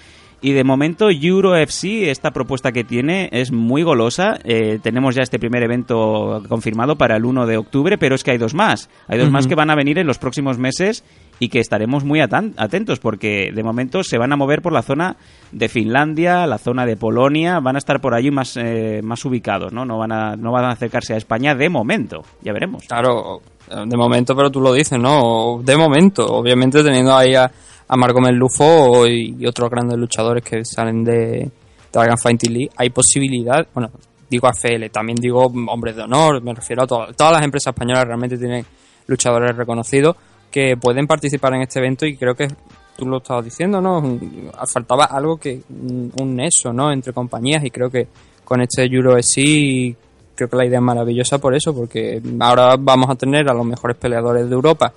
Y 0.41 0.51
de 0.53 0.63
momento 0.63 1.09
Euro 1.09 1.55
FC, 1.55 2.11
esta 2.11 2.31
propuesta 2.31 2.71
que 2.71 2.83
tiene 2.83 3.29
es 3.31 3.51
muy 3.51 3.83
golosa. 3.83 4.37
Eh, 4.43 4.79
tenemos 4.81 5.15
ya 5.15 5.23
este 5.23 5.39
primer 5.39 5.63
evento 5.63 6.43
confirmado 6.47 6.97
para 6.97 7.15
el 7.15 7.25
1 7.25 7.45
de 7.47 7.57
octubre, 7.57 7.97
pero 7.97 8.15
es 8.15 8.23
que 8.23 8.31
hay 8.31 8.37
dos 8.37 8.53
más. 8.53 8.89
Hay 9.07 9.17
dos 9.17 9.31
más 9.31 9.47
que 9.47 9.55
van 9.55 9.69
a 9.69 9.75
venir 9.75 9.97
en 9.97 10.07
los 10.07 10.17
próximos 10.19 10.57
meses 10.57 11.03
y 11.39 11.49
que 11.49 11.59
estaremos 11.59 12.03
muy 12.03 12.21
atentos 12.21 12.99
porque 12.99 13.51
de 13.53 13.63
momento 13.63 14.03
se 14.03 14.17
van 14.17 14.31
a 14.31 14.37
mover 14.37 14.61
por 14.61 14.71
la 14.71 14.81
zona 14.81 15.17
de 15.51 15.67
Finlandia, 15.67 16.47
la 16.47 16.57
zona 16.57 16.85
de 16.85 16.95
Polonia, 16.95 17.59
van 17.59 17.75
a 17.75 17.79
estar 17.79 17.99
por 17.99 18.13
allí 18.13 18.31
más, 18.31 18.55
eh, 18.57 19.01
más 19.03 19.23
ubicados, 19.25 19.73
¿no? 19.73 19.85
No 19.85 19.97
van, 19.97 20.11
a, 20.11 20.35
no 20.35 20.51
van 20.51 20.65
a 20.65 20.71
acercarse 20.71 21.13
a 21.13 21.17
España 21.17 21.55
de 21.55 21.69
momento, 21.69 22.21
ya 22.41 22.53
veremos. 22.53 22.85
Claro, 22.87 23.41
de 23.67 23.97
momento, 23.97 24.35
pero 24.35 24.51
tú 24.51 24.61
lo 24.61 24.73
dices, 24.73 24.99
¿no? 24.99 25.59
De 25.63 25.75
momento, 25.75 26.25
obviamente 26.25 26.83
teniendo 26.83 27.15
ahí 27.15 27.33
a, 27.35 27.51
a 27.87 28.31
Lufo 28.31 29.07
y, 29.07 29.45
otros 29.45 29.69
grandes 29.69 29.97
luchadores 29.97 30.43
que 30.43 30.65
salen 30.65 31.03
de, 31.03 31.49
Dragon 31.91 32.17
Fighting 32.17 32.51
League, 32.53 32.71
hay 32.75 32.89
posibilidad, 32.89 33.65
bueno, 33.73 33.89
digo 34.29 34.47
AFL, 34.47 34.89
también 34.91 35.15
digo 35.15 35.45
hombres 35.45 35.95
de 35.95 36.01
honor, 36.01 36.41
me 36.41 36.53
refiero 36.53 36.83
a 36.83 36.87
to- 36.87 37.07
todas 37.15 37.31
las 37.33 37.43
empresas 37.43 37.73
españolas 37.73 38.03
realmente 38.05 38.37
tienen 38.37 38.65
luchadores 39.07 39.55
reconocidos 39.55 40.15
que 40.51 40.75
pueden 40.75 41.07
participar 41.07 41.53
en 41.53 41.61
este 41.61 41.79
evento 41.79 42.05
y 42.05 42.17
creo 42.17 42.35
que 42.35 42.49
tú 42.97 43.05
lo 43.05 43.17
estabas 43.17 43.45
diciendo, 43.45 43.79
¿no? 43.79 44.19
Faltaba 44.67 45.05
algo 45.05 45.37
que 45.37 45.61
un 45.69 46.11
un 46.21 46.35
nexo, 46.35 46.73
¿no? 46.73 46.91
Entre 46.91 47.13
compañías 47.13 47.63
y 47.63 47.69
creo 47.71 47.89
que 47.89 48.07
con 48.43 48.61
este 48.61 48.83
Euro 48.85 49.21
sí 49.21 49.95
creo 50.35 50.49
que 50.49 50.57
la 50.57 50.65
idea 50.65 50.79
es 50.79 50.83
maravillosa 50.83 51.37
por 51.37 51.55
eso, 51.55 51.73
porque 51.73 52.21
ahora 52.39 52.75
vamos 52.77 53.09
a 53.09 53.15
tener 53.15 53.49
a 53.49 53.53
los 53.53 53.65
mejores 53.65 53.95
peleadores 53.97 54.49
de 54.49 54.53
Europa 54.55 54.91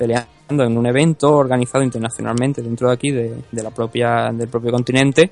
peleando 0.00 0.64
en 0.64 0.78
un 0.78 0.86
evento 0.86 1.36
organizado 1.36 1.84
internacionalmente 1.84 2.62
dentro 2.62 2.88
de 2.88 2.94
aquí 2.94 3.10
de, 3.10 3.34
de 3.52 3.62
la 3.62 3.70
propia 3.70 4.30
del 4.32 4.48
propio 4.48 4.72
continente 4.72 5.30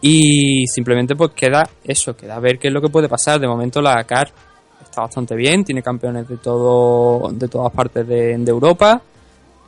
y 0.00 0.66
simplemente 0.66 1.14
pues 1.14 1.30
queda 1.30 1.62
eso, 1.84 2.16
queda 2.16 2.40
ver 2.40 2.58
qué 2.58 2.68
es 2.68 2.74
lo 2.74 2.82
que 2.82 2.88
puede 2.88 3.08
pasar. 3.08 3.38
De 3.38 3.46
momento 3.46 3.80
la 3.80 4.02
CAR 4.02 4.32
está 4.82 5.02
bastante 5.02 5.36
bien, 5.36 5.62
tiene 5.62 5.80
campeones 5.80 6.28
de 6.28 6.38
todo 6.38 7.30
de 7.30 7.46
todas 7.46 7.72
partes 7.72 8.06
de, 8.06 8.36
de 8.36 8.50
Europa, 8.50 9.00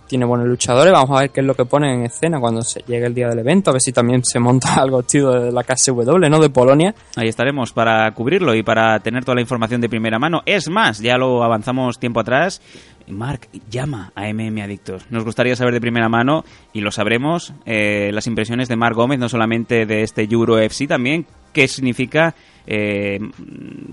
tiene 0.07 0.25
buenos 0.25 0.47
luchadores, 0.47 0.93
vamos 0.93 1.11
a 1.17 1.23
ver 1.23 1.31
qué 1.31 1.41
es 1.41 1.47
lo 1.47 1.55
que 1.55 1.65
ponen 1.65 2.01
en 2.01 2.07
escena 2.07 2.41
cuando 2.41 2.63
se 2.63 2.81
llegue 2.87 3.07
el 3.07 3.15
día 3.15 3.29
del 3.29 3.41
evento, 3.41 3.71
a 3.71 3.75
ver 3.75 3.83
si 3.83 3.93
también 3.93 4.25
se 4.25 4.39
monta 4.39 4.75
algo 4.81 5.03
tío 5.03 5.31
de 5.31 5.53
la 5.53 5.65
KSW, 5.65 6.29
¿no? 6.29 6.39
De 6.39 6.51
Polonia. 6.51 6.95
Ahí 7.17 7.29
estaremos 7.29 7.73
para 7.73 8.11
cubrirlo 8.13 8.55
y 8.55 8.63
para 8.63 8.99
tener 9.01 9.25
toda 9.25 9.37
la 9.37 9.41
información 9.41 9.81
de 9.81 9.89
primera 9.89 10.19
mano. 10.19 10.43
Es 10.47 10.69
más, 10.69 11.01
ya 11.01 11.17
lo 11.17 11.43
avanzamos 11.43 11.99
tiempo 11.99 12.21
atrás. 12.21 12.61
Mark 13.09 13.49
llama 13.71 14.13
a 14.15 14.29
MM 14.33 14.61
Adictos. 14.63 15.07
Nos 15.11 15.25
gustaría 15.25 15.55
saber 15.55 15.75
de 15.75 15.81
primera 15.81 16.09
mano 16.09 16.45
y 16.73 16.81
lo 16.81 16.91
sabremos 16.91 17.53
eh, 17.65 18.11
las 18.13 18.27
impresiones 18.27 18.69
de 18.69 18.77
Mark 18.77 18.97
Gómez, 18.97 19.19
no 19.19 19.29
solamente 19.29 19.87
de 19.87 20.03
este 20.03 20.27
Euro 20.29 20.59
FC, 20.59 20.87
también 20.89 21.27
qué 21.53 21.69
significa 21.69 22.35
eh, 22.67 23.19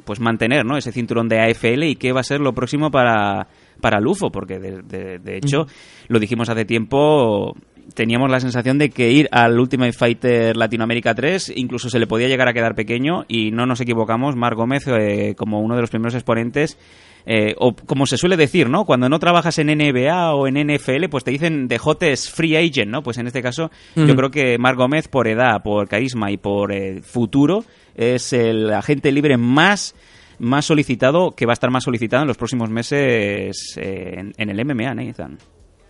pues 0.03 0.19
mantener 0.19 0.65
¿no? 0.65 0.77
ese 0.77 0.91
cinturón 0.91 1.29
de 1.29 1.39
AFL 1.39 1.83
y 1.83 1.95
qué 1.95 2.11
va 2.11 2.21
a 2.21 2.23
ser 2.23 2.41
lo 2.41 2.53
próximo 2.53 2.89
para, 2.89 3.47
para 3.83 3.99
Lufo, 3.99 4.31
porque 4.31 4.57
de, 4.59 4.81
de- 4.81 5.19
de 5.19 5.37
hecho, 5.37 5.67
lo 6.07 6.17
dijimos 6.19 6.47
hace 6.49 6.63
tiempo, 6.65 7.53
teníamos 7.93 8.31
la 8.31 8.39
sensación 8.39 8.77
de 8.77 8.89
que 8.89 9.11
ir 9.11 9.27
al 9.31 9.59
Ultimate 9.59 9.91
Fighter 9.91 10.55
Latinoamérica 10.55 11.13
3 11.13 11.51
incluso 11.57 11.89
se 11.89 11.99
le 11.99 12.07
podía 12.07 12.29
llegar 12.29 12.47
a 12.47 12.53
quedar 12.53 12.75
pequeño 12.75 13.25
y 13.27 13.51
no 13.51 13.65
nos 13.65 13.81
equivocamos, 13.81 14.37
Marc 14.37 14.55
Gómez 14.55 14.85
eh, 14.87 15.35
como 15.37 15.59
uno 15.59 15.75
de 15.75 15.81
los 15.81 15.89
primeros 15.89 16.15
exponentes 16.15 16.77
eh, 17.25 17.55
o 17.57 17.73
como 17.75 18.05
se 18.05 18.17
suele 18.17 18.35
decir, 18.37 18.69
¿no? 18.69 18.83
Cuando 18.85 19.07
no 19.09 19.17
trabajas 19.19 19.57
en 19.59 19.67
NBA 19.67 20.33
o 20.33 20.47
en 20.47 20.55
NFL, 20.55 21.05
pues 21.09 21.23
te 21.25 21.31
dicen 21.31 21.67
de 21.69 21.79
hottest 21.81 22.33
free 22.35 22.55
agent, 22.57 22.89
¿no? 22.91 23.01
Pues 23.03 23.17
en 23.17 23.27
este 23.27 23.41
caso, 23.41 23.69
yo 24.07 24.15
creo 24.15 24.29
que 24.31 24.57
Marc 24.57 24.77
Gómez, 24.77 25.07
por 25.07 25.27
edad, 25.27 25.61
por 25.63 25.87
carisma 25.87 26.31
y 26.31 26.37
por 26.37 26.73
eh, 26.73 27.01
futuro, 27.01 27.63
es 27.95 28.33
el 28.33 28.73
agente 28.73 29.11
libre 29.13 29.37
más 29.37 29.95
más 30.43 30.65
solicitado, 30.65 31.31
que 31.31 31.45
va 31.45 31.53
a 31.53 31.55
estar 31.55 31.71
más 31.71 31.83
solicitado 31.83 32.21
en 32.23 32.27
los 32.27 32.37
próximos 32.37 32.69
meses 32.69 33.75
eh, 33.77 34.13
en, 34.17 34.33
en 34.37 34.49
el 34.49 34.65
MMA, 34.65 34.93
Nathan. 34.93 35.37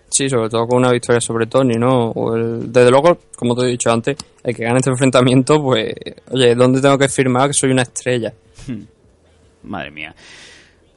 Sí, 0.09 0.29
sobre 0.29 0.47
todo 0.47 0.67
con 0.67 0.77
una 0.79 0.91
victoria 0.91 1.19
sobre 1.19 1.47
Tony, 1.47 1.75
¿no? 1.75 2.11
O 2.11 2.35
el- 2.35 2.71
desde 2.71 2.91
luego, 2.91 3.17
como 3.35 3.55
te 3.55 3.63
he 3.63 3.69
dicho 3.71 3.91
antes, 3.91 4.15
el 4.43 4.55
que 4.55 4.63
gane 4.63 4.77
este 4.77 4.91
enfrentamiento, 4.91 5.61
pues, 5.61 5.93
oye, 6.31 6.53
¿dónde 6.55 6.81
tengo 6.81 6.97
que 6.99 7.09
firmar 7.09 7.47
que 7.47 7.53
soy 7.53 7.71
una 7.71 7.81
estrella? 7.81 8.31
Madre 9.63 9.91
mía. 9.91 10.13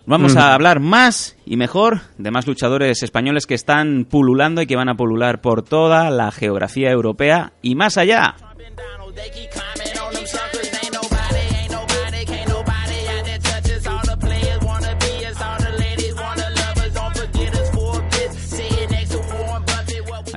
Vamos 0.09 0.35
Mm. 0.35 0.39
a 0.39 0.55
hablar 0.55 0.81
más 0.81 1.37
y 1.47 1.57
mejor 1.57 2.01
de 2.19 2.31
más 2.31 2.47
luchadores 2.47 3.03
españoles 3.03 3.47
que 3.47 3.55
están 3.55 4.05
pululando 4.09 4.61
y 4.63 4.67
que 4.67 4.77
van 4.77 4.89
a 4.89 4.95
pulular 4.97 5.41
por 5.41 5.63
toda 5.63 6.11
la 6.11 6.31
geografía 6.31 6.91
europea 6.91 7.55
y 7.63 7.75
más 7.75 7.97
allá. 7.97 8.37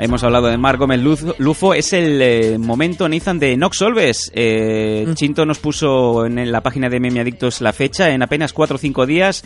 Hemos 0.01 0.23
hablado 0.23 0.47
de 0.47 0.57
Mark 0.57 0.79
Gómez 0.79 1.01
Lufo. 1.37 1.73
Es 1.73 1.91
el 1.91 2.21
eh, 2.21 2.57
momento, 2.57 3.09
Nathan, 3.09 3.37
de 3.37 3.57
Nox 3.57 3.77
Solves. 3.77 4.31
Eh, 4.33 5.05
Chinto 5.13 5.45
nos 5.45 5.59
puso 5.59 6.25
en 6.25 6.51
la 6.51 6.61
página 6.61 6.89
de 6.89 7.01
Meme 7.01 7.19
Adictos 7.19 7.59
la 7.59 7.73
fecha. 7.73 8.09
En 8.09 8.23
apenas 8.23 8.53
4 8.53 8.75
o 8.75 8.79
5 8.79 9.05
días 9.05 9.43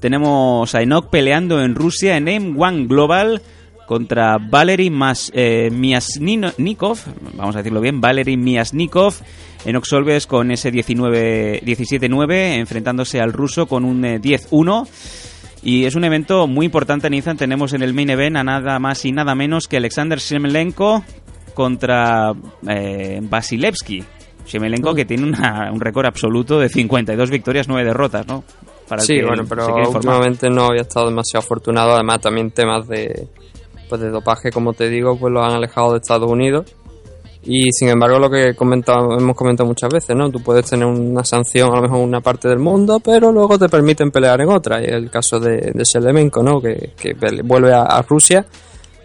tenemos 0.00 0.74
a 0.74 0.82
Enoch 0.82 1.08
peleando 1.08 1.62
en 1.62 1.76
Rusia 1.76 2.16
en 2.16 2.26
M1 2.26 2.88
Global 2.88 3.42
contra 3.86 4.38
Valery 4.38 4.90
Mas, 4.90 5.30
eh, 5.34 5.70
Miasnikov. 5.70 6.98
Vamos 7.36 7.54
a 7.54 7.58
decirlo 7.58 7.80
bien, 7.80 8.00
Valery 8.00 8.36
Miasnikov. 8.36 9.14
Enoch 9.64 9.84
Solves 9.84 10.26
con 10.26 10.50
ese 10.50 10.72
19 10.72 11.62
17-9 11.64 12.56
enfrentándose 12.56 13.20
al 13.20 13.32
ruso 13.32 13.66
con 13.66 13.84
un 13.84 14.04
eh, 14.04 14.20
10-1. 14.20 14.88
Y 15.62 15.84
es 15.84 15.94
un 15.94 16.04
evento 16.04 16.46
muy 16.48 16.66
importante, 16.66 17.08
Nizan. 17.08 17.36
Tenemos 17.36 17.72
en 17.72 17.82
el 17.82 17.94
main 17.94 18.10
event 18.10 18.36
a 18.36 18.42
nada 18.44 18.78
más 18.80 19.04
y 19.04 19.12
nada 19.12 19.34
menos 19.34 19.68
que 19.68 19.76
Alexander 19.76 20.18
Shemelenko 20.18 21.04
contra 21.54 22.32
eh, 22.68 23.20
Vasilevsky. 23.22 24.02
Shemelenko 24.46 24.94
que 24.94 25.04
tiene 25.04 25.24
una- 25.24 25.70
un 25.72 25.80
récord 25.80 26.06
absoluto 26.06 26.58
de 26.58 26.68
52 26.68 27.30
victorias, 27.30 27.68
9 27.68 27.84
derrotas, 27.84 28.26
¿no? 28.26 28.42
Para 28.88 29.02
sí, 29.02 29.14
bueno, 29.22 29.44
pero 29.48 29.66
últimamente 29.94 30.50
no 30.50 30.64
había 30.66 30.82
estado 30.82 31.06
demasiado 31.08 31.44
afortunado. 31.44 31.92
Además, 31.94 32.20
también 32.20 32.50
temas 32.50 32.88
de, 32.88 33.28
pues 33.88 34.00
de 34.00 34.10
dopaje, 34.10 34.50
como 34.50 34.72
te 34.72 34.88
digo, 34.88 35.16
pues 35.16 35.32
lo 35.32 35.44
han 35.44 35.52
alejado 35.52 35.92
de 35.92 35.98
Estados 35.98 36.28
Unidos. 36.30 36.74
Y 37.44 37.72
sin 37.72 37.88
embargo, 37.88 38.20
lo 38.20 38.30
que 38.30 38.54
comentado, 38.54 39.18
hemos 39.18 39.34
comentado 39.36 39.66
muchas 39.68 39.92
veces, 39.92 40.14
¿no? 40.14 40.30
Tú 40.30 40.40
puedes 40.40 40.64
tener 40.70 40.86
una 40.86 41.24
sanción 41.24 41.72
a 41.72 41.76
lo 41.76 41.82
mejor 41.82 41.98
en 41.98 42.04
una 42.04 42.20
parte 42.20 42.48
del 42.48 42.60
mundo, 42.60 43.00
pero 43.00 43.32
luego 43.32 43.58
te 43.58 43.68
permiten 43.68 44.12
pelear 44.12 44.40
en 44.40 44.48
otra. 44.48 44.80
Y 44.80 44.84
es 44.84 44.92
el 44.92 45.10
caso 45.10 45.40
de, 45.40 45.72
de 45.74 45.82
Shelemenko, 45.84 46.40
¿no? 46.42 46.60
Que, 46.60 46.92
vuelve 47.42 47.72
a, 47.74 48.00
Rusia, 48.02 48.46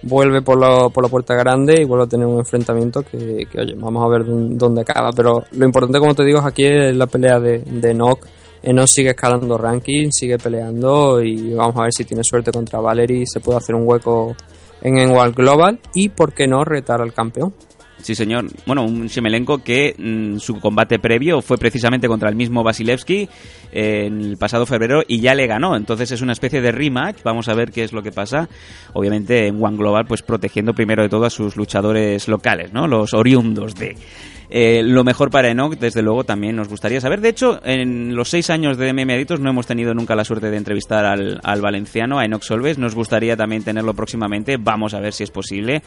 vuelve 0.04 0.44
por, 0.44 0.60
la- 0.60 0.90
por 0.90 1.04
la 1.04 1.10
puerta 1.10 1.34
grande 1.34 1.82
y 1.82 1.86
vuelve 1.86 2.06
a 2.06 2.08
tener 2.08 2.28
un 2.28 2.38
enfrentamiento 2.38 3.02
que, 3.02 3.48
oye, 3.58 3.74
vamos 3.76 4.06
a 4.06 4.08
ver 4.08 4.24
dónde 4.28 4.82
acaba. 4.82 5.12
Pero 5.14 5.44
lo 5.54 5.66
importante, 5.66 5.98
como 6.00 6.14
te 6.14 6.24
digo, 6.24 6.40
aquí 6.40 6.64
es 6.66 6.96
la 6.96 7.08
pelea 7.08 7.40
de, 7.40 7.60
de 7.60 7.90
Enoch. 7.92 8.20
Enoch 8.62 8.88
sigue 8.88 9.10
escalando 9.12 9.58
ranking, 9.58 10.10
sigue 10.12 10.38
peleando 10.38 11.24
y 11.24 11.56
vamos 11.56 11.76
a 11.78 11.84
ver 11.84 11.94
si 11.94 12.06
tiene 12.06 12.24
suerte 12.24 12.52
contra 12.52 12.80
Valery 12.80 13.22
y 13.24 13.26
se 13.26 13.40
puede 13.40 13.58
hacer 13.58 13.74
un 13.74 13.88
hueco 13.88 14.36
en 14.82 15.00
Enwal 15.00 15.32
Global 15.32 15.80
y, 15.96 16.10
por 16.10 16.34
qué 16.34 16.48
no, 16.48 16.64
retar 16.64 17.02
al 17.02 17.14
campeón. 17.14 17.54
Sí, 18.02 18.16
señor. 18.16 18.46
Bueno, 18.66 18.84
un 18.86 19.08
Shemelenko 19.08 19.60
que 19.60 19.96
mm, 19.98 20.38
su 20.38 20.60
combate 20.60 21.00
previo 21.00 21.42
fue 21.42 21.58
precisamente 21.58 22.08
contra 22.08 22.30
el 22.30 22.36
mismo 22.36 22.64
Vasilevsky 22.64 23.28
eh, 23.72 24.06
en 24.06 24.22
el 24.22 24.38
pasado 24.38 24.66
febrero 24.66 25.02
y 25.08 25.20
ya 25.20 25.34
le 25.34 25.48
ganó. 25.48 25.76
Entonces 25.76 26.12
es 26.12 26.22
una 26.22 26.34
especie 26.34 26.62
de 26.62 26.72
rematch. 26.72 27.24
Vamos 27.24 27.50
a 27.50 27.54
ver 27.54 27.72
qué 27.72 27.84
es 27.84 27.94
lo 27.94 28.04
que 28.04 28.12
pasa. 28.12 28.48
Obviamente 28.94 29.48
en 29.48 29.64
One 29.64 29.78
Global, 29.78 30.06
pues 30.08 30.22
protegiendo 30.22 30.74
primero 30.74 31.04
de 31.04 31.10
todo 31.10 31.26
a 31.26 31.30
sus 31.30 31.56
luchadores 31.56 32.28
locales, 32.28 32.72
¿no? 32.72 32.88
Los 32.88 33.14
oriundos 33.14 33.76
de. 33.76 33.96
Eh, 34.50 34.82
lo 34.84 35.04
mejor 35.04 35.30
para 35.30 35.50
Enoch, 35.50 35.78
desde 35.78 36.02
luego, 36.02 36.24
también 36.24 36.56
nos 36.56 36.70
gustaría 36.70 37.02
saber. 37.02 37.22
De 37.22 37.30
hecho, 37.30 37.60
en 37.64 38.16
los 38.16 38.30
seis 38.30 38.50
años 38.50 38.78
de 38.78 38.94
MM 38.94 39.14
Adictos 39.14 39.40
no 39.40 39.50
hemos 39.50 39.68
tenido 39.68 39.94
nunca 39.94 40.16
la 40.16 40.24
suerte 40.24 40.50
de 40.50 40.58
entrevistar 40.58 41.06
al, 41.06 41.40
al 41.44 41.62
valenciano, 41.62 42.20
a 42.20 42.26
Enoch 42.26 42.44
Solves. 42.44 42.78
Nos 42.78 42.96
gustaría 42.96 43.36
también 43.36 43.64
tenerlo 43.64 43.94
próximamente. 43.94 44.58
Vamos 44.58 44.94
a 44.94 45.00
ver 45.00 45.14
si 45.14 45.24
es 45.24 45.32
posible. 45.32 45.82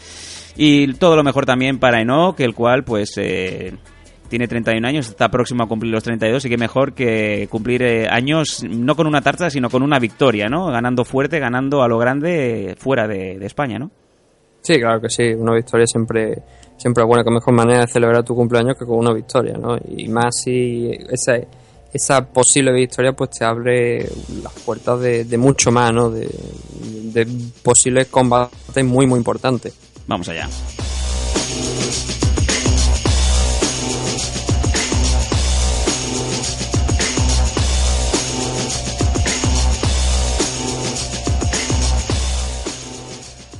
Y 0.56 0.92
todo 0.94 1.16
lo 1.16 1.24
mejor 1.24 1.46
también 1.46 1.78
para 1.78 2.00
Enoch, 2.00 2.38
el 2.40 2.54
cual, 2.54 2.84
pues. 2.84 3.12
Eh, 3.16 3.72
tiene 4.28 4.46
31 4.46 4.86
años, 4.86 5.08
está 5.08 5.28
próximo 5.28 5.64
a 5.64 5.66
cumplir 5.66 5.92
los 5.92 6.04
32 6.04 6.44
y 6.44 6.48
que 6.48 6.56
mejor 6.56 6.94
que 6.94 7.48
cumplir 7.50 7.82
eh, 7.82 8.06
años 8.08 8.62
no 8.62 8.94
con 8.94 9.08
una 9.08 9.22
tarta, 9.22 9.50
sino 9.50 9.68
con 9.68 9.82
una 9.82 9.98
victoria, 9.98 10.48
¿no? 10.48 10.66
Ganando 10.66 11.04
fuerte, 11.04 11.40
ganando 11.40 11.82
a 11.82 11.88
lo 11.88 11.98
grande 11.98 12.76
fuera 12.78 13.08
de, 13.08 13.40
de 13.40 13.46
España, 13.46 13.80
¿no? 13.80 13.90
Sí, 14.62 14.78
claro 14.78 15.00
que 15.00 15.08
sí. 15.08 15.24
Una 15.34 15.54
victoria 15.54 15.86
siempre, 15.86 16.42
siempre 16.80 17.02
es 17.04 17.06
buena. 17.06 17.22
Que 17.22 17.30
mejor 17.30 17.54
manera 17.54 17.80
de 17.80 17.92
celebrar 17.92 18.24
tu 18.24 18.34
cumpleaños 18.34 18.76
que 18.76 18.86
con 18.86 18.98
una 18.98 19.12
victoria, 19.12 19.54
¿no? 19.58 19.76
Y 19.88 20.08
más 20.08 20.34
si 20.42 20.90
esa, 21.10 21.38
esa 21.92 22.26
posible 22.26 22.72
victoria 22.72 23.12
pues 23.12 23.30
te 23.30 23.44
abre 23.44 24.08
las 24.42 24.52
puertas 24.64 25.00
de, 25.00 25.24
de 25.24 25.38
mucho 25.38 25.70
más, 25.70 25.92
¿no? 25.92 26.10
De, 26.10 26.28
de 27.12 27.26
posibles 27.62 28.08
combates 28.08 28.84
muy, 28.84 29.06
muy 29.06 29.18
importantes. 29.18 29.74
Vamos 30.06 30.28
allá. 30.28 30.48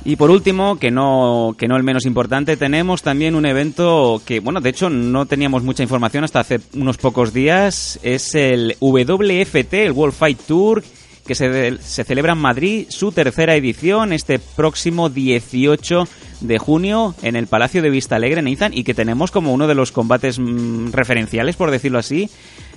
Y 0.03 0.15
por 0.15 0.31
último, 0.31 0.79
que 0.79 0.89
no, 0.89 1.55
que 1.57 1.67
no 1.67 1.77
el 1.77 1.83
menos 1.83 2.05
importante, 2.05 2.57
tenemos 2.57 3.03
también 3.03 3.35
un 3.35 3.45
evento 3.45 4.19
que, 4.25 4.39
bueno, 4.39 4.59
de 4.59 4.71
hecho 4.71 4.89
no 4.89 5.27
teníamos 5.27 5.61
mucha 5.61 5.83
información 5.83 6.23
hasta 6.23 6.39
hace 6.39 6.59
unos 6.73 6.97
pocos 6.97 7.33
días. 7.33 7.99
Es 8.01 8.33
el 8.33 8.77
WFT, 8.79 9.73
el 9.73 9.91
World 9.91 10.15
Fight 10.15 10.39
Tour, 10.47 10.83
que 11.27 11.35
se, 11.35 11.77
se 11.77 12.03
celebra 12.03 12.33
en 12.33 12.39
Madrid, 12.39 12.87
su 12.89 13.11
tercera 13.11 13.55
edición, 13.55 14.11
este 14.11 14.39
próximo 14.39 15.09
18 15.09 16.07
de 16.41 16.57
junio 16.57 17.13
en 17.21 17.35
el 17.35 17.45
Palacio 17.45 17.83
de 17.83 17.91
Vista 17.91 18.15
Alegre, 18.15 18.41
Nathan, 18.41 18.73
y 18.73 18.83
que 18.83 18.95
tenemos 18.95 19.29
como 19.29 19.53
uno 19.53 19.67
de 19.67 19.75
los 19.75 19.91
combates 19.91 20.39
mm, 20.39 20.91
referenciales, 20.91 21.55
por 21.55 21.69
decirlo 21.69 21.99
así, 21.99 22.27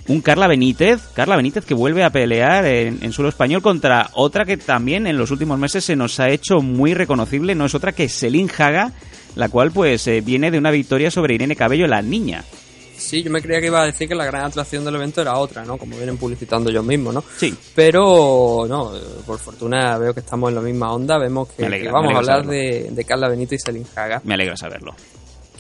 un 0.08 0.20
Carla 0.20 0.46
Benítez, 0.46 1.02
Carla 1.14 1.36
Benítez 1.36 1.64
que 1.64 1.74
vuelve 1.74 2.04
a 2.04 2.10
pelear 2.10 2.66
en, 2.66 2.98
en, 3.02 3.12
suelo 3.12 3.28
español 3.28 3.62
contra 3.62 4.10
otra 4.12 4.44
que 4.44 4.56
también 4.56 5.06
en 5.06 5.16
los 5.16 5.30
últimos 5.30 5.58
meses 5.58 5.84
se 5.84 5.96
nos 5.96 6.20
ha 6.20 6.28
hecho 6.28 6.60
muy 6.60 6.94
reconocible, 6.94 7.54
no 7.54 7.64
es 7.64 7.74
otra 7.74 7.92
que 7.92 8.08
Selin 8.08 8.50
Haga, 8.56 8.92
la 9.34 9.48
cual 9.48 9.70
pues 9.72 10.06
eh, 10.06 10.20
viene 10.20 10.50
de 10.50 10.58
una 10.58 10.70
victoria 10.70 11.10
sobre 11.10 11.34
Irene 11.34 11.56
Cabello, 11.56 11.86
la 11.86 12.02
niña. 12.02 12.44
Sí, 12.96 13.22
yo 13.22 13.30
me 13.30 13.42
creía 13.42 13.60
que 13.60 13.66
iba 13.66 13.82
a 13.82 13.86
decir 13.86 14.08
que 14.08 14.14
la 14.14 14.24
gran 14.24 14.44
atracción 14.44 14.84
del 14.84 14.94
evento 14.94 15.20
era 15.20 15.36
otra, 15.36 15.64
¿no? 15.64 15.76
Como 15.76 15.96
vienen 15.96 16.16
publicitando 16.16 16.70
ellos 16.70 16.84
mismos, 16.84 17.12
¿no? 17.12 17.24
Sí. 17.36 17.54
Pero, 17.74 18.66
no, 18.68 18.92
por 19.26 19.38
fortuna 19.38 19.98
veo 19.98 20.14
que 20.14 20.20
estamos 20.20 20.48
en 20.50 20.54
la 20.54 20.60
misma 20.60 20.92
onda, 20.92 21.18
vemos 21.18 21.48
que, 21.48 21.66
alegra, 21.66 21.88
que 21.88 21.92
vamos 21.92 22.14
a 22.14 22.18
hablar 22.18 22.46
de, 22.46 22.88
de, 22.90 23.04
Carla 23.04 23.28
Benítez 23.28 23.60
y 23.60 23.64
Selin 23.64 23.86
Haga. 23.96 24.22
Me 24.24 24.34
alegra 24.34 24.56
saberlo. 24.56 24.94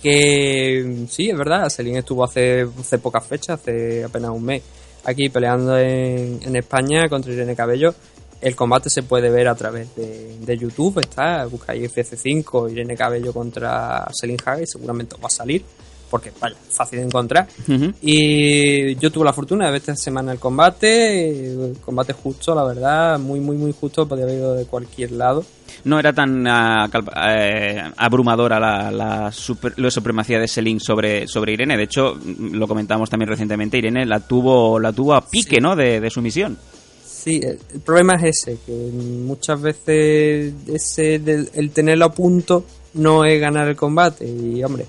Que 0.04 1.06
sí, 1.08 1.30
es 1.30 1.38
verdad, 1.38 1.66
Selin 1.70 1.96
estuvo 1.96 2.22
hace, 2.22 2.66
hace 2.78 2.98
pocas 2.98 3.24
fechas, 3.24 3.58
hace 3.58 4.04
apenas 4.04 4.32
un 4.32 4.44
mes, 4.44 4.62
aquí 5.02 5.30
peleando 5.30 5.78
en, 5.78 6.40
en 6.42 6.56
España 6.56 7.08
contra 7.08 7.32
Irene 7.32 7.56
Cabello. 7.56 7.94
El 8.42 8.54
combate 8.54 8.90
se 8.90 9.02
puede 9.02 9.30
ver 9.30 9.48
a 9.48 9.54
través 9.54 9.96
de, 9.96 10.36
de 10.40 10.58
YouTube, 10.58 11.00
está, 11.00 11.46
buscáis 11.46 11.90
FC5, 11.90 12.70
Irene 12.70 12.94
Cabello 12.94 13.32
contra 13.32 14.06
Selin 14.12 14.36
Haga 14.44 14.60
y 14.60 14.66
seguramente 14.66 15.14
os 15.14 15.22
va 15.22 15.28
a 15.28 15.30
salir 15.30 15.64
porque 16.10 16.32
vaya, 16.40 16.56
fácil 16.68 17.00
de 17.00 17.06
encontrar. 17.06 17.48
Uh 17.66 17.72
-huh. 17.72 17.94
Y 18.02 18.94
yo 18.96 19.10
tuve 19.10 19.24
la 19.24 19.32
fortuna 19.32 19.66
de 19.66 19.72
ver 19.72 19.80
esta 19.80 19.96
semana 19.96 20.32
el 20.32 20.38
combate, 20.38 21.30
el 21.52 21.76
combate 21.84 22.12
justo, 22.12 22.54
la 22.54 22.64
verdad, 22.64 23.18
muy, 23.18 23.40
muy, 23.40 23.56
muy 23.56 23.72
justo, 23.72 24.06
podía 24.06 24.24
haber 24.24 24.38
ido 24.38 24.54
de 24.54 24.66
cualquier 24.66 25.12
lado. 25.12 25.44
No 25.84 25.98
era 25.98 26.12
tan 26.12 26.46
uh, 26.46 26.88
eh, 27.26 27.82
abrumadora 27.96 28.58
la, 28.60 28.90
la, 28.90 29.32
super, 29.32 29.78
la, 29.78 29.90
supremacía 29.90 30.38
de 30.38 30.48
Selin 30.48 30.80
sobre, 30.80 31.26
sobre 31.26 31.52
Irene, 31.52 31.76
de 31.76 31.82
hecho, 31.82 32.18
lo 32.52 32.66
comentamos 32.68 33.10
también 33.10 33.28
recientemente, 33.28 33.78
Irene 33.78 34.06
la 34.06 34.20
tuvo, 34.20 34.78
la 34.78 34.92
tuvo 34.92 35.14
a 35.14 35.28
pique, 35.28 35.56
sí. 35.56 35.60
¿no?, 35.60 35.76
de, 35.76 36.00
de 36.00 36.10
sumisión. 36.10 36.56
Sí, 37.04 37.40
el 37.42 37.80
problema 37.80 38.16
es 38.16 38.46
ese, 38.46 38.58
que 38.66 38.72
muchas 38.72 39.60
veces 39.60 40.52
ese 40.66 41.18
del, 41.18 41.48
el 41.54 41.70
tenerlo 41.70 42.04
a 42.04 42.12
punto 42.12 42.64
no 42.94 43.24
es 43.24 43.40
ganar 43.40 43.66
el 43.66 43.76
combate, 43.76 44.26
y 44.26 44.62
hombre 44.62 44.86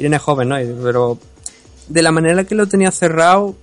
Irene 0.00 0.16
es 0.16 0.22
joven, 0.22 0.48
¿no? 0.48 0.56
Pero 0.82 1.18
de 1.88 2.02
la 2.02 2.10
manera 2.10 2.44
que 2.44 2.54
lo 2.54 2.66
tenía 2.66 2.90
cerrado, 2.90 3.54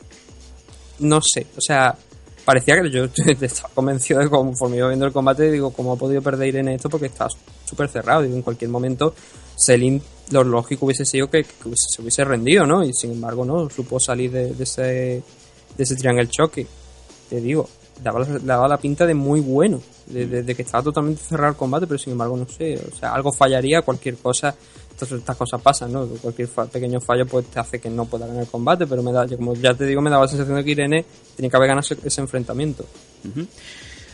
no 0.99 1.21
sé. 1.21 1.47
O 1.57 1.61
sea, 1.61 1.97
parecía 2.45 2.81
que 2.81 2.89
yo 2.89 3.05
estaba 3.41 3.73
convencido 3.73 4.19
de 4.19 4.29
conforme 4.29 4.77
iba 4.77 4.87
viendo 4.87 5.05
el 5.05 5.11
combate, 5.11 5.51
digo, 5.51 5.71
¿cómo 5.71 5.93
ha 5.93 5.95
podido 5.97 6.21
perder 6.21 6.47
Irene 6.47 6.75
esto? 6.75 6.89
Porque 6.89 7.07
está 7.07 7.27
súper 7.65 7.89
cerrado. 7.89 8.21
Digo, 8.21 8.35
en 8.35 8.41
cualquier 8.41 8.69
momento, 8.69 9.13
Selim, 9.55 9.99
lo 10.31 10.43
lógico 10.43 10.85
hubiese 10.85 11.05
sido 11.05 11.29
que, 11.29 11.43
que, 11.43 11.73
se 11.75 12.01
hubiese 12.01 12.23
rendido, 12.23 12.65
¿no? 12.65 12.83
Y 12.83 12.93
sin 12.93 13.11
embargo, 13.11 13.43
no, 13.43 13.69
supo 13.69 13.99
salir 13.99 14.31
de, 14.31 14.53
de 14.53 14.63
ese, 14.63 14.81
de 14.81 15.83
ese 15.83 15.95
triangle 15.95 16.27
choque. 16.27 16.67
Te 17.29 17.41
digo, 17.41 17.67
daba, 18.03 18.23
daba 18.25 18.67
la 18.67 18.77
pinta 18.77 19.05
de 19.05 19.13
muy 19.13 19.39
bueno, 19.39 19.81
de, 20.05 20.27
de, 20.27 20.43
de, 20.43 20.55
que 20.55 20.61
estaba 20.61 20.83
totalmente 20.83 21.21
cerrado 21.21 21.51
el 21.51 21.57
combate, 21.57 21.87
pero 21.87 21.97
sin 21.97 22.13
embargo, 22.13 22.37
no 22.37 22.47
sé, 22.47 22.77
o 22.77 22.95
sea, 22.95 23.13
algo 23.13 23.31
fallaría, 23.31 23.81
cualquier 23.81 24.17
cosa, 24.17 24.55
estas, 24.97 25.11
estas 25.11 25.37
cosas 25.37 25.61
pasan, 25.61 25.91
¿no? 25.91 26.07
Cualquier 26.07 26.49
pequeño 26.49 26.99
fallo 26.99 27.25
pues 27.27 27.45
te 27.45 27.59
hace 27.59 27.79
que 27.79 27.89
no 27.89 28.05
pueda 28.05 28.25
ganar 28.25 28.41
el 28.41 28.49
combate, 28.49 28.87
pero 28.87 29.03
me 29.03 29.11
da, 29.11 29.25
yo, 29.27 29.37
como 29.37 29.53
ya 29.53 29.73
te 29.75 29.85
digo, 29.85 30.01
me 30.01 30.09
daba 30.09 30.23
la 30.23 30.27
sensación 30.27 30.57
de 30.57 30.63
que 30.63 30.71
Irene 30.71 31.05
tenía 31.35 31.51
que 31.51 31.57
haber 31.57 31.69
ganado 31.69 31.87
ese, 32.03 32.21
enfrentamiento. 32.21 32.83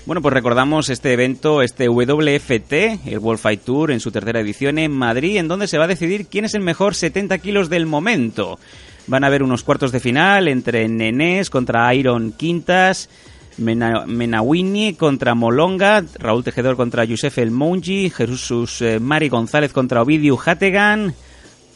Bueno, 0.06 0.22
pues 0.22 0.34
recordamos 0.34 0.90
este 0.90 1.14
evento, 1.14 1.62
este 1.62 1.88
WFT, 1.88 3.08
el 3.08 3.20
World 3.20 3.40
Fight 3.40 3.64
Tour, 3.64 3.92
en 3.92 4.02
su 4.02 4.12
tercera 4.12 4.42
edición 4.42 4.78
en 4.78 4.92
Madrid, 4.92 5.38
en 5.38 5.48
donde 5.48 5.68
se 5.68 5.78
va 5.78 5.86
a 5.86 5.88
decidir 5.88 6.28
quién 6.28 6.44
es 6.44 6.54
el 6.54 6.62
mejor 6.62 6.96
70 6.96 7.38
kilos 7.38 7.70
del 7.70 7.86
momento. 7.86 8.60
Van 9.08 9.24
a 9.24 9.28
haber 9.28 9.44
unos 9.44 9.64
cuartos 9.64 9.94
de 9.94 10.02
final 10.02 10.50
entre 10.50 10.90
Nenés 10.90 11.50
contra 11.50 11.94
Iron 11.96 12.34
Quintas, 12.34 13.10
Mena, 13.58 14.06
Menawini 14.06 14.96
contra 14.96 15.36
Molonga, 15.36 16.04
Raúl 16.20 16.44
Tejedor 16.44 16.76
contra 16.76 17.06
Yusef 17.06 17.38
El 17.38 17.52
Mounji, 17.52 18.10
Jesús 18.10 18.82
eh, 18.82 19.00
Mari 19.00 19.30
González 19.30 19.74
contra 19.74 20.02
Ovidio 20.02 20.38
Hategan, 20.44 21.14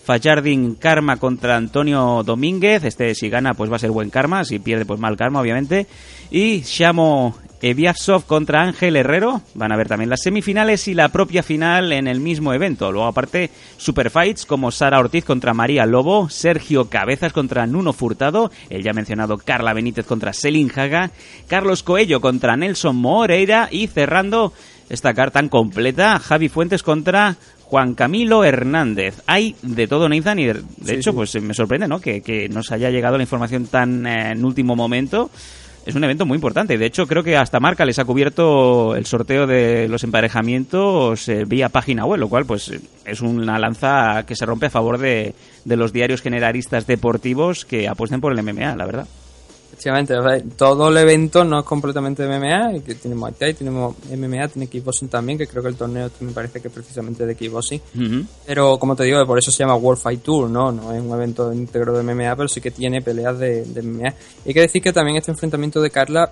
Fajardin 0.04 0.76
Karma 0.76 1.18
contra 1.18 1.58
Antonio 1.58 2.24
Domínguez, 2.26 2.84
este 2.84 3.14
si 3.14 3.30
gana 3.30 3.54
pues 3.54 3.72
va 3.72 3.76
a 3.76 3.80
ser 3.80 3.92
buen 3.92 4.10
karma, 4.10 4.46
si 4.46 4.60
pierde 4.60 4.86
pues 4.86 5.00
mal 5.00 5.18
karma 5.18 5.42
obviamente, 5.42 5.88
y 6.32 6.62
Shamo 6.62 7.36
Eviasov 7.62 8.26
contra 8.26 8.62
Ángel 8.62 8.96
Herrero, 8.96 9.42
van 9.56 9.72
a 9.72 9.78
ver 9.78 9.88
también 9.88 10.10
las 10.10 10.22
semifinales 10.22 10.88
y 10.88 10.94
la 10.94 11.10
propia 11.10 11.44
final 11.44 11.92
en 11.92 12.08
el 12.08 12.20
mismo 12.20 12.54
evento, 12.54 12.92
luego 12.92 13.08
aparte 13.08 13.50
superfights 13.78 14.46
como 14.46 14.72
Sara 14.72 15.00
Ortiz 15.00 15.26
contra 15.26 15.54
María 15.54 15.86
Lobo, 15.86 16.30
Sergio 16.30 16.90
Cabezas 16.90 17.34
contra 17.34 17.66
Nuno 17.66 17.94
Furtado, 17.94 18.52
el 18.70 18.84
ya 18.84 18.94
mencionado 18.94 19.38
Carla 19.38 19.74
Benítez 19.74 20.06
contra 20.06 20.34
Selin 20.34 20.72
Haga, 20.76 21.12
Carlos 21.48 21.84
Coello 21.84 22.22
contra 22.22 22.58
Nelson 22.58 22.96
Moreira 22.96 23.70
y 23.72 23.88
cerrando 23.88 24.54
esta 24.90 25.14
carta 25.14 25.40
tan 25.40 25.50
completa, 25.50 26.18
Javi 26.20 26.50
Fuentes 26.50 26.82
contra 26.82 27.36
Juan 27.68 27.96
Camilo 27.96 28.44
Hernández. 28.44 29.22
Hay 29.28 29.56
de 29.62 29.88
todo, 29.88 30.08
Nathan, 30.08 30.40
y 30.40 30.46
de, 30.46 30.54
sí, 30.54 30.94
hecho, 30.94 31.12
sí. 31.12 31.16
pues 31.16 31.42
me 31.42 31.54
sorprende, 31.54 31.88
¿no? 31.88 32.00
Que, 32.00 32.22
que, 32.22 32.48
nos 32.48 32.72
haya 32.72 32.90
llegado 32.90 33.18
la 33.18 33.24
información 33.24 33.68
tan 33.68 34.08
eh, 34.08 34.32
en 34.32 34.46
último 34.46 34.76
momento. 34.76 35.30
Es 35.88 35.96
un 35.96 36.04
evento 36.04 36.26
muy 36.26 36.36
importante. 36.36 36.78
De 36.78 36.86
hecho, 36.86 37.08
creo 37.08 37.24
que 37.24 37.38
hasta 37.38 37.62
Marca 37.62 37.86
les 37.86 37.98
ha 37.98 38.04
cubierto 38.04 38.94
el 38.98 39.06
sorteo 39.06 39.48
de 39.48 39.88
los 39.88 40.04
emparejamientos 40.04 41.30
eh, 41.30 41.46
vía 41.48 41.70
página 41.70 42.04
web, 42.04 42.20
lo 42.20 42.28
cual, 42.28 42.46
pues, 42.46 42.74
es 43.06 43.22
una 43.22 43.58
lanza 43.58 44.26
que 44.28 44.36
se 44.36 44.46
rompe 44.46 44.66
a 44.66 44.70
favor 44.70 44.98
de, 44.98 45.34
de 45.64 45.78
los 45.78 45.94
diarios 45.94 46.22
generalistas 46.22 46.88
deportivos 46.88 47.64
que 47.64 47.88
apuesten 47.88 48.20
por 48.20 48.34
el 48.34 48.44
MMA, 48.44 48.76
la 48.76 48.86
verdad. 48.86 49.08
Efectivamente, 49.78 50.16
todo 50.58 50.90
el 50.90 50.98
evento 50.98 51.44
no 51.44 51.60
es 51.60 51.66
completamente 51.66 52.28
MMA, 52.28 52.84
que 52.84 52.96
tenemos 52.96 53.32
Muay 53.40 53.54
tenemos 53.54 53.96
MMA, 54.10 54.48
tiene 54.48 54.68
kickboxing 54.68 55.08
también, 55.08 55.38
que 55.38 55.46
creo 55.46 55.62
que 55.62 55.70
el 55.70 55.76
torneo 55.76 56.10
me 56.22 56.32
parece 56.32 56.60
que 56.60 56.68
es 56.68 56.74
precisamente 56.74 57.28
de 57.28 57.36
kickboxing. 57.36 57.82
Uh 57.94 58.00
-huh. 58.00 58.26
Pero 58.48 58.80
como 58.80 58.96
te 58.96 59.04
digo, 59.04 59.24
por 59.28 59.38
eso 59.38 59.52
se 59.52 59.60
llama 59.60 59.76
World 59.76 60.02
Fight 60.02 60.24
Tour, 60.24 60.50
¿no? 60.50 60.72
No 60.72 60.92
es 60.94 61.00
un 61.00 61.12
evento 61.12 61.54
íntegro 61.54 61.96
de 61.96 62.04
MMA, 62.04 62.36
pero 62.36 62.48
sí 62.48 62.60
que 62.60 62.72
tiene 62.72 63.02
peleas 63.04 63.38
de, 63.38 63.66
de 63.66 63.82
MMA. 63.84 64.10
Y 64.46 64.48
hay 64.48 64.54
que 64.56 64.62
decir 64.62 64.82
que 64.82 64.92
también 64.92 65.18
este 65.18 65.30
enfrentamiento 65.30 65.80
de 65.80 65.92
Carla, 65.92 66.32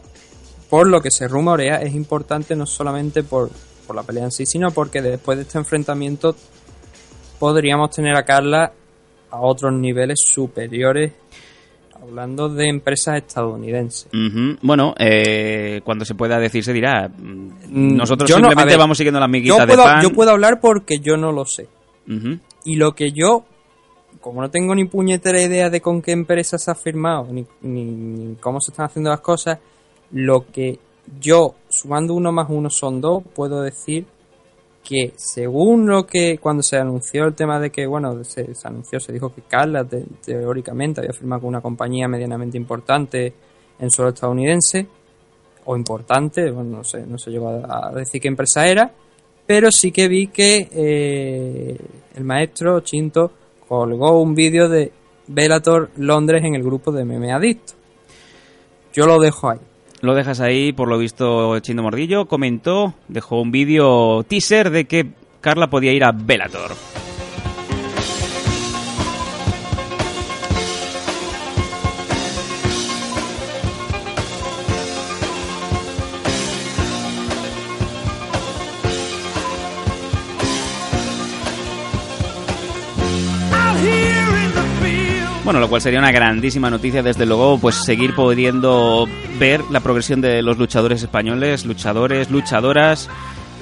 por 0.67 0.87
lo 0.87 0.99
que 0.99 1.11
se 1.11 1.27
rumorea, 1.27 1.81
es 1.83 1.93
importante 1.93 2.55
no 2.55 2.65
solamente 2.65 3.21
por 3.21 3.51
por 3.85 3.95
la 3.95 4.03
pelea 4.03 4.23
en 4.23 4.31
sí, 4.31 4.47
sino 4.47 4.71
porque 4.71 5.01
después 5.01 5.37
de 5.37 5.43
este 5.43 5.59
enfrentamiento 5.59 6.35
podríamos 7.39 7.91
tener 7.91 8.15
a 8.15 8.23
Carla 8.23 8.73
a 9.31 9.41
otros 9.41 9.73
niveles 9.73 10.19
superiores, 10.25 11.11
hablando 12.01 12.49
de 12.49 12.67
empresas 12.69 13.17
estadounidenses. 13.17 14.07
Bueno, 14.61 14.93
eh, 14.97 15.81
cuando 15.83 16.05
se 16.05 16.15
pueda 16.15 16.37
decir 16.39 16.63
se 16.63 16.73
dirá. 16.73 17.07
Mm, 17.09 17.95
Nosotros 17.97 18.29
yo 18.29 18.37
no- 18.37 18.47
simplemente 18.47 18.73
ver, 18.73 18.79
vamos 18.79 18.97
siguiendo 18.97 19.19
las 19.19 19.29
miguitas 19.29 19.57
yo 19.59 19.65
de 19.65 19.75
pan. 19.83 20.01
yo 20.01 20.11
puedo 20.11 20.31
hablar 20.31 20.59
porque 20.59 20.99
yo 20.99 21.17
no 21.17 21.31
lo 21.31 21.45
sé. 21.45 21.67
Y 22.65 22.75
lo 22.75 22.93
que 22.93 23.11
yo, 23.11 23.45
como 24.21 24.41
no 24.41 24.49
tengo 24.49 24.75
ni 24.75 24.85
puñetera 24.85 25.41
idea 25.41 25.69
de 25.69 25.81
con 25.81 26.01
qué 26.01 26.11
empresa 26.11 26.57
se 26.57 26.69
ha 26.71 26.75
firmado, 26.75 27.27
ni, 27.31 27.45
ni- 27.61 27.83
ni 27.85 28.35
cómo 28.35 28.59
se 28.61 28.71
están 28.71 28.85
haciendo 28.87 29.09
las 29.09 29.21
cosas, 29.21 29.59
lo 30.11 30.45
que 30.51 30.79
yo, 31.19 31.55
sumando 31.69 32.13
uno 32.13 32.31
más 32.31 32.47
uno 32.49 32.69
son 32.69 33.01
dos, 33.01 33.23
puedo 33.35 33.61
decir 33.61 34.05
que 34.87 35.13
según 35.15 35.87
lo 35.87 36.05
que 36.05 36.37
cuando 36.37 36.61
se 36.61 36.77
anunció 36.77 37.25
el 37.25 37.33
tema 37.33 37.59
de 37.59 37.71
que, 37.71 37.87
bueno, 37.87 38.23
se, 38.23 38.47
anunció, 38.63 38.99
se 38.99 39.11
dijo 39.11 39.33
que 39.33 39.41
Carla 39.41 39.83
te- 39.83 40.05
teóricamente 40.23 41.01
había 41.01 41.11
firmado 41.13 41.41
con 41.41 41.49
una 41.49 41.61
compañía 41.61 42.07
medianamente 42.07 42.55
importante 42.57 43.33
en 43.79 43.89
suelo 43.89 44.11
estadounidense, 44.11 44.85
o 45.65 45.75
importante, 45.75 46.51
bueno, 46.51 46.77
no 46.77 46.83
sé, 46.83 47.05
no 47.07 47.17
se 47.17 47.31
llegó 47.31 47.49
a, 47.49 47.87
a 47.87 47.91
decir 47.93 48.21
qué 48.21 48.27
empresa 48.27 48.67
era, 48.67 48.91
pero 49.47 49.71
sí 49.71 49.91
que 49.91 50.07
vi 50.07 50.27
que 50.27 50.69
eh, 50.71 51.77
el 52.15 52.23
maestro 52.23 52.79
Chinto 52.81 53.31
colgó 53.67 54.21
un 54.21 54.35
vídeo 54.35 54.69
de 54.69 54.91
Velator 55.27 55.89
Londres 55.97 56.43
en 56.43 56.53
el 56.53 56.63
grupo 56.63 56.91
de 56.91 57.03
Meme 57.03 57.33
Adicto. 57.33 57.73
Yo 58.93 59.07
lo 59.07 59.19
dejo 59.19 59.49
ahí. 59.49 59.59
Lo 60.01 60.13
dejas 60.13 60.39
ahí, 60.39 60.71
por 60.73 60.87
lo 60.87 60.97
visto, 60.97 61.57
Chindo 61.59 61.83
Mordillo 61.83 62.25
comentó, 62.25 62.93
dejó 63.07 63.41
un 63.41 63.51
vídeo 63.51 64.23
teaser 64.23 64.69
de 64.69 64.85
que 64.85 65.11
Carla 65.41 65.69
podía 65.69 65.93
ir 65.93 66.03
a 66.03 66.11
Bellator. 66.11 66.71
Bueno, 85.45 85.59
lo 85.59 85.69
cual 85.69 85.79
sería 85.79 85.99
una 85.99 86.11
grandísima 86.11 86.69
noticia, 86.71 87.03
desde 87.03 87.25
luego, 87.25 87.59
pues 87.59 87.75
seguir 87.75 88.15
pudiendo 88.15 89.07
ver 89.39 89.61
la 89.69 89.79
progresión 89.79 90.19
de 90.19 90.41
los 90.41 90.57
luchadores 90.57 91.03
españoles, 91.03 91.65
luchadores, 91.65 92.31
luchadoras, 92.31 93.07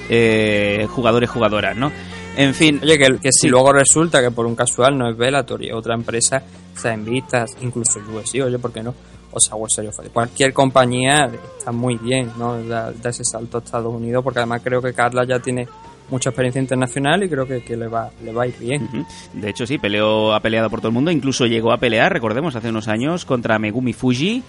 eh, 0.08 0.88
jugadores, 0.90 1.28
jugadoras, 1.28 1.76
¿no? 1.76 1.92
En 2.36 2.54
fin. 2.54 2.80
Oye, 2.82 2.98
que, 2.98 3.18
que 3.18 3.30
si 3.32 3.42
Sí. 3.42 3.48
luego 3.48 3.70
resulta 3.72 4.22
que 4.22 4.30
por 4.30 4.46
un 4.46 4.56
casual 4.56 4.96
no 4.96 5.08
es 5.10 5.16
Bellator 5.16 5.62
y 5.62 5.72
otra 5.72 5.94
empresa, 5.94 6.42
sea, 6.74 6.94
en 6.94 7.04
vistas, 7.04 7.50
incluso 7.60 8.00
UFC, 8.00 8.40
oye, 8.42 8.58
¿por 8.58 8.72
qué 8.72 8.82
no? 8.82 8.94
O 9.30 9.38
sea, 9.38 9.54
World 9.54 9.70
Series 9.74 9.90
of 9.90 9.96
Fighting. 9.96 10.12
Cualquier 10.14 10.52
compañía 10.54 11.30
está 11.58 11.70
muy 11.70 11.96
bien, 11.98 12.30
¿no? 12.38 12.62
Da, 12.64 12.92
da 12.92 13.10
ese 13.10 13.24
salto 13.24 13.58
a 13.58 13.60
Estados 13.60 13.92
Unidos, 13.94 14.24
porque 14.24 14.38
además 14.38 14.62
creo 14.64 14.80
que 14.80 14.94
Carla 14.94 15.24
ya 15.26 15.38
tiene 15.38 15.68
mucha 16.10 16.30
experiencia 16.30 16.60
internacional 16.60 17.22
y 17.22 17.28
creo 17.28 17.46
que, 17.46 17.62
que 17.62 17.76
le, 17.76 17.88
va, 17.88 18.10
le 18.22 18.32
va 18.32 18.44
a 18.44 18.46
ir 18.46 18.58
bien. 18.58 18.88
De 19.32 19.50
hecho, 19.50 19.66
sí, 19.66 19.78
peleó, 19.78 20.34
ha 20.34 20.40
peleado 20.40 20.70
por 20.70 20.80
todo 20.80 20.88
el 20.88 20.94
mundo. 20.94 21.10
Incluso 21.10 21.46
llegó 21.46 21.72
a 21.72 21.78
pelear, 21.78 22.12
recordemos, 22.12 22.56
hace 22.56 22.68
unos 22.68 22.88
años 22.88 23.24
contra 23.24 23.58
Megumi 23.58 23.92
Fuji. 23.92 24.42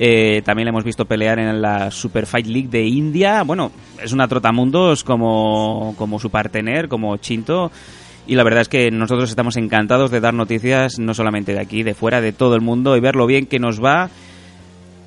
Eh, 0.00 0.42
también 0.44 0.66
le 0.66 0.70
hemos 0.70 0.84
visto 0.84 1.06
pelear 1.06 1.38
en 1.38 1.60
la 1.60 1.90
Super 1.90 2.26
Fight 2.26 2.46
League 2.46 2.68
de 2.68 2.84
India. 2.84 3.42
Bueno, 3.42 3.72
es 4.02 4.12
una 4.12 4.28
trotamundos 4.28 5.02
como, 5.02 5.94
como 5.96 6.20
su 6.20 6.30
partener, 6.30 6.88
como 6.88 7.16
Chinto. 7.16 7.72
Y 8.26 8.34
la 8.34 8.44
verdad 8.44 8.60
es 8.60 8.68
que 8.68 8.90
nosotros 8.90 9.30
estamos 9.30 9.56
encantados 9.56 10.10
de 10.10 10.20
dar 10.20 10.34
noticias, 10.34 10.98
no 10.98 11.14
solamente 11.14 11.54
de 11.54 11.60
aquí, 11.60 11.82
de 11.82 11.94
fuera, 11.94 12.20
de 12.20 12.32
todo 12.32 12.54
el 12.54 12.60
mundo, 12.60 12.96
y 12.96 13.00
ver 13.00 13.16
lo 13.16 13.26
bien 13.26 13.46
que 13.46 13.58
nos 13.58 13.82
va 13.82 14.10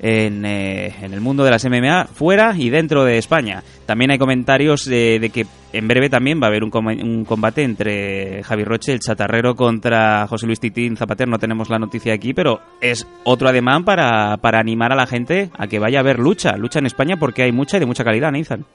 en, 0.02 0.44
eh, 0.44 0.92
en 1.00 1.14
el 1.14 1.20
mundo 1.20 1.44
de 1.44 1.50
las 1.52 1.64
MMA 1.64 2.06
fuera 2.12 2.54
y 2.58 2.68
dentro 2.70 3.04
de 3.04 3.18
España. 3.18 3.62
También 3.86 4.10
hay 4.10 4.18
comentarios 4.18 4.84
de 4.84 5.30
que 5.32 5.46
en 5.72 5.88
breve 5.88 6.10
también 6.10 6.40
va 6.42 6.46
a 6.46 6.48
haber 6.48 6.64
un, 6.64 6.70
com- 6.70 6.86
un 6.88 7.24
combate 7.24 7.62
entre 7.62 8.42
Javi 8.42 8.64
Roche, 8.64 8.92
el 8.92 8.98
chatarrero, 9.00 9.54
contra 9.54 10.26
José 10.26 10.46
Luis 10.46 10.60
Titín 10.60 10.96
Zapater. 10.96 11.26
No 11.28 11.38
tenemos 11.38 11.70
la 11.70 11.78
noticia 11.78 12.12
aquí, 12.12 12.34
pero 12.34 12.60
es 12.80 13.06
otro 13.24 13.48
ademán 13.48 13.84
para, 13.84 14.36
para 14.38 14.58
animar 14.58 14.92
a 14.92 14.96
la 14.96 15.06
gente 15.06 15.50
a 15.56 15.66
que 15.68 15.78
vaya 15.78 16.00
a 16.00 16.02
ver 16.02 16.18
lucha. 16.18 16.56
Lucha 16.56 16.80
en 16.80 16.86
España 16.86 17.16
porque 17.16 17.42
hay 17.44 17.52
mucha 17.52 17.76
y 17.76 17.80
de 17.80 17.86
mucha 17.86 18.04
calidad, 18.04 18.32
Nathan. 18.32 18.66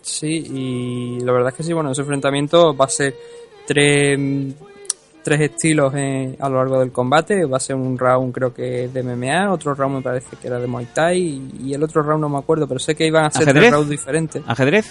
Sí, 0.00 0.28
y 1.18 1.20
la 1.24 1.32
verdad 1.32 1.48
es 1.48 1.54
que 1.56 1.62
sí, 1.64 1.72
bueno, 1.72 1.90
ese 1.90 2.02
enfrentamiento 2.02 2.76
va 2.76 2.84
a 2.84 2.88
ser 2.88 3.14
tres, 3.66 4.16
tres 5.26 5.40
estilos 5.40 5.92
eh, 5.96 6.36
a 6.38 6.48
lo 6.48 6.58
largo 6.58 6.78
del 6.78 6.92
combate. 6.92 7.44
Va 7.46 7.56
a 7.56 7.60
ser 7.60 7.74
un 7.74 7.98
round 7.98 8.32
creo 8.32 8.54
que 8.54 8.86
de 8.88 9.02
MMA, 9.02 9.52
otro 9.52 9.74
round 9.74 9.96
me 9.96 10.00
parece 10.02 10.36
que 10.40 10.46
era 10.46 10.60
de 10.60 10.68
Muay 10.68 10.86
Thai 10.94 11.18
y, 11.20 11.52
y 11.64 11.74
el 11.74 11.82
otro 11.82 12.00
round 12.04 12.20
no 12.20 12.28
me 12.28 12.38
acuerdo, 12.38 12.68
pero 12.68 12.78
sé 12.78 12.94
que 12.94 13.04
iban 13.08 13.24
a 13.24 13.30
ser 13.32 13.42
¿Ajedrez? 13.42 13.62
tres 13.64 13.72
rounds 13.72 13.90
diferentes. 13.90 14.42
¿Ajedrez? 14.46 14.86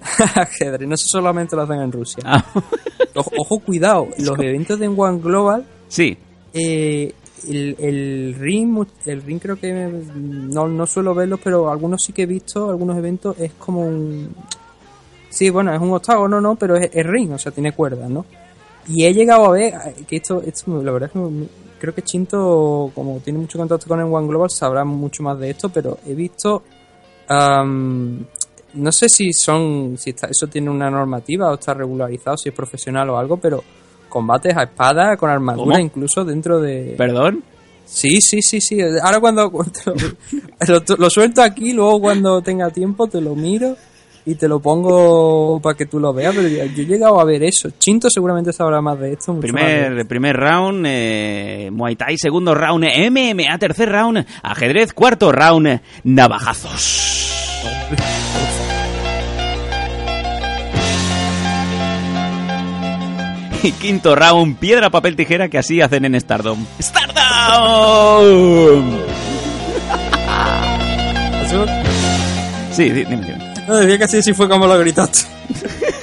Ajedrez, 0.34 0.88
no 0.88 0.96
sé 0.96 1.04
solamente 1.08 1.54
lo 1.54 1.62
hacen 1.62 1.80
en 1.82 1.92
Rusia. 1.92 2.22
Ah. 2.24 2.42
Ojo, 3.14 3.30
ojo, 3.38 3.58
cuidado, 3.58 4.08
los 4.18 4.38
eventos 4.38 4.78
de 4.78 4.88
One 4.88 5.18
Global, 5.20 5.66
Sí. 5.88 6.16
eh, 6.54 7.12
el, 7.48 7.76
el 7.78 8.36
ring, 8.38 8.86
el 9.06 9.22
ring 9.22 9.38
creo 9.40 9.56
que 9.56 9.72
no, 10.14 10.68
no 10.68 10.86
suelo 10.86 11.14
verlos, 11.14 11.40
pero 11.42 11.70
algunos 11.70 12.02
sí 12.04 12.12
que 12.12 12.22
he 12.22 12.26
visto, 12.26 12.70
algunos 12.70 12.96
eventos 12.96 13.38
es 13.38 13.52
como 13.58 13.80
un... 13.82 14.34
Sí, 15.28 15.48
bueno, 15.50 15.72
es 15.74 15.80
un 15.80 15.92
octágono, 15.92 16.40
¿no? 16.40 16.54
Pero 16.56 16.76
es, 16.76 16.90
es 16.92 17.06
ring, 17.06 17.32
o 17.32 17.38
sea, 17.38 17.50
tiene 17.52 17.72
cuerdas, 17.72 18.08
¿no? 18.10 18.24
Y 18.88 19.04
he 19.04 19.12
llegado 19.14 19.46
a 19.46 19.50
ver 19.52 19.74
eh, 19.74 20.04
que 20.08 20.16
esto, 20.16 20.42
esto 20.42 20.82
la 20.82 20.90
verdad 20.92 21.10
es 21.14 21.20
que 21.20 21.46
creo 21.78 21.94
que 21.94 22.02
Chinto, 22.02 22.90
como 22.94 23.18
tiene 23.20 23.38
mucho 23.38 23.58
contacto 23.58 23.86
con 23.86 24.00
el 24.00 24.06
One 24.06 24.26
Global, 24.28 24.50
sabrá 24.50 24.84
mucho 24.84 25.22
más 25.22 25.38
de 25.38 25.50
esto, 25.50 25.68
pero 25.68 25.98
he 26.06 26.14
visto... 26.14 26.62
am, 27.28 28.24
no 28.72 28.92
sé 28.92 29.08
si 29.08 29.32
son 29.32 29.96
si 29.98 30.10
está- 30.10 30.28
eso 30.28 30.46
tiene 30.46 30.70
una 30.70 30.88
normativa 30.90 31.50
o 31.50 31.54
está 31.54 31.74
regularizado, 31.74 32.36
si 32.36 32.50
es 32.50 32.54
profesional 32.54 33.10
o 33.10 33.18
algo, 33.18 33.36
pero 33.36 33.64
combates 34.08 34.56
a 34.56 34.64
espada 34.64 35.16
con 35.16 35.28
armadura 35.30 35.76
¿Cómo? 35.76 35.84
incluso 35.86 36.24
dentro 36.24 36.60
de... 36.60 36.94
¿Perdón? 36.96 37.42
Sí, 37.84 38.20
sí, 38.20 38.40
sí, 38.42 38.60
sí. 38.60 38.78
Ahora 39.02 39.18
cuando 39.18 39.50
lo 40.98 41.10
suelto 41.10 41.42
aquí, 41.42 41.72
luego 41.72 42.00
cuando 42.00 42.40
tenga 42.42 42.70
tiempo 42.70 43.08
te 43.08 43.20
lo 43.20 43.34
miro 43.34 43.76
y 44.26 44.34
te 44.34 44.46
lo 44.48 44.60
pongo 44.60 45.60
para 45.62 45.76
que 45.76 45.86
tú 45.86 45.98
lo 45.98 46.12
veas, 46.12 46.34
pero 46.34 46.46
yo 46.48 46.62
he 46.62 46.86
llegado 46.86 47.20
a 47.20 47.24
ver 47.24 47.42
eso. 47.42 47.70
Chinto 47.78 48.08
seguramente 48.10 48.52
sabrá 48.52 48.80
más 48.80 48.98
de 49.00 49.12
esto. 49.14 49.32
mucho 49.32 49.52
más 49.52 49.62
de- 49.64 49.84
Primer, 49.86 50.06
primer 50.06 50.36
round, 50.36 50.84
eh, 50.88 51.70
Muay 51.72 51.96
Thai. 51.96 52.18
Segundo 52.18 52.54
round, 52.54 52.84
MMA. 52.84 53.58
Tercer 53.58 53.90
round, 53.90 54.24
ajedrez. 54.42 54.92
Cuarto 54.92 55.32
round, 55.32 55.80
navajazos. 56.04 57.16
Y 63.62 63.72
quinto 63.72 64.16
round, 64.16 64.56
piedra, 64.56 64.88
papel, 64.90 65.16
tijera, 65.16 65.48
que 65.48 65.58
así 65.58 65.82
hacen 65.82 66.06
en 66.06 66.18
Stardom. 66.18 66.64
¡Stardom! 66.80 67.10
Sí, 72.72 72.88
sí, 72.88 72.90
dime, 72.90 73.16
dime. 73.16 73.49
No, 73.70 73.78
que 73.86 74.34
fue 74.34 74.48
como 74.48 74.66
lo 74.66 74.76
gritaste. 74.78 75.20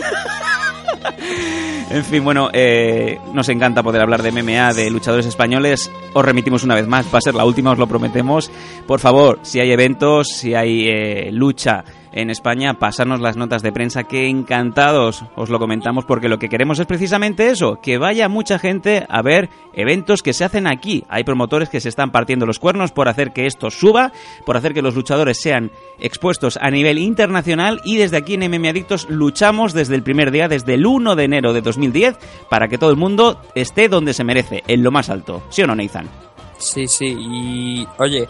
En 1.89 2.03
fin, 2.03 2.21
bueno, 2.21 2.49
eh, 2.51 3.17
nos 3.33 3.47
encanta 3.47 3.81
poder 3.81 4.01
hablar 4.01 4.21
de 4.21 4.31
MMA, 4.31 4.73
de 4.73 4.89
luchadores 4.89 5.25
españoles. 5.25 5.89
Os 6.13 6.23
remitimos 6.25 6.65
una 6.65 6.75
vez 6.75 6.85
más, 6.85 7.05
va 7.13 7.19
a 7.19 7.21
ser 7.21 7.33
la 7.33 7.45
última, 7.45 7.71
os 7.71 7.77
lo 7.77 7.87
prometemos. 7.87 8.51
Por 8.85 8.99
favor, 8.99 9.39
si 9.43 9.61
hay 9.61 9.71
eventos, 9.71 10.27
si 10.27 10.53
hay 10.53 10.89
eh, 10.89 11.29
lucha 11.31 11.85
en 12.17 12.31
España, 12.31 12.73
pasarnos 12.73 13.21
las 13.21 13.37
notas 13.37 13.61
de 13.61 13.71
prensa, 13.71 14.05
que 14.05 14.27
encantados 14.27 15.23
os 15.35 15.51
lo 15.51 15.59
comentamos, 15.59 16.03
porque 16.03 16.29
lo 16.29 16.39
que 16.39 16.49
queremos 16.49 16.79
es 16.79 16.87
precisamente 16.87 17.51
eso, 17.51 17.79
que 17.79 17.99
vaya 17.99 18.27
mucha 18.27 18.57
gente 18.57 19.05
a 19.07 19.21
ver 19.21 19.51
eventos 19.73 20.23
que 20.23 20.33
se 20.33 20.43
hacen 20.43 20.65
aquí. 20.65 21.03
Hay 21.09 21.23
promotores 21.23 21.69
que 21.69 21.79
se 21.79 21.89
están 21.89 22.09
partiendo 22.09 22.47
los 22.47 22.57
cuernos 22.57 22.91
por 22.91 23.07
hacer 23.07 23.33
que 23.33 23.45
esto 23.45 23.69
suba, 23.69 24.13
por 24.47 24.57
hacer 24.57 24.73
que 24.73 24.81
los 24.81 24.95
luchadores 24.95 25.39
sean 25.39 25.69
expuestos 25.99 26.57
a 26.59 26.71
nivel 26.71 26.97
internacional 26.97 27.81
y 27.85 27.97
desde 27.97 28.17
aquí 28.17 28.33
en 28.33 28.49
MM 28.51 28.67
Adictos 28.67 29.07
luchamos 29.11 29.73
desde 29.73 29.93
el 29.93 30.01
primer 30.01 30.31
día, 30.31 30.47
desde 30.47 30.73
el 30.73 30.87
1 30.87 31.15
de 31.15 31.23
enero 31.23 31.53
de 31.53 31.61
2010, 31.61 32.17
para 32.49 32.67
que 32.67 32.79
todo 32.79 32.89
el 32.89 32.97
mundo 32.97 33.39
esté 33.53 33.89
donde 33.89 34.15
se 34.15 34.23
merece, 34.23 34.63
en 34.67 34.81
lo 34.81 34.89
más 34.89 35.11
alto. 35.11 35.43
¿Sí 35.49 35.61
o 35.61 35.67
no, 35.67 35.75
Nathan? 35.75 36.09
Sí, 36.57 36.87
sí, 36.87 37.15
y 37.15 37.87
oye, 37.99 38.27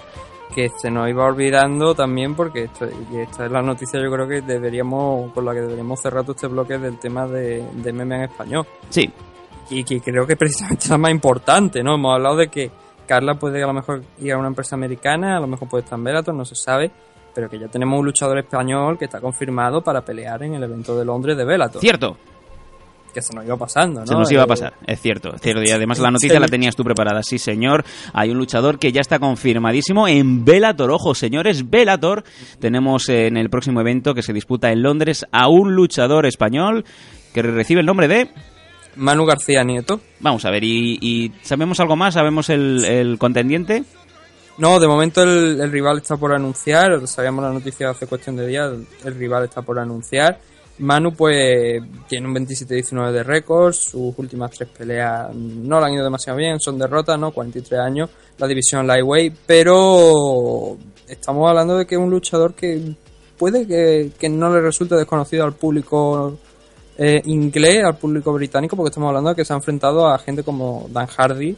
que 0.57 0.71
se 0.75 0.89
nos 0.89 1.07
iba 1.07 1.23
olvidando 1.23 1.93
también 1.93 2.34
porque 2.34 2.63
esto, 2.63 2.88
y 3.13 3.17
esta 3.17 3.45
es 3.45 3.51
la 3.51 3.61
noticia 3.61 4.01
yo 4.01 4.09
creo 4.09 4.27
que 4.27 4.41
deberíamos, 4.41 5.31
con 5.31 5.45
la 5.45 5.53
que 5.53 5.61
deberíamos 5.61 6.01
cerrar 6.01 6.23
todo 6.23 6.31
este 6.31 6.47
bloque 6.47 6.79
del 6.79 6.97
tema 6.97 7.27
de, 7.27 7.63
de 7.75 7.93
meme 7.93 8.15
en 8.15 8.21
español. 8.23 8.65
Sí. 8.89 9.07
Y 9.69 9.84
que 9.84 10.01
creo 10.01 10.25
que 10.25 10.35
precisamente 10.35 10.85
es 10.85 10.89
la 10.89 10.97
más 10.97 11.11
importante, 11.11 11.84
¿no? 11.84 11.93
Hemos 11.93 12.15
hablado 12.15 12.38
de 12.38 12.47
que 12.47 12.71
Carla 13.05 13.35
puede 13.35 13.61
a 13.61 13.67
lo 13.67 13.73
mejor 13.73 14.01
ir 14.17 14.34
a 14.34 14.39
una 14.39 14.47
empresa 14.47 14.75
americana, 14.75 15.38
a 15.38 15.39
lo 15.39 15.45
mejor 15.45 15.69
puede 15.69 15.84
estar 15.84 15.99
en 15.99 16.05
Bellator, 16.05 16.34
no 16.34 16.43
se 16.43 16.55
sabe, 16.55 16.89
pero 17.35 17.47
que 17.47 17.59
ya 17.59 17.67
tenemos 17.67 17.99
un 17.99 18.07
luchador 18.07 18.39
español 18.39 18.97
que 18.97 19.05
está 19.05 19.21
confirmado 19.21 19.84
para 19.84 20.01
pelear 20.01 20.41
en 20.41 20.55
el 20.55 20.63
evento 20.63 20.97
de 20.97 21.05
Londres 21.05 21.38
de 21.38 21.45
Bellator. 21.45 21.81
Cierto. 21.81 22.17
Que 23.18 23.23
se 23.23 23.34
nos 23.34 23.44
iba 23.45 23.57
pasando, 23.57 24.02
¿no? 24.02 24.06
Se 24.06 24.14
nos 24.14 24.31
iba 24.31 24.44
a 24.44 24.45
pasar, 24.45 24.73
es 24.85 25.02
cierto. 25.02 25.34
es 25.34 25.41
cierto. 25.41 25.64
Y 25.65 25.72
además 25.72 25.98
la 25.98 26.11
noticia 26.11 26.39
la 26.39 26.48
tenías 26.48 26.76
tú 26.76 26.84
preparada. 26.84 27.23
Sí, 27.23 27.39
señor. 27.39 27.84
Hay 28.14 28.30
un 28.30 28.38
luchador 28.38 28.77
que 28.77 28.91
ya 28.91 29.02
está 29.02 29.18
confirmadísimo 29.18 30.07
en 30.07 30.45
Bellator. 30.45 30.91
Ojo, 30.91 31.15
señores, 31.15 31.68
Bellator. 31.68 32.23
Tenemos 32.60 33.10
eh, 33.10 33.26
en 33.26 33.38
el 33.38 33.49
próximo 33.49 33.81
evento 33.81 34.14
que 34.14 34.22
se 34.22 34.34
disputa 34.34 34.72
en 34.72 34.84
Londres 34.84 35.26
a 35.31 35.48
un 35.48 35.73
luchador 35.73 36.27
español 36.27 36.85
que 37.34 37.41
recibe 37.41 37.80
el 37.80 37.88
nombre 37.88 38.07
de... 38.07 38.30
Manu 38.98 39.26
García 39.26 39.64
Nieto. 39.64 39.99
Vamos 40.19 40.45
a 40.45 40.52
ver, 40.52 40.64
¿y, 40.64 40.99
y 41.02 41.31
sabemos 41.41 41.80
algo 41.80 41.95
más? 41.95 42.14
¿Sabemos 42.14 42.52
el, 42.52 42.85
el 42.85 43.18
contendiente? 43.18 43.84
No, 44.60 44.80
de 44.80 44.88
momento 44.88 45.23
el, 45.23 45.60
el 45.60 45.72
rival 45.72 45.98
está 45.98 46.18
por 46.18 46.35
anunciar. 46.35 47.07
Sabíamos 47.07 47.44
la 47.44 47.52
noticia 47.52 47.89
hace 47.89 48.06
cuestión 48.06 48.35
de 48.35 48.45
días. 48.45 48.73
El 49.03 49.15
rival 49.15 49.45
está 49.45 49.64
por 49.64 49.80
anunciar. 49.80 50.39
Manu, 50.80 51.14
pues, 51.14 51.82
tiene 52.08 52.28
un 52.28 52.36
27-19 52.36 53.12
de 53.12 53.24
récords. 53.24 53.78
Sus 53.78 54.18
últimas 54.18 54.52
tres 54.52 54.70
peleas 54.70 55.34
no 55.34 55.80
le 55.80 55.86
han 55.86 55.94
ido 55.94 56.04
demasiado 56.04 56.38
bien. 56.38 56.60
Son 56.60 56.78
derrotas, 56.78 57.20
¿no? 57.20 57.32
43 57.32 57.80
años. 57.80 58.10
La 58.38 58.48
división 58.48 58.86
Lightweight. 58.86 59.36
Pero 59.45 60.78
estamos 61.08 61.49
hablando 61.49 61.78
de 61.78 61.86
que 61.86 61.95
es 61.95 62.02
un 62.02 62.10
luchador 62.10 62.54
que 62.54 62.95
puede 63.38 63.68
que, 63.68 64.12
que 64.20 64.30
no 64.30 64.54
le 64.54 64.62
resulte 64.62 64.95
desconocido 64.95 65.45
al 65.45 65.54
público 65.54 66.38
eh, 66.98 67.22
inglés, 67.26 67.84
al 67.84 67.98
público 67.98 68.34
británico, 68.34 68.76
porque 68.76 68.90
estamos 68.90 69.10
hablando 69.10 69.30
de 69.30 69.36
que 69.36 69.45
se 69.45 69.54
ha 69.54 69.56
enfrentado 69.56 70.08
a 70.08 70.18
gente 70.18 70.44
como 70.44 70.88
Dan 70.90 71.06
Hardy, 71.06 71.56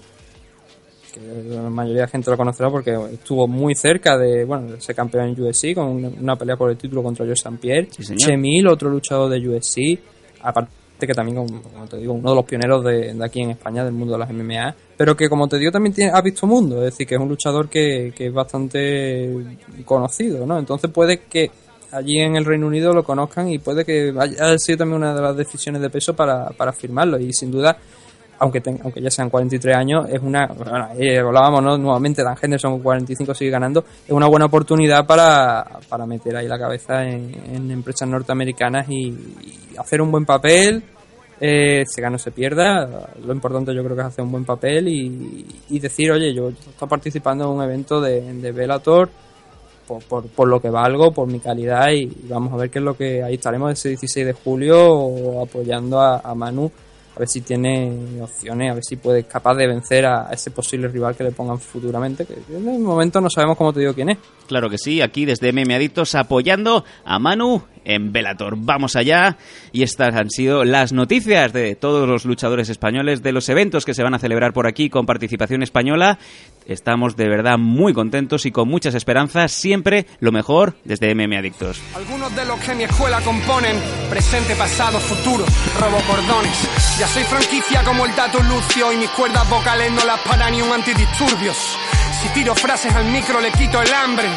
que 1.12 1.20
la 1.50 1.70
mayoría 1.70 2.04
de 2.04 2.08
gente 2.08 2.32
lo 2.32 2.38
conocerá 2.38 2.70
porque 2.70 2.98
estuvo 3.14 3.48
muy 3.48 3.76
cerca 3.76 4.18
de, 4.18 4.46
bueno, 4.46 4.72
de 4.72 4.82
ser 4.82 4.96
campeón 4.96 5.30
en 5.30 5.42
UFC 5.42 5.74
con 5.74 5.88
una, 5.88 6.10
una 6.10 6.36
pelea 6.36 6.56
por 6.56 6.70
el 6.70 6.78
título 6.78 7.04
contra 7.04 7.26
Joe 7.26 7.34
St. 7.34 7.58
Pierre. 7.60 7.88
Chemil, 7.88 8.68
otro 8.68 8.90
luchador 8.90 9.30
de 9.30 9.48
UFC, 9.48 10.00
aparte 10.42 10.80
que 11.00 11.14
también, 11.14 11.38
como, 11.38 11.62
como 11.62 11.88
te 11.88 11.98
digo, 11.98 12.14
uno 12.14 12.30
de 12.30 12.36
los 12.36 12.46
pioneros 12.46 12.84
de, 12.84 13.14
de 13.14 13.26
aquí 13.26 13.42
en 13.42 13.52
España 13.52 13.84
del 13.84 13.94
mundo 13.94 14.14
de 14.14 14.20
las 14.20 14.32
MMA, 14.32 14.76
pero 14.98 15.16
que 15.16 15.30
como 15.30 15.48
te 15.48 15.58
digo 15.58 15.72
también 15.72 15.94
tiene, 15.94 16.12
ha 16.14 16.22
visto 16.22 16.46
mundo, 16.46 16.78
es 16.80 16.92
decir, 16.92 17.08
que 17.08 17.16
es 17.16 17.22
un 17.22 17.30
luchador 17.30 17.70
que, 17.70 18.14
que 18.16 18.28
es 18.28 18.34
bastante 18.34 19.32
conocido, 19.86 20.46
¿no? 20.46 20.60
Entonces 20.60 20.92
puede 20.92 21.22
que 21.22 21.52
allí 21.92 22.20
en 22.20 22.36
el 22.36 22.46
Reino 22.46 22.68
Unido 22.68 22.94
lo 22.94 23.04
conozcan 23.04 23.50
y 23.50 23.60
puede 23.60 23.86
que 23.86 24.14
haya 24.18 24.58
sido 24.58 24.80
también 24.80 24.98
una 24.98 25.14
de 25.14 25.22
las 25.22 25.36
decisiones 25.36 25.82
de 25.82 25.90
peso 25.90 26.16
para, 26.16 26.50
para 26.50 26.74
firmarlo 26.74 27.20
y 27.20 27.34
sin 27.34 27.52
duda 27.52 27.78
aunque 28.40 28.62
aunque 28.84 29.02
ya 29.02 29.12
sean 29.12 29.30
43 29.30 29.76
años 29.76 30.06
es 30.10 30.22
una 30.22 30.48
bueno, 30.48 30.90
eh, 30.98 31.20
hablábamos 31.20 31.62
¿no? 31.62 31.78
nuevamente 31.78 32.24
Dan 32.24 32.38
Henderson 32.42 32.74
con 32.74 32.82
45 32.82 33.34
sigue 33.34 33.52
ganando 33.52 33.84
es 34.06 34.12
una 34.12 34.28
buena 34.28 34.46
oportunidad 34.46 35.06
para, 35.06 35.66
para 35.88 36.06
meter 36.06 36.36
ahí 36.38 36.48
la 36.48 36.58
cabeza 36.58 37.04
en, 37.04 37.34
en 37.54 37.70
empresas 37.72 38.08
norteamericanas 38.08 38.90
y, 38.90 39.16
hacer 39.78 40.02
un 40.02 40.12
buen 40.12 40.26
papel 40.26 40.84
eh, 41.40 41.84
se 41.86 42.02
gana 42.02 42.18
o 42.18 42.20
se 42.20 42.32
pierda 42.32 43.08
lo 43.24 43.34
importante 43.34 43.74
yo 43.74 43.82
creo 43.84 43.96
que 43.96 44.02
es 44.02 44.08
hacer 44.08 44.26
un 44.26 44.32
buen 44.32 44.44
papel 44.44 44.90
y, 44.90 45.46
y 45.70 45.80
decir 45.80 46.12
oye 46.12 46.34
yo 46.34 46.50
estoy 46.50 46.88
participando 46.88 47.46
en 47.46 47.52
un 47.52 47.64
evento 47.64 48.02
de, 48.02 48.22
de 48.34 48.52
Bellator 48.52 49.10
por, 49.88 50.04
por, 50.04 50.28
por 50.28 50.48
lo 50.48 50.62
que 50.62 50.70
valgo, 50.70 51.12
por 51.12 51.28
mi 51.28 51.40
calidad 51.40 51.92
y 51.92 52.06
vamos 52.30 52.54
a 52.54 52.58
ver 52.58 52.70
qué 52.70 52.80
es 52.80 52.86
lo 52.86 52.96
que 52.96 53.24
ahí 53.24 53.36
estaremos 53.36 53.72
ese 53.72 53.90
16 53.90 54.28
de 54.28 54.34
julio 54.34 55.42
apoyando 55.42 56.00
a, 56.00 56.20
a 56.20 56.36
Manu 56.36 56.72
a 57.20 57.24
ver 57.24 57.28
si 57.28 57.42
tiene 57.42 58.22
opciones, 58.22 58.72
a 58.72 58.76
ver 58.76 58.84
si 58.86 58.96
puede 58.96 59.26
capaz 59.26 59.54
de 59.56 59.68
vencer 59.68 60.06
a, 60.06 60.30
ese 60.32 60.52
posible 60.52 60.88
rival 60.88 61.18
que 61.18 61.26
le 61.26 61.34
pongan 61.34 61.60
futuramente, 61.60 62.26
que 62.26 62.36
en 62.56 62.66
el 62.70 62.80
momento 62.80 63.20
no 63.20 63.30
sabemos 63.30 63.58
cómo 63.58 63.74
te 63.74 63.82
digo 63.82 63.94
quién 63.94 64.12
es. 64.12 64.18
Claro 64.48 64.70
que 64.70 64.78
sí, 64.78 65.02
aquí 65.02 65.26
desde 65.26 65.50
Adictos 65.50 66.16
apoyando 66.16 66.86
a 67.04 67.20
Manu 67.20 67.62
en 67.90 68.14
Velator. 68.14 68.54
Vamos 68.58 68.96
allá 68.96 69.38
y 69.72 69.84
estas 69.84 70.16
han 70.16 70.30
sido 70.30 70.64
las 70.64 70.94
noticias 70.94 71.52
de 71.52 71.76
todos 71.76 72.08
los 72.08 72.24
luchadores 72.24 72.70
españoles, 72.70 73.24
de 73.24 73.32
los 73.32 73.50
eventos 73.50 73.84
que 73.84 73.96
se 73.96 74.04
van 74.04 74.14
a 74.14 74.20
celebrar 74.20 74.54
por 74.54 74.68
aquí 74.68 74.90
con 74.90 75.06
participación 75.06 75.64
española. 75.64 76.20
Estamos 76.68 77.16
de 77.16 77.28
verdad 77.28 77.58
muy 77.58 77.94
contentos 77.94 78.46
y 78.46 78.52
con 78.52 78.70
muchas 78.70 78.94
esperanzas, 78.94 79.52
siempre 79.52 80.06
lo 80.20 80.32
mejor 80.32 80.76
desde 80.86 81.16
MM 81.16 81.36
Adictos. 81.36 81.82
Algunos 81.96 82.36
de 82.36 82.46
los 82.46 82.60
que 82.60 82.76
mi 82.76 82.84
escuela 82.84 83.22
componen, 83.22 83.76
presente, 84.10 84.56
pasado, 84.56 85.00
futuro, 85.00 85.46
robo 85.80 85.98
cordones. 86.08 86.70
Ya 87.00 87.08
soy 87.08 87.24
franquicia 87.24 87.84
como 87.84 88.06
el 88.06 88.16
dato 88.16 88.40
Lucio 88.44 88.94
y 88.94 88.98
mis 88.98 89.10
cuerdas 89.10 89.50
vocales 89.50 89.92
no 89.92 90.06
las 90.06 90.20
para 90.20 90.52
ni 90.52 90.62
un 90.62 90.72
antidisturbios. 90.72 91.58
Si 92.22 92.30
tiro 92.30 92.54
frases 92.54 92.94
al 92.94 93.06
micro 93.06 93.42
le 93.42 93.52
quito 93.52 93.82
el 93.82 93.92
hambre. 93.92 94.28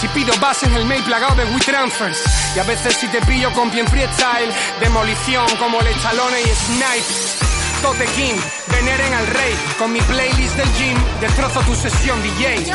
Si 0.00 0.08
pido 0.08 0.32
bases 0.40 0.70
el 0.74 0.84
mail 0.84 1.02
plagado 1.04 1.34
de 1.36 1.44
WeTransfers. 1.44 2.22
Y 2.54 2.58
a 2.58 2.64
veces 2.64 2.96
si 2.96 3.06
te 3.08 3.20
pillo 3.22 3.50
con 3.52 3.70
pie 3.70 3.80
en 3.80 3.86
freestyle, 3.86 4.52
demolición 4.78 5.46
como 5.58 5.80
el 5.80 5.86
Stallone 5.86 6.40
y 6.40 6.44
Snipes. 6.44 7.38
Tote 7.80 8.04
King, 8.14 8.34
veneren 8.70 9.14
al 9.14 9.26
rey. 9.26 9.54
Con 9.78 9.92
mi 9.92 10.00
playlist 10.02 10.56
del 10.56 10.68
gym, 10.74 10.98
destrozo 11.20 11.60
tu 11.60 11.74
sesión 11.74 12.22
DJ. 12.22 12.66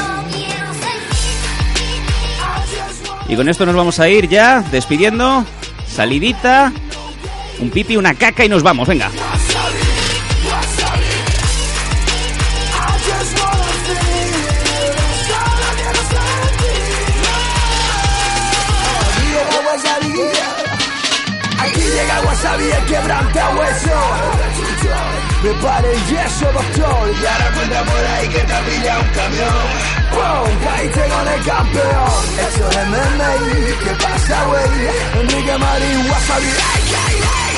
Y 3.28 3.36
con 3.36 3.48
esto 3.48 3.66
nos 3.68 3.76
vamos 3.76 4.00
a 4.00 4.10
ir 4.10 4.28
ya, 4.28 4.62
despidiendo. 4.72 5.46
Salidita, 5.88 6.72
un 7.60 7.70
pipi, 7.70 7.98
una 7.98 8.16
caca 8.16 8.44
y 8.44 8.50
nos 8.50 8.64
vamos, 8.64 8.88
venga. 8.88 9.10
Llega 22.72 22.78
Wasabi 22.78 22.78
el 22.78 22.86
quebrante 22.86 23.40
a 23.40 23.50
hueso 23.50 23.90
Prepare 25.42 25.92
el 25.92 26.06
yeso, 26.06 26.46
doctor 26.46 27.12
Y 27.22 27.26
ahora 27.26 27.52
cuenta 27.56 27.84
por 27.84 28.06
ahí 28.06 28.28
que 28.28 28.40
te 28.40 28.54
pilla 28.70 29.00
un 29.00 29.10
camión 29.10 29.64
¡Pum! 30.12 30.64
Caíste 30.64 31.00
con 31.00 31.28
el 31.28 31.44
campeón 31.44 32.24
Eso 32.48 32.70
es 32.70 32.88
MMA 32.88 33.32
¿Qué 33.84 34.04
pasa, 34.04 34.44
güey? 34.46 35.22
Enrique 35.22 35.58
Marín, 35.58 36.12
Wasabi 36.12 36.46
¡Ay, 36.46 36.84
ay, 37.08 37.16
ay! 37.46 37.51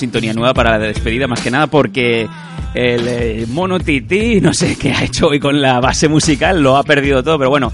Sintonía 0.00 0.32
nueva 0.32 0.54
para 0.54 0.78
la 0.78 0.78
despedida, 0.78 1.28
más 1.28 1.40
que 1.40 1.50
nada 1.50 1.66
porque 1.68 2.26
el 2.74 3.08
eh, 3.08 3.46
mono 3.48 3.78
Titi, 3.78 4.40
no 4.40 4.52
sé 4.52 4.76
qué 4.76 4.92
ha 4.92 5.04
hecho 5.04 5.28
hoy 5.28 5.38
con 5.38 5.60
la 5.60 5.80
base 5.80 6.08
musical, 6.08 6.60
lo 6.62 6.76
ha 6.76 6.82
perdido 6.82 7.22
todo, 7.22 7.38
pero 7.38 7.50
bueno, 7.50 7.72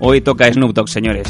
hoy 0.00 0.20
toca 0.20 0.52
Snoop 0.52 0.74
Dogg, 0.74 0.88
señores. 0.88 1.26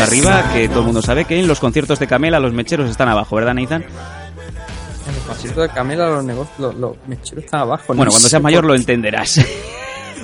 Arriba, 0.00 0.52
que 0.52 0.68
todo 0.68 0.80
el 0.80 0.86
mundo 0.86 1.02
sabe 1.02 1.24
que 1.24 1.38
en 1.38 1.46
los 1.46 1.60
conciertos 1.60 1.98
de 1.98 2.06
Camela 2.06 2.40
los 2.40 2.52
mecheros 2.52 2.90
están 2.90 3.08
abajo, 3.08 3.36
¿verdad, 3.36 3.54
Nathan? 3.54 3.82
En 3.82 5.14
el 5.14 5.20
concierto 5.26 5.60
de 5.62 5.68
Camila 5.68 6.08
los 6.08 6.24
negocios, 6.24 6.58
los, 6.58 6.74
los 6.74 6.96
mecheros 7.06 7.44
están 7.44 7.60
abajo. 7.60 7.84
Bueno, 7.88 8.04
no 8.04 8.10
cuando 8.10 8.28
seas 8.28 8.42
mayor 8.42 8.64
lo 8.64 8.74
entenderás. 8.74 9.40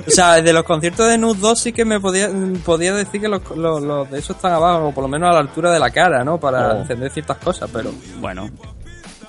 O 0.07 0.11
sea, 0.11 0.41
de 0.43 0.53
los 0.53 0.65
conciertos 0.65 1.09
de 1.09 1.19
Nude 1.19 1.39
2 1.41 1.59
sí 1.59 1.73
que 1.73 1.85
me 1.85 2.01
podía, 2.01 2.31
podía 2.65 2.95
decir 2.95 3.21
que 3.21 3.29
los, 3.29 3.43
los, 3.57 3.83
los 3.83 4.11
de 4.11 4.19
esos 4.19 4.37
están 4.37 4.53
abajo, 4.53 4.89
o 4.89 4.93
por 4.93 5.03
lo 5.03 5.09
menos 5.09 5.29
a 5.31 5.33
la 5.35 5.41
altura 5.41 5.71
de 5.73 5.79
la 5.79 5.91
cara, 5.91 6.25
¿no? 6.25 6.39
Para 6.39 6.75
Oh. 6.75 6.81
encender 6.81 7.11
ciertas 7.11 7.39
cosas, 7.39 7.69
pero... 7.73 7.91
Bueno. 8.21 8.49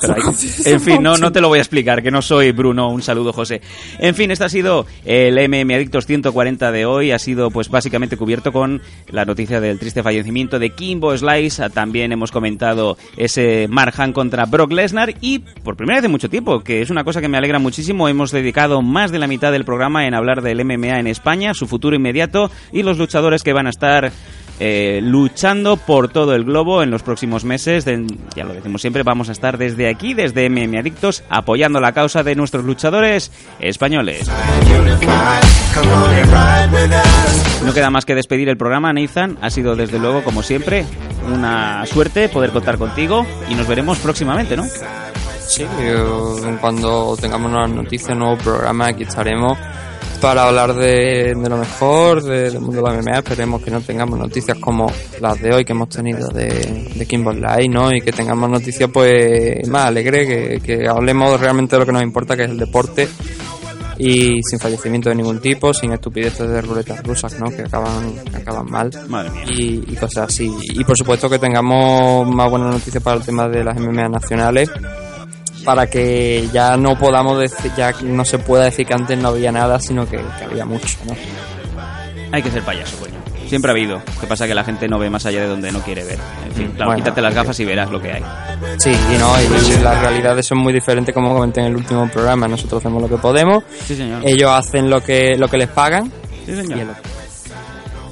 Pero 0.02 0.16
en 0.66 0.82
fin, 0.82 1.02
no, 1.02 1.18
no 1.18 1.32
te 1.32 1.42
lo 1.42 1.48
voy 1.48 1.60
a 1.60 1.62
explicar, 1.62 2.02
que 2.02 2.12
no 2.12 2.22
soy 2.22 2.52
Bruno. 2.52 2.90
Un 2.90 3.02
saludo, 3.02 3.32
José. 3.32 3.62
En 4.00 4.16
fin, 4.16 4.32
este 4.32 4.46
ha 4.46 4.50
sido 4.50 4.86
el 5.06 5.36
MM 5.50 5.74
Adictos 5.76 6.06
140 6.06 6.72
de 6.72 6.86
hoy. 6.86 7.12
Ha 7.12 7.20
sido, 7.20 7.52
pues, 7.52 7.70
básicamente 7.70 8.18
cubierto 8.18 8.52
con 8.52 8.82
la 9.10 9.26
noticia 9.26 9.62
del 9.62 9.80
triste 9.80 10.04
fallecimiento 10.04 10.60
de 10.60 10.72
Kimbo 10.72 11.16
Slice. 11.16 11.70
También 11.70 12.12
hemos 12.12 12.32
comentado 12.32 12.98
ese 13.16 13.68
Mark 13.70 13.94
Hunt 13.98 14.14
contra 14.14 14.46
Brock 14.46 14.72
Lesnar. 14.72 15.14
Y 15.22 15.40
por 15.40 15.76
primera 15.76 16.00
vez 16.00 16.06
en 16.06 16.12
mucho 16.12 16.30
tiempo, 16.30 16.62
que 16.62 16.82
es 16.82 16.90
una 16.90 17.04
cosa 17.04 17.22
que 17.22 17.28
me 17.28 17.38
alegra 17.38 17.60
muchísimo, 17.60 18.08
hemos 18.08 18.32
dedicado 18.32 18.82
más 18.82 19.12
de 19.12 19.20
la 19.20 19.28
mitad 19.28 19.52
del 19.52 19.66
programa 19.66 20.08
en 20.08 20.14
hablar 20.14 20.42
del 20.42 20.66
MMA 20.66 21.00
en 21.00 21.08
España, 21.08 21.54
su 21.54 21.68
futuro 21.68 21.96
inmediato 21.96 22.50
y 22.72 22.84
los 22.84 22.98
luchadores 22.98 23.44
que 23.44 23.54
van 23.54 23.68
a 23.68 23.72
estar 23.72 24.12
eh, 24.64 25.00
luchando 25.02 25.76
por 25.76 26.10
todo 26.10 26.36
el 26.36 26.44
globo 26.44 26.84
en 26.84 26.92
los 26.92 27.02
próximos 27.02 27.44
meses. 27.44 27.84
De- 27.84 28.06
ya 28.36 28.44
lo 28.44 28.54
decimos 28.54 28.80
siempre, 28.82 29.02
vamos 29.02 29.28
a 29.30 29.32
estar 29.32 29.58
desde 29.58 29.90
aquí, 29.90 30.14
desde 30.14 30.46
MM 30.50 30.78
Adictos, 30.78 31.24
apoyando 31.30 31.80
la 31.80 31.94
causa 31.94 32.22
de 32.22 32.36
nuestros 32.36 32.64
luchadores 32.64 33.32
españoles. 33.60 34.30
No 37.66 37.74
queda 37.74 37.90
más 37.90 38.06
que 38.06 38.14
despedir 38.16 38.50
el 38.50 38.58
programa, 38.58 38.94
Nathan. 38.94 39.38
Ha 39.42 39.50
sido 39.50 39.76
desde 39.76 39.98
luego, 40.00 40.24
como 40.24 40.44
siempre, 40.44 40.86
una 41.34 41.86
suerte 41.88 42.30
poder 42.30 42.52
contar 42.52 42.78
contigo 42.78 43.26
y 43.50 43.56
nos 43.56 43.68
veremos 43.68 43.98
próximamente, 44.00 44.56
¿no? 44.58 44.64
Sí, 45.48 45.66
cuando 46.62 47.18
tengamos 47.20 47.52
nuevas 47.52 47.70
noticias, 47.72 48.16
nuevo 48.18 48.38
programa, 48.38 48.88
aquí 48.88 49.04
estaremos 49.04 49.58
para 50.22 50.44
hablar 50.44 50.76
de, 50.76 51.34
de 51.36 51.50
lo 51.50 51.58
mejor 51.58 52.22
de- 52.24 52.52
del 52.52 52.60
mundo 52.62 52.82
de 52.82 52.82
la 52.84 53.02
MMA. 53.02 53.18
Esperemos 53.20 53.62
que 53.62 53.72
no 53.72 53.82
tengamos 53.82 54.20
noticias 54.20 54.58
como 54.60 54.92
las 55.20 55.42
de 55.42 55.54
hoy 55.54 55.66
que 55.66 55.74
hemos 55.74 55.90
tenido 55.90 56.28
de, 56.30 56.92
de 56.96 57.06
Kimbo 57.08 57.34
¿no? 57.34 57.92
Y 57.92 58.02
que 58.02 58.12
tengamos 58.12 58.50
noticias 58.50 58.90
pues 58.94 59.68
más 59.68 59.86
alegres, 59.88 60.28
que, 60.28 60.60
que 60.62 60.88
hablemos 60.88 61.40
realmente 61.42 61.76
de 61.76 61.80
lo 61.80 61.86
que 61.86 61.92
nos 61.92 62.04
importa, 62.04 62.38
que 62.38 62.44
es 62.44 62.50
el 62.52 62.58
deporte. 62.58 63.08
Y 63.98 64.42
sin 64.44 64.58
fallecimiento 64.60 65.10
de 65.10 65.16
ningún 65.16 65.40
tipo, 65.40 65.74
sin 65.76 65.92
estupideces 65.92 66.50
de 66.50 66.62
ruletas 66.62 67.04
rusas, 67.04 67.40
¿no? 67.40 67.50
Que 67.52 67.62
acaban, 67.64 68.14
que 68.32 68.38
acaban 68.38 68.66
mal. 68.70 68.90
Y, 69.56 69.84
y 69.92 69.96
cosas 69.96 70.30
así. 70.30 70.52
Y 70.74 70.84
por 70.84 70.98
supuesto 70.98 71.30
que 71.30 71.38
tengamos 71.38 72.28
más 72.28 72.50
buenas 72.50 72.74
noticias 72.74 73.04
para 73.04 73.18
el 73.18 73.24
tema 73.24 73.48
de 73.48 73.64
las 73.64 73.78
MMA 73.80 74.10
nacionales 74.10 74.72
para 75.66 75.88
que 75.88 76.48
ya 76.54 76.76
no 76.78 76.98
podamos 76.98 77.40
decir, 77.40 77.72
ya 77.78 77.94
no 78.04 78.26
se 78.26 78.38
pueda 78.40 78.66
decir 78.66 78.86
que 78.86 78.94
antes 78.94 79.18
no 79.18 79.30
había 79.30 79.52
nada, 79.52 79.80
sino 79.80 80.08
que, 80.08 80.18
que 80.18 80.46
había 80.46 80.66
mucho, 80.66 80.98
¿no? 81.06 81.16
Hay 82.32 82.42
que 82.42 82.50
ser 82.52 82.64
payaso, 82.64 82.98
coño. 82.98 83.12
Siempre 83.48 83.70
ha 83.70 83.74
habido. 83.74 83.98
Lo 84.16 84.22
que 84.22 84.28
pasa 84.28 84.46
es 84.46 84.50
que 84.50 84.56
la 84.56 84.64
gente 84.64 84.88
no 84.88 84.98
ve 84.98 85.10
más 85.10 85.26
allá 85.26 85.42
de 85.42 85.48
donde 85.48 85.72
no 85.74 85.82
quiere 85.82 86.06
ver. 86.06 86.18
En 86.48 86.54
fin, 86.54 86.68
claro, 86.74 86.92
Bueno, 86.92 87.04
quítate 87.04 87.22
las 87.22 87.36
gafas 87.36 87.60
y 87.60 87.66
verás 87.66 87.92
lo 87.92 88.02
que 88.02 88.14
hay. 88.14 88.24
Sí, 88.78 88.92
y 88.92 89.18
no, 89.18 89.34
y 89.42 89.84
las 89.84 90.00
realidades 90.02 90.46
son 90.48 90.60
muy 90.60 90.72
diferentes 90.72 91.14
como 91.14 91.34
comenté 91.34 91.60
en 91.60 91.68
el 91.68 91.76
último 91.76 92.08
programa. 92.10 92.48
Nosotros 92.48 92.80
hacemos 92.82 93.02
lo 93.02 93.10
que 93.10 93.18
podemos, 93.18 93.66
Sí, 93.86 93.98
señor. 93.98 94.22
ellos 94.24 94.50
hacen 94.52 94.90
lo 94.90 95.04
que 95.04 95.36
lo 95.38 95.50
que 95.50 95.58
les 95.58 95.68
pagan. 95.68 96.10
Sí, 96.46 96.56
señor. 96.56 96.78
y 96.80 96.82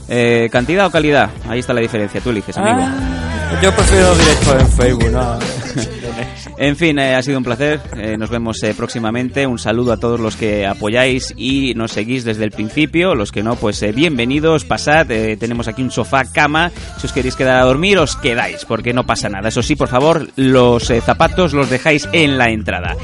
Eh, 0.09 0.49
¿Cantidad 0.51 0.87
o 0.87 0.91
calidad? 0.91 1.29
Ahí 1.47 1.59
está 1.59 1.71
la 1.73 1.79
diferencia. 1.81 2.19
Tú 2.19 2.31
eliges, 2.31 2.57
amigo. 2.57 2.77
Ah, 2.81 3.59
yo 3.61 3.71
prefiero 3.73 4.13
directo 4.15 4.59
en 4.59 4.67
Facebook, 4.67 5.11
¿no? 5.11 5.39
En 6.61 6.75
fin, 6.75 6.99
eh, 6.99 7.15
ha 7.15 7.21
sido 7.21 7.37
un 7.37 7.45
placer. 7.45 7.79
Eh, 7.95 8.17
nos 8.17 8.29
vemos 8.29 8.61
eh, 8.63 8.73
próximamente. 8.75 9.47
Un 9.47 9.57
saludo 9.57 9.93
a 9.93 9.97
todos 9.97 10.19
los 10.19 10.35
que 10.35 10.67
apoyáis 10.67 11.33
y 11.37 11.73
nos 11.73 11.93
seguís 11.93 12.25
desde 12.25 12.43
el 12.43 12.51
principio. 12.51 13.15
Los 13.15 13.31
que 13.31 13.43
no, 13.43 13.55
pues 13.55 13.81
bienvenidos, 13.95 14.65
pasad. 14.65 15.07
Tenemos 15.07 15.69
aquí 15.69 15.81
un 15.81 15.89
sofá, 15.89 16.25
cama. 16.25 16.69
Si 16.97 17.07
os 17.07 17.13
queréis 17.13 17.37
quedar 17.37 17.61
a 17.61 17.63
dormir, 17.63 17.97
os 17.97 18.17
quedáis, 18.17 18.65
porque 18.65 18.91
no 18.91 19.05
pasa 19.05 19.29
nada. 19.29 19.47
Eso 19.47 19.63
sí, 19.63 19.77
por 19.77 19.87
favor, 19.87 20.27
los 20.35 20.91
zapatos 21.05 21.53
los 21.53 21.69
dejáis 21.69 22.09
en 22.11 22.37
la 22.37 22.49
entrada. 22.49 22.97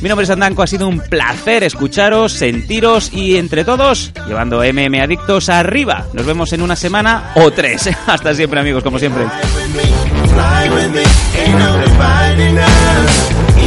Mi 0.00 0.08
nombre 0.08 0.24
es 0.24 0.30
Andanco, 0.30 0.62
ha 0.62 0.66
sido 0.66 0.88
un 0.88 1.00
placer 1.00 1.62
escucharos, 1.62 2.32
sentiros 2.32 3.12
y 3.12 3.36
entre 3.36 3.64
todos, 3.64 4.12
llevando 4.26 4.62
MM 4.62 5.00
Adictos 5.00 5.50
arriba. 5.50 6.06
Nos 6.14 6.24
vemos 6.24 6.52
en 6.54 6.62
una 6.62 6.76
semana 6.76 7.32
o 7.36 7.50
tres. 7.50 7.90
Hasta 8.06 8.34
siempre, 8.34 8.60
amigos, 8.60 8.82
como 8.82 8.98
siempre. 8.98 9.24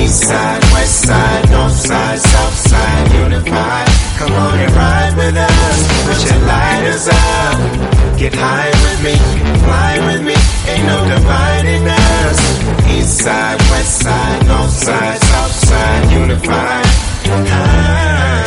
East 0.08 0.24
side, 0.24 0.64
west 0.72 1.02
side, 1.06 1.50
north 1.50 1.74
side, 1.74 2.18
south 2.18 2.54
side, 2.54 3.12
unified. 3.12 3.88
Come 4.18 4.32
on 4.32 4.58
and 4.58 4.74
ride 4.74 5.18
with 5.18 5.36
us. 5.36 5.80
Put 6.08 6.20
your 6.32 6.48
lighters 6.48 7.08
up. 7.10 8.18
Get 8.18 8.34
high 8.34 8.72
with 8.86 9.04
me, 9.04 9.16
fly 9.66 10.00
with 10.08 10.22
me, 10.24 10.38
ain't 10.72 10.86
no 10.88 11.00
dividing 11.14 11.88
us. 11.90 12.40
East 12.88 13.18
side, 13.20 13.60
west 13.70 14.00
side, 14.00 14.46
north 14.48 14.72
side, 14.72 15.20
south 15.20 15.52
side, 15.52 16.12
unified. 16.14 16.86
Ah. 17.52 18.47